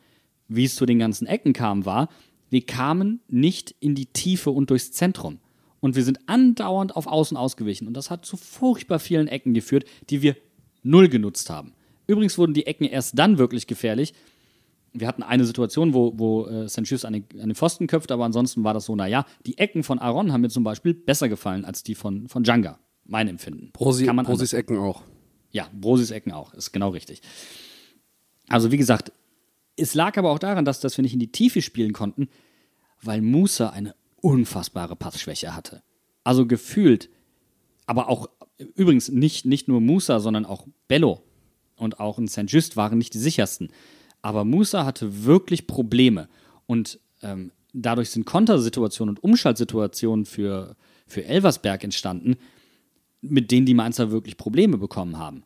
wie 0.49 0.65
es 0.65 0.75
zu 0.75 0.85
den 0.85 0.99
ganzen 0.99 1.27
Ecken 1.27 1.53
kam, 1.53 1.87
war, 1.87 2.09
wir 2.51 2.63
kamen 2.63 3.21
nicht 3.29 3.75
in 3.79 3.95
die 3.95 4.07
Tiefe 4.07 4.51
und 4.51 4.71
durchs 4.71 4.91
Zentrum. 4.91 5.39
Und 5.81 5.97
wir 5.97 6.05
sind 6.05 6.19
andauernd 6.27 6.95
auf 6.95 7.07
Außen 7.07 7.37
ausgewichen. 7.37 7.87
Und 7.89 7.95
das 7.95 8.11
hat 8.11 8.25
zu 8.27 8.37
furchtbar 8.37 8.99
vielen 8.99 9.29
Ecken 9.29 9.55
geführt, 9.55 9.85
die 10.11 10.23
wir 10.23 10.37
null 10.83 11.09
genutzt 11.09 11.49
haben. 11.51 11.73
Übrigens 12.07 12.37
wurden 12.39 12.55
die 12.55 12.67
Ecken 12.67 12.85
erst 12.85 13.19
dann 13.19 13.39
wirklich 13.39 13.67
gefährlich. 13.67 14.13
Wir 14.93 15.07
hatten 15.07 15.23
eine 15.23 15.45
Situation, 15.45 15.95
wo, 15.95 16.13
wo 16.19 16.47
äh, 16.47 16.69
Saint-Just 16.69 17.05
an, 17.07 17.13
den- 17.13 17.25
an 17.41 17.49
den 17.49 17.55
Pfosten 17.55 17.87
köpft, 17.87 18.11
aber 18.11 18.25
ansonsten 18.25 18.65
war 18.65 18.75
das 18.75 18.87
so, 18.87 18.97
naja, 18.97 19.25
die 19.47 19.57
Ecken 19.57 19.83
von 19.85 19.99
Aaron 20.01 20.33
haben 20.33 20.41
mir 20.41 20.49
zum 20.49 20.65
Beispiel 20.65 20.95
besser 20.95 21.29
gefallen 21.29 21.65
als 21.65 21.83
die 21.85 21.95
von, 21.95 22.29
von 22.29 22.43
Djanga. 22.43 22.79
Mein 23.05 23.29
Empfinden. 23.29 23.71
Prosi, 23.73 24.05
Kann 24.07 24.17
man 24.17 24.27
Prosis 24.27 24.53
Ecken 24.53 24.77
auch. 24.79 25.03
ja, 25.53 25.69
Brosis 25.73 26.11
Ecken 26.11 26.33
auch, 26.33 26.53
ist 26.55 26.73
genau 26.73 26.91
richtig. 26.91 27.23
Also 28.49 28.71
wie 28.73 28.77
gesagt, 28.77 29.13
es 29.77 29.95
lag 29.95 30.17
aber 30.19 30.31
auch 30.31 30.39
daran, 30.39 30.65
dass, 30.65 30.81
dass 30.81 30.97
wir 30.99 31.03
nicht 31.03 31.15
in 31.15 31.21
die 31.21 31.33
Tiefe 31.33 31.63
spielen 31.63 31.93
konnten, 31.93 32.29
weil 33.01 33.23
Musa 33.23 33.71
eine 33.71 33.95
unfassbare 34.23 34.97
Passschwäche 34.97 35.55
hatte. 35.55 35.83
Also 36.25 36.47
gefühlt, 36.47 37.09
aber 37.87 38.09
auch 38.09 38.29
übrigens 38.77 39.09
nicht, 39.09 39.47
nicht 39.47 39.69
nur 39.69 39.81
Musa, 39.81 40.21
sondern 40.21 40.45
auch 40.45 40.67
Bello 40.89 41.23
und 41.77 42.01
auch 42.01 42.19
ein 42.19 42.29
St. 42.29 42.45
Just 42.47 42.77
waren 42.77 42.99
nicht 42.99 43.15
die 43.15 43.19
sichersten. 43.19 43.71
Aber 44.23 44.45
Musa 44.45 44.85
hatte 44.85 45.25
wirklich 45.25 45.67
Probleme 45.67 46.29
und 46.67 47.01
ähm, 47.23 47.53
dadurch 47.73 48.11
sind 48.11 48.27
Kontersituationen 48.27 49.17
und 49.17 49.25
Umschaltsituationen 49.25 50.27
für, 50.27 50.77
für 51.07 51.25
Elversberg 51.25 51.83
entstanden, 51.85 52.37
mit 53.23 53.51
denen 53.51 53.67
die 53.67 53.75
Mainzer 53.75 54.11
wirklich 54.11 54.37
Probleme 54.37 54.79
bekommen 54.79 55.19
haben. 55.19 55.45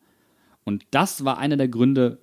Und 0.65 0.85
das 0.91 1.25
war 1.25 1.39
einer 1.39 1.57
der 1.57 1.69
Gründe, 1.69 2.19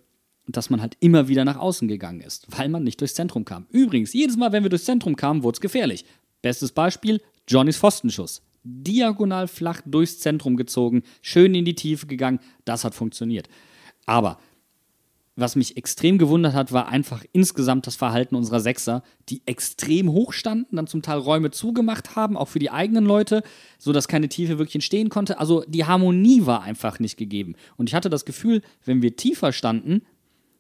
dass 0.47 0.70
man 0.70 0.82
halt 0.82 0.97
immer 0.99 1.28
wieder 1.28 1.45
nach 1.45 1.58
außen 1.58 1.88
gegangen 1.88 2.22
ist, 2.22 2.47
weil 2.58 2.68
man 2.68 2.84
nicht 2.84 2.99
durchs 2.99 3.14
Zentrum 3.14 3.45
kam. 3.45 3.68
Übrigens, 3.70 4.14
jedes 4.14 4.38
Mal, 4.38 4.52
wenn 4.52 4.64
wir 4.64 4.70
durchs 4.70 4.86
Zentrum 4.86 5.16
kamen, 5.16 5.43
wurde 5.43 5.58
es 5.58 5.62
gefährlich. 5.62 6.06
Bestes 6.42 6.72
Beispiel, 6.72 7.22
Johnnys 7.48 7.78
Pfostenschuss. 7.78 8.42
Diagonal 8.64 9.48
flach 9.48 9.82
durchs 9.86 10.20
Zentrum 10.20 10.56
gezogen, 10.56 11.04
schön 11.22 11.56
in 11.56 11.66
die 11.66 11.76
Tiefe 11.76 12.06
gegangen, 12.06 12.39
das 12.64 12.84
hat 12.84 12.94
funktioniert. 12.94 13.50
Aber 14.06 14.38
was 15.38 15.56
mich 15.56 15.78
extrem 15.78 16.18
gewundert 16.18 16.54
hat, 16.54 16.72
war 16.72 16.89
einfach 16.89 17.24
insgesamt 17.32 17.88
das 17.88 17.96
Verhalten 17.96 18.36
unserer 18.36 18.60
Sechser, 18.60 19.02
die 19.30 19.42
extrem 19.46 20.12
hoch 20.12 20.34
standen, 20.34 20.76
dann 20.76 20.88
zum 20.88 21.02
Teil 21.02 21.20
Räume 21.20 21.52
zugemacht 21.52 22.16
haben, 22.16 22.36
auch 22.36 22.50
für 22.50 22.60
die 22.60 22.70
eigenen 22.70 23.06
Leute, 23.06 23.42
sodass 23.80 24.10
keine 24.10 24.28
Tiefe 24.28 24.60
wirklich 24.60 24.76
entstehen 24.76 25.10
konnte. 25.10 25.39
Also 25.39 25.64
die 25.68 25.86
Harmonie 25.86 26.46
war 26.46 26.64
einfach 26.64 27.00
nicht 27.00 27.18
gegeben. 27.18 27.56
Und 27.78 27.89
ich 27.89 27.96
hatte 27.96 28.10
das 28.10 28.26
Gefühl, 28.26 28.62
wenn 28.84 29.02
wir 29.02 29.16
tiefer 29.16 29.54
standen 29.54 30.02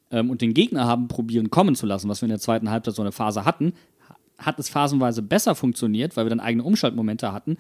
ähm, 0.09 0.29
und 0.29 0.41
den 0.41 0.53
Gegner 0.53 0.85
haben 0.85 1.09
probieren 1.09 1.49
kommen 1.49 1.75
zu 1.75 1.85
lassen, 1.85 2.07
was 2.07 2.21
wir 2.21 2.27
in 2.27 2.31
der 2.31 2.39
zweiten 2.39 2.69
Halbzeit 2.69 2.95
so 2.95 3.01
eine 3.01 3.11
Phase 3.11 3.43
hatten, 3.43 3.73
hat 4.41 4.59
es 4.59 4.69
phasenweise 4.69 5.21
besser 5.21 5.55
funktioniert, 5.55 6.17
weil 6.17 6.25
wir 6.25 6.29
dann 6.29 6.39
eigene 6.39 6.63
Umschaltmomente 6.63 7.31
hatten, 7.31 7.57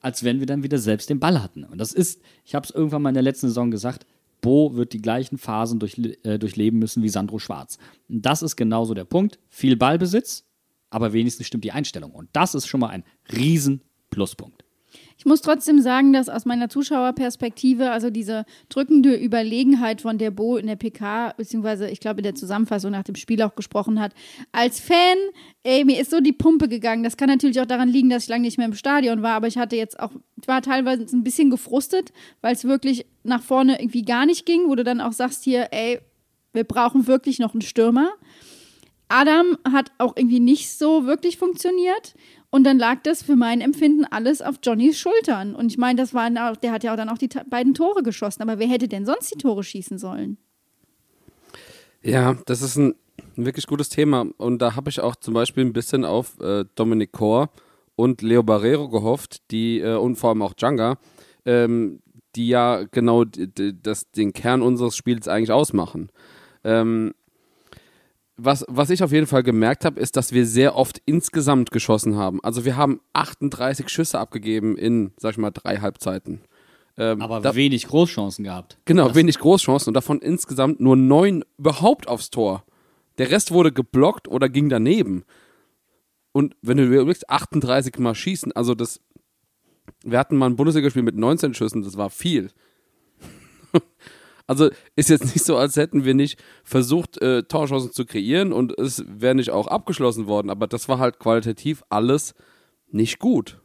als 0.00 0.24
wenn 0.24 0.40
wir 0.40 0.46
dann 0.46 0.62
wieder 0.62 0.78
selbst 0.78 1.10
den 1.10 1.20
Ball 1.20 1.42
hatten. 1.42 1.64
Und 1.64 1.78
das 1.78 1.92
ist, 1.92 2.20
ich 2.44 2.54
habe 2.54 2.64
es 2.64 2.70
irgendwann 2.70 3.02
mal 3.02 3.10
in 3.10 3.14
der 3.14 3.22
letzten 3.22 3.48
Saison 3.48 3.70
gesagt, 3.70 4.06
Bo 4.40 4.74
wird 4.74 4.92
die 4.92 5.00
gleichen 5.00 5.38
Phasen 5.38 5.78
durch, 5.78 5.98
äh, 6.24 6.38
durchleben 6.38 6.78
müssen 6.78 7.02
wie 7.02 7.08
Sandro 7.08 7.38
Schwarz. 7.38 7.78
Und 8.08 8.26
das 8.26 8.42
ist 8.42 8.56
genauso 8.56 8.92
der 8.92 9.04
Punkt. 9.04 9.38
Viel 9.48 9.76
Ballbesitz, 9.76 10.44
aber 10.90 11.12
wenigstens 11.12 11.46
stimmt 11.46 11.64
die 11.64 11.72
Einstellung. 11.72 12.10
Und 12.10 12.28
das 12.32 12.54
ist 12.54 12.66
schon 12.66 12.80
mal 12.80 12.88
ein 12.88 13.04
riesen 13.32 13.82
Pluspunkt. 14.10 14.61
Ich 15.18 15.24
muss 15.24 15.40
trotzdem 15.40 15.80
sagen, 15.80 16.12
dass 16.12 16.28
aus 16.28 16.44
meiner 16.44 16.68
Zuschauerperspektive, 16.68 17.90
also 17.90 18.10
diese 18.10 18.44
drückende 18.68 19.14
Überlegenheit, 19.14 20.00
von 20.00 20.18
der 20.18 20.30
Bo 20.30 20.56
in 20.56 20.66
der 20.66 20.76
PK, 20.76 21.34
beziehungsweise 21.36 21.88
ich 21.88 22.00
glaube 22.00 22.20
in 22.20 22.24
der 22.24 22.34
Zusammenfassung 22.34 22.90
nach 22.90 23.02
dem 23.02 23.14
Spiel 23.14 23.42
auch 23.42 23.54
gesprochen 23.54 24.00
hat, 24.00 24.12
als 24.52 24.80
Fan, 24.80 25.16
ey, 25.62 25.84
mir 25.84 26.00
ist 26.00 26.10
so 26.10 26.20
die 26.20 26.32
Pumpe 26.32 26.68
gegangen. 26.68 27.02
Das 27.02 27.16
kann 27.16 27.28
natürlich 27.28 27.60
auch 27.60 27.66
daran 27.66 27.88
liegen, 27.88 28.10
dass 28.10 28.24
ich 28.24 28.28
lange 28.28 28.42
nicht 28.42 28.58
mehr 28.58 28.66
im 28.66 28.74
Stadion 28.74 29.22
war, 29.22 29.34
aber 29.34 29.46
ich 29.46 29.58
hatte 29.58 29.76
jetzt 29.76 30.00
auch, 30.00 30.12
ich 30.40 30.48
war 30.48 30.62
teilweise 30.62 31.04
ein 31.14 31.24
bisschen 31.24 31.50
gefrustet, 31.50 32.12
weil 32.40 32.54
es 32.54 32.64
wirklich 32.64 33.06
nach 33.22 33.42
vorne 33.42 33.80
irgendwie 33.80 34.02
gar 34.02 34.26
nicht 34.26 34.46
ging, 34.46 34.68
wo 34.68 34.74
du 34.74 34.84
dann 34.84 35.00
auch 35.00 35.12
sagst 35.12 35.44
hier, 35.44 35.68
ey, 35.70 36.00
wir 36.52 36.64
brauchen 36.64 37.06
wirklich 37.06 37.38
noch 37.38 37.54
einen 37.54 37.62
Stürmer. 37.62 38.10
Adam 39.08 39.58
hat 39.70 39.92
auch 39.98 40.16
irgendwie 40.16 40.40
nicht 40.40 40.72
so 40.72 41.04
wirklich 41.04 41.36
funktioniert. 41.36 42.14
Und 42.54 42.64
dann 42.64 42.78
lag 42.78 43.02
das 43.02 43.22
für 43.22 43.34
mein 43.34 43.62
Empfinden 43.62 44.04
alles 44.04 44.42
auf 44.42 44.56
Johnnys 44.62 44.98
Schultern. 44.98 45.54
Und 45.54 45.72
ich 45.72 45.78
meine, 45.78 45.98
das 45.98 46.12
waren 46.12 46.36
auch, 46.36 46.54
der 46.54 46.70
hat 46.70 46.84
ja 46.84 46.92
auch 46.92 46.98
dann 46.98 47.08
auch 47.08 47.16
die 47.16 47.30
beiden 47.48 47.72
Tore 47.72 48.02
geschossen. 48.02 48.42
Aber 48.42 48.58
wer 48.58 48.66
hätte 48.66 48.88
denn 48.88 49.06
sonst 49.06 49.32
die 49.34 49.38
Tore 49.38 49.64
schießen 49.64 49.96
sollen? 49.96 50.36
Ja, 52.02 52.36
das 52.44 52.60
ist 52.60 52.76
ein 52.76 52.94
wirklich 53.36 53.66
gutes 53.66 53.88
Thema. 53.88 54.26
Und 54.36 54.60
da 54.60 54.76
habe 54.76 54.90
ich 54.90 55.00
auch 55.00 55.16
zum 55.16 55.32
Beispiel 55.32 55.64
ein 55.64 55.72
bisschen 55.72 56.04
auf 56.04 56.38
äh, 56.40 56.66
Dominic 56.74 57.12
Kor 57.12 57.48
und 57.96 58.20
Leo 58.20 58.42
Barrero 58.42 58.90
gehofft, 58.90 59.50
die 59.50 59.80
äh, 59.80 59.96
und 59.96 60.16
vor 60.16 60.28
allem 60.28 60.42
auch 60.42 60.52
Djanga, 60.52 60.98
ähm, 61.46 62.02
die 62.36 62.48
ja 62.48 62.84
genau 62.90 63.24
das, 63.24 64.10
den 64.10 64.34
Kern 64.34 64.60
unseres 64.60 64.94
Spiels 64.94 65.26
eigentlich 65.26 65.52
ausmachen. 65.52 66.10
Ähm, 66.64 67.14
was, 68.44 68.64
was 68.68 68.90
ich 68.90 69.02
auf 69.02 69.12
jeden 69.12 69.26
Fall 69.26 69.42
gemerkt 69.42 69.84
habe, 69.84 70.00
ist, 70.00 70.16
dass 70.16 70.32
wir 70.32 70.46
sehr 70.46 70.76
oft 70.76 71.00
insgesamt 71.06 71.70
geschossen 71.70 72.16
haben. 72.16 72.42
Also 72.42 72.64
wir 72.64 72.76
haben 72.76 73.00
38 73.12 73.88
Schüsse 73.88 74.18
abgegeben 74.18 74.76
in, 74.76 75.12
sag 75.16 75.32
ich 75.32 75.38
mal, 75.38 75.50
drei 75.50 75.76
Halbzeiten. 75.78 76.40
Ähm, 76.98 77.22
Aber 77.22 77.40
da- 77.40 77.54
wenig 77.54 77.86
Großchancen 77.86 78.44
gehabt. 78.44 78.78
Genau, 78.84 79.08
Das- 79.08 79.16
wenig 79.16 79.38
Großchancen 79.38 79.88
und 79.90 79.94
davon 79.94 80.20
insgesamt 80.20 80.80
nur 80.80 80.96
neun 80.96 81.44
überhaupt 81.58 82.08
aufs 82.08 82.30
Tor. 82.30 82.64
Der 83.18 83.30
Rest 83.30 83.50
wurde 83.50 83.72
geblockt 83.72 84.28
oder 84.28 84.48
ging 84.48 84.68
daneben. 84.68 85.24
Und 86.32 86.56
wenn 86.62 86.76
du 86.78 86.84
überlegst, 86.84 87.28
38 87.30 87.98
Mal 87.98 88.14
schießen, 88.14 88.52
also 88.52 88.74
das, 88.74 89.00
wir 90.04 90.18
hatten 90.18 90.36
mal 90.36 90.46
ein 90.50 90.56
Bundesligaspiel 90.56 91.02
mit 91.02 91.16
19 91.16 91.54
Schüssen, 91.54 91.82
das 91.82 91.96
war 91.96 92.10
viel. 92.10 92.50
Also 94.46 94.70
ist 94.96 95.10
jetzt 95.10 95.34
nicht 95.34 95.44
so, 95.44 95.56
als 95.56 95.76
hätten 95.76 96.04
wir 96.04 96.14
nicht 96.14 96.42
versucht, 96.64 97.20
äh, 97.20 97.42
Torchancen 97.44 97.92
zu 97.92 98.04
kreieren 98.04 98.52
und 98.52 98.78
es 98.78 99.04
wäre 99.06 99.34
nicht 99.34 99.50
auch 99.50 99.66
abgeschlossen 99.66 100.26
worden, 100.26 100.50
aber 100.50 100.66
das 100.66 100.88
war 100.88 100.98
halt 100.98 101.18
qualitativ 101.18 101.82
alles 101.88 102.34
nicht 102.90 103.18
gut. 103.18 103.58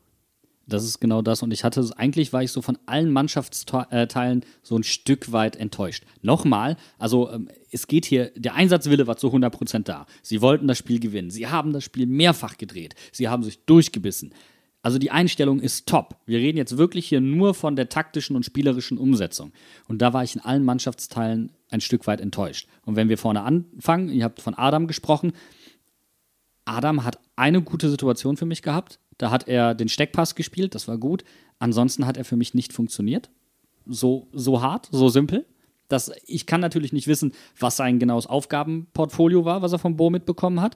Das 0.68 0.84
ist 0.84 1.00
genau 1.00 1.22
das. 1.22 1.42
Und 1.44 1.54
ich 1.54 1.64
hatte, 1.64 1.90
eigentlich 1.96 2.34
war 2.34 2.44
ich 2.44 2.52
so 2.52 2.62
von 2.62 2.78
allen 2.86 3.12
Mannschaftsteilen 3.12 4.44
so 4.64 4.76
ein 4.76 4.84
Stück 4.84 5.32
weit 5.32 5.56
enttäuscht. 5.56 6.04
Nochmal, 6.22 6.76
also 7.00 7.32
ähm, 7.32 7.48
es 7.72 7.88
geht 7.88 8.06
hier, 8.06 8.32
der 8.36 8.54
Einsatzwille 8.56 9.08
war 9.08 9.16
zu 9.16 9.28
100% 9.28 9.84
da. 9.84 10.06
Sie 10.22 10.42
wollten 10.42 10.68
das 10.68 10.78
Spiel 10.78 11.00
gewinnen. 11.00 11.30
Sie 11.30 11.48
haben 11.48 11.72
das 11.72 11.86
Spiel 11.86 12.06
mehrfach 12.06 12.58
gedreht. 12.58 12.96
Sie 13.14 13.30
haben 13.30 13.44
sich 13.44 13.64
durchgebissen. 13.66 14.34
Also 14.82 15.00
die 15.00 15.12
Einstellung 15.12 15.60
ist 15.60 15.88
top. 15.88 16.18
Wir 16.26 16.40
reden 16.40 16.58
jetzt 16.58 16.78
wirklich 16.78 17.08
hier 17.08 17.20
nur 17.20 17.54
von 17.54 17.76
der 17.76 17.90
taktischen 17.90 18.36
und 18.36 18.46
spielerischen 18.46 18.98
Umsetzung. 18.98 19.52
Und 19.88 20.02
da 20.02 20.14
war 20.14 20.24
ich 20.24 20.36
in 20.36 20.42
allen 20.42 20.64
Mannschaftsteilen 20.64 21.52
ein 21.70 21.82
Stück 21.82 22.08
weit 22.08 22.22
enttäuscht. 22.22 22.68
Und 22.86 22.96
wenn 22.96 23.10
wir 23.10 23.18
vorne 23.18 23.42
anfangen, 23.42 24.10
ihr 24.10 24.24
habt 24.24 24.42
von 24.42 24.54
Adam 24.54 24.88
gesprochen, 24.88 25.34
Adam 26.66 27.04
hat 27.04 27.20
eine 27.36 27.62
gute 27.62 27.90
Situation 27.90 28.38
für 28.38 28.46
mich 28.46 28.62
gehabt. 28.62 29.00
Da 29.18 29.32
hat 29.32 29.48
er 29.48 29.74
den 29.74 29.90
Steckpass 29.90 30.36
gespielt, 30.36 30.76
das 30.76 30.88
war 30.88 30.98
gut. 30.98 31.24
Ansonsten 31.60 32.06
hat 32.06 32.18
er 32.18 32.26
für 32.26 32.38
mich 32.38 32.54
nicht 32.54 32.74
funktioniert. 32.74 33.30
So, 33.86 34.28
so 34.32 34.62
hart, 34.62 34.90
so 34.92 35.10
simpel. 35.10 35.46
Das, 35.88 36.12
ich 36.26 36.46
kann 36.46 36.62
natürlich 36.62 36.94
nicht 36.94 37.08
wissen, 37.08 37.32
was 37.58 37.78
sein 37.78 38.00
genaues 38.00 38.28
Aufgabenportfolio 38.28 39.46
war, 39.46 39.62
was 39.62 39.72
er 39.72 39.80
vom 39.80 39.96
Bo 39.96 40.10
mitbekommen 40.10 40.62
hat. 40.62 40.76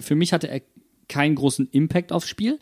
Für 0.00 0.14
mich 0.14 0.32
hatte 0.32 0.48
er 0.48 0.60
keinen 1.08 1.34
großen 1.34 1.68
Impact 1.70 2.12
aufs 2.12 2.28
Spiel. 2.28 2.58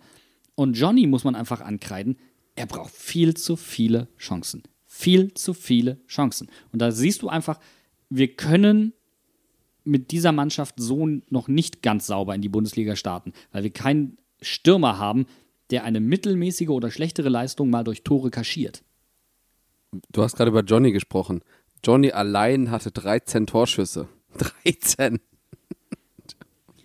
Und 0.55 0.74
Johnny 0.74 1.07
muss 1.07 1.24
man 1.24 1.34
einfach 1.34 1.61
ankreiden, 1.61 2.18
er 2.57 2.66
braucht 2.66 2.92
viel 2.92 3.34
zu 3.34 3.57
viele 3.57 4.09
Chancen. 4.18 4.62
Viel 4.86 5.34
zu 5.34 5.55
viele 5.55 5.98
Chancen. 6.07 6.48
Und 6.72 6.80
da 6.80 6.92
siehst 6.92 7.22
du 7.22 7.28
einfach, 7.28 7.59
wir 8.09 8.28
können 8.28 8.92
mit 9.82 10.12
dieser 10.12 10.32
Mannschaft 10.32 10.76
so 10.78 11.07
noch 11.28 11.48
nicht 11.48 11.82
ganz 11.82 12.07
sauber 12.07 12.34
in 12.34 12.40
die 12.42 12.48
Bundesliga 12.48 12.96
starten, 12.96 13.32
weil 13.52 13.64
wir 13.64 13.72
keinen 13.72 14.18
Stürmer 14.40 14.98
haben, 14.98 15.26
der 15.70 15.84
eine 15.84 16.00
mittelmäßige 16.00 16.68
oder 16.68 16.90
schlechtere 16.90 17.28
Leistung 17.28 17.70
mal 17.70 17.84
durch 17.84 18.02
Tore 18.02 18.30
kaschiert. 18.30 18.82
Du 20.11 20.22
hast 20.22 20.36
gerade 20.36 20.50
über 20.50 20.62
Johnny 20.62 20.92
gesprochen. 20.92 21.42
Johnny 21.84 22.12
allein 22.12 22.70
hatte 22.70 22.90
13 22.90 23.46
Torschüsse. 23.46 24.09
13. 24.64 25.20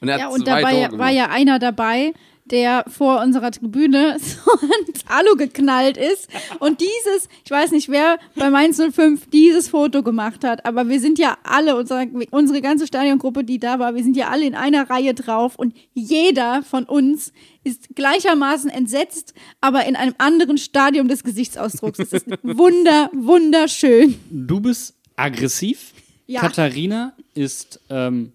Und 0.01 0.07
er 0.07 0.15
hat 0.15 0.21
Ja, 0.21 0.29
und 0.29 0.45
zwei 0.45 0.61
da 0.61 0.63
war 0.63 0.71
Tore 0.71 0.81
ja, 0.81 0.87
gemacht. 0.87 0.99
war 1.05 1.11
ja 1.11 1.29
einer 1.29 1.59
dabei, 1.59 2.13
der 2.51 2.85
vor 2.87 3.21
unserer 3.21 3.51
Tribüne 3.51 4.17
so 4.19 4.51
ins 4.87 5.05
Alu 5.07 5.35
geknallt 5.35 5.97
ist 5.97 6.27
und 6.59 6.81
dieses, 6.81 7.29
ich 7.43 7.51
weiß 7.51 7.71
nicht 7.71 7.89
wer 7.89 8.17
bei 8.35 8.49
Mainz 8.49 8.77
05 8.77 9.29
dieses 9.29 9.69
Foto 9.69 10.03
gemacht 10.03 10.43
hat, 10.43 10.65
aber 10.65 10.89
wir 10.89 10.99
sind 10.99 11.19
ja 11.19 11.37
alle, 11.43 11.75
unsere, 11.75 12.07
unsere 12.31 12.61
ganze 12.61 12.87
Stadiongruppe, 12.87 13.43
die 13.43 13.59
da 13.59 13.79
war, 13.79 13.95
wir 13.95 14.03
sind 14.03 14.17
ja 14.17 14.29
alle 14.29 14.45
in 14.45 14.55
einer 14.55 14.89
Reihe 14.89 15.13
drauf 15.13 15.55
und 15.55 15.73
jeder 15.93 16.63
von 16.63 16.85
uns 16.85 17.31
ist 17.63 17.95
gleichermaßen 17.95 18.69
entsetzt, 18.69 19.33
aber 19.61 19.85
in 19.85 19.95
einem 19.95 20.15
anderen 20.17 20.57
Stadium 20.57 21.07
des 21.07 21.23
Gesichtsausdrucks. 21.23 21.99
Es 21.99 22.13
ist 22.13 22.27
wunder, 22.43 23.09
wunderschön. 23.13 24.15
Du 24.29 24.59
bist 24.59 24.95
aggressiv. 25.15 25.93
Ja. 26.25 26.41
Katharina 26.41 27.13
ist 27.33 27.81
ähm, 27.89 28.31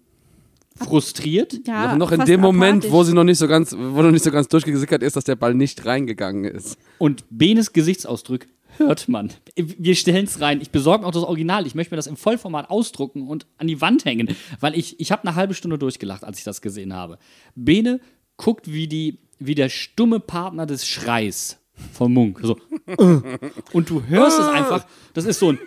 frustriert. 0.77 1.59
Ja, 1.67 1.95
noch, 1.95 2.09
noch 2.09 2.11
in 2.11 2.25
dem 2.25 2.41
Moment, 2.41 2.83
apathisch. 2.83 2.91
wo 2.91 3.03
sie 3.03 3.13
noch 3.13 3.23
nicht 3.23 3.37
so 3.37 3.47
ganz, 3.47 3.75
wo 3.77 4.01
noch 4.01 4.11
nicht 4.11 4.23
so 4.23 4.31
ganz 4.31 4.47
durchgesickert 4.47 5.03
ist, 5.03 5.15
dass 5.15 5.23
der 5.23 5.35
Ball 5.35 5.53
nicht 5.53 5.85
reingegangen 5.85 6.45
ist. 6.45 6.77
Und 6.97 7.23
Benes 7.29 7.73
Gesichtsausdruck 7.73 8.47
hört 8.77 9.07
man. 9.07 9.31
Wir 9.55 9.95
stellen 9.95 10.25
es 10.25 10.41
rein. 10.41 10.59
Ich 10.61 10.71
besorge 10.71 11.05
auch 11.05 11.11
das 11.11 11.23
Original. 11.23 11.65
Ich 11.65 11.75
möchte 11.75 11.93
mir 11.93 11.97
das 11.97 12.07
im 12.07 12.17
Vollformat 12.17 12.69
ausdrucken 12.69 13.27
und 13.27 13.45
an 13.57 13.67
die 13.67 13.79
Wand 13.81 14.05
hängen, 14.05 14.35
weil 14.59 14.77
ich, 14.77 14.99
ich 14.99 15.11
habe 15.11 15.27
eine 15.27 15.35
halbe 15.35 15.53
Stunde 15.53 15.77
durchgelacht, 15.77 16.23
als 16.23 16.39
ich 16.39 16.43
das 16.43 16.61
gesehen 16.61 16.93
habe. 16.93 17.17
Bene 17.55 18.01
guckt 18.37 18.71
wie, 18.71 18.87
die, 18.87 19.19
wie 19.39 19.55
der 19.55 19.69
stumme 19.69 20.19
Partner 20.19 20.65
des 20.65 20.85
Schreis 20.85 21.57
von 21.93 22.13
Munk. 22.13 22.41
So. 22.43 22.57
äh. 22.87 23.39
Und 23.71 23.89
du 23.89 24.03
hörst 24.07 24.39
es 24.39 24.47
einfach. 24.47 24.85
Das 25.13 25.25
ist 25.25 25.39
so 25.39 25.53
ein 25.53 25.59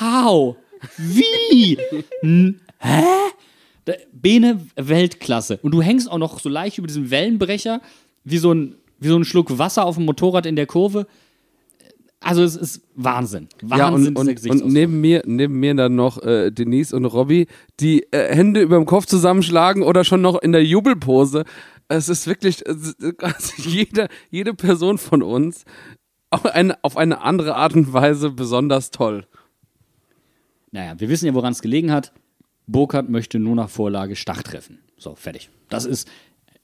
How? 0.00 0.56
Wie? 0.98 1.78
N 2.22 2.60
hä? 2.78 3.04
Bene 4.12 4.60
Weltklasse. 4.76 5.58
Und 5.62 5.72
du 5.72 5.82
hängst 5.82 6.10
auch 6.10 6.18
noch 6.18 6.40
so 6.40 6.48
leicht 6.48 6.78
über 6.78 6.86
diesem 6.86 7.10
Wellenbrecher, 7.10 7.80
wie 8.24 8.38
so 8.38 8.52
ein, 8.52 8.76
wie 8.98 9.08
so 9.08 9.16
ein 9.16 9.24
Schluck 9.24 9.58
Wasser 9.58 9.84
auf 9.84 9.96
dem 9.96 10.04
Motorrad 10.04 10.46
in 10.46 10.56
der 10.56 10.66
Kurve. 10.66 11.06
Also 12.20 12.42
es 12.42 12.56
ist 12.56 12.80
Wahnsinn. 12.94 13.48
Wahnsinn, 13.60 13.78
Ja, 13.78 13.88
und, 13.88 14.28
und, 14.28 14.50
und 14.50 14.72
neben 14.72 15.00
mir, 15.02 15.22
neben 15.26 15.60
mir 15.60 15.74
dann 15.74 15.94
noch 15.94 16.22
äh, 16.22 16.50
Denise 16.50 16.96
und 16.96 17.04
Robby, 17.04 17.46
die 17.80 18.06
äh, 18.12 18.34
Hände 18.34 18.62
über 18.62 18.76
dem 18.76 18.86
Kopf 18.86 19.04
zusammenschlagen 19.04 19.82
oder 19.82 20.04
schon 20.04 20.22
noch 20.22 20.40
in 20.40 20.52
der 20.52 20.64
Jubelpose. 20.64 21.44
Es 21.88 22.08
ist 22.08 22.26
wirklich, 22.26 22.66
es 22.66 22.96
also 23.18 23.52
jede, 23.68 24.08
jede 24.30 24.54
Person 24.54 24.96
von 24.96 25.22
uns 25.22 25.64
auf 26.30 26.46
eine, 26.46 26.82
auf 26.82 26.96
eine 26.96 27.20
andere 27.20 27.56
Art 27.56 27.74
und 27.74 27.92
Weise 27.92 28.30
besonders 28.30 28.90
toll. 28.90 29.26
Naja, 30.72 30.98
wir 30.98 31.08
wissen 31.10 31.26
ja, 31.26 31.34
woran 31.34 31.52
es 31.52 31.60
gelegen 31.60 31.92
hat. 31.92 32.12
Burkhardt 32.66 33.08
möchte 33.08 33.38
nur 33.38 33.54
nach 33.54 33.68
Vorlage 33.68 34.16
Stach 34.16 34.42
treffen. 34.42 34.78
So, 34.96 35.14
fertig. 35.14 35.50
Das 35.68 35.84
ist, 35.84 36.08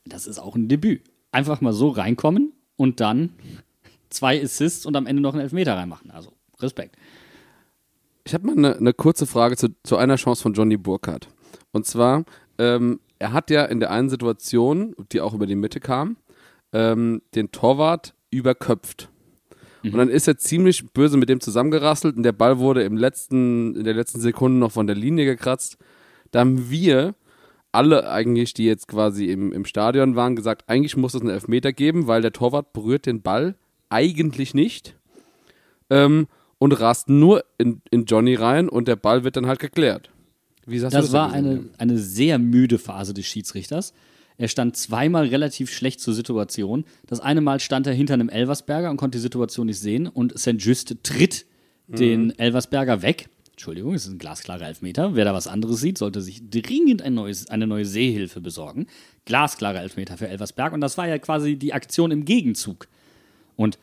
das 0.05 0.27
ist 0.27 0.39
auch 0.39 0.57
ein 0.57 0.69
Debüt. 0.69 1.03
Einfach 1.33 1.61
mal 1.61 1.73
so 1.73 1.89
reinkommen 1.89 2.53
und 2.77 3.01
dann 3.01 3.31
zwei 4.09 4.43
Assists 4.43 4.87
und 4.87 4.97
am 4.97 5.07
Ende 5.07 5.23
noch 5.23 5.35
einen 5.35 5.43
Elfmeter 5.43 5.77
reinmachen. 5.77 6.11
Also, 6.11 6.33
Respekt. 6.59 6.97
Ich 8.25 8.35
habe 8.35 8.47
mal 8.47 8.57
eine, 8.57 8.77
eine 8.77 8.93
kurze 8.93 9.27
Frage 9.27 9.57
zu, 9.57 9.69
zu 9.83 9.97
einer 9.97 10.17
Chance 10.17 10.43
von 10.43 10.53
Johnny 10.53 10.77
Burkhardt. 10.77 11.29
Und 11.73 11.87
zwar, 11.87 12.25
ähm, 12.59 13.01
er 13.19 13.33
hat 13.33 13.51
ja 13.51 13.65
in 13.65 13.81
der 13.81 13.91
einen 13.91 14.11
Situation, 14.11 14.95
die 15.13 15.21
auch 15.21 15.35
über 15.35 15.47
die 15.47 15.55
Mitte 15.55 15.81
kam, 15.81 16.17
ähm, 16.73 17.23
den 17.35 17.53
Torwart 17.53 18.15
überköpft. 18.31 19.09
Und 19.83 19.97
dann 19.97 20.09
ist 20.09 20.29
er 20.29 20.37
ziemlich 20.37 20.93
böse 20.93 21.17
mit 21.17 21.29
dem 21.29 21.41
zusammengerasselt 21.41 22.17
und 22.17 22.23
der 22.23 22.33
Ball 22.33 22.59
wurde 22.59 22.83
im 22.83 22.97
letzten, 22.97 23.77
in 23.77 23.85
der 23.85 23.95
letzten 23.95 24.21
Sekunde 24.21 24.59
noch 24.59 24.73
von 24.73 24.87
der 24.87 24.97
Linie 24.97 25.25
gekratzt. 25.25 25.79
Da 26.31 26.41
haben 26.41 26.71
wir 26.71 27.15
alle 27.73 28.11
eigentlich, 28.11 28.53
die 28.53 28.65
jetzt 28.65 28.89
quasi 28.89 29.27
im, 29.27 29.53
im 29.53 29.65
Stadion 29.65 30.17
waren, 30.17 30.37
gesagt, 30.37 30.65
eigentlich 30.67 30.97
muss 30.97 31.15
es 31.15 31.21
einen 31.21 31.31
Elfmeter 31.31 31.73
geben, 31.73 32.07
weil 32.07 32.21
der 32.21 32.33
Torwart 32.33 32.73
berührt 32.73 33.07
den 33.07 33.23
Ball 33.23 33.55
eigentlich 33.89 34.55
nicht 34.55 34.97
ähm, 35.89 36.27
und 36.59 36.73
rast 36.73 37.09
nur 37.09 37.45
in, 37.59 37.81
in 37.91 38.05
Johnny 38.05 38.35
rein 38.35 38.69
und 38.69 38.89
der 38.89 38.97
Ball 38.97 39.25
wird 39.25 39.37
dann 39.37 39.47
halt 39.47 39.61
geklärt. 39.61 40.11
Wie 40.67 40.79
sagst 40.79 40.95
du 40.95 40.99
Das 40.99 41.07
das 41.07 41.13
war 41.15 41.33
eine, 41.33 41.65
eine 41.79 41.99
sehr 41.99 42.39
müde 42.39 42.79
Phase 42.79 43.15
des 43.15 43.27
Schiedsrichters. 43.27 43.93
Er 44.41 44.49
stand 44.49 44.75
zweimal 44.75 45.27
relativ 45.27 45.71
schlecht 45.71 46.01
zur 46.01 46.15
Situation. 46.15 46.87
Das 47.07 47.21
eine 47.21 47.43
Mal 47.43 47.61
stand 47.61 47.87
er 47.87 47.93
hinter 47.93 48.15
einem 48.15 48.31
Elversberger 48.31 48.89
und 48.91 48.97
konnte 48.97 49.19
die 49.19 49.23
Situation 49.23 49.67
nicht 49.67 49.81
sehen. 49.81 50.07
Und 50.07 50.39
St. 50.39 50.55
Just 50.57 50.97
tritt 51.03 51.45
den 51.89 52.39
Elversberger 52.39 53.03
weg. 53.03 53.29
Entschuldigung, 53.51 53.93
es 53.93 54.07
ist 54.07 54.13
ein 54.13 54.19
glasklarer 54.19 54.67
Elfmeter. 54.67 55.15
Wer 55.15 55.27
da 55.27 55.35
was 55.35 55.47
anderes 55.47 55.83
sieht, 55.83 55.99
sollte 55.99 56.23
sich 56.23 56.41
dringend 56.49 57.03
ein 57.03 57.13
neues, 57.13 57.51
eine 57.51 57.67
neue 57.67 57.85
Sehhilfe 57.85 58.41
besorgen. 58.41 58.87
Glasklarer 59.27 59.83
Elfmeter 59.83 60.17
für 60.17 60.29
Elversberg. 60.29 60.73
Und 60.73 60.81
das 60.81 60.97
war 60.97 61.07
ja 61.07 61.19
quasi 61.19 61.57
die 61.57 61.75
Aktion 61.75 62.11
im 62.11 62.25
Gegenzug. 62.25 62.89
Und 63.57 63.79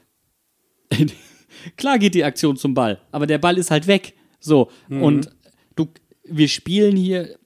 klar 1.77 1.99
geht 1.99 2.15
die 2.15 2.23
Aktion 2.23 2.57
zum 2.57 2.73
Ball, 2.73 2.99
aber 3.11 3.27
der 3.27 3.37
Ball 3.37 3.59
ist 3.59 3.69
halt 3.69 3.85
weg. 3.85 4.15
So, 4.39 4.71
und 4.89 5.29
du, 5.75 5.87
wir 6.23 6.47
spielen 6.47 6.97
hier. 6.97 7.37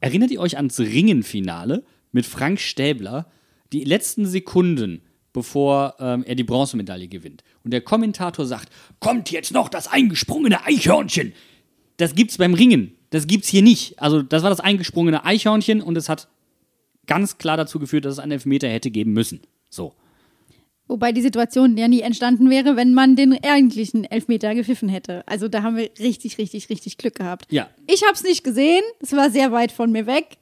Erinnert 0.00 0.32
ihr 0.32 0.40
euch 0.40 0.56
ans 0.56 0.80
Ringenfinale 0.80 1.84
mit 2.12 2.26
Frank 2.26 2.60
Stäbler? 2.60 3.26
Die 3.72 3.84
letzten 3.84 4.26
Sekunden, 4.26 5.02
bevor 5.32 5.94
ähm, 6.00 6.24
er 6.24 6.34
die 6.34 6.44
Bronzemedaille 6.44 7.08
gewinnt. 7.08 7.44
Und 7.64 7.72
der 7.72 7.80
Kommentator 7.80 8.46
sagt: 8.46 8.70
Kommt 9.00 9.30
jetzt 9.30 9.52
noch 9.52 9.68
das 9.68 9.88
eingesprungene 9.88 10.64
Eichhörnchen! 10.64 11.32
Das 11.96 12.14
gibt's 12.14 12.38
beim 12.38 12.54
Ringen. 12.54 12.92
Das 13.10 13.26
gibt's 13.26 13.48
hier 13.48 13.62
nicht. 13.62 14.00
Also, 14.00 14.22
das 14.22 14.42
war 14.42 14.50
das 14.50 14.60
eingesprungene 14.60 15.24
Eichhörnchen 15.24 15.80
und 15.80 15.96
es 15.96 16.08
hat 16.08 16.28
ganz 17.06 17.38
klar 17.38 17.56
dazu 17.56 17.78
geführt, 17.78 18.04
dass 18.04 18.14
es 18.14 18.18
einen 18.18 18.32
Elfmeter 18.32 18.68
hätte 18.68 18.90
geben 18.90 19.12
müssen. 19.12 19.40
So. 19.70 19.94
Wobei 20.86 21.12
die 21.12 21.20
Situation 21.20 21.76
ja 21.76 21.86
nie 21.86 22.00
entstanden 22.00 22.48
wäre, 22.48 22.74
wenn 22.74 22.94
man 22.94 23.14
den 23.14 23.38
eigentlichen 23.44 24.04
Elfmeter 24.04 24.54
gepfiffen 24.54 24.88
hätte. 24.88 25.22
Also 25.26 25.48
da 25.48 25.62
haben 25.62 25.76
wir 25.76 25.90
richtig, 25.98 26.38
richtig, 26.38 26.70
richtig 26.70 26.96
Glück 26.96 27.16
gehabt. 27.16 27.46
Ja. 27.50 27.68
Ich 27.86 28.02
habe 28.04 28.14
es 28.14 28.22
nicht 28.22 28.42
gesehen. 28.42 28.82
Es 29.00 29.12
war 29.12 29.30
sehr 29.30 29.52
weit 29.52 29.70
von 29.70 29.92
mir 29.92 30.06
weg. 30.06 30.38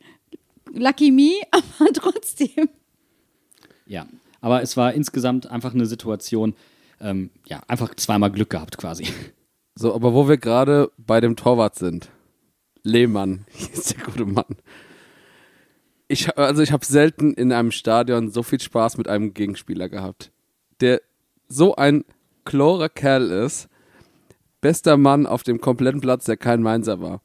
Lucky 0.76 1.10
me, 1.10 1.32
aber 1.50 1.92
trotzdem. 1.92 2.68
Ja, 3.86 4.06
aber 4.40 4.62
es 4.62 4.76
war 4.76 4.92
insgesamt 4.94 5.46
einfach 5.50 5.74
eine 5.74 5.86
Situation, 5.86 6.54
ähm, 7.00 7.30
ja, 7.46 7.60
einfach 7.68 7.94
zweimal 7.94 8.30
Glück 8.30 8.50
gehabt 8.50 8.78
quasi. 8.78 9.06
So, 9.74 9.94
aber 9.94 10.14
wo 10.14 10.28
wir 10.28 10.38
gerade 10.38 10.90
bei 10.96 11.20
dem 11.20 11.36
Torwart 11.36 11.74
sind. 11.76 12.08
Lehmann, 12.82 13.44
hier 13.52 13.72
ist 13.72 13.96
der 13.96 14.04
gute 14.04 14.24
Mann. 14.24 14.56
Ich, 16.08 16.28
hab- 16.28 16.38
also 16.38 16.62
ich 16.62 16.72
habe 16.72 16.84
selten 16.86 17.34
in 17.34 17.52
einem 17.52 17.72
Stadion 17.72 18.30
so 18.30 18.42
viel 18.42 18.60
Spaß 18.60 18.96
mit 18.96 19.08
einem 19.08 19.34
Gegenspieler 19.34 19.88
gehabt, 19.88 20.30
der 20.80 21.00
so 21.48 21.74
ein 21.76 22.04
chlorer 22.44 22.88
Kerl 22.88 23.30
ist. 23.30 23.68
Bester 24.60 24.96
Mann 24.96 25.26
auf 25.26 25.42
dem 25.42 25.60
kompletten 25.60 26.00
Platz, 26.00 26.24
der 26.24 26.36
kein 26.36 26.62
Mainzer 26.62 27.00
war. 27.00 27.20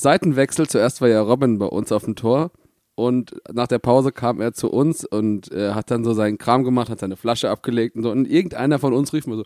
Seitenwechsel, 0.00 0.68
zuerst 0.68 1.00
war 1.00 1.08
ja 1.08 1.20
Robin 1.20 1.58
bei 1.58 1.66
uns 1.66 1.92
auf 1.92 2.04
dem 2.04 2.16
Tor 2.16 2.50
und 2.94 3.34
nach 3.52 3.66
der 3.66 3.78
Pause 3.78 4.12
kam 4.12 4.40
er 4.40 4.52
zu 4.52 4.70
uns 4.70 5.04
und 5.04 5.50
äh, 5.52 5.72
hat 5.72 5.90
dann 5.90 6.04
so 6.04 6.12
seinen 6.12 6.38
Kram 6.38 6.64
gemacht, 6.64 6.90
hat 6.90 7.00
seine 7.00 7.16
Flasche 7.16 7.50
abgelegt 7.50 7.96
und 7.96 8.02
so 8.02 8.10
und 8.10 8.26
irgendeiner 8.26 8.78
von 8.78 8.92
uns 8.92 9.12
rief 9.12 9.26
mir 9.26 9.36
so, 9.36 9.44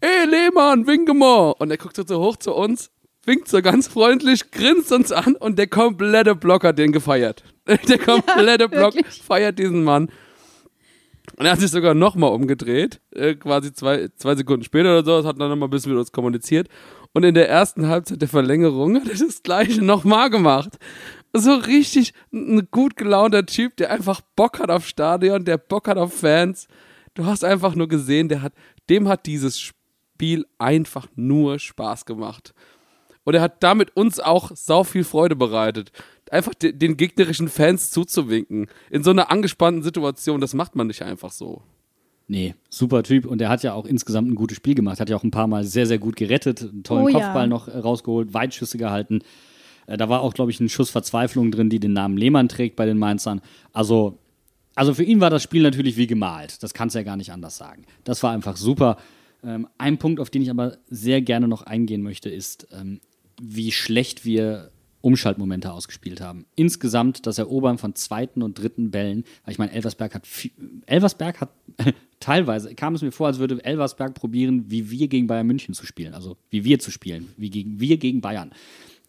ey 0.00 0.28
Lehmann, 0.28 0.86
winke 0.86 1.14
mal. 1.14 1.54
Und 1.58 1.70
er 1.70 1.76
guckt 1.76 1.96
so 1.96 2.20
hoch 2.20 2.36
zu 2.36 2.54
uns, 2.54 2.90
winkt 3.24 3.48
so 3.48 3.62
ganz 3.62 3.88
freundlich, 3.88 4.50
grinst 4.50 4.92
uns 4.92 5.12
an 5.12 5.34
und 5.36 5.58
der 5.58 5.66
komplette 5.66 6.34
Block 6.34 6.64
hat 6.64 6.78
den 6.78 6.92
gefeiert. 6.92 7.42
Der 7.88 7.98
komplette 7.98 8.68
Block 8.68 8.94
wirklich. 8.94 9.22
feiert 9.22 9.58
diesen 9.58 9.84
Mann. 9.84 10.10
Und 11.36 11.46
er 11.46 11.52
hat 11.52 11.60
sich 11.60 11.70
sogar 11.70 11.94
nochmal 11.94 12.32
umgedreht, 12.32 13.00
äh, 13.12 13.34
quasi 13.34 13.72
zwei, 13.72 14.08
zwei 14.16 14.34
Sekunden 14.36 14.62
später 14.64 14.98
oder 14.98 15.22
so, 15.22 15.26
hat 15.26 15.40
dann 15.40 15.48
nochmal 15.48 15.68
ein 15.68 15.70
bisschen 15.70 15.92
mit 15.92 15.98
uns 15.98 16.12
kommuniziert. 16.12 16.68
Und 17.14 17.22
in 17.22 17.34
der 17.34 17.48
ersten 17.48 17.88
Halbzeit 17.88 18.20
der 18.20 18.28
Verlängerung 18.28 18.96
hat 18.96 19.08
er 19.08 19.16
das 19.16 19.42
gleiche 19.42 19.82
nochmal 19.82 20.30
gemacht. 20.30 20.78
So 21.32 21.54
richtig 21.54 22.12
ein 22.32 22.68
gut 22.70 22.96
gelaunter 22.96 23.46
Typ, 23.46 23.76
der 23.76 23.90
einfach 23.90 24.20
Bock 24.36 24.58
hat 24.58 24.70
auf 24.70 24.86
Stadion, 24.86 25.44
der 25.44 25.56
Bock 25.56 25.88
hat 25.88 25.96
auf 25.96 26.12
Fans. 26.12 26.66
Du 27.14 27.24
hast 27.24 27.44
einfach 27.44 27.76
nur 27.76 27.88
gesehen, 27.88 28.28
der 28.28 28.42
hat, 28.42 28.52
dem 28.90 29.08
hat 29.08 29.26
dieses 29.26 29.60
Spiel 29.60 30.44
einfach 30.58 31.06
nur 31.14 31.60
Spaß 31.60 32.04
gemacht. 32.04 32.52
Und 33.22 33.34
er 33.34 33.42
hat 33.42 33.62
damit 33.62 33.96
uns 33.96 34.18
auch 34.18 34.50
sau 34.54 34.82
viel 34.82 35.04
Freude 35.04 35.36
bereitet. 35.36 35.92
Einfach 36.30 36.54
de 36.54 36.72
den 36.72 36.96
gegnerischen 36.96 37.48
Fans 37.48 37.92
zuzuwinken. 37.92 38.66
In 38.90 39.04
so 39.04 39.10
einer 39.10 39.30
angespannten 39.30 39.84
Situation, 39.84 40.40
das 40.40 40.52
macht 40.52 40.74
man 40.74 40.88
nicht 40.88 41.02
einfach 41.02 41.30
so. 41.30 41.62
Nee, 42.26 42.54
super 42.70 43.02
Typ 43.02 43.26
und 43.26 43.42
er 43.42 43.50
hat 43.50 43.62
ja 43.62 43.74
auch 43.74 43.84
insgesamt 43.84 44.30
ein 44.30 44.34
gutes 44.34 44.56
Spiel 44.56 44.74
gemacht, 44.74 44.98
hat 44.98 45.10
ja 45.10 45.16
auch 45.16 45.24
ein 45.24 45.30
paar 45.30 45.46
Mal 45.46 45.64
sehr, 45.64 45.86
sehr 45.86 45.98
gut 45.98 46.16
gerettet, 46.16 46.62
einen 46.62 46.82
tollen 46.82 47.04
Oh 47.04 47.08
ja. 47.08 47.18
Kopfball 47.18 47.46
noch 47.48 47.68
äh, 47.68 47.76
rausgeholt, 47.76 48.32
Weitschüsse 48.32 48.78
gehalten. 48.78 49.20
Äh, 49.86 49.96
Da 49.98 50.08
war 50.08 50.22
auch, 50.22 50.32
glaube 50.32 50.50
ich, 50.50 50.58
ein 50.60 50.70
Schuss 50.70 50.88
Verzweiflung 50.90 51.50
drin, 51.50 51.68
die 51.68 51.80
den 51.80 51.92
Namen 51.92 52.16
Lehmann 52.16 52.48
trägt 52.48 52.76
bei 52.76 52.86
den 52.86 52.96
Mainzern. 52.98 53.42
Also, 53.72 54.18
also 54.74 54.94
für 54.94 55.04
ihn 55.04 55.20
war 55.20 55.28
das 55.30 55.42
Spiel 55.42 55.62
natürlich 55.62 55.96
wie 55.98 56.06
gemalt. 56.06 56.62
Das 56.62 56.72
kannst 56.72 56.94
du 56.94 56.98
ja 57.00 57.04
gar 57.04 57.16
nicht 57.16 57.30
anders 57.30 57.58
sagen. 57.58 57.84
Das 58.04 58.22
war 58.22 58.32
einfach 58.32 58.56
super. 58.56 58.96
Ähm, 59.44 59.68
ein 59.76 59.98
Punkt, 59.98 60.18
auf 60.18 60.30
den 60.30 60.40
ich 60.40 60.50
aber 60.50 60.78
sehr 60.88 61.20
gerne 61.20 61.46
noch 61.46 61.62
eingehen 61.62 62.02
möchte, 62.02 62.30
ist, 62.30 62.66
ähm, 62.72 63.00
wie 63.42 63.70
schlecht 63.70 64.24
wir 64.24 64.70
Umschaltmomente 65.04 65.70
ausgespielt 65.70 66.22
haben. 66.22 66.46
Insgesamt 66.56 67.26
das 67.26 67.36
Erobern 67.36 67.76
von 67.76 67.94
zweiten 67.94 68.40
und 68.40 68.58
dritten 68.58 68.90
Bällen, 68.90 69.24
ich 69.46 69.58
meine, 69.58 69.72
Elversberg 69.72 70.14
hat 70.14 70.26
viel, 70.26 70.50
Elversberg 70.86 71.42
hat 71.42 71.50
teilweise 72.20 72.74
kam 72.74 72.94
es 72.94 73.02
mir 73.02 73.12
vor, 73.12 73.26
als 73.26 73.38
würde 73.38 73.62
Elversberg 73.62 74.14
probieren, 74.14 74.64
wie 74.70 74.90
wir 74.90 75.08
gegen 75.08 75.26
Bayern 75.26 75.46
München 75.46 75.74
zu 75.74 75.84
spielen, 75.84 76.14
also 76.14 76.38
wie 76.48 76.64
wir 76.64 76.78
zu 76.78 76.90
spielen, 76.90 77.28
wie 77.36 77.50
gegen 77.50 77.80
wir 77.80 77.98
gegen 77.98 78.22
Bayern. 78.22 78.52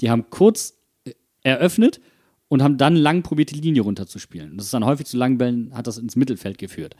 Die 0.01 0.09
haben 0.09 0.29
kurz 0.29 0.77
äh, 1.05 1.13
eröffnet 1.43 2.01
und 2.49 2.61
haben 2.61 2.77
dann 2.77 2.97
lang 2.97 3.23
probiert, 3.23 3.51
die 3.51 3.61
Linie 3.61 3.83
runterzuspielen. 3.83 4.57
Das 4.57 4.65
ist 4.65 4.73
dann 4.73 4.83
häufig 4.83 5.05
zu 5.05 5.15
langen 5.15 5.37
Bällen, 5.37 5.73
hat 5.73 5.87
das 5.87 5.97
ins 5.97 6.17
Mittelfeld 6.17 6.57
geführt. 6.57 6.97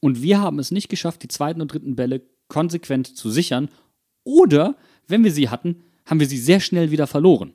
Und 0.00 0.22
wir 0.22 0.40
haben 0.40 0.58
es 0.58 0.72
nicht 0.72 0.88
geschafft, 0.88 1.22
die 1.22 1.28
zweiten 1.28 1.60
und 1.60 1.72
dritten 1.72 1.94
Bälle 1.94 2.22
konsequent 2.48 3.06
zu 3.16 3.30
sichern. 3.30 3.68
Oder, 4.24 4.74
wenn 5.06 5.22
wir 5.22 5.30
sie 5.30 5.50
hatten, 5.50 5.84
haben 6.04 6.18
wir 6.18 6.26
sie 6.26 6.38
sehr 6.38 6.58
schnell 6.58 6.90
wieder 6.90 7.06
verloren. 7.06 7.54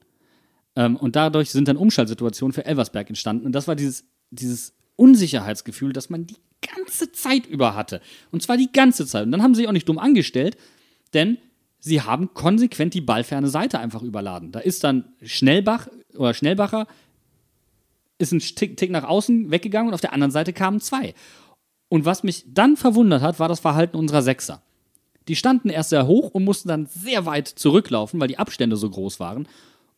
Ähm, 0.76 0.96
und 0.98 1.16
dadurch 1.16 1.52
sind 1.52 1.68
dann 1.68 1.78
Umschaltsituationen 1.78 2.54
für 2.54 2.66
Elversberg 2.66 3.10
entstanden. 3.10 3.46
Und 3.46 3.54
das 3.54 3.68
war 3.68 3.76
dieses, 3.76 4.06
dieses 4.32 4.74
Unsicherheitsgefühl, 4.96 5.94
das 5.94 6.10
man 6.10 6.28
die 6.28 6.38
ganze 6.62 7.12
Zeit 7.12 7.46
über 7.46 7.76
hatte. 7.76 8.02
Und 8.32 8.42
zwar 8.42 8.58
die 8.58 8.72
ganze 8.72 9.06
Zeit. 9.06 9.26
Und 9.26 9.32
dann 9.32 9.44
haben 9.44 9.54
sie 9.54 9.62
sich 9.62 9.68
auch 9.68 9.74
nicht 9.74 9.88
dumm 9.88 10.00
angestellt, 10.00 10.58
denn 11.14 11.38
sie 11.80 12.02
haben 12.02 12.34
konsequent 12.34 12.94
die 12.94 13.02
ballferne 13.02 13.48
Seite 13.48 13.80
einfach 13.80 14.02
überladen. 14.02 14.52
Da 14.52 14.60
ist 14.60 14.84
dann 14.84 15.06
Schnellbach 15.22 15.88
oder 16.16 16.34
Schnellbacher 16.34 16.88
ist 18.18 18.32
ein 18.32 18.40
Tick, 18.40 18.78
Tick 18.78 18.92
nach 18.92 19.04
außen 19.04 19.52
weggegangen 19.52 19.90
und 19.90 19.94
auf 19.94 20.02
der 20.02 20.14
anderen 20.14 20.32
Seite 20.32 20.54
kamen 20.54 20.80
zwei. 20.80 21.14
Und 21.90 22.06
was 22.06 22.24
mich 22.24 22.46
dann 22.48 22.78
verwundert 22.78 23.22
hat, 23.22 23.40
war 23.40 23.50
das 23.50 23.60
Verhalten 23.60 23.98
unserer 23.98 24.22
Sechser. 24.22 24.62
Die 25.28 25.36
standen 25.36 25.70
erst 25.70 25.90
sehr 25.90 26.08
hoch 26.08 26.32
und 26.32 26.44
mussten 26.44 26.70
dann 26.70 26.86
sehr 26.86 27.26
weit 27.26 27.48
zurücklaufen, 27.48 28.20
weil 28.20 28.28
die 28.28 28.38
Abstände 28.38 28.78
so 28.78 28.90
groß 28.90 29.20
waren. 29.20 29.48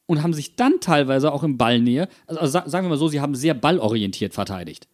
Und 0.07 0.23
haben 0.23 0.33
sich 0.33 0.55
dann 0.55 0.79
teilweise 0.79 1.31
auch 1.31 1.43
im 1.43 1.57
Ballnähe, 1.57 2.07
also, 2.25 2.39
also 2.39 2.69
sagen 2.69 2.85
wir 2.85 2.89
mal 2.89 2.97
so, 2.97 3.09
sie 3.09 3.21
haben 3.21 3.35
sehr 3.35 3.53
ballorientiert 3.53 4.33
verteidigt. 4.33 4.87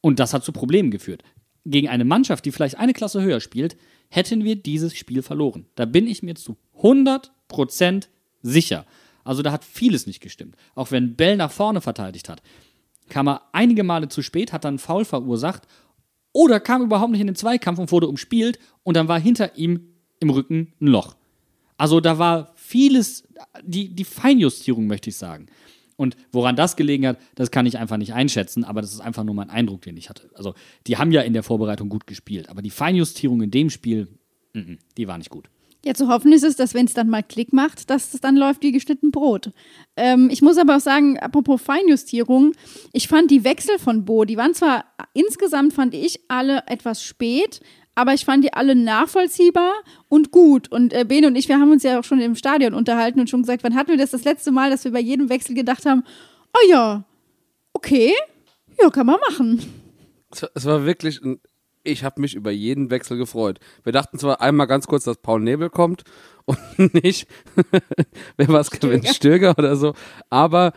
Und 0.00 0.20
das 0.20 0.32
hat 0.32 0.44
zu 0.44 0.52
Problemen 0.52 0.90
geführt. 0.90 1.22
Gegen 1.64 1.88
eine 1.88 2.04
Mannschaft, 2.04 2.44
die 2.44 2.52
vielleicht 2.52 2.78
eine 2.78 2.92
Klasse 2.92 3.22
höher 3.22 3.40
spielt, 3.40 3.76
hätten 4.10 4.44
wir 4.44 4.56
dieses 4.56 4.94
Spiel 4.94 5.22
verloren. 5.22 5.66
Da 5.74 5.86
bin 5.86 6.06
ich 6.06 6.22
mir 6.22 6.34
zu 6.34 6.56
100% 6.78 8.08
sicher. 8.42 8.86
Also 9.24 9.42
da 9.42 9.50
hat 9.50 9.64
vieles 9.64 10.06
nicht 10.06 10.20
gestimmt. 10.20 10.56
Auch 10.74 10.90
wenn 10.90 11.16
Bell 11.16 11.36
nach 11.36 11.50
vorne 11.50 11.80
verteidigt 11.80 12.28
hat, 12.28 12.42
kam 13.08 13.28
er 13.28 13.42
einige 13.52 13.82
Male 13.82 14.08
zu 14.08 14.22
spät, 14.22 14.52
hat 14.52 14.64
dann 14.64 14.78
Foul 14.78 15.04
verursacht 15.04 15.62
oder 16.32 16.60
kam 16.60 16.82
überhaupt 16.82 17.12
nicht 17.12 17.20
in 17.20 17.28
den 17.28 17.36
Zweikampf 17.36 17.78
und 17.78 17.92
wurde 17.92 18.08
umspielt 18.08 18.58
und 18.82 18.96
dann 18.96 19.08
war 19.08 19.18
hinter 19.18 19.56
ihm 19.56 19.94
im 20.20 20.30
Rücken 20.30 20.74
ein 20.80 20.86
Loch. 20.86 21.16
Also 21.76 22.00
da 22.00 22.18
war 22.18 22.53
vieles, 22.64 23.24
die, 23.62 23.94
die 23.94 24.04
Feinjustierung 24.04 24.86
möchte 24.86 25.10
ich 25.10 25.16
sagen. 25.16 25.46
Und 25.96 26.16
woran 26.32 26.56
das 26.56 26.76
gelegen 26.76 27.06
hat, 27.06 27.18
das 27.34 27.50
kann 27.50 27.66
ich 27.66 27.78
einfach 27.78 27.98
nicht 27.98 28.14
einschätzen, 28.14 28.64
aber 28.64 28.80
das 28.80 28.92
ist 28.92 29.00
einfach 29.00 29.22
nur 29.22 29.34
mein 29.34 29.50
Eindruck, 29.50 29.82
den 29.82 29.96
ich 29.96 30.08
hatte. 30.08 30.30
Also, 30.34 30.54
die 30.86 30.96
haben 30.96 31.12
ja 31.12 31.20
in 31.20 31.34
der 31.34 31.42
Vorbereitung 31.42 31.88
gut 31.88 32.06
gespielt, 32.06 32.48
aber 32.48 32.62
die 32.62 32.70
Feinjustierung 32.70 33.42
in 33.42 33.50
dem 33.50 33.70
Spiel, 33.70 34.08
mm 34.54 34.58
-mm, 34.58 34.78
die 34.96 35.06
war 35.06 35.18
nicht 35.18 35.30
gut. 35.30 35.48
Ja, 35.84 35.92
zu 35.92 36.08
hoffen 36.08 36.32
ist 36.32 36.42
es, 36.42 36.56
dass 36.56 36.72
wenn 36.72 36.86
es 36.86 36.94
dann 36.94 37.10
mal 37.10 37.22
Klick 37.22 37.52
macht, 37.52 37.90
dass 37.90 38.14
es 38.14 38.20
dann 38.20 38.36
läuft 38.36 38.62
wie 38.62 38.72
geschnitten 38.72 39.10
Brot. 39.10 39.50
Ähm, 39.96 40.30
ich 40.32 40.40
muss 40.40 40.56
aber 40.56 40.76
auch 40.76 40.80
sagen, 40.80 41.18
apropos 41.18 41.60
Feinjustierung, 41.60 42.52
ich 42.94 43.06
fand 43.06 43.30
die 43.30 43.44
Wechsel 43.44 43.78
von 43.78 44.06
Bo, 44.06 44.24
die 44.24 44.38
waren 44.38 44.54
zwar 44.54 44.86
insgesamt, 45.12 45.74
fand 45.74 45.92
ich, 45.94 46.20
alle 46.28 46.62
etwas 46.66 47.04
spät, 47.04 47.60
aber 47.94 48.14
ich 48.14 48.24
fand 48.24 48.44
die 48.44 48.52
alle 48.52 48.74
nachvollziehbar 48.74 49.72
und 50.08 50.30
gut. 50.30 50.70
Und 50.70 50.92
äh, 50.92 51.04
Bene 51.04 51.26
und 51.26 51.36
ich, 51.36 51.48
wir 51.48 51.58
haben 51.58 51.70
uns 51.70 51.82
ja 51.82 52.00
auch 52.00 52.04
schon 52.04 52.20
im 52.20 52.34
Stadion 52.34 52.74
unterhalten 52.74 53.20
und 53.20 53.30
schon 53.30 53.42
gesagt, 53.42 53.62
wann 53.62 53.74
hatten 53.74 53.90
wir 53.90 53.98
das 53.98 54.10
das 54.10 54.24
letzte 54.24 54.50
Mal, 54.50 54.70
dass 54.70 54.84
wir 54.84 54.92
bei 54.92 55.00
jedem 55.00 55.28
Wechsel 55.28 55.54
gedacht 55.54 55.86
haben, 55.86 56.04
oh 56.52 56.70
ja, 56.70 57.04
okay, 57.72 58.12
ja, 58.80 58.90
kann 58.90 59.06
man 59.06 59.20
machen. 59.28 59.62
Es 60.54 60.64
war 60.64 60.84
wirklich, 60.84 61.22
ein, 61.22 61.40
ich 61.84 62.02
habe 62.02 62.20
mich 62.20 62.34
über 62.34 62.50
jeden 62.50 62.90
Wechsel 62.90 63.16
gefreut. 63.16 63.60
Wir 63.84 63.92
dachten 63.92 64.18
zwar 64.18 64.40
einmal 64.40 64.66
ganz 64.66 64.86
kurz, 64.86 65.04
dass 65.04 65.18
Paul 65.18 65.40
Nebel 65.40 65.70
kommt 65.70 66.02
und 66.46 66.94
nicht, 67.02 67.28
wer 68.36 68.48
war 68.48 68.60
es, 68.60 68.70
Kevin 68.70 69.04
Stöger 69.06 69.54
oder 69.56 69.76
so, 69.76 69.94
aber 70.30 70.72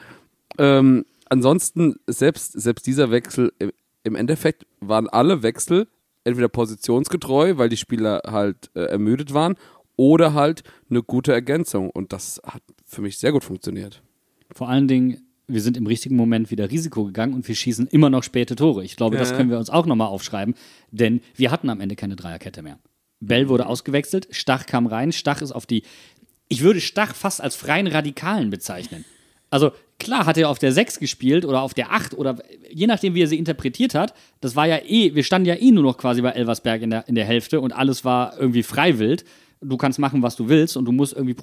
ähm, 0.57 1.05
ansonsten, 1.29 1.95
selbst, 2.07 2.53
selbst 2.53 2.85
dieser 2.85 3.11
Wechsel, 3.11 3.51
im 4.03 4.15
Endeffekt 4.15 4.65
waren 4.79 5.09
alle 5.09 5.43
Wechsel 5.43 5.87
entweder 6.27 6.49
positionsgetreu, 6.49 7.57
weil 7.57 7.69
die 7.69 7.77
Spieler 7.77 8.21
halt 8.25 8.69
äh, 8.75 8.81
ermüdet 8.81 9.33
waren, 9.33 9.55
oder 9.95 10.33
halt 10.33 10.63
eine 10.89 11.01
gute 11.01 11.33
Ergänzung. 11.33 11.89
Und 11.89 12.13
das 12.13 12.39
hat 12.45 12.61
für 12.85 13.01
mich 13.01 13.17
sehr 13.17 13.31
gut 13.31 13.43
funktioniert. 13.43 14.01
Vor 14.51 14.69
allen 14.69 14.87
Dingen, 14.87 15.27
wir 15.47 15.61
sind 15.61 15.75
im 15.75 15.87
richtigen 15.87 16.15
Moment 16.15 16.51
wieder 16.51 16.69
Risiko 16.69 17.05
gegangen 17.05 17.33
und 17.33 17.47
wir 17.47 17.55
schießen 17.55 17.87
immer 17.87 18.09
noch 18.09 18.23
späte 18.23 18.55
Tore. 18.55 18.83
Ich 18.83 18.95
glaube, 18.95 19.15
ja. 19.15 19.21
das 19.21 19.35
können 19.35 19.49
wir 19.49 19.57
uns 19.57 19.69
auch 19.69 19.85
nochmal 19.85 20.07
aufschreiben, 20.07 20.55
denn 20.91 21.21
wir 21.35 21.51
hatten 21.51 21.69
am 21.69 21.81
Ende 21.81 21.95
keine 21.95 22.15
Dreierkette 22.15 22.61
mehr. 22.61 22.79
Bell 23.19 23.49
wurde 23.49 23.65
ausgewechselt, 23.65 24.27
Stach 24.31 24.65
kam 24.65 24.85
rein, 24.85 25.11
Stach 25.11 25.41
ist 25.41 25.51
auf 25.51 25.65
die. 25.65 25.83
Ich 26.49 26.61
würde 26.61 26.79
Stach 26.79 27.15
fast 27.15 27.41
als 27.41 27.55
freien 27.55 27.87
Radikalen 27.87 28.49
bezeichnen. 28.49 29.03
Also 29.49 29.71
klar 29.99 30.25
hat 30.25 30.37
er 30.37 30.49
auf 30.49 30.59
der 30.59 30.71
6 30.71 30.99
gespielt 30.99 31.45
oder 31.45 31.61
auf 31.61 31.73
der 31.73 31.91
8 31.91 32.13
oder 32.13 32.37
je 32.69 32.87
nachdem, 32.87 33.15
wie 33.15 33.23
er 33.23 33.27
sie 33.27 33.37
interpretiert 33.37 33.95
hat. 33.95 34.13
Das 34.41 34.55
war 34.55 34.67
ja 34.67 34.79
eh, 34.85 35.15
wir 35.15 35.23
standen 35.23 35.47
ja 35.47 35.55
eh 35.55 35.71
nur 35.71 35.83
noch 35.83 35.97
quasi 35.97 36.21
bei 36.21 36.31
Elversberg 36.31 36.81
in 36.81 36.89
der, 36.89 37.07
in 37.07 37.15
der 37.15 37.25
Hälfte 37.25 37.61
und 37.61 37.73
alles 37.73 38.05
war 38.05 38.37
irgendwie 38.39 38.63
freiwillig. 38.63 39.23
Du 39.59 39.75
kannst 39.75 39.97
machen, 39.97 40.21
was 40.21 40.35
du 40.35 40.49
willst 40.49 40.77
und 40.77 40.85
du 40.85 40.91
musst 40.91 41.13
irgendwie. 41.13 41.35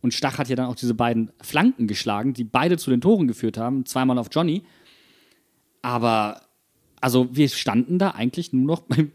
Und 0.00 0.12
Stach 0.12 0.38
hat 0.38 0.48
ja 0.48 0.56
dann 0.56 0.66
auch 0.66 0.74
diese 0.74 0.94
beiden 0.94 1.30
Flanken 1.40 1.86
geschlagen, 1.86 2.34
die 2.34 2.42
beide 2.42 2.78
zu 2.78 2.90
den 2.90 3.00
Toren 3.00 3.28
geführt 3.28 3.58
haben, 3.58 3.86
zweimal 3.86 4.18
auf 4.18 4.28
Johnny. 4.32 4.64
Aber, 5.82 6.42
also 7.00 7.28
wir 7.30 7.48
standen 7.48 7.98
da 7.98 8.10
eigentlich 8.10 8.52
nur 8.52 8.66
noch 8.66 8.80
beim 8.80 9.12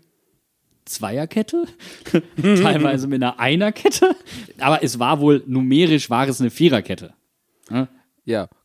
Zweierkette, 0.85 1.65
teilweise 2.41 3.07
mit 3.07 3.21
einer 3.21 3.39
Einerkette, 3.39 4.15
aber 4.59 4.83
es 4.83 4.99
war 4.99 5.19
wohl 5.19 5.43
numerisch 5.47 6.09
war 6.11 6.27
es 6.27 6.39
eine 6.39 6.51
Viererkette. 6.51 7.13
Ja, 7.71 7.87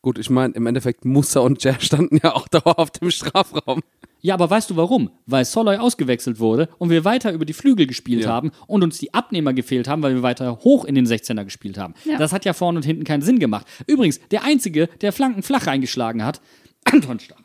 gut, 0.03 0.19
ich 0.19 0.31
meine, 0.31 0.55
im 0.55 0.67
Endeffekt 0.67 1.05
Musa 1.05 1.41
und 1.41 1.63
Jer 1.63 1.77
standen 1.81 2.19
ja 2.23 2.35
auch 2.35 2.49
dauerhaft 2.49 2.99
im 3.03 3.11
Strafraum. 3.11 3.83
Ja, 4.23 4.35
aber 4.35 4.51
weißt 4.51 4.71
du 4.71 4.77
warum? 4.77 5.11
Weil 5.27 5.45
Soloy 5.45 5.77
ausgewechselt 5.77 6.39
wurde 6.39 6.69
und 6.79 6.91
wir 6.91 7.05
weiter 7.05 7.33
über 7.33 7.45
die 7.45 7.53
Flügel 7.53 7.87
gespielt 7.87 8.25
ja. 8.25 8.31
haben 8.31 8.51
und 8.67 8.83
uns 8.83 8.99
die 8.99 9.15
Abnehmer 9.15 9.55
gefehlt 9.55 9.89
haben, 9.89 10.03
weil 10.03 10.15
wir 10.15 10.23
weiter 10.23 10.59
hoch 10.63 10.85
in 10.85 10.95
den 10.95 11.07
16er 11.07 11.45
gespielt 11.45 11.79
haben. 11.79 11.95
Ja. 12.05 12.19
Das 12.19 12.33
hat 12.33 12.45
ja 12.45 12.53
vorne 12.53 12.79
und 12.79 12.85
hinten 12.85 13.05
keinen 13.05 13.23
Sinn 13.23 13.39
gemacht. 13.39 13.67
Übrigens, 13.87 14.21
der 14.31 14.45
Einzige, 14.45 14.89
der 15.01 15.13
Flanken 15.13 15.43
flach 15.43 15.67
reingeschlagen 15.67 16.25
hat, 16.25 16.41
Anton 16.85 17.19
Stach. 17.19 17.37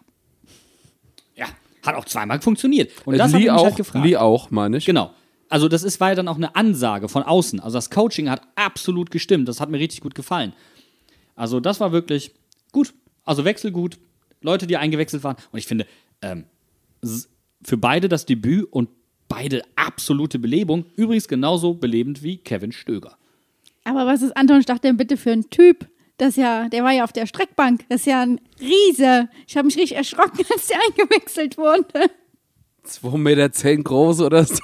Ja, 1.36 1.48
hat 1.86 1.96
auch 1.96 2.06
zweimal 2.06 2.42
funktioniert. 2.42 2.92
Und 3.06 3.18
das 3.18 3.32
Lee 3.32 3.50
hat 3.50 3.60
auch, 3.60 3.66
halt 3.66 3.76
gefragt. 3.78 4.06
Lee 4.06 4.18
auch, 4.18 4.52
meine 4.52 4.78
ich. 4.78 4.86
Genau. 4.86 5.12
Also 5.48 5.70
das 5.70 5.84
ist, 5.84 6.00
war 6.00 6.10
ja 6.10 6.16
dann 6.16 6.28
auch 6.28 6.38
eine 6.38 6.56
Ansage 6.56 7.08
von 7.08 7.24
außen. 7.24 7.60
Also 7.60 7.78
das 7.78 7.90
Coaching 7.90 8.30
hat 8.30 8.42
absolut 8.56 9.12
gestimmt. 9.12 9.48
Das 9.48 9.62
hat 9.62 9.70
mir 9.70 9.80
richtig 9.80 10.02
gut 10.02 10.16
gefallen. 10.16 10.54
Also 11.36 11.60
das 11.60 11.80
war 11.80 11.92
wirklich 11.92 12.32
gut. 12.72 12.94
Also 13.24 13.46
Wechsel 13.46 13.72
gut. 13.72 13.98
Leute, 14.42 14.68
die 14.68 14.78
eingewechselt 14.78 15.24
waren. 15.24 15.38
Und 15.52 15.60
ich 15.60 15.68
finde, 15.68 15.86
ähm, 16.22 16.46
für 17.64 17.78
beide 17.78 18.10
das 18.10 18.26
Debüt 18.26 18.72
und 18.72 18.90
beide 19.28 19.64
absolute 19.76 20.40
Belebung. 20.40 20.86
Übrigens 20.96 21.28
genauso 21.28 21.74
belebend 21.74 22.24
wie 22.24 22.38
Kevin 22.38 22.72
Stöger. 22.72 23.18
Aber 23.84 24.06
was 24.06 24.22
ist 24.22 24.36
Anton 24.36 24.62
Stach 24.62 24.80
denn 24.80 24.98
bitte 24.98 25.18
für 25.18 25.32
ein 25.32 25.50
Typ? 25.50 25.88
Das 26.18 26.38
ja, 26.38 26.70
der 26.70 26.84
war 26.84 26.92
ja 26.92 27.04
auf 27.04 27.12
der 27.12 27.28
Streckbank. 27.28 27.86
Das 27.90 28.02
ist 28.02 28.08
ja 28.08 28.22
ein 28.22 28.40
Riese. 28.60 29.30
Ich 29.48 29.58
habe 29.58 29.66
mich 29.66 29.78
richtig 29.78 29.98
erschrocken, 29.98 30.46
als 30.54 30.68
der 30.68 30.78
eingewechselt 30.82 31.58
wurde. 31.58 32.10
2,10 32.86 33.18
Meter 33.18 33.52
zehn 33.52 33.84
groß 33.84 34.22
oder 34.22 34.46
so. 34.46 34.62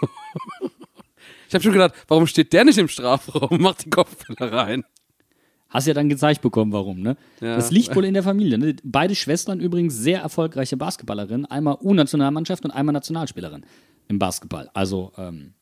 Ich 1.47 1.53
habe 1.53 1.63
schon 1.63 1.74
gedacht, 1.74 1.93
warum 2.07 2.28
steht 2.28 2.53
der 2.53 2.63
nicht 2.63 2.78
im 2.78 2.88
Strafraum? 2.88 3.61
Macht 3.61 3.84
die 3.84 3.89
Kopfbälle 3.89 4.51
rein. 4.53 4.86
Hast 5.72 5.88
ja 5.88 5.93
dann 5.93 6.09
gezeigt 6.09 6.41
bekommen, 6.41 6.74
warum, 6.74 6.99
ne? 6.99 7.15
Ja. 7.39 7.55
Das 7.55 7.72
liegt 7.72 7.95
wohl 7.95 8.03
in 8.03 8.13
der 8.13 8.24
Familie. 8.24 8.57
Ne? 8.57 8.76
Beide 8.84 9.15
Schwestern 9.15 9.61
übrigens 9.61 9.95
sehr 9.95 10.22
erfolgreiche 10.22 10.76
Basketballerinnen. 10.76 11.45
Einmal 11.45 11.78
U-Nationalmannschaft 11.82 12.65
und 12.65 12.72
einmal 12.72 12.91
Nationalspielerin 12.91 13.65
im 14.09 14.19
Basketball. 14.19 14.69
Also 14.74 15.13
ähm, 15.17 15.53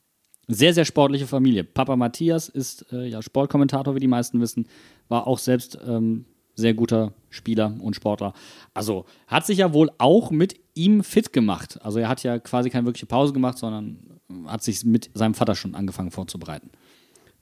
sehr, 0.47 0.73
sehr 0.73 0.85
sportliche 0.85 1.27
Familie. 1.27 1.63
Papa 1.63 1.95
Matthias 1.95 2.49
ist 2.49 2.91
äh, 2.91 3.07
ja 3.07 3.21
Sportkommentator, 3.21 3.93
wie 3.93 3.99
die 3.99 4.07
meisten 4.07 4.41
wissen. 4.41 4.67
War 5.09 5.27
auch 5.27 5.37
selbst 5.37 5.77
ähm, 5.87 6.25
sehr 6.55 6.73
guter 6.73 7.13
Spieler 7.29 7.75
und 7.79 7.95
Sportler. 7.95 8.33
Also 8.73 9.05
hat 9.27 9.45
sich 9.45 9.59
ja 9.59 9.73
wohl 9.73 9.91
auch 9.99 10.31
mit 10.31 10.59
ihm 10.73 11.03
fit 11.03 11.31
gemacht. 11.33 11.79
Also 11.83 11.99
er 11.99 12.09
hat 12.09 12.23
ja 12.23 12.39
quasi 12.39 12.71
keine 12.71 12.85
wirkliche 12.85 13.05
Pause 13.05 13.31
gemacht, 13.31 13.59
sondern 13.59 14.19
hat 14.47 14.63
sich 14.63 14.83
mit 14.83 15.11
seinem 15.13 15.35
Vater 15.35 15.53
schon 15.53 15.75
angefangen 15.75 16.09
vorzubereiten 16.09 16.71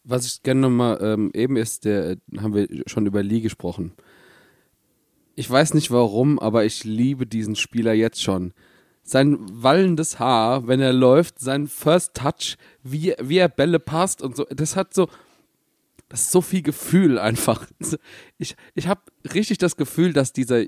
was 0.08 0.26
ich 0.26 0.42
gerne 0.42 0.62
nochmal 0.62 1.00
ähm, 1.02 1.32
eben 1.34 1.58
ist, 1.58 1.86
der 1.86 2.12
äh, 2.12 2.18
haben 2.38 2.56
wir 2.56 2.68
schon 2.88 3.06
über 3.06 3.22
Lee 3.22 3.42
gesprochen. 3.42 3.92
Ich 5.36 5.50
weiß 5.50 5.74
nicht 5.74 5.92
warum, 5.92 6.40
aber 6.40 6.66
ich 6.66 6.84
liebe 6.84 7.28
diesen 7.28 7.56
Spieler 7.56 7.94
jetzt 7.94 8.24
schon. 8.24 8.54
Sein 9.04 9.38
wallendes 9.52 10.18
Haar, 10.18 10.68
wenn 10.68 10.80
er 10.80 10.94
läuft, 10.94 11.40
sein 11.40 11.68
First 11.68 12.16
Touch, 12.16 12.58
wie, 12.84 13.14
wie 13.22 13.38
er 13.38 13.50
Bälle 13.50 13.80
passt 13.80 14.22
und 14.22 14.36
so, 14.36 14.46
das 14.46 14.76
hat 14.76 14.94
so, 14.94 15.08
das 16.10 16.22
ist 16.22 16.32
so 16.32 16.42
viel 16.42 16.62
Gefühl 16.62 17.20
einfach. 17.20 17.68
Ich, 18.40 18.56
ich 18.76 18.88
habe 18.88 19.02
richtig 19.34 19.58
das 19.58 19.76
Gefühl, 19.76 20.14
dass 20.14 20.32
dieser, 20.32 20.64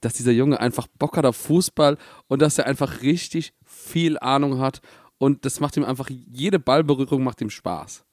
dass 0.00 0.14
dieser 0.14 0.32
Junge 0.32 0.58
einfach 0.60 0.86
Bock 0.98 1.16
hat 1.16 1.26
auf 1.26 1.36
Fußball 1.36 1.98
und 2.26 2.40
dass 2.40 2.58
er 2.58 2.66
einfach 2.66 3.02
richtig 3.02 3.52
viel 3.64 4.18
Ahnung 4.18 4.58
hat 4.58 4.80
und 5.18 5.44
das 5.44 5.60
macht 5.60 5.76
ihm 5.76 5.84
einfach, 5.84 6.08
jede 6.10 6.58
Ballberührung 6.58 7.22
macht 7.22 7.40
ihm 7.42 7.50
Spaß. 7.50 8.04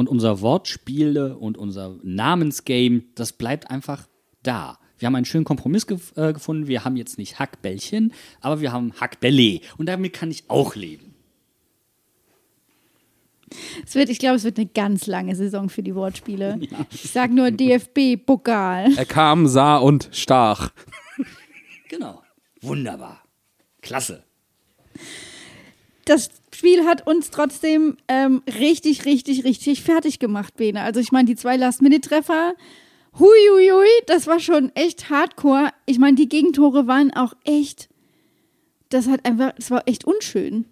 Und 0.00 0.08
unser 0.08 0.40
Wortspiele 0.40 1.36
und 1.36 1.58
unser 1.58 1.98
Namensgame, 2.02 3.02
das 3.16 3.34
bleibt 3.34 3.70
einfach 3.70 4.08
da. 4.42 4.78
Wir 4.96 5.04
haben 5.04 5.14
einen 5.14 5.26
schönen 5.26 5.44
Kompromiss 5.44 5.86
gef 5.86 6.16
äh, 6.16 6.32
gefunden. 6.32 6.68
Wir 6.68 6.86
haben 6.86 6.96
jetzt 6.96 7.18
nicht 7.18 7.38
Hackbällchen, 7.38 8.14
aber 8.40 8.62
wir 8.62 8.72
haben 8.72 8.94
Hackbälle. 8.98 9.60
Und 9.76 9.90
damit 9.90 10.14
kann 10.14 10.30
ich 10.30 10.44
auch 10.48 10.74
leben. 10.74 11.14
Es 13.84 13.94
wird, 13.94 14.08
ich 14.08 14.18
glaube, 14.18 14.36
es 14.36 14.44
wird 14.44 14.56
eine 14.56 14.68
ganz 14.68 15.06
lange 15.06 15.36
Saison 15.36 15.68
für 15.68 15.82
die 15.82 15.94
Wortspiele. 15.94 16.58
Ich 16.92 17.10
sag 17.10 17.30
nur 17.30 17.50
DFB-Pokal. 17.50 18.96
Er 18.96 19.04
kam, 19.04 19.48
sah 19.48 19.76
und 19.76 20.08
stach. 20.12 20.72
Genau. 21.90 22.22
Wunderbar. 22.62 23.22
Klasse. 23.82 24.24
Das 26.06 26.30
Spiel 26.60 26.84
hat 26.84 27.06
uns 27.06 27.30
trotzdem 27.30 27.96
ähm, 28.06 28.42
richtig, 28.46 29.06
richtig, 29.06 29.44
richtig 29.44 29.82
fertig 29.82 30.18
gemacht, 30.18 30.58
Bene. 30.58 30.82
Also 30.82 31.00
ich 31.00 31.10
meine, 31.10 31.24
die 31.24 31.34
zwei 31.34 31.56
Last-Minute-Treffer, 31.56 32.52
huiuiui, 33.18 33.88
das 34.06 34.26
war 34.26 34.40
schon 34.40 34.70
echt 34.74 35.08
hardcore. 35.08 35.70
Ich 35.86 35.98
meine, 35.98 36.16
die 36.16 36.28
Gegentore 36.28 36.86
waren 36.86 37.14
auch 37.14 37.32
echt, 37.44 37.88
das 38.90 39.08
hat 39.08 39.24
einfach, 39.24 39.52
das 39.56 39.70
war 39.70 39.88
echt 39.88 40.04
unschön. 40.04 40.66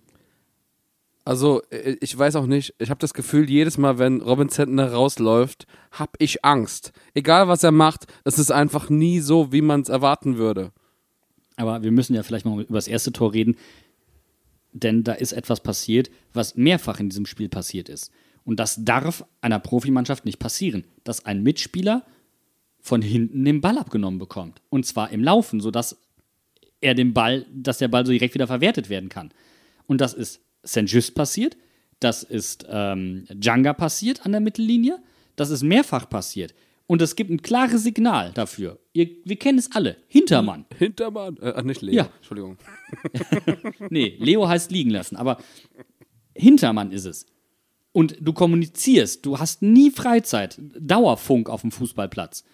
Also, 1.25 1.63
äh, 1.71 1.97
ich 2.03 2.19
weiß 2.19 2.37
auch 2.37 2.45
nicht, 2.45 2.75
ich 2.79 2.91
habe 2.91 3.01
das 3.01 3.15
Gefühl, 3.15 3.49
jedes 3.49 3.79
Mal, 3.79 3.99
wenn 3.99 4.21
Robin 4.21 4.51
Zentner 4.51 4.93
rausläuft, 4.93 5.67
habe 5.93 6.13
ich 6.19 6.45
Angst. 6.45 6.93
Egal, 7.15 7.49
was 7.49 7.63
er 7.63 7.73
macht, 7.73 8.13
es 8.25 8.39
ist 8.39 8.53
einfach 8.53 8.91
nie 8.91 9.21
so, 9.21 9.53
wie 9.53 9.63
man 9.63 9.81
es 9.81 9.89
erwarten 9.89 10.37
würde. 10.37 10.71
Aber 11.57 11.83
wir 11.83 11.93
müssen 11.93 12.15
ja 12.15 12.23
vielleicht 12.23 12.45
mal 12.45 12.61
über 12.61 12.75
das 12.75 12.89
erste 12.89 13.11
Tor 13.11 13.33
reden, 13.33 13.57
denn 14.73 15.05
da 15.05 15.13
ist 15.13 15.33
etwas 15.33 15.63
passiert, 15.63 16.11
was 16.33 16.57
mehrfach 16.57 17.01
in 17.01 17.09
diesem 17.09 17.27
Spiel 17.27 17.49
passiert 17.49 17.89
ist. 17.89 18.13
Und 18.45 18.61
das 18.61 18.85
darf 18.85 19.25
einer 19.41 19.59
Profimannschaft 19.59 20.25
nicht 20.25 20.39
passieren, 20.39 20.85
dass 21.05 21.25
ein 21.25 21.43
Mitspieler 21.43 22.05
von 22.81 23.03
hinten 23.03 23.45
den 23.45 23.61
Ball 23.61 23.79
abgenommen 23.79 24.19
bekommt. 24.19 24.63
Und 24.71 24.87
zwar 24.87 25.11
im 25.11 25.23
Laufen, 25.23 25.61
sodass 25.61 25.99
er 26.81 26.95
den 26.95 27.13
Ball, 27.13 27.45
dass 27.53 27.79
der 27.79 27.89
Ball 27.89 28.07
so 28.07 28.13
direkt 28.13 28.35
wieder 28.35 28.47
verwertet 28.47 28.89
werden 28.89 29.09
kann. 29.09 29.33
Und 29.87 30.01
das 30.01 30.15
ist 30.15 30.41
Saint-Just 30.63 31.15
passiert, 31.15 31.57
das 32.01 32.23
ist 32.23 32.67
ähm, 32.71 33.27
Djanga 33.31 33.73
passiert 33.73 34.25
an 34.25 34.33
der 34.33 34.41
Mittellinie, 34.41 34.99
das 35.37 35.51
ist 35.51 35.63
mehrfach 35.63 36.09
passiert. 36.09 36.55
Und 36.87 37.03
es 37.03 37.17
gibt 37.17 37.31
ein 37.31 37.43
klares 37.43 37.83
Signal 37.83 38.33
dafür. 38.33 38.79
Ihr, 38.99 39.09
wir 39.25 39.37
kennen 39.37 39.59
es 39.59 39.71
alle. 39.73 39.97
Hintermann. 40.09 40.65
Hintermann. 40.77 41.37
Äh, 41.37 41.63
nicht 41.63 41.83
Leo. 41.83 41.95
Ja. 41.95 42.09
Entschuldigung. 42.17 42.57
Nee, 43.91 44.17
Leo 44.19 44.49
heißt 44.49 44.71
liegen 44.73 44.91
lassen, 44.91 45.15
aber 45.17 45.39
Hintermann 46.35 46.91
ist 46.91 47.05
es. 47.05 47.27
Und 47.93 48.17
du 48.21 48.33
kommunizierst, 48.33 49.25
du 49.25 49.39
hast 49.39 49.63
nie 49.63 49.91
Freizeit, 49.91 50.59
Dauerfunk 50.79 51.49
auf 51.49 51.63
dem 51.63 51.71
Fußballplatz. 51.71 52.45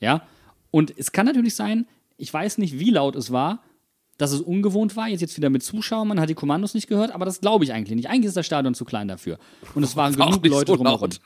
Ja? 0.00 0.26
Und 0.70 0.92
es 0.96 1.12
kann 1.12 1.26
natürlich 1.26 1.54
sein, 1.54 1.86
ich 2.18 2.32
weiß 2.32 2.58
nicht, 2.58 2.78
wie 2.78 2.90
laut 2.90 3.16
es 3.16 3.30
war, 3.32 3.62
dass 4.18 4.32
es 4.32 4.40
ungewohnt 4.40 4.96
war, 4.96 5.08
jetzt, 5.08 5.20
jetzt 5.20 5.36
wieder 5.36 5.50
mit 5.50 5.62
Zuschauern, 5.62 6.08
man 6.08 6.20
hat 6.20 6.28
die 6.30 6.34
Kommandos 6.34 6.72
nicht 6.74 6.88
gehört, 6.88 7.10
aber 7.10 7.24
das 7.26 7.40
glaube 7.40 7.64
ich 7.64 7.72
eigentlich 7.72 7.96
nicht. 7.96 8.08
Eigentlich 8.08 8.26
ist 8.28 8.36
das 8.36 8.46
Stadion 8.46 8.74
zu 8.74 8.84
klein 8.84 9.08
dafür. 9.08 9.38
Und 9.74 9.82
es 9.82 9.96
waren 9.96 10.14
War 10.18 10.28
genug 10.28 10.46
Leute 10.46 10.72
so 10.72 10.76
drumherum. 10.76 11.10
laut. 11.10 11.20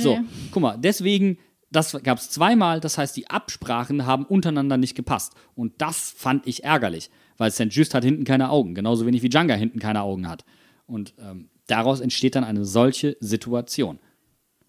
So, 0.00 0.18
Nee. 0.18 0.24
guck 0.50 0.62
mal, 0.62 0.76
deswegen, 0.78 1.38
das 1.70 2.00
gab 2.02 2.18
es 2.18 2.30
zweimal, 2.30 2.80
das 2.80 2.98
heißt, 2.98 3.16
die 3.16 3.28
Absprachen 3.28 4.06
haben 4.06 4.24
untereinander 4.24 4.76
nicht 4.76 4.94
gepasst. 4.94 5.34
Und 5.54 5.80
das 5.80 6.10
fand 6.10 6.46
ich 6.46 6.64
ärgerlich, 6.64 7.10
weil 7.36 7.50
St. 7.50 7.68
Just 7.70 7.94
hat 7.94 8.04
hinten 8.04 8.24
keine 8.24 8.50
Augen, 8.50 8.74
genauso 8.74 9.06
wenig 9.06 9.22
wie 9.22 9.28
Djanga 9.28 9.54
hinten 9.54 9.78
keine 9.78 10.02
Augen 10.02 10.28
hat. 10.28 10.44
Und 10.86 11.14
ähm, 11.18 11.48
daraus 11.66 12.00
entsteht 12.00 12.36
dann 12.36 12.44
eine 12.44 12.64
solche 12.64 13.16
Situation. 13.20 13.98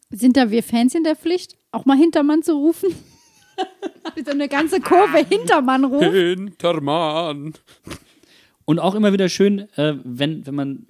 Sind 0.10 0.38
da 0.38 0.52
wir 0.52 0.64
Fans 0.64 0.96
in 0.96 1.04
der 1.04 1.16
Pflicht, 1.16 1.58
auch 1.72 1.86
mal 1.86 1.98
Hintermann 1.98 2.44
zu 2.44 2.54
rufen? 2.54 2.90
So 4.24 4.32
eine 4.32 4.48
ganze 4.48 4.82
Kurve 4.82 5.26
Hintermann 5.28 5.84
ruft. 5.86 6.12
Hintermann. 6.12 7.54
Und 8.66 8.80
auch 8.80 8.96
immer 8.96 9.14
wieder 9.14 9.30
schön, 9.30 9.68
äh, 9.78 9.96
wenn, 10.04 10.46
wenn 10.46 10.56
man 10.56 10.88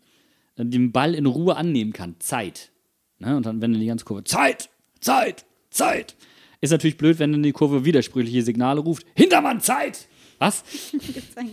äh, 0.55 0.65
den 0.65 0.91
Ball 0.91 1.13
in 1.13 1.25
Ruhe 1.25 1.55
annehmen 1.55 1.93
kann. 1.93 2.15
Zeit. 2.19 2.71
Ne? 3.19 3.35
Und 3.35 3.45
dann, 3.45 3.61
wenn 3.61 3.71
dann 3.71 3.81
die 3.81 3.87
ganze 3.87 4.05
Kurve, 4.05 4.23
Zeit, 4.23 4.69
Zeit, 4.99 5.45
Zeit. 5.76 6.15
Ist 6.61 6.71
natürlich 6.71 6.97
blöd, 6.97 7.19
wenn 7.19 7.32
dann 7.32 7.43
die 7.43 7.51
Kurve 7.51 7.86
widersprüchliche 7.86 8.41
Signale 8.41 8.80
ruft. 8.82 9.05
Hintermann, 9.15 9.61
Zeit! 9.61 10.07
Was? 10.39 10.63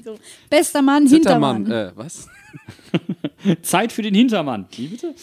So, 0.05 0.19
Bester 0.51 0.83
Mann, 0.83 1.07
Hintermann. 1.07 1.57
Hintermann. 1.67 1.91
Äh, 1.91 1.97
was? 1.97 2.29
Zeit 3.63 3.93
für 3.93 4.03
den 4.03 4.15
Hintermann. 4.15 4.67
Wie 4.77 4.89
bitte? 4.89 5.15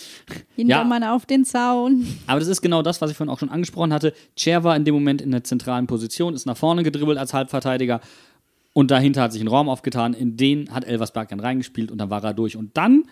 Hintermann 0.56 1.04
auf 1.04 1.26
den 1.26 1.45
Zaun. 1.45 2.06
Aber 2.28 2.39
das 2.39 2.50
ist 2.50 2.62
genau 2.62 2.82
das, 2.82 3.02
was 3.02 3.12
ich 3.12 3.18
vorhin 3.18 3.32
auch 3.34 3.39
schon 3.39 3.50
angesprochen 3.50 3.93
hatte. 3.93 4.14
Cher 4.38 4.64
war 4.64 4.76
in 4.76 4.86
dem 4.86 4.93
Moment 4.93 5.22
in 5.22 5.32
der 5.32 5.43
zentralen 5.43 5.88
Position, 5.88 6.34
ist 6.34 6.45
nach 6.45 6.58
vorne 6.58 6.84
gedribbelt 6.84 7.18
als 7.18 7.34
Halbverteidiger 7.34 8.02
und 8.74 8.91
dahinter 8.91 9.24
hat 9.24 9.34
sich 9.34 9.41
ein 9.41 9.47
Raum 9.47 9.70
aufgetan, 9.70 10.14
in 10.14 10.38
den 10.38 10.72
hat 10.72 10.86
Elversberg 10.86 11.30
dann 11.30 11.39
reingespielt 11.39 11.91
und 11.91 11.97
dann 11.97 12.10
war 12.10 12.24
er 12.24 12.34
durch. 12.34 12.56
Und 12.56 12.78
dann, 12.78 13.04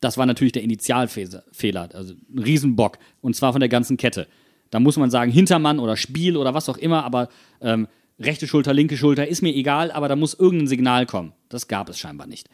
das 0.00 0.16
war 0.18 0.26
natürlich 0.26 0.52
der 0.52 0.62
Initialfehler, 0.62 1.88
also 1.92 2.14
ein 2.34 2.38
Riesenbock 2.38 2.98
und 3.20 3.36
zwar 3.36 3.52
von 3.52 3.60
der 3.60 3.68
ganzen 3.68 3.96
Kette. 3.96 4.26
Da 4.74 4.80
muss 4.80 4.96
man 4.96 5.08
sagen, 5.08 5.30
Hintermann 5.30 5.78
oder 5.78 5.96
Spiel 5.96 6.36
oder 6.36 6.52
was 6.52 6.68
auch 6.68 6.78
immer, 6.78 7.04
aber 7.04 7.28
ähm, 7.60 7.86
rechte 8.18 8.48
Schulter, 8.48 8.74
linke 8.74 8.96
Schulter, 8.96 9.28
ist 9.28 9.40
mir 9.40 9.54
egal, 9.54 9.92
aber 9.92 10.08
da 10.08 10.16
muss 10.16 10.34
irgendein 10.34 10.66
Signal 10.66 11.06
kommen. 11.06 11.32
Das 11.48 11.68
gab 11.68 11.88
es 11.88 11.96
scheinbar 11.96 12.26
nicht. 12.26 12.50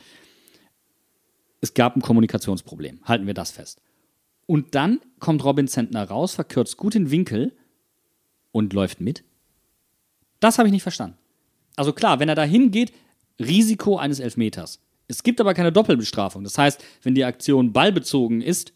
Es 1.62 1.73
gab 1.73 1.97
ein 1.97 2.03
Kommunikationsproblem, 2.03 3.01
halten 3.05 3.27
wir 3.27 3.33
das 3.33 3.53
fest. 3.53 3.81
Und 4.45 4.75
dann 4.75 5.01
kommt 5.18 5.43
Robin 5.45 5.66
Zentner 5.66 6.05
raus, 6.05 6.35
verkürzt 6.35 6.77
gut 6.77 6.93
den 6.93 7.11
Winkel 7.11 7.57
und 8.53 8.75
läuft 8.75 9.01
mit. 9.01 9.25
Das 10.41 10.59
habe 10.59 10.68
ich 10.68 10.73
nicht 10.73 10.83
verstanden. 10.83 11.16
Also 11.75 11.95
klar, 11.95 12.21
wenn 12.21 12.29
er 12.29 12.35
da 12.35 12.45
hingeht, 12.45 12.93
Risiko 13.39 13.97
eines 13.97 14.21
Elfmeters. 14.21 14.83
Es 15.09 15.23
gibt 15.23 15.41
aber 15.41 15.55
keine 15.55 15.73
Doppelbestrafung. 15.73 16.45
Das 16.45 16.59
heißt, 16.59 16.85
wenn 17.03 17.14
die 17.14 17.25
Aktion 17.25 17.73
ballbezogen 17.73 18.43
ist, 18.43 18.75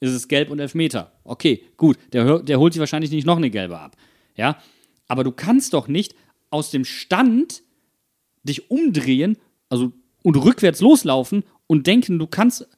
ist 0.00 0.12
es 0.12 0.28
gelb 0.28 0.50
und 0.50 0.58
Elfmeter. 0.58 1.12
Okay, 1.24 1.62
gut, 1.76 1.98
der, 2.12 2.40
der 2.40 2.58
holt 2.58 2.72
sich 2.72 2.80
wahrscheinlich 2.80 3.10
nicht 3.10 3.26
noch 3.26 3.36
eine 3.36 3.50
gelbe 3.50 3.78
ab. 3.78 3.96
Ja, 4.36 4.58
aber 5.06 5.24
du 5.24 5.32
kannst 5.32 5.74
doch 5.74 5.88
nicht 5.88 6.14
aus 6.50 6.70
dem 6.70 6.84
Stand 6.84 7.62
dich 8.42 8.70
umdrehen, 8.70 9.36
also 9.68 9.92
und 10.22 10.36
rückwärts 10.36 10.80
loslaufen 10.80 11.44
und 11.66 11.86
denken, 11.86 12.18
du 12.18 12.26
kannst 12.26 12.68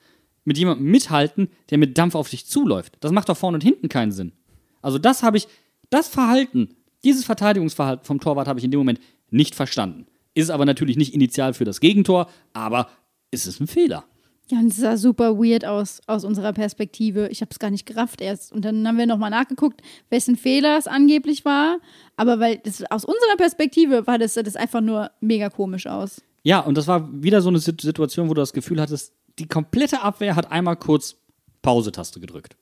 mit 0.45 0.59
jemandem 0.59 0.87
mithalten, 0.87 1.49
der 1.70 1.79
mit 1.79 1.97
Dampf 1.99 2.14
auf 2.14 2.29
dich 2.29 2.47
zuläuft. 2.47 2.97
Das 3.01 3.12
macht 3.12 3.29
doch 3.29 3.37
vorne 3.37 3.57
und 3.57 3.64
hinten 3.64 3.89
keinen 3.89 4.12
Sinn. 4.12 4.33
Also 4.81 4.99
das 4.99 5.23
habe 5.23 5.37
ich, 5.37 5.49
das 5.91 6.09
Verhalten, 6.09 6.77
dieses 7.05 7.25
Verteidigungsverhalten 7.25 8.05
vom 8.05 8.20
Torwart 8.20 8.49
habe 8.49 8.59
ich 8.59 8.64
in 8.64 8.70
dem 8.70 8.79
Moment 8.79 9.01
nicht 9.31 9.55
verstanden. 9.55 10.07
Ist 10.35 10.51
aber 10.51 10.64
natürlich 10.64 10.97
nicht 10.97 11.14
initial 11.14 11.55
für 11.55 11.64
das 11.64 11.81
Gegentor, 11.81 12.29
aber 12.53 12.89
ist 13.31 13.47
es 13.47 13.61
ein 13.61 13.66
Fehler. 13.66 14.05
Ja, 14.53 14.59
und 14.59 14.66
es 14.66 14.76
sah 14.76 14.98
super 14.98 15.38
weird 15.38 15.64
aus, 15.64 16.03
aus 16.07 16.26
unserer 16.26 16.53
Perspektive. 16.53 17.28
Ich 17.28 17.40
habe 17.40 17.50
es 17.50 17.59
gar 17.59 17.70
nicht 17.70 17.86
gerafft 17.86 18.20
erst. 18.20 18.53
Und 18.53 18.66
dann 18.66 18.86
haben 18.86 18.98
wir 18.98 19.07
nochmal 19.07 19.30
nachgeguckt, 19.30 19.80
wessen 20.11 20.36
Fehler 20.36 20.76
es 20.76 20.86
angeblich 20.86 21.46
war. 21.46 21.78
Aber 22.16 22.38
weil 22.38 22.59
das, 22.59 22.82
aus 22.90 23.07
unserer 23.07 23.36
Perspektive 23.38 24.07
war 24.07 24.18
das, 24.18 24.34
das 24.34 24.55
einfach 24.55 24.82
nur 24.82 25.11
mega 25.22 25.48
komisch 25.48 25.86
aus. 25.86 26.20
Ja, 26.42 26.61
und 26.61 26.76
das 26.76 26.86
war 26.86 27.09
wieder 27.22 27.40
so 27.40 27.48
eine 27.48 27.61
Sit- 27.61 27.80
Situation, 27.80 28.28
wo 28.28 28.34
du 28.34 28.42
das 28.42 28.53
Gefühl 28.53 28.78
hattest, 28.78 29.14
die 29.38 29.46
komplette 29.46 30.03
Abwehr 30.03 30.36
hat 30.36 30.53
einmal 30.53 30.76
kurz 30.76 31.16
Pause-Taste 31.62 32.20
gedrückt. 32.20 32.55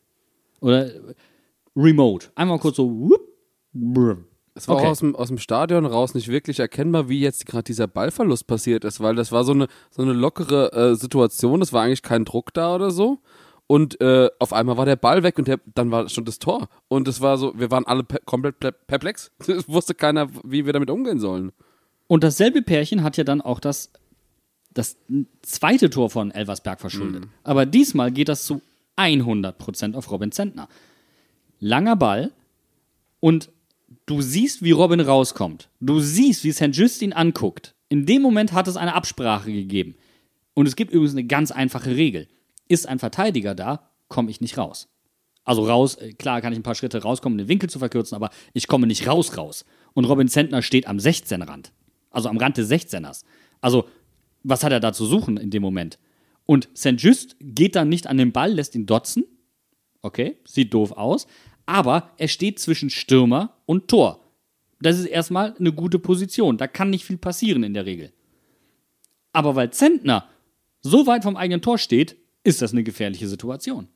Oder 0.61 0.95
äh, 0.95 1.01
Remote. 1.75 2.29
Einmal 2.37 2.61
kurz 2.61 2.77
so, 2.77 2.89
whoop. 2.89 3.27
Es 4.55 4.67
war 4.69 4.77
Okay. 4.77 4.87
auch 4.87 4.91
aus 4.91 4.99
dem, 4.99 5.15
aus 5.17 5.29
dem 5.29 5.39
Stadion 5.39 5.87
raus 5.87 6.15
nicht 6.15 6.29
wirklich 6.29 6.59
erkennbar, 6.61 7.09
wie 7.09 7.21
jetzt 7.21 7.47
gerade 7.47 7.63
dieser 7.65 7.87
Ballverlust 7.87 8.47
passiert 8.47 8.85
ist, 8.85 9.01
weil 9.01 9.15
das 9.15 9.31
war 9.33 9.45
so 9.45 9.53
eine, 9.53 9.69
so 9.91 10.03
eine 10.03 10.13
lockere 10.13 10.73
äh, 10.73 10.95
Situation, 10.97 11.63
es 11.63 11.73
war 11.73 11.83
eigentlich 11.85 12.03
kein 12.03 12.25
Druck 12.25 12.53
da 12.53 12.75
oder 12.75 12.91
so. 12.91 13.19
Und 13.67 14.01
äh, 14.01 14.29
auf 14.41 14.53
einmal 14.53 14.77
war 14.77 14.85
der 14.87 14.97
Ball 14.97 15.23
weg 15.23 15.39
und 15.39 15.47
der, 15.47 15.61
dann 15.77 15.93
war 15.93 16.09
schon 16.09 16.25
das 16.25 16.41
Tor. 16.41 16.69
Und 16.89 17.07
es 17.07 17.21
war 17.21 17.39
so, 17.39 17.53
wir 17.57 17.71
waren 17.71 17.87
alle 17.87 18.03
pe 18.03 18.19
komplett 18.25 18.59
pe- 18.59 18.73
perplex. 18.73 19.31
Es 19.47 19.69
wusste 19.69 19.95
keiner, 19.95 20.29
wie 20.43 20.67
wir 20.67 20.73
damit 20.73 20.91
umgehen 20.91 21.21
sollen. 21.21 21.53
Und 22.09 22.25
dasselbe 22.25 22.63
Pärchen 22.63 23.05
hat 23.05 23.17
ja 23.17 23.23
dann 23.23 23.41
auch 23.41 23.61
das, 23.61 23.93
das 24.75 24.97
zweite 25.43 25.89
Tor 25.89 26.11
von 26.11 26.33
Elversberg 26.33 26.81
verschuldet. 26.81 27.29
Aber 27.45 27.65
diesmal 27.67 28.11
geht 28.11 28.29
das 28.29 28.45
zu 28.45 28.61
100% 28.97 29.95
auf 29.95 30.11
Robin 30.11 30.33
Zentner. 30.33 30.69
Langer 31.61 31.95
Ball 31.95 32.33
und 33.21 33.51
du 34.07 34.23
siehst, 34.23 34.63
wie 34.63 34.73
Robin 34.73 35.01
rauskommt. 35.01 35.69
Du 35.81 36.01
siehst, 36.01 36.45
wie 36.45 36.53
St. 36.53 36.71
Just 36.73 37.03
ihn 37.03 37.13
anguckt. 37.13 37.75
In 37.89 38.07
dem 38.07 38.23
Moment 38.23 38.53
hat 38.53 38.69
es 38.69 38.77
eine 38.77 38.95
Absprache 38.95 39.53
gegeben. 39.53 39.95
Und 40.55 40.67
es 40.67 40.77
gibt 40.77 40.93
übrigens 40.93 41.13
eine 41.13 41.25
ganz 41.25 41.51
einfache 41.51 41.97
Regel. 41.97 42.29
Ist 42.69 42.89
ein 42.89 42.99
Verteidiger 42.99 43.55
da, 43.55 43.91
komme 44.09 44.31
ich 44.31 44.41
nicht 44.41 44.59
raus. 44.59 44.89
Also 45.45 45.67
raus, 45.67 45.97
äh, 45.97 46.13
klar 46.13 46.41
kann 46.41 46.53
ich 46.53 46.59
ein 46.59 46.63
paar 46.63 46.75
Schritte 46.75 47.03
rauskommen, 47.03 47.35
um 47.35 47.45
den 47.45 47.49
Winkel 47.49 47.71
zu 47.71 47.79
verkürzen, 47.79 48.15
aber 48.15 48.31
ich 48.53 48.69
komme 48.69 48.87
nicht 48.87 49.07
raus 49.07 49.37
raus. 49.37 49.65
Und 49.95 50.05
Robin 50.05 50.29
Zentner 50.29 50.63
steht 50.63 50.87
am 50.87 50.99
16-Rand. 50.99 51.73
Also 52.11 52.29
am 52.29 52.37
Rand 52.37 52.57
des 52.57 52.71
16ers. 52.71 53.25
Also, 53.61 53.89
was 54.43 54.63
hat 54.65 54.73
er 54.73 54.81
da 54.81 54.93
zu 54.93 55.07
suchen 55.07 55.37
in 55.37 55.51
dem 55.51 55.63
Moment? 55.63 55.99
Und 56.47 56.69
St. 56.77 56.95
Just 56.97 57.37
geht 57.41 57.77
dann 57.77 57.89
nicht 57.89 58.07
an 58.07 58.17
den 58.17 58.33
Ball, 58.33 58.53
lässt 58.53 58.75
ihn 58.75 58.87
dotzen. 58.87 59.25
Okay, 60.03 60.39
sieht 60.45 60.73
doof 60.73 60.93
aus. 60.93 61.27
Aber 61.71 62.11
er 62.17 62.27
steht 62.27 62.59
zwischen 62.59 62.91
Stürmer 62.91 63.55
und 63.65 63.87
Tor. 63.87 64.25
Das 64.81 64.99
ist 64.99 65.07
erstmal 65.07 65.55
eine 65.57 65.73
gute 65.73 66.01
Position. 66.01 66.59
Da 66.59 66.67
kann 66.67 66.91
nicht 66.91 67.05
viel 67.05 67.17
passieren 67.17 67.63
in 67.63 67.75
der 67.75 67.87
Regel. 67.87 68.13
Aber 69.33 69.55
weil 69.55 69.71
Zentner 69.73 70.29
so 70.81 71.07
weit 71.07 71.23
vom 71.23 71.37
eigenen 71.37 71.63
Tor 71.63 71.79
steht, 71.79 72.17
ist 72.43 72.61
das 72.61 72.73
eine 72.73 72.83
gefährliche 72.83 73.29
Situation. 73.29 73.87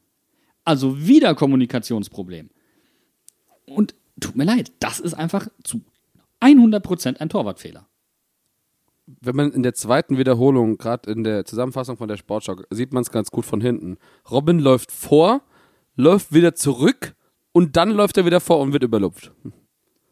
Also 0.64 1.04
wieder 1.04 1.34
Kommunikationsproblem. 1.34 2.48
Und 3.66 3.96
tut 4.20 4.36
mir 4.36 4.44
leid, 4.44 4.70
das 4.78 5.00
ist 5.00 5.14
einfach 5.14 5.48
zu 5.64 5.80
100% 6.40 7.16
ein 7.16 7.28
Torwartfehler. 7.28 7.88
Wenn 9.06 9.34
man 9.34 9.52
in 9.52 9.64
der 9.64 9.74
zweiten 9.74 10.16
Wiederholung, 10.16 10.78
gerade 10.78 11.10
in 11.10 11.24
der 11.24 11.44
Zusammenfassung 11.44 11.96
von 11.96 12.06
der 12.06 12.18
Sportschau, 12.18 12.54
sieht 12.70 12.92
man 12.92 13.02
es 13.02 13.10
ganz 13.10 13.32
gut 13.32 13.44
von 13.44 13.60
hinten. 13.60 13.96
Robin 14.30 14.60
läuft 14.60 14.92
vor, 14.92 15.42
läuft 15.96 16.32
wieder 16.32 16.54
zurück 16.54 17.16
und 17.54 17.76
dann 17.76 17.92
läuft 17.92 18.16
er 18.18 18.26
wieder 18.26 18.40
vor 18.40 18.58
und 18.58 18.72
wird 18.72 18.82
überlupft. 18.82 19.30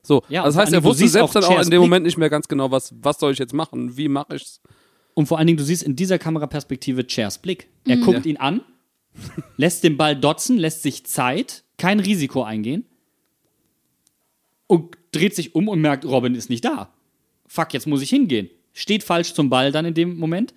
So, 0.03 0.23
Ja, 0.29 0.45
das 0.45 0.55
und 0.55 0.61
heißt, 0.63 0.73
er 0.73 0.83
wusste 0.85 1.07
selbst 1.09 1.35
dann 1.35 1.45
auch 1.45 1.61
in 1.61 1.71
dem. 1.71 1.81
Moment 1.81 2.07
nicht 2.07 2.17
mehr 2.17 2.31
ganz 2.31 2.49
genau, 2.49 2.71
was, 2.71 2.95
was 3.03 3.19
soll 3.19 3.33
ich 3.33 3.39
jetzt 3.39 3.53
machen, 3.53 3.97
wie 3.97 4.09
mache 4.09 4.37
ich's. 4.37 4.61
Und 5.15 5.27
vor 5.27 5.39
allen 5.39 5.47
Dingen, 5.49 5.59
du 5.59 5.65
siehst 5.65 5.83
in 5.83 5.95
dieser 5.95 6.19
Kameraperspektive 6.19 7.07
Chairs 7.07 7.39
Blick. 7.39 7.69
Er 7.87 7.99
guckt 7.99 8.25
ihn 8.25 8.39
an, 8.39 8.63
lässt 9.57 9.85
den 9.85 9.97
Ball 9.97 10.17
dotzen, 10.17 10.57
lässt 10.57 10.83
sich 10.83 11.05
Zeit, 11.05 11.65
kein 11.77 12.01
Risiko 12.01 12.45
eingehen 12.45 12.87
und 14.69 14.97
dreht 15.11 15.35
sich 15.35 15.55
um 15.55 15.69
und 15.69 15.81
merkt, 15.81 16.05
Robin 16.05 16.35
ist 16.35 16.49
nicht 16.49 16.65
da. 16.65 16.95
Fuck, 17.47 17.75
jetzt 17.75 17.87
muss 17.87 18.03
ich 18.03 18.11
hingehen. 18.11 18.49
Steht 18.73 19.03
falsch 19.03 19.35
zum 19.35 19.51
Ball 19.51 19.71
dann 19.73 19.85
in 19.85 19.95
dem 19.95 20.17
Moment 20.17 20.55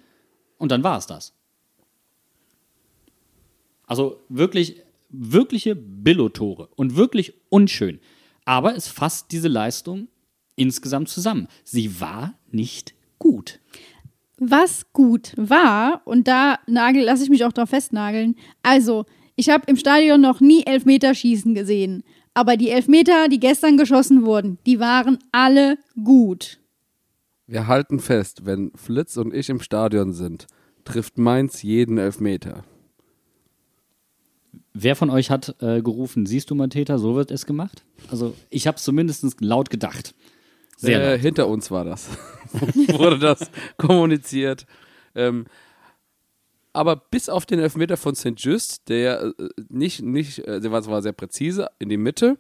und 0.57 0.71
dann 0.71 0.83
war 0.83 0.97
es 0.97 1.07
das. 1.07 1.33
Also 3.87 4.23
wirklich, 4.29 4.81
wirkliche 5.09 5.75
Billotore 5.75 6.69
und 6.75 6.95
wirklich 6.95 7.33
unschön. 7.49 7.99
Aber 8.45 8.75
es 8.75 8.87
fasst 8.87 9.31
diese 9.31 9.47
Leistung 9.47 10.07
insgesamt 10.55 11.09
zusammen. 11.09 11.47
Sie 11.63 11.99
war 11.99 12.35
nicht 12.51 12.93
gut. 13.19 13.59
Was 14.37 14.91
gut 14.91 15.33
war, 15.37 16.01
und 16.05 16.27
da 16.27 16.59
nagel, 16.67 17.03
lasse 17.03 17.23
ich 17.23 17.29
mich 17.29 17.45
auch 17.45 17.53
drauf 17.53 17.69
festnageln. 17.69 18.35
Also, 18.63 19.05
ich 19.35 19.49
habe 19.49 19.63
im 19.67 19.77
Stadion 19.77 20.21
noch 20.21 20.41
nie 20.41 20.63
Elfmeterschießen 20.65 21.55
gesehen. 21.55 22.03
Aber 22.33 22.57
die 22.57 22.69
Elfmeter, 22.69 23.29
die 23.29 23.39
gestern 23.39 23.77
geschossen 23.77 24.25
wurden, 24.25 24.57
die 24.65 24.79
waren 24.79 25.19
alle 25.31 25.77
gut. 26.03 26.59
Wir 27.47 27.67
halten 27.67 27.99
fest, 27.99 28.45
wenn 28.45 28.71
Flitz 28.75 29.15
und 29.17 29.33
ich 29.33 29.49
im 29.49 29.61
Stadion 29.61 30.11
sind, 30.11 30.47
trifft 30.83 31.17
Mainz 31.17 31.63
jeden 31.63 31.97
Elfmeter. 31.97 32.65
Wer 34.77 34.97
von 34.97 35.09
euch 35.09 35.31
hat 35.31 35.55
äh, 35.61 35.81
gerufen, 35.81 36.25
siehst 36.25 36.51
du 36.51 36.55
mal 36.55 36.67
Täter, 36.67 36.99
so 36.99 37.15
wird 37.15 37.31
es 37.31 37.45
gemacht? 37.45 37.85
Also 38.09 38.35
ich 38.49 38.67
habe 38.67 38.75
es 38.75 38.83
zumindest 38.83 39.39
laut 39.39 39.69
gedacht. 39.69 40.13
Sehr 40.75 41.01
äh, 41.01 41.11
laut. 41.11 41.21
hinter 41.21 41.47
uns 41.47 41.71
war 41.71 41.85
das. 41.85 42.09
Wurde 42.53 43.17
das 43.17 43.49
kommuniziert. 43.77 44.65
Ähm, 45.15 45.45
aber 46.73 46.97
bis 46.97 47.29
auf 47.29 47.45
den 47.45 47.59
Elfmeter 47.59 47.95
von 47.95 48.15
St. 48.15 48.33
Just, 48.35 48.89
der 48.89 49.33
äh, 49.39 49.49
nicht, 49.69 50.01
nicht, 50.01 50.39
äh, 50.39 50.59
der 50.59 50.73
war 50.73 50.81
zwar 50.81 51.01
sehr 51.01 51.13
präzise 51.13 51.69
in 51.79 51.87
die 51.87 51.95
Mitte, 51.95 52.37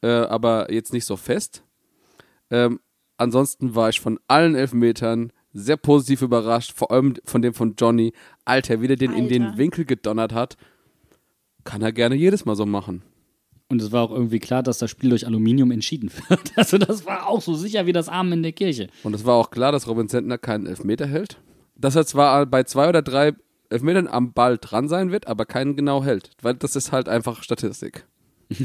äh, 0.00 0.08
aber 0.08 0.72
jetzt 0.72 0.94
nicht 0.94 1.04
so 1.04 1.16
fest. 1.16 1.62
Ähm, 2.50 2.80
ansonsten 3.18 3.74
war 3.74 3.90
ich 3.90 4.00
von 4.00 4.18
allen 4.28 4.54
Elfmetern 4.54 5.30
sehr 5.52 5.76
positiv 5.76 6.22
überrascht, 6.22 6.72
vor 6.74 6.90
allem 6.90 7.16
von 7.24 7.42
dem 7.42 7.52
von 7.52 7.74
Johnny. 7.76 8.14
Alter, 8.46 8.80
wie 8.80 8.88
der 8.88 8.96
den 8.96 9.12
in 9.12 9.28
den 9.28 9.42
Alter. 9.42 9.58
Winkel 9.58 9.84
gedonnert 9.84 10.32
hat. 10.32 10.56
Kann 11.66 11.82
er 11.82 11.92
gerne 11.92 12.14
jedes 12.14 12.46
Mal 12.46 12.56
so 12.56 12.64
machen. 12.64 13.02
Und 13.68 13.82
es 13.82 13.90
war 13.90 14.02
auch 14.02 14.12
irgendwie 14.12 14.38
klar, 14.38 14.62
dass 14.62 14.78
das 14.78 14.90
Spiel 14.90 15.10
durch 15.10 15.26
Aluminium 15.26 15.70
entschieden 15.72 16.10
wird. 16.28 16.52
Also 16.56 16.78
das 16.78 17.04
war 17.04 17.28
auch 17.28 17.42
so 17.42 17.54
sicher 17.54 17.84
wie 17.86 17.92
das 17.92 18.08
Amen 18.08 18.34
in 18.34 18.42
der 18.42 18.52
Kirche. 18.52 18.88
Und 19.02 19.14
es 19.14 19.24
war 19.24 19.34
auch 19.34 19.50
klar, 19.50 19.72
dass 19.72 19.88
Robin 19.88 20.08
Zentner 20.08 20.38
keinen 20.38 20.66
Elfmeter 20.66 21.06
hält. 21.06 21.38
Dass 21.74 21.96
er 21.96 22.06
zwar 22.06 22.46
bei 22.46 22.62
zwei 22.62 22.88
oder 22.88 23.02
drei 23.02 23.34
Elfmetern 23.68 24.06
am 24.06 24.32
Ball 24.32 24.56
dran 24.58 24.88
sein 24.88 25.10
wird, 25.10 25.26
aber 25.26 25.44
keinen 25.44 25.76
genau 25.76 26.04
hält. 26.04 26.30
Weil 26.40 26.54
das 26.54 26.76
ist 26.76 26.92
halt 26.92 27.08
einfach 27.08 27.42
Statistik. 27.42 28.06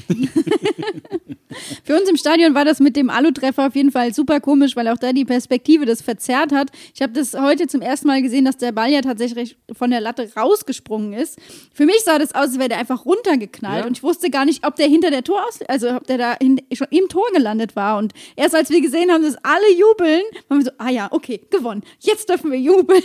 Für 1.84 2.00
uns 2.00 2.10
im 2.10 2.16
Stadion 2.16 2.54
war 2.56 2.64
das 2.66 2.80
mit 2.80 2.96
dem 2.96 3.10
Alu-Treffer 3.10 3.68
auf 3.68 3.76
jeden 3.76 3.92
Fall 3.92 4.14
super 4.14 4.40
komisch, 4.40 4.76
weil 4.76 4.88
auch 4.88 4.98
da 4.98 5.12
die 5.12 5.26
Perspektive 5.26 5.86
das 5.86 6.02
verzerrt 6.02 6.52
hat. 6.54 6.70
Ich 6.94 7.02
habe 7.02 7.12
das 7.14 7.34
heute 7.34 7.68
zum 7.68 7.82
ersten 7.82 8.08
Mal 8.08 8.22
gesehen, 8.22 8.46
dass 8.46 8.58
der 8.58 8.72
Ball 8.72 8.90
ja 8.92 9.02
tatsächlich 9.02 9.58
von 9.74 9.90
der 9.92 10.00
Latte 10.02 10.30
rausgesprungen 10.36 11.14
ist. 11.14 11.40
Für 11.74 11.86
mich 11.86 12.00
sah 12.06 12.20
das 12.20 12.34
aus, 12.34 12.42
als 12.42 12.60
wäre 12.60 12.70
der 12.70 12.78
einfach 12.78 13.06
runtergeknallt 13.06 13.82
Ja. 13.82 13.88
und 13.88 13.98
ich 13.98 14.04
wusste 14.04 14.30
gar 14.30 14.46
nicht, 14.46 14.66
ob 14.66 14.76
der 14.76 14.88
hinter 14.88 15.10
der 15.12 15.24
Tor 15.24 15.44
aus, 15.48 15.60
also 15.68 15.90
ob 15.96 16.06
der 16.08 16.18
da 16.18 16.38
hin, 16.42 16.62
schon 16.74 16.88
im 16.92 17.10
Tor 17.10 17.26
gelandet 17.34 17.76
war. 17.76 17.98
Und 17.98 18.14
erst 18.36 18.56
als 18.56 18.70
wir 18.70 18.82
gesehen 18.82 19.12
haben, 19.12 19.24
dass 19.24 19.36
alle 19.44 19.72
jubeln, 19.78 20.22
waren 20.48 20.60
wir 20.60 20.66
so, 20.66 20.72
ah 20.78 20.90
ja, 20.90 21.08
okay, 21.12 21.42
gewonnen. 21.50 21.84
Jetzt 22.00 22.30
dürfen 22.30 22.52
wir 22.52 22.60
jubeln. 22.60 23.04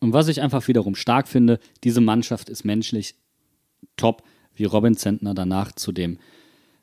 Und 0.00 0.12
was 0.12 0.28
ich 0.28 0.40
einfach 0.40 0.66
wiederum 0.68 0.94
stark 0.94 1.28
finde, 1.28 1.58
diese 1.84 2.00
Mannschaft 2.00 2.48
ist 2.48 2.64
menschlich 2.64 3.14
top, 3.96 4.22
wie 4.54 4.64
Robin 4.64 4.96
Zentner 4.96 5.34
danach 5.34 5.72
zu 5.72 5.92
dem 5.92 6.18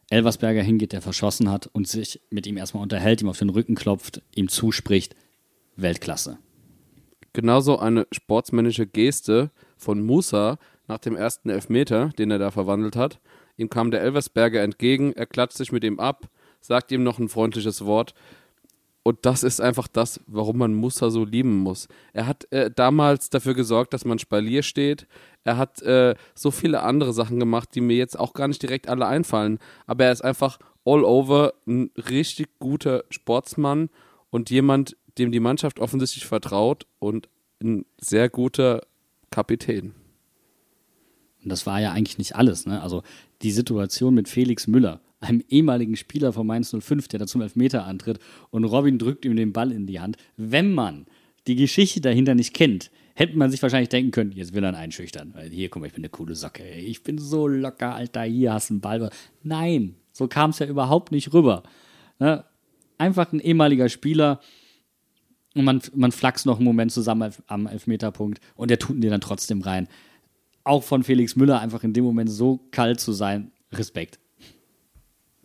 Elversberger 0.09 0.63
hingeht, 0.63 0.93
der 0.93 1.01
verschossen 1.01 1.49
hat 1.51 1.67
und 1.67 1.87
sich 1.87 2.21
mit 2.29 2.47
ihm 2.47 2.57
erstmal 2.57 2.83
unterhält, 2.83 3.21
ihm 3.21 3.29
auf 3.29 3.37
den 3.37 3.49
Rücken 3.49 3.75
klopft, 3.75 4.21
ihm 4.35 4.49
zuspricht. 4.49 5.15
Weltklasse. 5.75 6.39
Genauso 7.33 7.77
eine 7.77 8.07
sportsmännische 8.11 8.87
Geste 8.87 9.51
von 9.77 10.03
Musa 10.03 10.57
nach 10.87 10.97
dem 10.97 11.15
ersten 11.15 11.49
Elfmeter, 11.49 12.09
den 12.17 12.31
er 12.31 12.39
da 12.39 12.51
verwandelt 12.51 12.95
hat. 12.95 13.19
Ihm 13.55 13.69
kam 13.69 13.91
der 13.91 14.01
Elversberger 14.01 14.61
entgegen, 14.61 15.13
er 15.13 15.27
klatscht 15.27 15.57
sich 15.57 15.71
mit 15.71 15.83
ihm 15.83 15.99
ab, 15.99 16.29
sagt 16.59 16.91
ihm 16.91 17.03
noch 17.03 17.19
ein 17.19 17.29
freundliches 17.29 17.85
Wort. 17.85 18.13
Und 19.09 19.25
das 19.25 19.41
ist 19.41 19.59
einfach 19.59 19.87
das, 19.87 20.19
warum 20.27 20.59
man 20.59 20.75
Musa 20.75 21.09
so 21.09 21.25
lieben 21.25 21.57
muss. 21.57 21.87
Er 22.13 22.27
hat 22.27 22.45
äh, 22.51 22.69
damals 22.69 23.31
dafür 23.31 23.55
gesorgt, 23.55 23.91
dass 23.91 24.05
man 24.05 24.19
Spalier 24.19 24.61
steht. 24.61 25.07
Er 25.43 25.57
hat 25.57 25.81
äh, 25.81 26.13
so 26.35 26.51
viele 26.51 26.83
andere 26.83 27.11
Sachen 27.11 27.39
gemacht, 27.39 27.69
die 27.73 27.81
mir 27.81 27.97
jetzt 27.97 28.19
auch 28.19 28.33
gar 28.33 28.47
nicht 28.47 28.61
direkt 28.61 28.87
alle 28.87 29.07
einfallen. 29.07 29.57
Aber 29.87 30.05
er 30.05 30.11
ist 30.11 30.23
einfach 30.23 30.59
all 30.85 31.03
over 31.03 31.55
ein 31.65 31.89
richtig 31.97 32.59
guter 32.59 33.03
Sportsmann 33.09 33.89
und 34.29 34.51
jemand, 34.51 34.95
dem 35.17 35.31
die 35.31 35.39
Mannschaft 35.39 35.79
offensichtlich 35.79 36.27
vertraut 36.27 36.85
und 36.99 37.29
ein 37.63 37.87
sehr 37.99 38.29
guter 38.29 38.83
Kapitän. 39.31 39.95
Und 41.43 41.49
das 41.49 41.65
war 41.65 41.81
ja 41.81 41.93
eigentlich 41.93 42.19
nicht 42.19 42.35
alles. 42.35 42.67
Ne? 42.67 42.79
Also 42.79 43.01
die 43.41 43.49
Situation 43.49 44.13
mit 44.13 44.29
Felix 44.29 44.67
Müller, 44.67 45.01
einem 45.19 45.43
ehemaligen 45.49 45.95
Spieler 45.95 46.33
von 46.33 46.47
Mainz 46.47 46.75
05, 46.77 47.07
der 47.09 47.19
da 47.19 47.27
zum 47.27 47.41
Elfmeter 47.41 47.85
antritt 47.85 48.19
und 48.49 48.63
Robin 48.63 48.97
drückt 48.97 49.25
ihm 49.25 49.35
den 49.35 49.53
Ball 49.53 49.71
in 49.71 49.87
die 49.87 49.99
Hand. 49.99 50.17
Wenn 50.37 50.73
man 50.73 51.05
die 51.47 51.55
Geschichte 51.55 52.01
dahinter 52.01 52.35
nicht 52.35 52.53
kennt, 52.53 52.91
hätte 53.15 53.37
man 53.37 53.51
sich 53.51 53.61
wahrscheinlich 53.61 53.89
denken 53.89 54.11
können, 54.11 54.31
jetzt 54.31 54.53
will 54.53 54.63
er 54.63 54.71
ihn 54.71 54.75
einschüchtern. 54.75 55.33
Hier, 55.49 55.69
guck 55.69 55.81
mal, 55.81 55.87
ich 55.87 55.93
bin 55.93 56.03
eine 56.03 56.09
coole 56.09 56.35
Socke. 56.35 56.63
Ey. 56.63 56.85
Ich 56.85 57.03
bin 57.03 57.17
so 57.17 57.47
locker, 57.47 57.95
Alter, 57.95 58.23
hier 58.23 58.53
hast 58.53 58.69
du 58.69 58.75
einen 58.75 58.81
Ball. 58.81 59.09
Nein, 59.43 59.95
so 60.13 60.27
kam 60.27 60.51
es 60.51 60.59
ja 60.59 60.67
überhaupt 60.67 61.11
nicht 61.11 61.33
rüber. 61.33 61.63
Ne? 62.19 62.45
Einfach 62.97 63.33
ein 63.33 63.39
ehemaliger 63.39 63.89
Spieler, 63.89 64.39
und 65.55 65.65
man, 65.65 65.81
man 65.95 66.11
flaxt 66.11 66.45
noch 66.45 66.57
einen 66.57 66.65
Moment 66.65 66.91
zusammen 66.91 67.33
am 67.47 67.67
Elfmeterpunkt 67.67 68.39
und 68.55 68.69
der 68.69 68.79
tut 68.79 68.95
ihn 68.95 69.01
dir 69.01 69.09
dann 69.09 69.21
trotzdem 69.21 69.61
rein. 69.61 69.87
Auch 70.63 70.83
von 70.83 71.03
Felix 71.03 71.35
Müller 71.35 71.59
einfach 71.59 71.83
in 71.83 71.93
dem 71.93 72.03
Moment 72.03 72.29
so 72.29 72.67
kalt 72.71 72.99
zu 72.99 73.11
sein, 73.11 73.51
Respekt. 73.71 74.19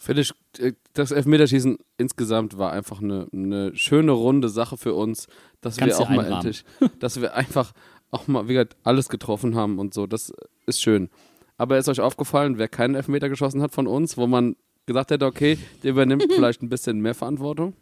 Finde 0.05 0.21
ich, 0.21 0.33
äh, 0.59 0.75
das 0.93 1.13
Elfmeterschießen 1.13 1.79
insgesamt 1.97 2.59
war 2.59 2.73
einfach 2.73 3.01
eine, 3.01 3.27
eine 3.33 3.75
schöne 3.75 4.13
runde 4.13 4.51
Sache 4.51 4.77
für 4.77 4.93
uns, 4.93 5.29
dass 5.63 5.79
Kannst 5.79 5.99
wir 5.99 6.05
auch 6.05 6.11
mal 6.11 6.31
endlich, 6.31 6.63
dass 6.99 7.23
wir 7.23 7.33
einfach 7.35 7.73
auch 8.11 8.27
mal 8.27 8.47
wie 8.47 8.53
gesagt, 8.53 8.77
alles 8.83 9.09
getroffen 9.09 9.55
haben 9.55 9.79
und 9.79 9.95
so. 9.95 10.07
Das 10.07 10.31
ist 10.67 10.83
schön. 10.83 11.09
Aber 11.57 11.79
ist 11.79 11.89
euch 11.89 12.01
aufgefallen, 12.01 12.59
wer 12.59 12.69
keinen 12.69 12.97
Elfmeter 12.97 13.31
geschossen 13.31 13.63
hat 13.63 13.73
von 13.73 13.87
uns, 13.87 14.19
wo 14.19 14.27
man 14.27 14.57
gesagt 14.85 15.11
hätte, 15.11 15.25
okay, 15.25 15.59
der 15.83 15.93
übernimmt 15.93 16.27
vielleicht 16.35 16.61
ein 16.61 16.69
bisschen 16.69 17.01
mehr 17.01 17.15
Verantwortung? 17.15 17.73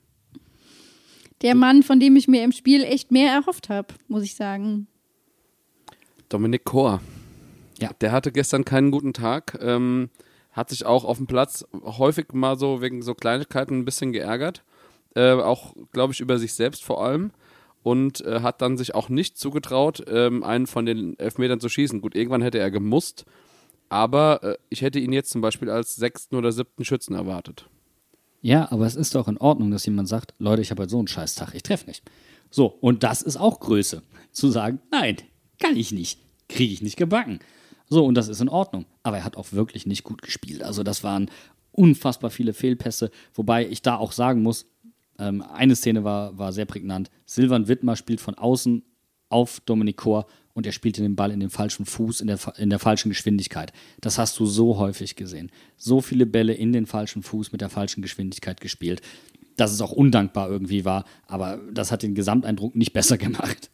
Der 1.41 1.57
Mann, 1.57 1.83
von 1.83 1.99
dem 1.99 2.15
ich 2.15 2.29
mir 2.29 2.45
im 2.45 2.53
Spiel 2.53 2.85
echt 2.85 3.11
mehr 3.11 3.33
erhofft 3.33 3.69
habe, 3.69 3.95
muss 4.07 4.23
ich 4.23 4.37
sagen. 4.37 4.87
Dominik 6.29 6.63
Kor. 6.63 7.01
Ja. 7.81 7.91
Der 8.01 8.13
hatte 8.13 8.31
gestern 8.31 8.65
keinen 8.65 8.93
guten 8.93 9.13
Tag. 9.13 9.59
Ähm, 9.61 10.09
hat 10.53 10.71
sich 10.71 10.85
auch 10.85 11.05
auf 11.05 11.17
dem 11.17 11.27
Platz 11.27 11.65
häufig 11.83 12.33
mal 12.33 12.59
so 12.59 12.81
wegen 12.81 13.03
so 13.03 13.15
Kleinigkeiten 13.15 13.79
ein 13.79 13.85
bisschen 13.85 14.13
geärgert. 14.13 14.63
Äh, 15.15 15.33
auch, 15.33 15.75
glaube 15.93 16.13
ich, 16.13 16.21
über 16.21 16.39
sich 16.39 16.55
selbst 16.55 16.85
vor 16.85 17.05
allem. 17.05 17.33
Und 17.83 18.21
äh, 18.25 18.41
hat 18.41 18.63
dann 18.63 18.77
sich 18.77 18.95
auch 18.95 19.09
nicht 19.09 19.37
zugetraut, 19.37 20.05
ähm, 20.07 20.45
einen 20.45 20.69
von 20.69 20.87
den 20.87 21.19
Elfmetern 21.19 21.59
zu 21.59 21.69
schießen. 21.69 22.01
Gut, 22.01 22.15
irgendwann 22.15 22.43
hätte 22.43 22.59
er 22.59 22.71
gemusst. 22.71 23.25
Aber 23.89 24.43
äh, 24.43 24.57
ich 24.69 24.83
hätte 24.83 25.01
ihn 25.01 25.13
jetzt 25.13 25.31
zum 25.31 25.41
Beispiel 25.41 25.69
als 25.69 25.97
sechsten 25.97 26.37
oder 26.37 26.53
siebten 26.53 26.85
Schützen 26.85 27.15
erwartet. 27.15 27.67
Ja, 28.41 28.71
aber 28.71 28.87
es 28.87 28.95
ist 28.95 29.15
doch 29.15 29.29
in 29.29 29.39
Ordnung, 29.39 29.71
dass 29.71 29.87
jemand 29.87 30.09
sagt, 30.09 30.35
Leute, 30.39 30.63
ich 30.63 30.71
habe 30.71 30.83
heute 30.83 30.91
so 30.91 30.99
einen 30.99 31.09
Scheißtag, 31.09 31.55
ich 31.55 31.63
treffe 31.63 31.87
nicht. 31.87 32.03
So, 32.51 32.67
und 32.81 33.03
das 33.03 33.23
ist 33.23 33.37
auch 33.37 33.61
Größe. 33.61 34.03
Zu 34.31 34.51
sagen, 34.51 34.81
nein, 34.91 35.17
kann 35.59 35.77
ich 35.77 35.93
nicht, 35.93 36.19
kriege 36.49 36.73
ich 36.73 36.83
nicht 36.83 36.97
gebacken. 36.97 37.41
So, 37.93 38.07
und 38.07 38.15
das 38.15 38.29
ist 38.29 38.41
in 38.41 38.49
Ordnung. 38.49 38.87
Aber 39.03 39.19
er 39.19 39.25
hat 39.25 39.37
auch 39.37 39.53
wirklich 39.53 39.85
nicht 39.85 40.03
gut 40.03 40.23
gespielt. 40.23 40.63
Also 40.63 40.83
das 40.83 41.05
waren 41.05 41.31
unfassbar 41.73 42.31
viele 42.31 42.55
Fehlpässe, 42.55 43.11
wobei 43.35 43.69
ich 43.69 43.83
da 43.83 43.97
auch 43.97 44.13
sagen 44.13 44.43
muss, 44.43 44.65
ähm, 45.19 45.43
eine 45.43 45.77
Szene 45.77 46.03
war, 46.03 46.39
war 46.39 46.55
sehr 46.55 46.65
prägnant. 46.65 47.11
Silvan 47.27 47.69
Wittmer 47.69 47.97
spielt 47.97 48.23
von 48.23 48.35
außen 48.35 48.83
auf 49.29 49.61
Dominik 49.61 49.99
Kor 49.99 50.27
und 50.55 50.65
er 50.65 50.73
spielte 50.73 51.03
den 51.03 51.17
Ball 51.17 51.33
in 51.33 51.41
den 51.41 51.51
falschen 51.51 51.85
Fuß, 51.85 52.23
in 52.23 52.29
der, 52.29 52.39
in 52.57 52.71
der 52.71 52.79
falschen 52.79 53.11
Geschwindigkeit. 53.11 53.75
Das 54.01 54.17
hast 54.17 54.41
du 54.41 54.47
so 54.47 54.79
häufig 54.79 55.15
gesehen. 55.15 55.51
So 55.77 56.01
viele 56.01 56.25
Bälle 56.25 56.55
in 56.55 56.73
den 56.73 56.87
falschen 56.87 57.23
Fuß 57.23 57.53
mit 57.53 57.61
der 57.61 57.69
falschen 57.69 58.01
Geschwindigkeit 58.01 58.63
gespielt, 58.63 59.03
dass 59.59 59.71
es 59.71 59.83
auch 59.83 59.93
undankbar 59.93 60.49
irgendwie 60.49 60.87
war, 60.87 61.05
aber 61.27 61.61
das 61.71 61.93
hat 61.93 62.03
den 62.03 62.15
Gesamteindruck 62.15 62.75
nicht 62.75 62.95
besser 62.95 63.19
gemacht. 63.19 63.71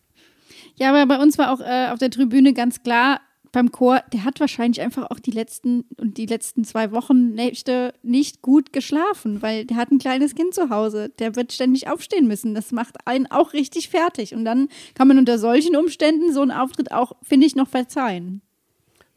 Ja, 0.75 0.91
aber 0.91 1.07
bei 1.07 1.23
uns 1.23 1.39
war 1.39 1.53
auch 1.53 1.61
äh, 1.61 1.91
auf 1.93 2.01
der 2.01 2.11
Tribüne 2.11 2.53
ganz 2.53 2.83
klar, 2.83 3.21
beim 3.53 3.73
Chor, 3.73 4.03
der 4.13 4.25
hat 4.25 4.41
wahrscheinlich 4.41 4.81
einfach 4.81 5.11
auch 5.11 5.19
die 5.19 5.31
letzten 5.31 5.85
und 5.97 6.17
die 6.17 6.27
letzten 6.27 6.65
zwei 6.65 6.93
Wochen 6.93 7.31
Nächte 7.33 7.95
nicht 8.03 8.43
gut 8.43 8.73
geschlafen, 8.73 9.43
weil 9.43 9.65
der 9.65 9.77
hat 9.77 9.91
ein 9.91 9.99
kleines 9.99 10.35
Kind 10.35 10.55
zu 10.55 10.71
Hause. 10.71 11.11
Der 11.19 11.37
wird 11.37 11.53
ständig 11.53 11.89
aufstehen 11.89 12.27
müssen. 12.27 12.55
Das 12.55 12.73
macht 12.73 13.07
einen 13.07 13.27
auch 13.27 13.53
richtig 13.53 13.89
fertig. 13.89 14.35
Und 14.35 14.45
dann 14.45 14.69
kann 14.95 15.09
man 15.09 15.19
unter 15.19 15.39
solchen 15.39 15.77
Umständen 15.77 16.33
so 16.33 16.43
einen 16.43 16.51
Auftritt 16.51 16.93
auch, 16.93 17.13
finde 17.23 17.47
ich, 17.47 17.57
noch 17.57 17.69
verzeihen. 17.69 18.43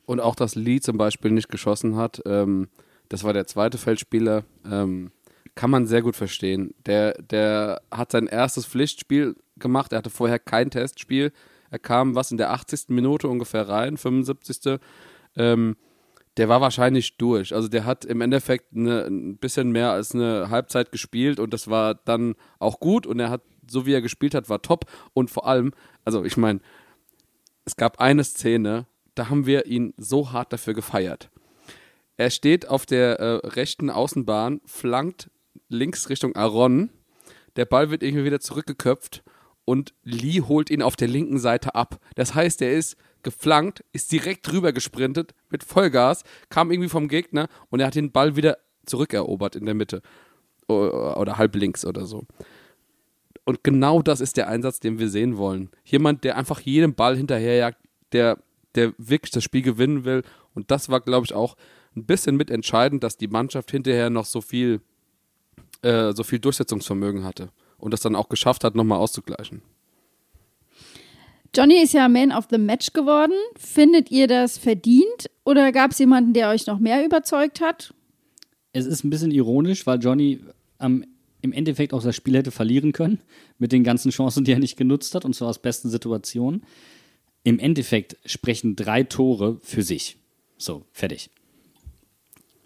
Und 0.06 0.20
auch, 0.20 0.36
dass 0.36 0.56
Lee 0.56 0.80
zum 0.80 0.98
Beispiel 0.98 1.32
nicht 1.32 1.50
geschossen 1.50 1.96
hat, 1.96 2.22
ähm, 2.26 2.70
das 3.10 3.24
war 3.24 3.34
der 3.34 3.48
zweite 3.48 3.78
Feldspieler, 3.78 4.44
ähm, 4.66 5.12
kann 5.56 5.70
man 5.70 5.86
sehr 5.86 6.02
gut 6.02 6.16
verstehen. 6.16 6.74
Der, 6.86 7.14
der 7.14 7.82
hat 7.92 8.12
sein 8.12 8.28
erstes 8.28 8.66
Pflichtspiel 8.66 9.36
gemacht, 9.58 9.92
er 9.92 10.00
hatte 10.00 10.10
vorher 10.10 10.40
kein 10.40 10.70
Testspiel 10.70 11.32
er 11.72 11.80
kam 11.80 12.16
was 12.16 12.32
in 12.32 12.38
der 12.38 12.52
80. 12.52 12.90
Minute 12.90 13.30
ungefähr 13.30 13.68
rein, 13.68 13.98
75. 13.98 14.80
Ähm, 15.38 15.78
der 16.38 16.50
war 16.50 16.62
wahrscheinlich 16.62 17.18
durch. 17.18 17.56
Also 17.56 17.70
der 17.70 17.86
hat 17.86 18.04
im 18.06 18.22
Endeffekt 18.22 18.76
eine, 18.76 19.06
ein 19.06 19.38
bisschen 19.38 19.72
mehr 19.72 19.92
als 19.92 20.14
eine 20.14 20.50
Halbzeit 20.50 20.92
gespielt 20.92 21.40
und 21.40 21.54
das 21.54 21.70
war 21.70 21.96
dann 21.96 22.36
auch 22.60 22.80
gut 22.80 23.08
und 23.08 23.20
er 23.20 23.30
hat, 23.30 23.42
so 23.70 23.86
wie 23.86 23.94
er 23.94 24.02
gespielt 24.02 24.36
hat, 24.36 24.50
war 24.50 24.62
top. 24.62 24.86
Und 25.14 25.32
vor 25.32 25.48
allem, 25.48 25.72
also 26.04 26.26
ich 26.26 26.36
meine, 26.36 26.60
es 27.64 27.78
gab 27.78 28.02
eine 28.02 28.24
Szene, 28.26 28.86
da 29.16 29.30
haben 29.30 29.46
wir 29.46 29.66
ihn 29.66 29.94
so 29.98 30.34
hart 30.34 30.52
dafür 30.52 30.74
gefeiert. 30.74 31.30
Er 32.18 32.30
steht 32.30 32.68
auf 32.68 32.86
der 32.86 33.20
äh, 33.20 33.48
rechten 33.48 33.90
Außenbahn, 33.90 34.60
flankt 34.66 35.30
links 35.70 36.10
Richtung 36.10 36.36
Aron. 36.36 36.90
Der 37.56 37.66
Ball 37.66 37.92
wird 37.92 38.04
irgendwie 38.04 38.26
wieder 38.26 38.42
zurückgeköpft 38.42 39.24
und 39.72 39.94
Lee 40.04 40.42
holt 40.42 40.70
ihn 40.70 40.82
auf 40.82 40.98
der 40.98 41.08
linken 41.08 41.40
Seite 41.40 41.76
ab. 41.76 42.02
Das 42.16 42.36
heißt, 42.36 42.62
er 42.62 42.74
ist 42.74 42.98
geflankt, 43.24 43.86
ist 43.94 44.12
direkt 44.12 44.52
drüber 44.52 44.74
gesprintet 44.74 45.34
mit 45.50 45.64
Vollgas, 45.64 46.26
kam 46.50 46.72
irgendwie 46.72 46.90
vom 46.90 47.08
Gegner 47.08 47.48
und 47.70 47.80
er 47.80 47.88
hat 47.88 47.96
den 47.96 48.12
Ball 48.12 48.36
wieder 48.36 48.58
zurückerobert 48.86 49.56
in 49.56 49.64
der 49.64 49.74
Mitte 49.74 50.02
oder 50.68 51.38
halb 51.38 51.56
links 51.56 51.86
oder 51.86 52.06
so. 52.06 52.26
Und 53.46 53.64
genau 53.64 54.02
das 54.02 54.20
ist 54.20 54.36
der 54.36 54.50
Einsatz, 54.50 54.82
den 54.82 55.00
wir 55.00 55.08
sehen 55.08 55.38
wollen. 55.38 55.70
Jemand, 55.86 56.26
der 56.26 56.36
einfach 56.36 56.60
jedem 56.60 56.94
Ball 56.94 57.16
hinterherjagt, 57.16 57.80
der, 58.12 58.40
der 58.76 58.94
wirklich 58.98 59.32
das 59.32 59.46
Spiel 59.46 59.62
gewinnen 59.62 60.04
will. 60.04 60.24
Und 60.54 60.70
das 60.70 60.90
war, 60.90 61.00
glaube 61.00 61.26
ich, 61.26 61.34
auch 61.34 61.56
ein 61.96 62.06
bisschen 62.06 62.36
mitentscheidend, 62.36 63.06
dass 63.06 63.16
die 63.16 63.30
Mannschaft 63.30 63.72
hinterher 63.72 64.10
noch 64.10 64.26
so 64.26 64.42
viel, 64.42 64.82
äh, 65.82 66.12
so 66.12 66.24
viel 66.24 66.40
Durchsetzungsvermögen 66.40 67.24
hatte 67.24 67.54
und 67.82 67.92
das 67.92 68.02
dann 68.02 68.16
auch 68.16 68.30
geschafft 68.30 68.64
hat, 68.64 68.76
nochmal 68.76 69.00
auszugleichen. 69.00 69.62
Johnny 71.54 71.82
ist 71.82 71.94
ja 71.94 72.08
Man 72.08 72.32
of 72.32 72.48
the 72.50 72.58
Match 72.58 72.94
geworden. 72.94 73.34
Findet 73.58 74.10
ihr 74.10 74.28
das 74.28 74.58
verdient 74.58 75.30
oder 75.44 75.74
gab 75.74 75.92
es 75.92 76.00
jemanden, 76.00 76.34
der 76.34 76.50
euch 76.50 76.66
noch 76.66 76.80
mehr 76.80 77.06
überzeugt 77.06 77.60
hat? 77.60 77.94
Es 78.72 78.86
ist 78.86 79.04
ein 79.04 79.10
bisschen 79.10 79.32
ironisch, 79.32 79.86
weil 79.86 80.00
Johnny 80.00 80.40
am, 80.78 81.04
im 81.42 81.52
Endeffekt 81.52 81.94
auch 81.94 82.02
das 82.02 82.16
Spiel 82.16 82.38
hätte 82.38 82.52
verlieren 82.52 82.94
können 82.94 83.20
mit 83.58 83.74
den 83.74 83.84
ganzen 83.84 84.12
Chancen, 84.12 84.46
die 84.46 84.54
er 84.54 84.60
nicht 84.60 84.78
genutzt 84.78 85.14
hat 85.14 85.26
und 85.26 85.36
zwar 85.36 85.50
aus 85.50 85.60
besten 85.60 85.90
Situationen. 85.90 86.64
Im 87.44 87.60
Endeffekt 87.60 88.16
sprechen 88.26 88.78
drei 88.78 89.04
Tore 89.04 89.58
für 89.62 89.84
sich. 89.84 90.18
So, 90.58 90.86
fertig. 90.94 91.32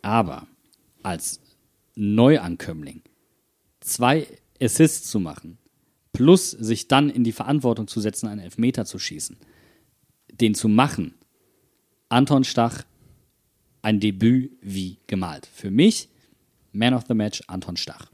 Aber 0.04 0.46
als 1.02 1.40
Neuankömmling 1.96 3.02
zwei 3.80 4.28
Assists 4.62 5.10
zu 5.10 5.20
machen, 5.20 5.58
plus 6.14 6.52
sich 6.52 6.88
dann 6.88 7.10
in 7.10 7.24
die 7.24 7.32
Verantwortung 7.32 7.88
zu 7.88 8.00
setzen, 8.00 8.28
einen 8.28 8.42
Elfmeter 8.42 8.86
zu 8.86 9.00
schießen, 9.00 9.38
den 10.32 10.56
zu 10.56 10.68
machen, 10.68 11.16
Anton 12.10 12.44
Stach 12.44 12.84
ein 13.82 14.00
Debüt 14.00 14.52
wie 14.62 14.98
gemalt. 15.08 15.46
Für 15.46 15.70
mich 15.70 16.10
Man 16.72 16.94
of 16.94 17.04
the 17.08 17.14
Match 17.14 17.44
Anton 17.48 17.78
Stach. 17.78 18.12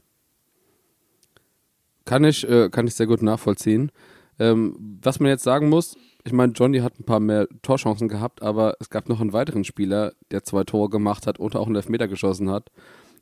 Kann 2.04 2.24
ich, 2.24 2.48
äh, 2.48 2.68
kann 2.68 2.86
ich 2.86 2.94
sehr 2.94 3.06
gut 3.06 3.22
nachvollziehen. 3.22 3.90
Ähm, 4.38 4.98
was 5.02 5.18
man 5.18 5.30
jetzt 5.30 5.44
sagen 5.44 5.68
muss, 5.68 5.96
ich 6.24 6.32
meine, 6.32 6.52
Johnny 6.52 6.80
hat 6.80 6.98
ein 6.98 7.04
paar 7.04 7.20
mehr 7.20 7.48
Torchancen 7.62 8.08
gehabt, 8.08 8.42
aber 8.42 8.76
es 8.80 8.90
gab 8.90 9.08
noch 9.08 9.20
einen 9.20 9.32
weiteren 9.32 9.64
Spieler, 9.64 10.12
der 10.30 10.44
zwei 10.44 10.62
Tore 10.64 10.90
gemacht 10.90 11.26
hat 11.26 11.38
und 11.38 11.56
auch 11.56 11.66
einen 11.66 11.76
Elfmeter 11.76 12.06
geschossen 12.06 12.50
hat. 12.50 12.70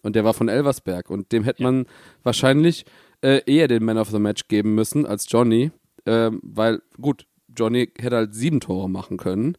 Und 0.03 0.17
der 0.17 0.25
war 0.25 0.35
von 0.35 0.49
Elversberg. 0.49 1.09
Und 1.09 1.33
dem 1.33 1.45
hätte 1.45 1.63
man 1.63 1.87
wahrscheinlich 2.23 2.85
äh, 3.23 3.43
eher 3.47 3.69
den 3.69 3.85
Man 3.85 3.99
of 3.99 4.11
the 4.11 4.19
Match 4.19 4.49
geben 4.49 4.75
müssen 4.75 5.07
als 5.07 5.27
Johnny, 5.29 5.71
ähm, 6.07 6.41
weil 6.43 6.83
gut, 7.01 7.27
Johnny 7.57 7.91
hätte 7.99 8.17
halt 8.17 8.35
sieben 8.35 8.61
Tore 8.61 8.89
machen 8.89 9.17
können. 9.17 9.57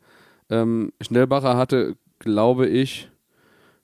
Ähm, 0.49 0.93
Schnellbacher 1.01 1.57
hatte, 1.57 1.95
glaube 2.19 2.67
ich, 2.67 3.09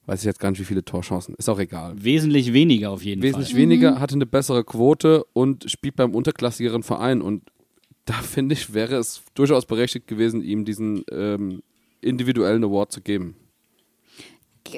weiß 0.06 0.22
ich 0.22 0.26
jetzt 0.26 0.40
gar 0.40 0.52
nicht, 0.52 0.60
wie 0.60 0.66
viele 0.66 0.86
Torchancen, 0.86 1.36
ist 1.38 1.50
auch 1.50 1.60
egal. 1.60 1.94
Wesentlich 2.02 2.54
weniger 2.54 2.92
auf 2.92 3.04
jeden 3.04 3.22
Wesentlich 3.22 3.50
Fall. 3.50 3.58
Wesentlich 3.58 3.82
weniger, 3.82 4.00
hatte 4.00 4.16
eine 4.16 4.26
bessere 4.26 4.64
Quote 4.64 5.24
und 5.34 5.70
spielt 5.70 5.96
beim 5.96 6.16
unterklassigeren 6.16 6.84
Verein. 6.84 7.22
Und 7.22 7.44
da 8.06 8.14
finde 8.22 8.54
ich, 8.54 8.74
wäre 8.74 8.96
es 8.96 9.24
durchaus 9.34 9.66
berechtigt 9.66 10.08
gewesen, 10.08 10.42
ihm 10.42 10.66
diesen 10.66 11.04
ähm, 11.12 11.62
individuellen 12.02 12.64
Award 12.64 12.92
zu 12.92 13.02
geben 13.02 13.36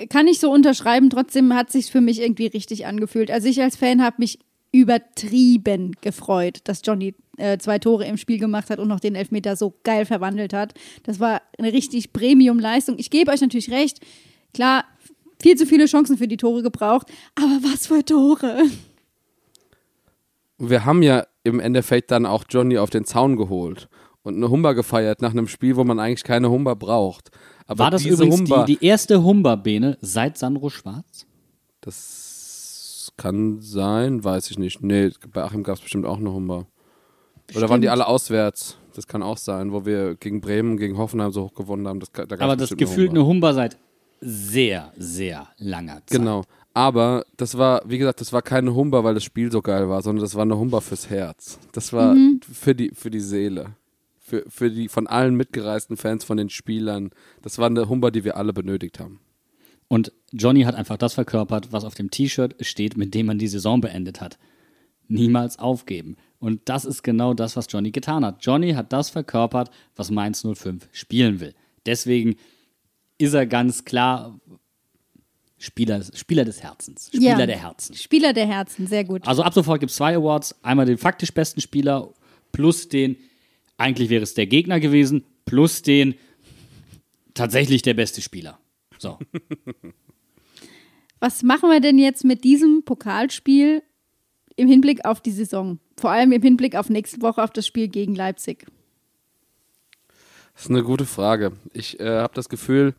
kann 0.10 0.28
ich 0.28 0.40
so 0.40 0.52
unterschreiben, 0.52 1.10
trotzdem 1.10 1.54
hat 1.56 1.72
sich 1.72 1.92
für 1.92 2.02
mich 2.02 2.22
irgendwie 2.22 2.48
richtig 2.48 2.86
angefühlt. 2.86 3.32
Also 3.32 3.48
ich 3.48 3.62
als 3.62 3.76
Fan 3.76 4.04
habe 4.04 4.18
mich 4.20 4.40
übertrieben 4.72 5.94
gefreut, 6.02 6.60
dass 6.66 6.82
Johnny 6.84 7.16
äh, 7.38 7.58
zwei 7.58 7.80
Tore 7.80 8.06
im 8.06 8.18
Spiel 8.18 8.38
gemacht 8.38 8.70
hat 8.70 8.80
und 8.80 8.88
noch 8.88 9.00
den 9.00 9.16
Elfmeter 9.16 9.56
so 9.56 9.74
geil 9.84 10.06
verwandelt 10.06 10.54
hat. 10.54 10.74
Das 11.04 11.20
war 11.20 11.42
eine 11.58 11.74
richtig 11.74 12.14
Premium-Leistung. 12.14 12.96
Ich 13.00 13.10
gebe 13.10 13.32
euch 13.32 13.42
natürlich 13.42 13.72
recht, 13.72 14.00
klar, 14.54 14.86
viel 15.42 15.56
zu 15.56 15.66
viele 15.66 15.86
Chancen 15.86 16.18
für 16.18 16.28
die 16.28 16.38
Tore 16.38 16.62
gebraucht, 16.62 17.08
aber 17.36 17.60
was 17.64 17.88
für 17.88 18.04
Tore. 18.04 18.64
Wir 20.58 20.86
haben 20.86 21.02
ja 21.02 21.26
im 21.44 21.60
Endeffekt 21.60 22.12
dann 22.12 22.26
auch 22.26 22.44
Johnny 22.50 22.78
auf 22.78 22.90
den 22.90 23.06
Zaun 23.06 23.38
geholt 23.38 23.88
und 24.24 24.36
eine 24.36 24.50
Humber 24.50 24.76
gefeiert 24.76 25.22
nach 25.22 25.32
einem 25.32 25.48
Spiel, 25.48 25.78
wo 25.78 25.84
man 25.84 26.00
eigentlich 26.00 26.24
keine 26.24 26.50
Humber 26.50 26.76
braucht. 26.76 27.32
Aber 27.66 27.86
War 27.86 27.92
das 27.92 28.06
übrigens 28.06 28.40
Humber, 28.40 28.66
die, 28.66 28.78
die 28.78 28.86
erste 28.86 29.24
Humberbene 29.24 29.98
seit 30.02 30.38
Sandro 30.38 30.70
Schwarz? 30.70 31.26
Das 31.82 32.19
kann 33.20 33.62
sein, 33.62 34.24
weiß 34.24 34.50
ich 34.50 34.58
nicht. 34.58 34.82
Nee, 34.82 35.12
bei 35.34 35.44
Achim 35.44 35.64
gab 35.64 35.76
es 35.76 35.82
bestimmt 35.82 36.06
auch 36.06 36.18
eine 36.18 36.32
Humber. 36.32 36.66
Oder 37.56 37.70
waren 37.70 37.82
die 37.82 37.90
alle 37.90 38.08
auswärts? 38.08 38.78
Das 38.96 39.08
kann 39.08 39.22
auch 39.22 39.38
sein, 39.38 39.72
wo 39.72 39.86
wir 39.86 40.16
gegen 40.16 40.42
Bremen, 40.42 40.78
gegen 40.78 40.98
Hoffenheim 40.98 41.32
so 41.32 41.44
hoch 41.44 41.54
gewonnen 41.54 41.88
haben. 41.88 42.00
Das, 42.00 42.12
da 42.12 42.24
Aber 42.40 42.56
das 42.56 42.76
gefühlt 42.76 43.12
eine 43.12 43.26
Humber. 43.26 43.50
eine 43.50 43.54
Humber 43.54 43.54
seit 43.54 43.78
sehr, 44.22 44.94
sehr 44.98 45.48
langer 45.58 45.98
Zeit. 46.06 46.12
Genau. 46.12 46.44
Aber 46.74 47.26
das 47.36 47.58
war, 47.58 47.82
wie 47.86 47.98
gesagt, 47.98 48.22
das 48.22 48.32
war 48.32 48.42
keine 48.42 48.74
Humber, 48.74 49.04
weil 49.04 49.16
das 49.16 49.24
Spiel 49.24 49.52
so 49.52 49.62
geil 49.62 49.90
war, 49.90 50.02
sondern 50.02 50.24
das 50.24 50.36
war 50.36 50.44
eine 50.44 50.58
Humber 50.58 50.82
fürs 50.82 51.10
Herz. 51.10 51.60
Das 51.74 51.92
war 51.92 52.14
mhm. 52.14 52.40
für, 52.42 52.74
die, 52.74 52.92
für 52.94 53.10
die 53.10 53.20
Seele. 53.20 53.76
Für, 54.20 54.46
für 54.48 54.70
die 54.70 54.88
von 54.88 55.08
allen 55.08 55.36
mitgereisten 55.36 55.98
Fans, 55.98 56.24
von 56.24 56.38
den 56.38 56.50
Spielern. 56.50 57.10
Das 57.42 57.58
war 57.58 57.66
eine 57.66 57.90
Humber, 57.90 58.12
die 58.12 58.24
wir 58.24 58.38
alle 58.38 58.54
benötigt 58.54 59.00
haben. 59.00 59.20
Und 59.90 60.14
Johnny 60.32 60.62
hat 60.62 60.76
einfach 60.76 60.98
das 60.98 61.16
verkörpert, 61.16 61.74
was 61.74 61.84
auf 61.84 61.96
dem 61.96 62.12
T-Shirt 62.12 62.56
steht, 62.62 62.96
mit 62.96 63.14
dem 63.14 63.26
man 63.26 63.40
die 63.40 63.48
Saison 63.48 63.82
beendet 63.82 64.22
hat. 64.22 64.38
Niemals 65.08 65.58
aufgeben. 65.60 66.16
Und 66.40 66.62
das 66.70 66.86
ist 66.86 67.02
genau 67.02 67.34
das, 67.34 67.58
was 67.58 67.66
Johnny 67.68 67.92
getan 67.92 68.24
hat. 68.24 68.46
Johnny 68.46 68.74
hat 68.74 68.94
das 68.94 69.10
verkörpert, 69.10 69.72
was 69.96 70.12
Mainz 70.12 70.46
05 70.46 70.88
spielen 70.92 71.40
will. 71.40 71.56
Deswegen 71.88 72.36
ist 73.18 73.34
er 73.34 73.48
ganz 73.48 73.84
klar 73.84 74.40
Spieler, 75.58 76.02
Spieler 76.14 76.46
des 76.46 76.62
Herzens. 76.62 77.08
Spieler 77.08 77.40
ja, 77.40 77.46
der 77.46 77.58
Herzen. 77.58 77.96
Spieler 77.96 78.32
der 78.32 78.48
Herzen, 78.48 78.88
sehr 78.88 79.04
gut. 79.04 79.28
Also 79.28 79.44
ab 79.44 79.54
sofort 79.54 79.82
gibt 79.82 79.90
es 79.90 79.98
zwei 79.98 80.16
Awards. 80.16 80.56
Einmal 80.64 80.86
den 80.86 80.98
faktisch 80.98 81.34
besten 81.34 81.60
Spieler 81.60 82.14
plus 82.52 82.88
den, 82.88 83.18
eigentlich 83.78 84.10
wäre 84.10 84.24
es 84.24 84.36
der 84.36 84.48
Gegner 84.48 84.80
gewesen, 84.80 85.26
plus 85.46 85.82
den 85.82 86.16
tatsächlich 87.34 87.82
der 87.82 87.94
beste 87.96 88.22
Spieler. 88.22 88.60
So. 89.00 89.18
Was 91.20 91.44
machen 91.44 91.70
wir 91.70 91.82
denn 91.82 91.98
jetzt 91.98 92.24
mit 92.24 92.44
diesem 92.44 92.84
Pokalspiel 92.84 93.84
im 94.56 94.68
Hinblick 94.68 95.06
auf 95.06 95.22
die 95.22 95.32
Saison? 95.32 95.80
Vor 95.98 96.12
allem 96.12 96.32
im 96.32 96.42
Hinblick 96.42 96.76
auf 96.76 96.90
nächste 96.90 97.22
Woche 97.22 97.44
auf 97.44 97.52
das 97.52 97.68
Spiel 97.68 97.88
gegen 97.88 98.16
Leipzig. 98.16 98.68
Das 100.54 100.66
ist 100.66 100.72
eine 100.72 100.84
gute 100.84 101.06
Frage. 101.06 101.54
Ich 101.74 102.00
äh, 102.00 102.20
habe 102.20 102.34
das 102.34 102.50
Gefühl, 102.50 102.94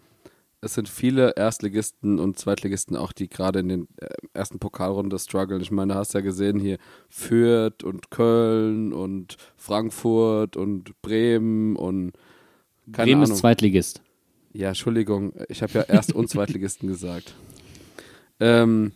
es 0.62 0.74
sind 0.74 0.88
viele 0.88 1.34
Erstligisten 1.36 2.18
und 2.18 2.38
Zweitligisten 2.38 2.96
auch, 2.96 3.12
die 3.12 3.28
gerade 3.28 3.60
in 3.60 3.68
den 3.68 3.88
äh, 3.96 4.08
ersten 4.34 4.58
Pokalrunde 4.58 5.18
strugglen. 5.18 5.62
Ich 5.62 5.70
meine, 5.70 5.94
du 5.94 5.98
hast 5.98 6.12
ja 6.12 6.20
gesehen 6.20 6.60
hier 6.60 6.78
Fürth 7.08 7.82
und 7.82 8.10
Köln 8.10 8.92
und 8.92 9.36
Frankfurt 9.56 10.56
und 10.56 11.00
Bremen 11.00 11.76
und 11.76 12.12
keine 12.92 13.06
Bremen 13.06 13.22
Ahnung. 13.22 13.34
ist 13.34 13.40
Zweitligist. 13.40 14.02
Ja, 14.52 14.68
Entschuldigung, 14.68 15.32
ich 15.48 15.62
habe 15.62 15.72
ja 15.74 15.82
Erst- 15.82 16.12
und 16.12 16.28
Zweitligisten 16.28 16.88
gesagt. 16.88 17.34
Ähm, 18.40 18.92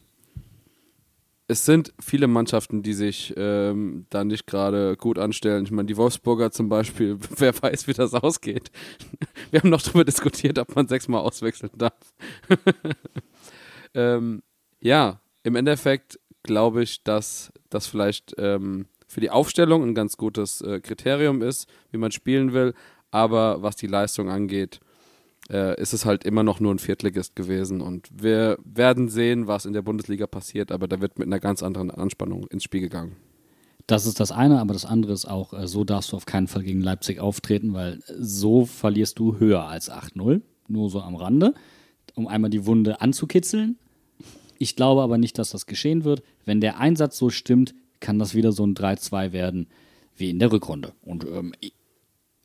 es 1.47 1.65
sind 1.65 1.93
viele 2.01 2.27
Mannschaften, 2.27 2.83
die 2.83 2.95
sich 2.95 3.35
ähm, 3.37 4.07
da 4.11 4.25
nicht 4.25 4.47
gerade 4.47 4.97
gut 4.97 5.19
anstellen. 5.19 5.65
Ich 5.65 5.71
meine, 5.71 5.87
die 5.87 5.97
Wolfsburger 5.97 6.51
zum 6.51 6.69
Beispiel, 6.69 7.19
wer 7.37 7.55
weiß, 7.61 7.87
wie 7.87 7.93
das 7.93 8.15
ausgeht. 8.15 8.71
Wir 9.51 9.61
haben 9.61 9.71
noch 9.71 9.83
darüber 9.83 10.05
diskutiert, 10.05 10.59
ob 10.59 10.75
man 10.75 10.89
sechsmal 10.89 11.21
auswechseln 11.21 11.71
darf. 11.77 12.15
ähm, 13.95 14.43
ja, 14.81 15.21
im 15.45 15.55
Endeffekt 15.55 16.19
glaube 16.43 16.83
ich, 16.83 17.05
dass 17.05 17.53
das 17.71 17.87
vielleicht 17.87 18.35
ähm, 18.39 18.87
für 19.07 19.21
die 19.21 19.31
Aufstellung 19.31 19.85
ein 19.85 19.95
ganz 19.95 20.17
gutes 20.17 20.63
äh, 20.63 20.81
Kriterium 20.81 21.43
ist, 21.43 21.69
wie 21.91 21.99
man 21.99 22.11
spielen 22.11 22.53
will. 22.53 22.75
Aber 23.11 23.63
was 23.63 23.77
die 23.77 23.87
Leistung 23.87 24.31
angeht, 24.31 24.81
äh, 25.51 25.81
ist 25.81 25.93
es 25.93 26.05
halt 26.05 26.25
immer 26.25 26.43
noch 26.43 26.61
nur 26.61 26.75
ein 26.75 26.79
Viertligist 26.79 27.37
gewesen. 27.37 27.81
Und 27.81 28.09
wir 28.15 28.59
werden 28.65 29.09
sehen, 29.09 29.47
was 29.47 29.67
in 29.67 29.73
der 29.73 29.83
Bundesliga 29.83 30.27
passiert, 30.27 30.73
aber 30.73 30.89
da 30.89 31.01
wird 31.01 31.19
mit 31.19 31.27
einer 31.27 31.41
ganz 31.41 31.63
anderen 31.63 31.91
Anspannung 31.91 32.47
ins 32.49 32.65
Spiel 32.65 32.81
gegangen. 32.81 33.17
Das 33.87 34.07
ist 34.07 34.19
das 34.19 34.33
eine, 34.33 34.61
aber 34.61 34.73
das 34.73 34.87
andere 34.87 35.13
ist 35.13 35.27
auch, 35.27 35.53
äh, 35.53 35.69
so 35.69 35.85
darfst 35.85 36.13
du 36.13 36.17
auf 36.17 36.27
keinen 36.27 36.49
Fall 36.49 36.63
gegen 36.63 36.81
Leipzig 36.81 37.21
auftreten, 37.21 37.75
weil 37.75 38.01
so 38.19 38.65
verlierst 38.65 39.19
du 39.19 39.39
höher 39.39 39.67
als 39.67 39.91
8-0. 39.91 40.41
Nur 40.67 40.89
so 40.89 41.03
am 41.03 41.15
Rande, 41.15 41.53
um 42.15 42.27
einmal 42.27 42.49
die 42.49 42.65
Wunde 42.65 43.03
anzukitzeln. 43.03 43.79
Ich 44.59 44.77
glaube 44.77 45.03
aber 45.03 45.19
nicht, 45.19 45.37
dass 45.39 45.51
das 45.51 45.67
geschehen 45.67 46.05
wird. 46.05 46.23
Wenn 46.47 46.63
der 46.63 46.79
Einsatz 46.79 47.19
so 47.19 47.29
stimmt, 47.29 47.75
kann 48.01 48.19
das 48.19 48.35
wieder 48.35 48.53
so 48.53 48.67
ein 48.67 48.75
3-2 48.75 49.33
werden 49.33 49.69
wie 50.17 50.31
in 50.31 50.39
der 50.39 50.53
Rückrunde. 50.53 50.95
Und 51.03 51.25
ähm, 51.25 51.53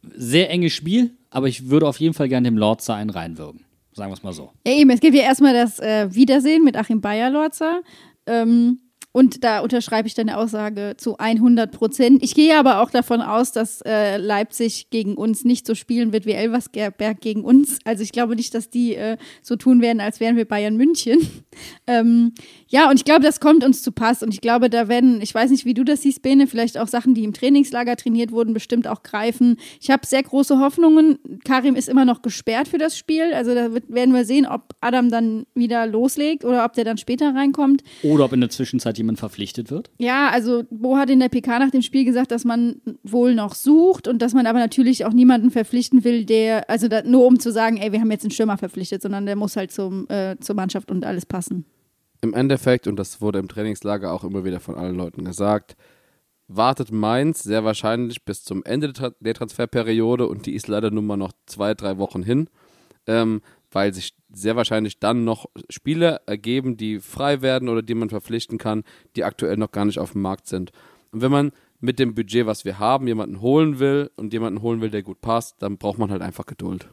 sehr 0.02 0.50
enges 0.50 0.74
Spiel, 0.74 1.12
aber 1.30 1.48
ich 1.48 1.70
würde 1.70 1.88
auf 1.88 2.00
jeden 2.00 2.14
Fall 2.14 2.30
gerne 2.30 2.48
dem 2.48 2.58
Lorzer 2.58 2.96
einen 2.96 3.10
reinwirken. 3.10 3.66
Sagen 3.94 4.12
wir 4.12 4.16
es 4.16 4.24
mal 4.24 4.34
so. 4.34 4.52
Ja, 4.66 4.74
eben, 4.74 4.90
es 4.92 5.00
gibt 5.00 5.16
ja 5.16 5.24
erstmal 5.24 5.54
das 5.54 5.80
äh, 5.80 6.14
Wiedersehen 6.14 6.64
mit 6.64 6.78
Achim 6.78 7.02
Bayer-Lorzer. 7.02 7.82
Ähm, 8.28 8.80
und 9.20 9.44
da 9.44 9.60
unterschreibe 9.60 10.08
ich 10.08 10.14
deine 10.14 10.38
Aussage 10.38 10.94
zu 10.96 11.18
100 11.18 11.74
Prozent. 11.74 12.24
Ich 12.24 12.36
gehe 12.36 12.58
aber 12.58 12.82
auch 12.82 12.90
davon 12.90 13.22
aus, 13.22 13.52
dass 13.52 13.82
äh, 13.82 14.16
Leipzig 14.16 14.92
gegen 14.92 15.16
uns 15.16 15.44
nicht 15.44 15.68
so 15.68 15.76
spielen 15.76 16.14
wird 16.14 16.26
wie 16.26 16.32
Elversberg 16.32 17.20
gegen 17.20 17.44
uns. 17.44 17.80
Also 17.84 18.02
ich 18.02 18.14
glaube 18.14 18.38
nicht, 18.38 18.54
dass 18.54 18.70
die 18.70 18.96
äh, 18.96 19.18
so 19.42 19.58
tun 19.58 19.82
werden, 19.82 20.00
als 20.00 20.22
wären 20.22 20.38
wir 20.38 20.46
Bayern 20.46 20.78
München. 20.78 21.20
ähm, 21.88 22.34
ja, 22.70 22.90
und 22.90 22.96
ich 22.96 23.04
glaube, 23.04 23.20
das 23.20 23.42
kommt 23.42 23.66
uns 23.66 23.82
zu 23.82 23.92
Pass. 23.92 24.24
Und 24.24 24.34
ich 24.34 24.40
glaube, 24.40 24.70
da 24.70 24.88
werden, 24.88 25.20
ich 25.22 25.36
weiß 25.36 25.52
nicht, 25.52 25.66
wie 25.66 25.74
du 25.74 25.84
das 25.84 26.04
siehst, 26.04 26.22
Bene, 26.22 26.48
vielleicht 26.48 26.78
auch 26.78 26.88
Sachen, 26.88 27.14
die 27.14 27.26
im 27.26 27.34
Trainingslager 27.34 27.98
trainiert 27.98 28.32
wurden, 28.32 28.54
bestimmt 28.54 28.88
auch 28.88 29.04
greifen. 29.04 29.58
Ich 29.82 29.92
habe 29.92 30.08
sehr 30.08 30.24
große 30.24 30.60
Hoffnungen. 30.60 31.20
Karim 31.44 31.76
ist 31.76 31.90
immer 31.90 32.06
noch 32.06 32.22
gesperrt 32.22 32.70
für 32.70 32.78
das 32.78 32.98
Spiel. 32.98 33.34
Also 33.34 33.54
da 33.54 33.74
wird, 33.74 33.90
werden 33.90 34.14
wir 34.14 34.24
sehen, 34.24 34.46
ob 34.46 34.76
Adam 34.80 35.12
dann 35.12 35.46
wieder 35.56 35.86
loslegt 35.88 36.46
oder 36.46 36.64
ob 36.64 36.72
der 36.72 36.86
dann 36.86 36.98
später 36.98 37.36
reinkommt. 37.36 37.84
Oder 38.04 38.24
ob 38.24 38.32
in 38.32 38.40
der 38.40 38.50
Zwischenzeit 38.50 38.98
jemand 38.98 39.09
verpflichtet 39.16 39.72
wird? 39.72 39.90
Ja, 39.98 40.30
also 40.30 40.64
Bo 40.70 40.98
hat 40.98 41.10
in 41.10 41.20
der 41.20 41.30
PK 41.30 41.60
nach 41.60 41.72
dem 41.72 41.82
Spiel 41.82 42.06
gesagt, 42.06 42.32
dass 42.32 42.46
man 42.46 42.82
wohl 43.04 43.36
noch 43.36 43.56
sucht 43.56 44.08
und 44.08 44.22
dass 44.22 44.34
man 44.34 44.48
aber 44.48 44.60
natürlich 44.60 45.06
auch 45.06 45.14
niemanden 45.14 45.52
verpflichten 45.52 46.04
will, 46.04 46.26
der, 46.26 46.70
also 46.70 46.88
da, 46.88 47.04
nur 47.04 47.26
um 47.26 47.40
zu 47.40 47.52
sagen, 47.52 47.78
ey, 47.78 47.92
wir 47.92 48.00
haben 48.00 48.12
jetzt 48.12 48.24
einen 48.24 48.32
Stürmer 48.32 48.58
verpflichtet, 48.58 49.02
sondern 49.02 49.26
der 49.26 49.36
muss 49.36 49.56
halt 49.56 49.72
zum, 49.72 50.08
äh, 50.10 50.38
zur 50.40 50.56
Mannschaft 50.56 50.92
und 50.92 51.06
alles 51.06 51.26
passen. 51.26 51.66
Im 52.22 52.34
Endeffekt, 52.34 52.88
und 52.88 52.98
das 52.98 53.22
wurde 53.22 53.40
im 53.40 53.48
Trainingslager 53.48 54.12
auch 54.12 54.24
immer 54.24 54.44
wieder 54.44 54.60
von 54.60 54.76
allen 54.76 54.96
Leuten 54.96 55.24
gesagt, 55.24 55.76
wartet 56.50 56.92
Mainz 56.92 57.44
sehr 57.44 57.64
wahrscheinlich 57.64 58.26
bis 58.26 58.44
zum 58.44 58.64
Ende 58.64 58.92
der 59.20 59.34
Transferperiode 59.34 60.28
und 60.28 60.46
die 60.46 60.56
ist 60.56 60.68
leider 60.68 60.92
nun 60.92 61.06
mal 61.06 61.16
noch 61.16 61.32
zwei, 61.46 61.76
drei 61.76 61.98
Wochen 61.98 62.24
hin. 62.24 62.50
Ähm, 63.08 63.42
weil 63.72 63.94
sich 63.94 64.16
sehr 64.32 64.56
wahrscheinlich 64.56 65.00
dann 65.00 65.24
noch 65.24 65.48
Spiele 65.70 66.22
ergeben, 66.26 66.78
die 66.78 67.00
frei 67.00 67.42
werden 67.42 67.70
oder 67.70 67.82
die 67.82 67.96
man 67.96 68.10
verpflichten 68.10 68.58
kann, 68.58 68.84
die 69.16 69.24
aktuell 69.24 69.58
noch 69.58 69.72
gar 69.72 69.86
nicht 69.86 70.00
auf 70.00 70.14
dem 70.14 70.22
Markt 70.22 70.48
sind. 70.48 70.72
Und 71.12 71.22
wenn 71.22 71.32
man 71.32 71.52
mit 71.80 72.00
dem 72.00 72.14
Budget, 72.14 72.46
was 72.46 72.66
wir 72.66 72.80
haben, 72.80 73.08
jemanden 73.08 73.42
holen 73.42 73.80
will 73.80 74.12
und 74.16 74.34
jemanden 74.34 74.62
holen 74.62 74.82
will, 74.82 74.90
der 74.90 75.04
gut 75.04 75.22
passt, 75.22 75.62
dann 75.62 75.78
braucht 75.78 75.98
man 75.98 76.12
halt 76.12 76.22
einfach 76.22 76.46
Geduld. 76.46 76.90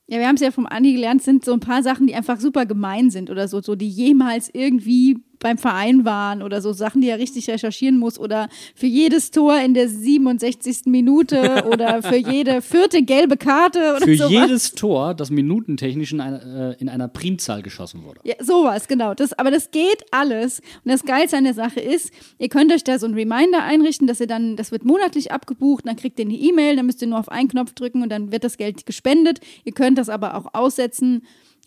Ja, 0.08 0.18
wir 0.18 0.28
haben 0.28 0.36
es 0.36 0.40
ja 0.40 0.52
vom 0.52 0.66
Andi 0.66 0.92
gelernt, 0.92 1.22
sind 1.22 1.44
so 1.44 1.52
ein 1.52 1.60
paar 1.60 1.82
Sachen, 1.82 2.06
die 2.06 2.14
einfach 2.14 2.38
super 2.38 2.64
gemein 2.64 3.10
sind 3.10 3.28
oder 3.28 3.48
so, 3.48 3.60
so 3.60 3.74
die 3.74 3.88
jemals 3.88 4.48
irgendwie 4.52 5.18
beim 5.38 5.58
Verein 5.58 6.04
waren 6.04 6.42
oder 6.42 6.60
so 6.60 6.72
Sachen, 6.72 7.00
die 7.00 7.08
er 7.08 7.18
richtig 7.18 7.48
recherchieren 7.48 7.98
muss 7.98 8.18
oder 8.18 8.48
für 8.74 8.86
jedes 8.86 9.30
Tor 9.30 9.58
in 9.60 9.74
der 9.74 9.88
67. 9.88 10.86
Minute 10.86 11.64
oder 11.70 12.02
für 12.02 12.16
jede 12.16 12.62
vierte 12.62 13.02
gelbe 13.02 13.36
Karte 13.36 13.94
oder 13.96 14.04
Für 14.06 14.16
sowas. 14.16 14.30
jedes 14.30 14.72
Tor, 14.72 15.14
das 15.14 15.30
minutentechnisch 15.30 16.12
in 16.12 16.20
einer, 16.20 16.72
äh, 16.72 16.76
in 16.80 16.88
einer 16.88 17.08
Primzahl 17.08 17.62
geschossen 17.62 18.04
wurde. 18.04 18.20
Ja, 18.24 18.34
sowas, 18.40 18.88
genau. 18.88 19.14
Das, 19.14 19.32
aber 19.32 19.50
das 19.50 19.70
geht 19.70 20.04
alles. 20.10 20.60
Und 20.84 20.90
das 20.92 21.04
Geilste 21.04 21.36
an 21.36 21.44
der 21.44 21.54
Sache 21.54 21.80
ist, 21.80 22.10
ihr 22.38 22.48
könnt 22.48 22.72
euch 22.72 22.84
da 22.84 22.98
so 22.98 23.06
einen 23.06 23.14
Reminder 23.14 23.62
einrichten, 23.62 24.06
dass 24.06 24.20
ihr 24.20 24.26
dann, 24.26 24.56
das 24.56 24.72
wird 24.72 24.84
monatlich 24.84 25.32
abgebucht, 25.32 25.86
dann 25.86 25.96
kriegt 25.96 26.18
ihr 26.18 26.24
eine 26.24 26.34
E-Mail, 26.34 26.76
dann 26.76 26.86
müsst 26.86 27.02
ihr 27.02 27.08
nur 27.08 27.18
auf 27.18 27.28
einen 27.28 27.48
Knopf 27.48 27.72
drücken 27.74 28.02
und 28.02 28.10
dann 28.10 28.32
wird 28.32 28.44
das 28.44 28.56
Geld 28.56 28.86
gespendet. 28.86 29.40
Ihr 29.64 29.72
könnt 29.72 29.98
das 29.98 30.08
aber 30.08 30.34
auch 30.34 30.54
aussetzen. 30.54 31.22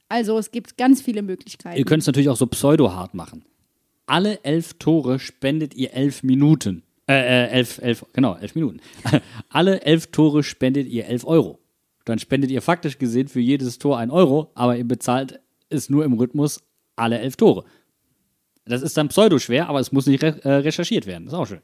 Also 0.10 0.38
es 0.40 0.52
gibt 0.52 0.78
ganz 0.78 1.02
viele 1.02 1.22
Möglichkeiten. 1.22 1.78
Ihr 1.78 1.86
könnt 1.86 2.02
es 2.02 2.08
natürlich 2.08 2.30
auch 2.30 2.36
so 2.36 2.48
pseudo-hart 2.48 3.14
machen 3.14 3.44
alle 4.10 4.44
elf 4.44 4.73
Tore 4.80 5.19
spendet 5.19 5.76
ihr 5.76 5.94
elf 5.94 6.23
Minuten. 6.23 6.84
Äh, 7.07 7.14
äh, 7.14 7.49
elf, 7.49 7.80
elf, 7.80 8.06
genau, 8.11 8.36
elf 8.36 8.56
Minuten. 8.56 8.81
alle 9.49 9.81
elf 9.84 10.07
Tore 10.07 10.44
spendet 10.44 10.88
ihr 10.88 11.06
elf 11.06 11.26
Euro. 11.26 11.60
Dann 12.06 12.18
spendet 12.18 12.49
ihr 12.49 12.61
faktisch 12.61 12.98
gesehen 12.98 13.27
für 13.27 13.40
jedes 13.40 13.77
Tor 13.77 13.99
ein 13.99 14.10
Euro, 14.10 14.52
aber 14.56 14.76
ihr 14.77 14.88
bezahlt 14.88 15.40
es 15.69 15.90
nur 15.90 16.06
im 16.06 16.14
Rhythmus 16.14 16.61
alle 16.95 17.19
elf 17.19 17.36
Tore. 17.36 17.65
Das 18.65 18.81
ist 18.81 18.98
dann 18.98 19.10
pseudo-schwer, 19.10 19.69
aber 19.69 19.80
es 19.80 19.91
muss 19.91 20.07
nicht 20.07 20.23
re 20.23 20.40
äh, 20.44 20.53
recherchiert 20.56 21.06
werden. 21.06 21.26
Das 21.26 21.34
ist 21.34 21.40
auch 21.40 21.48
schön. 21.48 21.61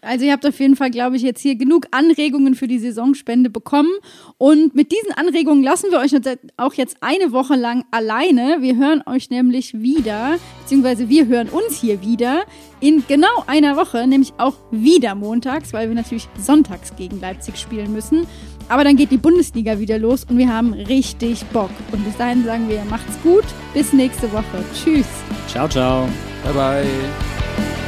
Also 0.00 0.24
ihr 0.24 0.32
habt 0.32 0.46
auf 0.46 0.58
jeden 0.58 0.76
Fall, 0.76 0.90
glaube 0.90 1.16
ich, 1.16 1.22
jetzt 1.22 1.40
hier 1.40 1.56
genug 1.56 1.86
Anregungen 1.90 2.54
für 2.54 2.68
die 2.68 2.78
Saisonspende 2.78 3.50
bekommen. 3.50 3.90
Und 4.38 4.74
mit 4.74 4.92
diesen 4.92 5.12
Anregungen 5.12 5.62
lassen 5.62 5.90
wir 5.90 5.98
euch 5.98 6.14
auch 6.56 6.74
jetzt 6.74 6.96
eine 7.00 7.32
Woche 7.32 7.56
lang 7.56 7.84
alleine. 7.90 8.58
Wir 8.60 8.76
hören 8.76 9.02
euch 9.06 9.30
nämlich 9.30 9.74
wieder, 9.74 10.38
beziehungsweise 10.62 11.08
wir 11.08 11.26
hören 11.26 11.48
uns 11.48 11.80
hier 11.80 12.02
wieder 12.02 12.44
in 12.80 13.04
genau 13.06 13.44
einer 13.46 13.76
Woche, 13.76 14.06
nämlich 14.06 14.32
auch 14.38 14.56
wieder 14.70 15.14
montags, 15.14 15.72
weil 15.72 15.88
wir 15.88 15.94
natürlich 15.94 16.28
sonntags 16.38 16.94
gegen 16.96 17.20
Leipzig 17.20 17.56
spielen 17.56 17.92
müssen. 17.92 18.26
Aber 18.68 18.84
dann 18.84 18.96
geht 18.96 19.10
die 19.10 19.18
Bundesliga 19.18 19.78
wieder 19.78 19.98
los 19.98 20.24
und 20.24 20.38
wir 20.38 20.48
haben 20.52 20.72
richtig 20.72 21.44
Bock. 21.46 21.70
Und 21.92 22.04
bis 22.04 22.16
dahin 22.16 22.44
sagen 22.44 22.68
wir, 22.68 22.82
macht's 22.88 23.18
gut, 23.22 23.44
bis 23.74 23.92
nächste 23.92 24.32
Woche. 24.32 24.64
Tschüss. 24.74 25.06
Ciao, 25.48 25.68
ciao. 25.68 26.08
Bye, 26.44 26.52
bye. 26.52 27.83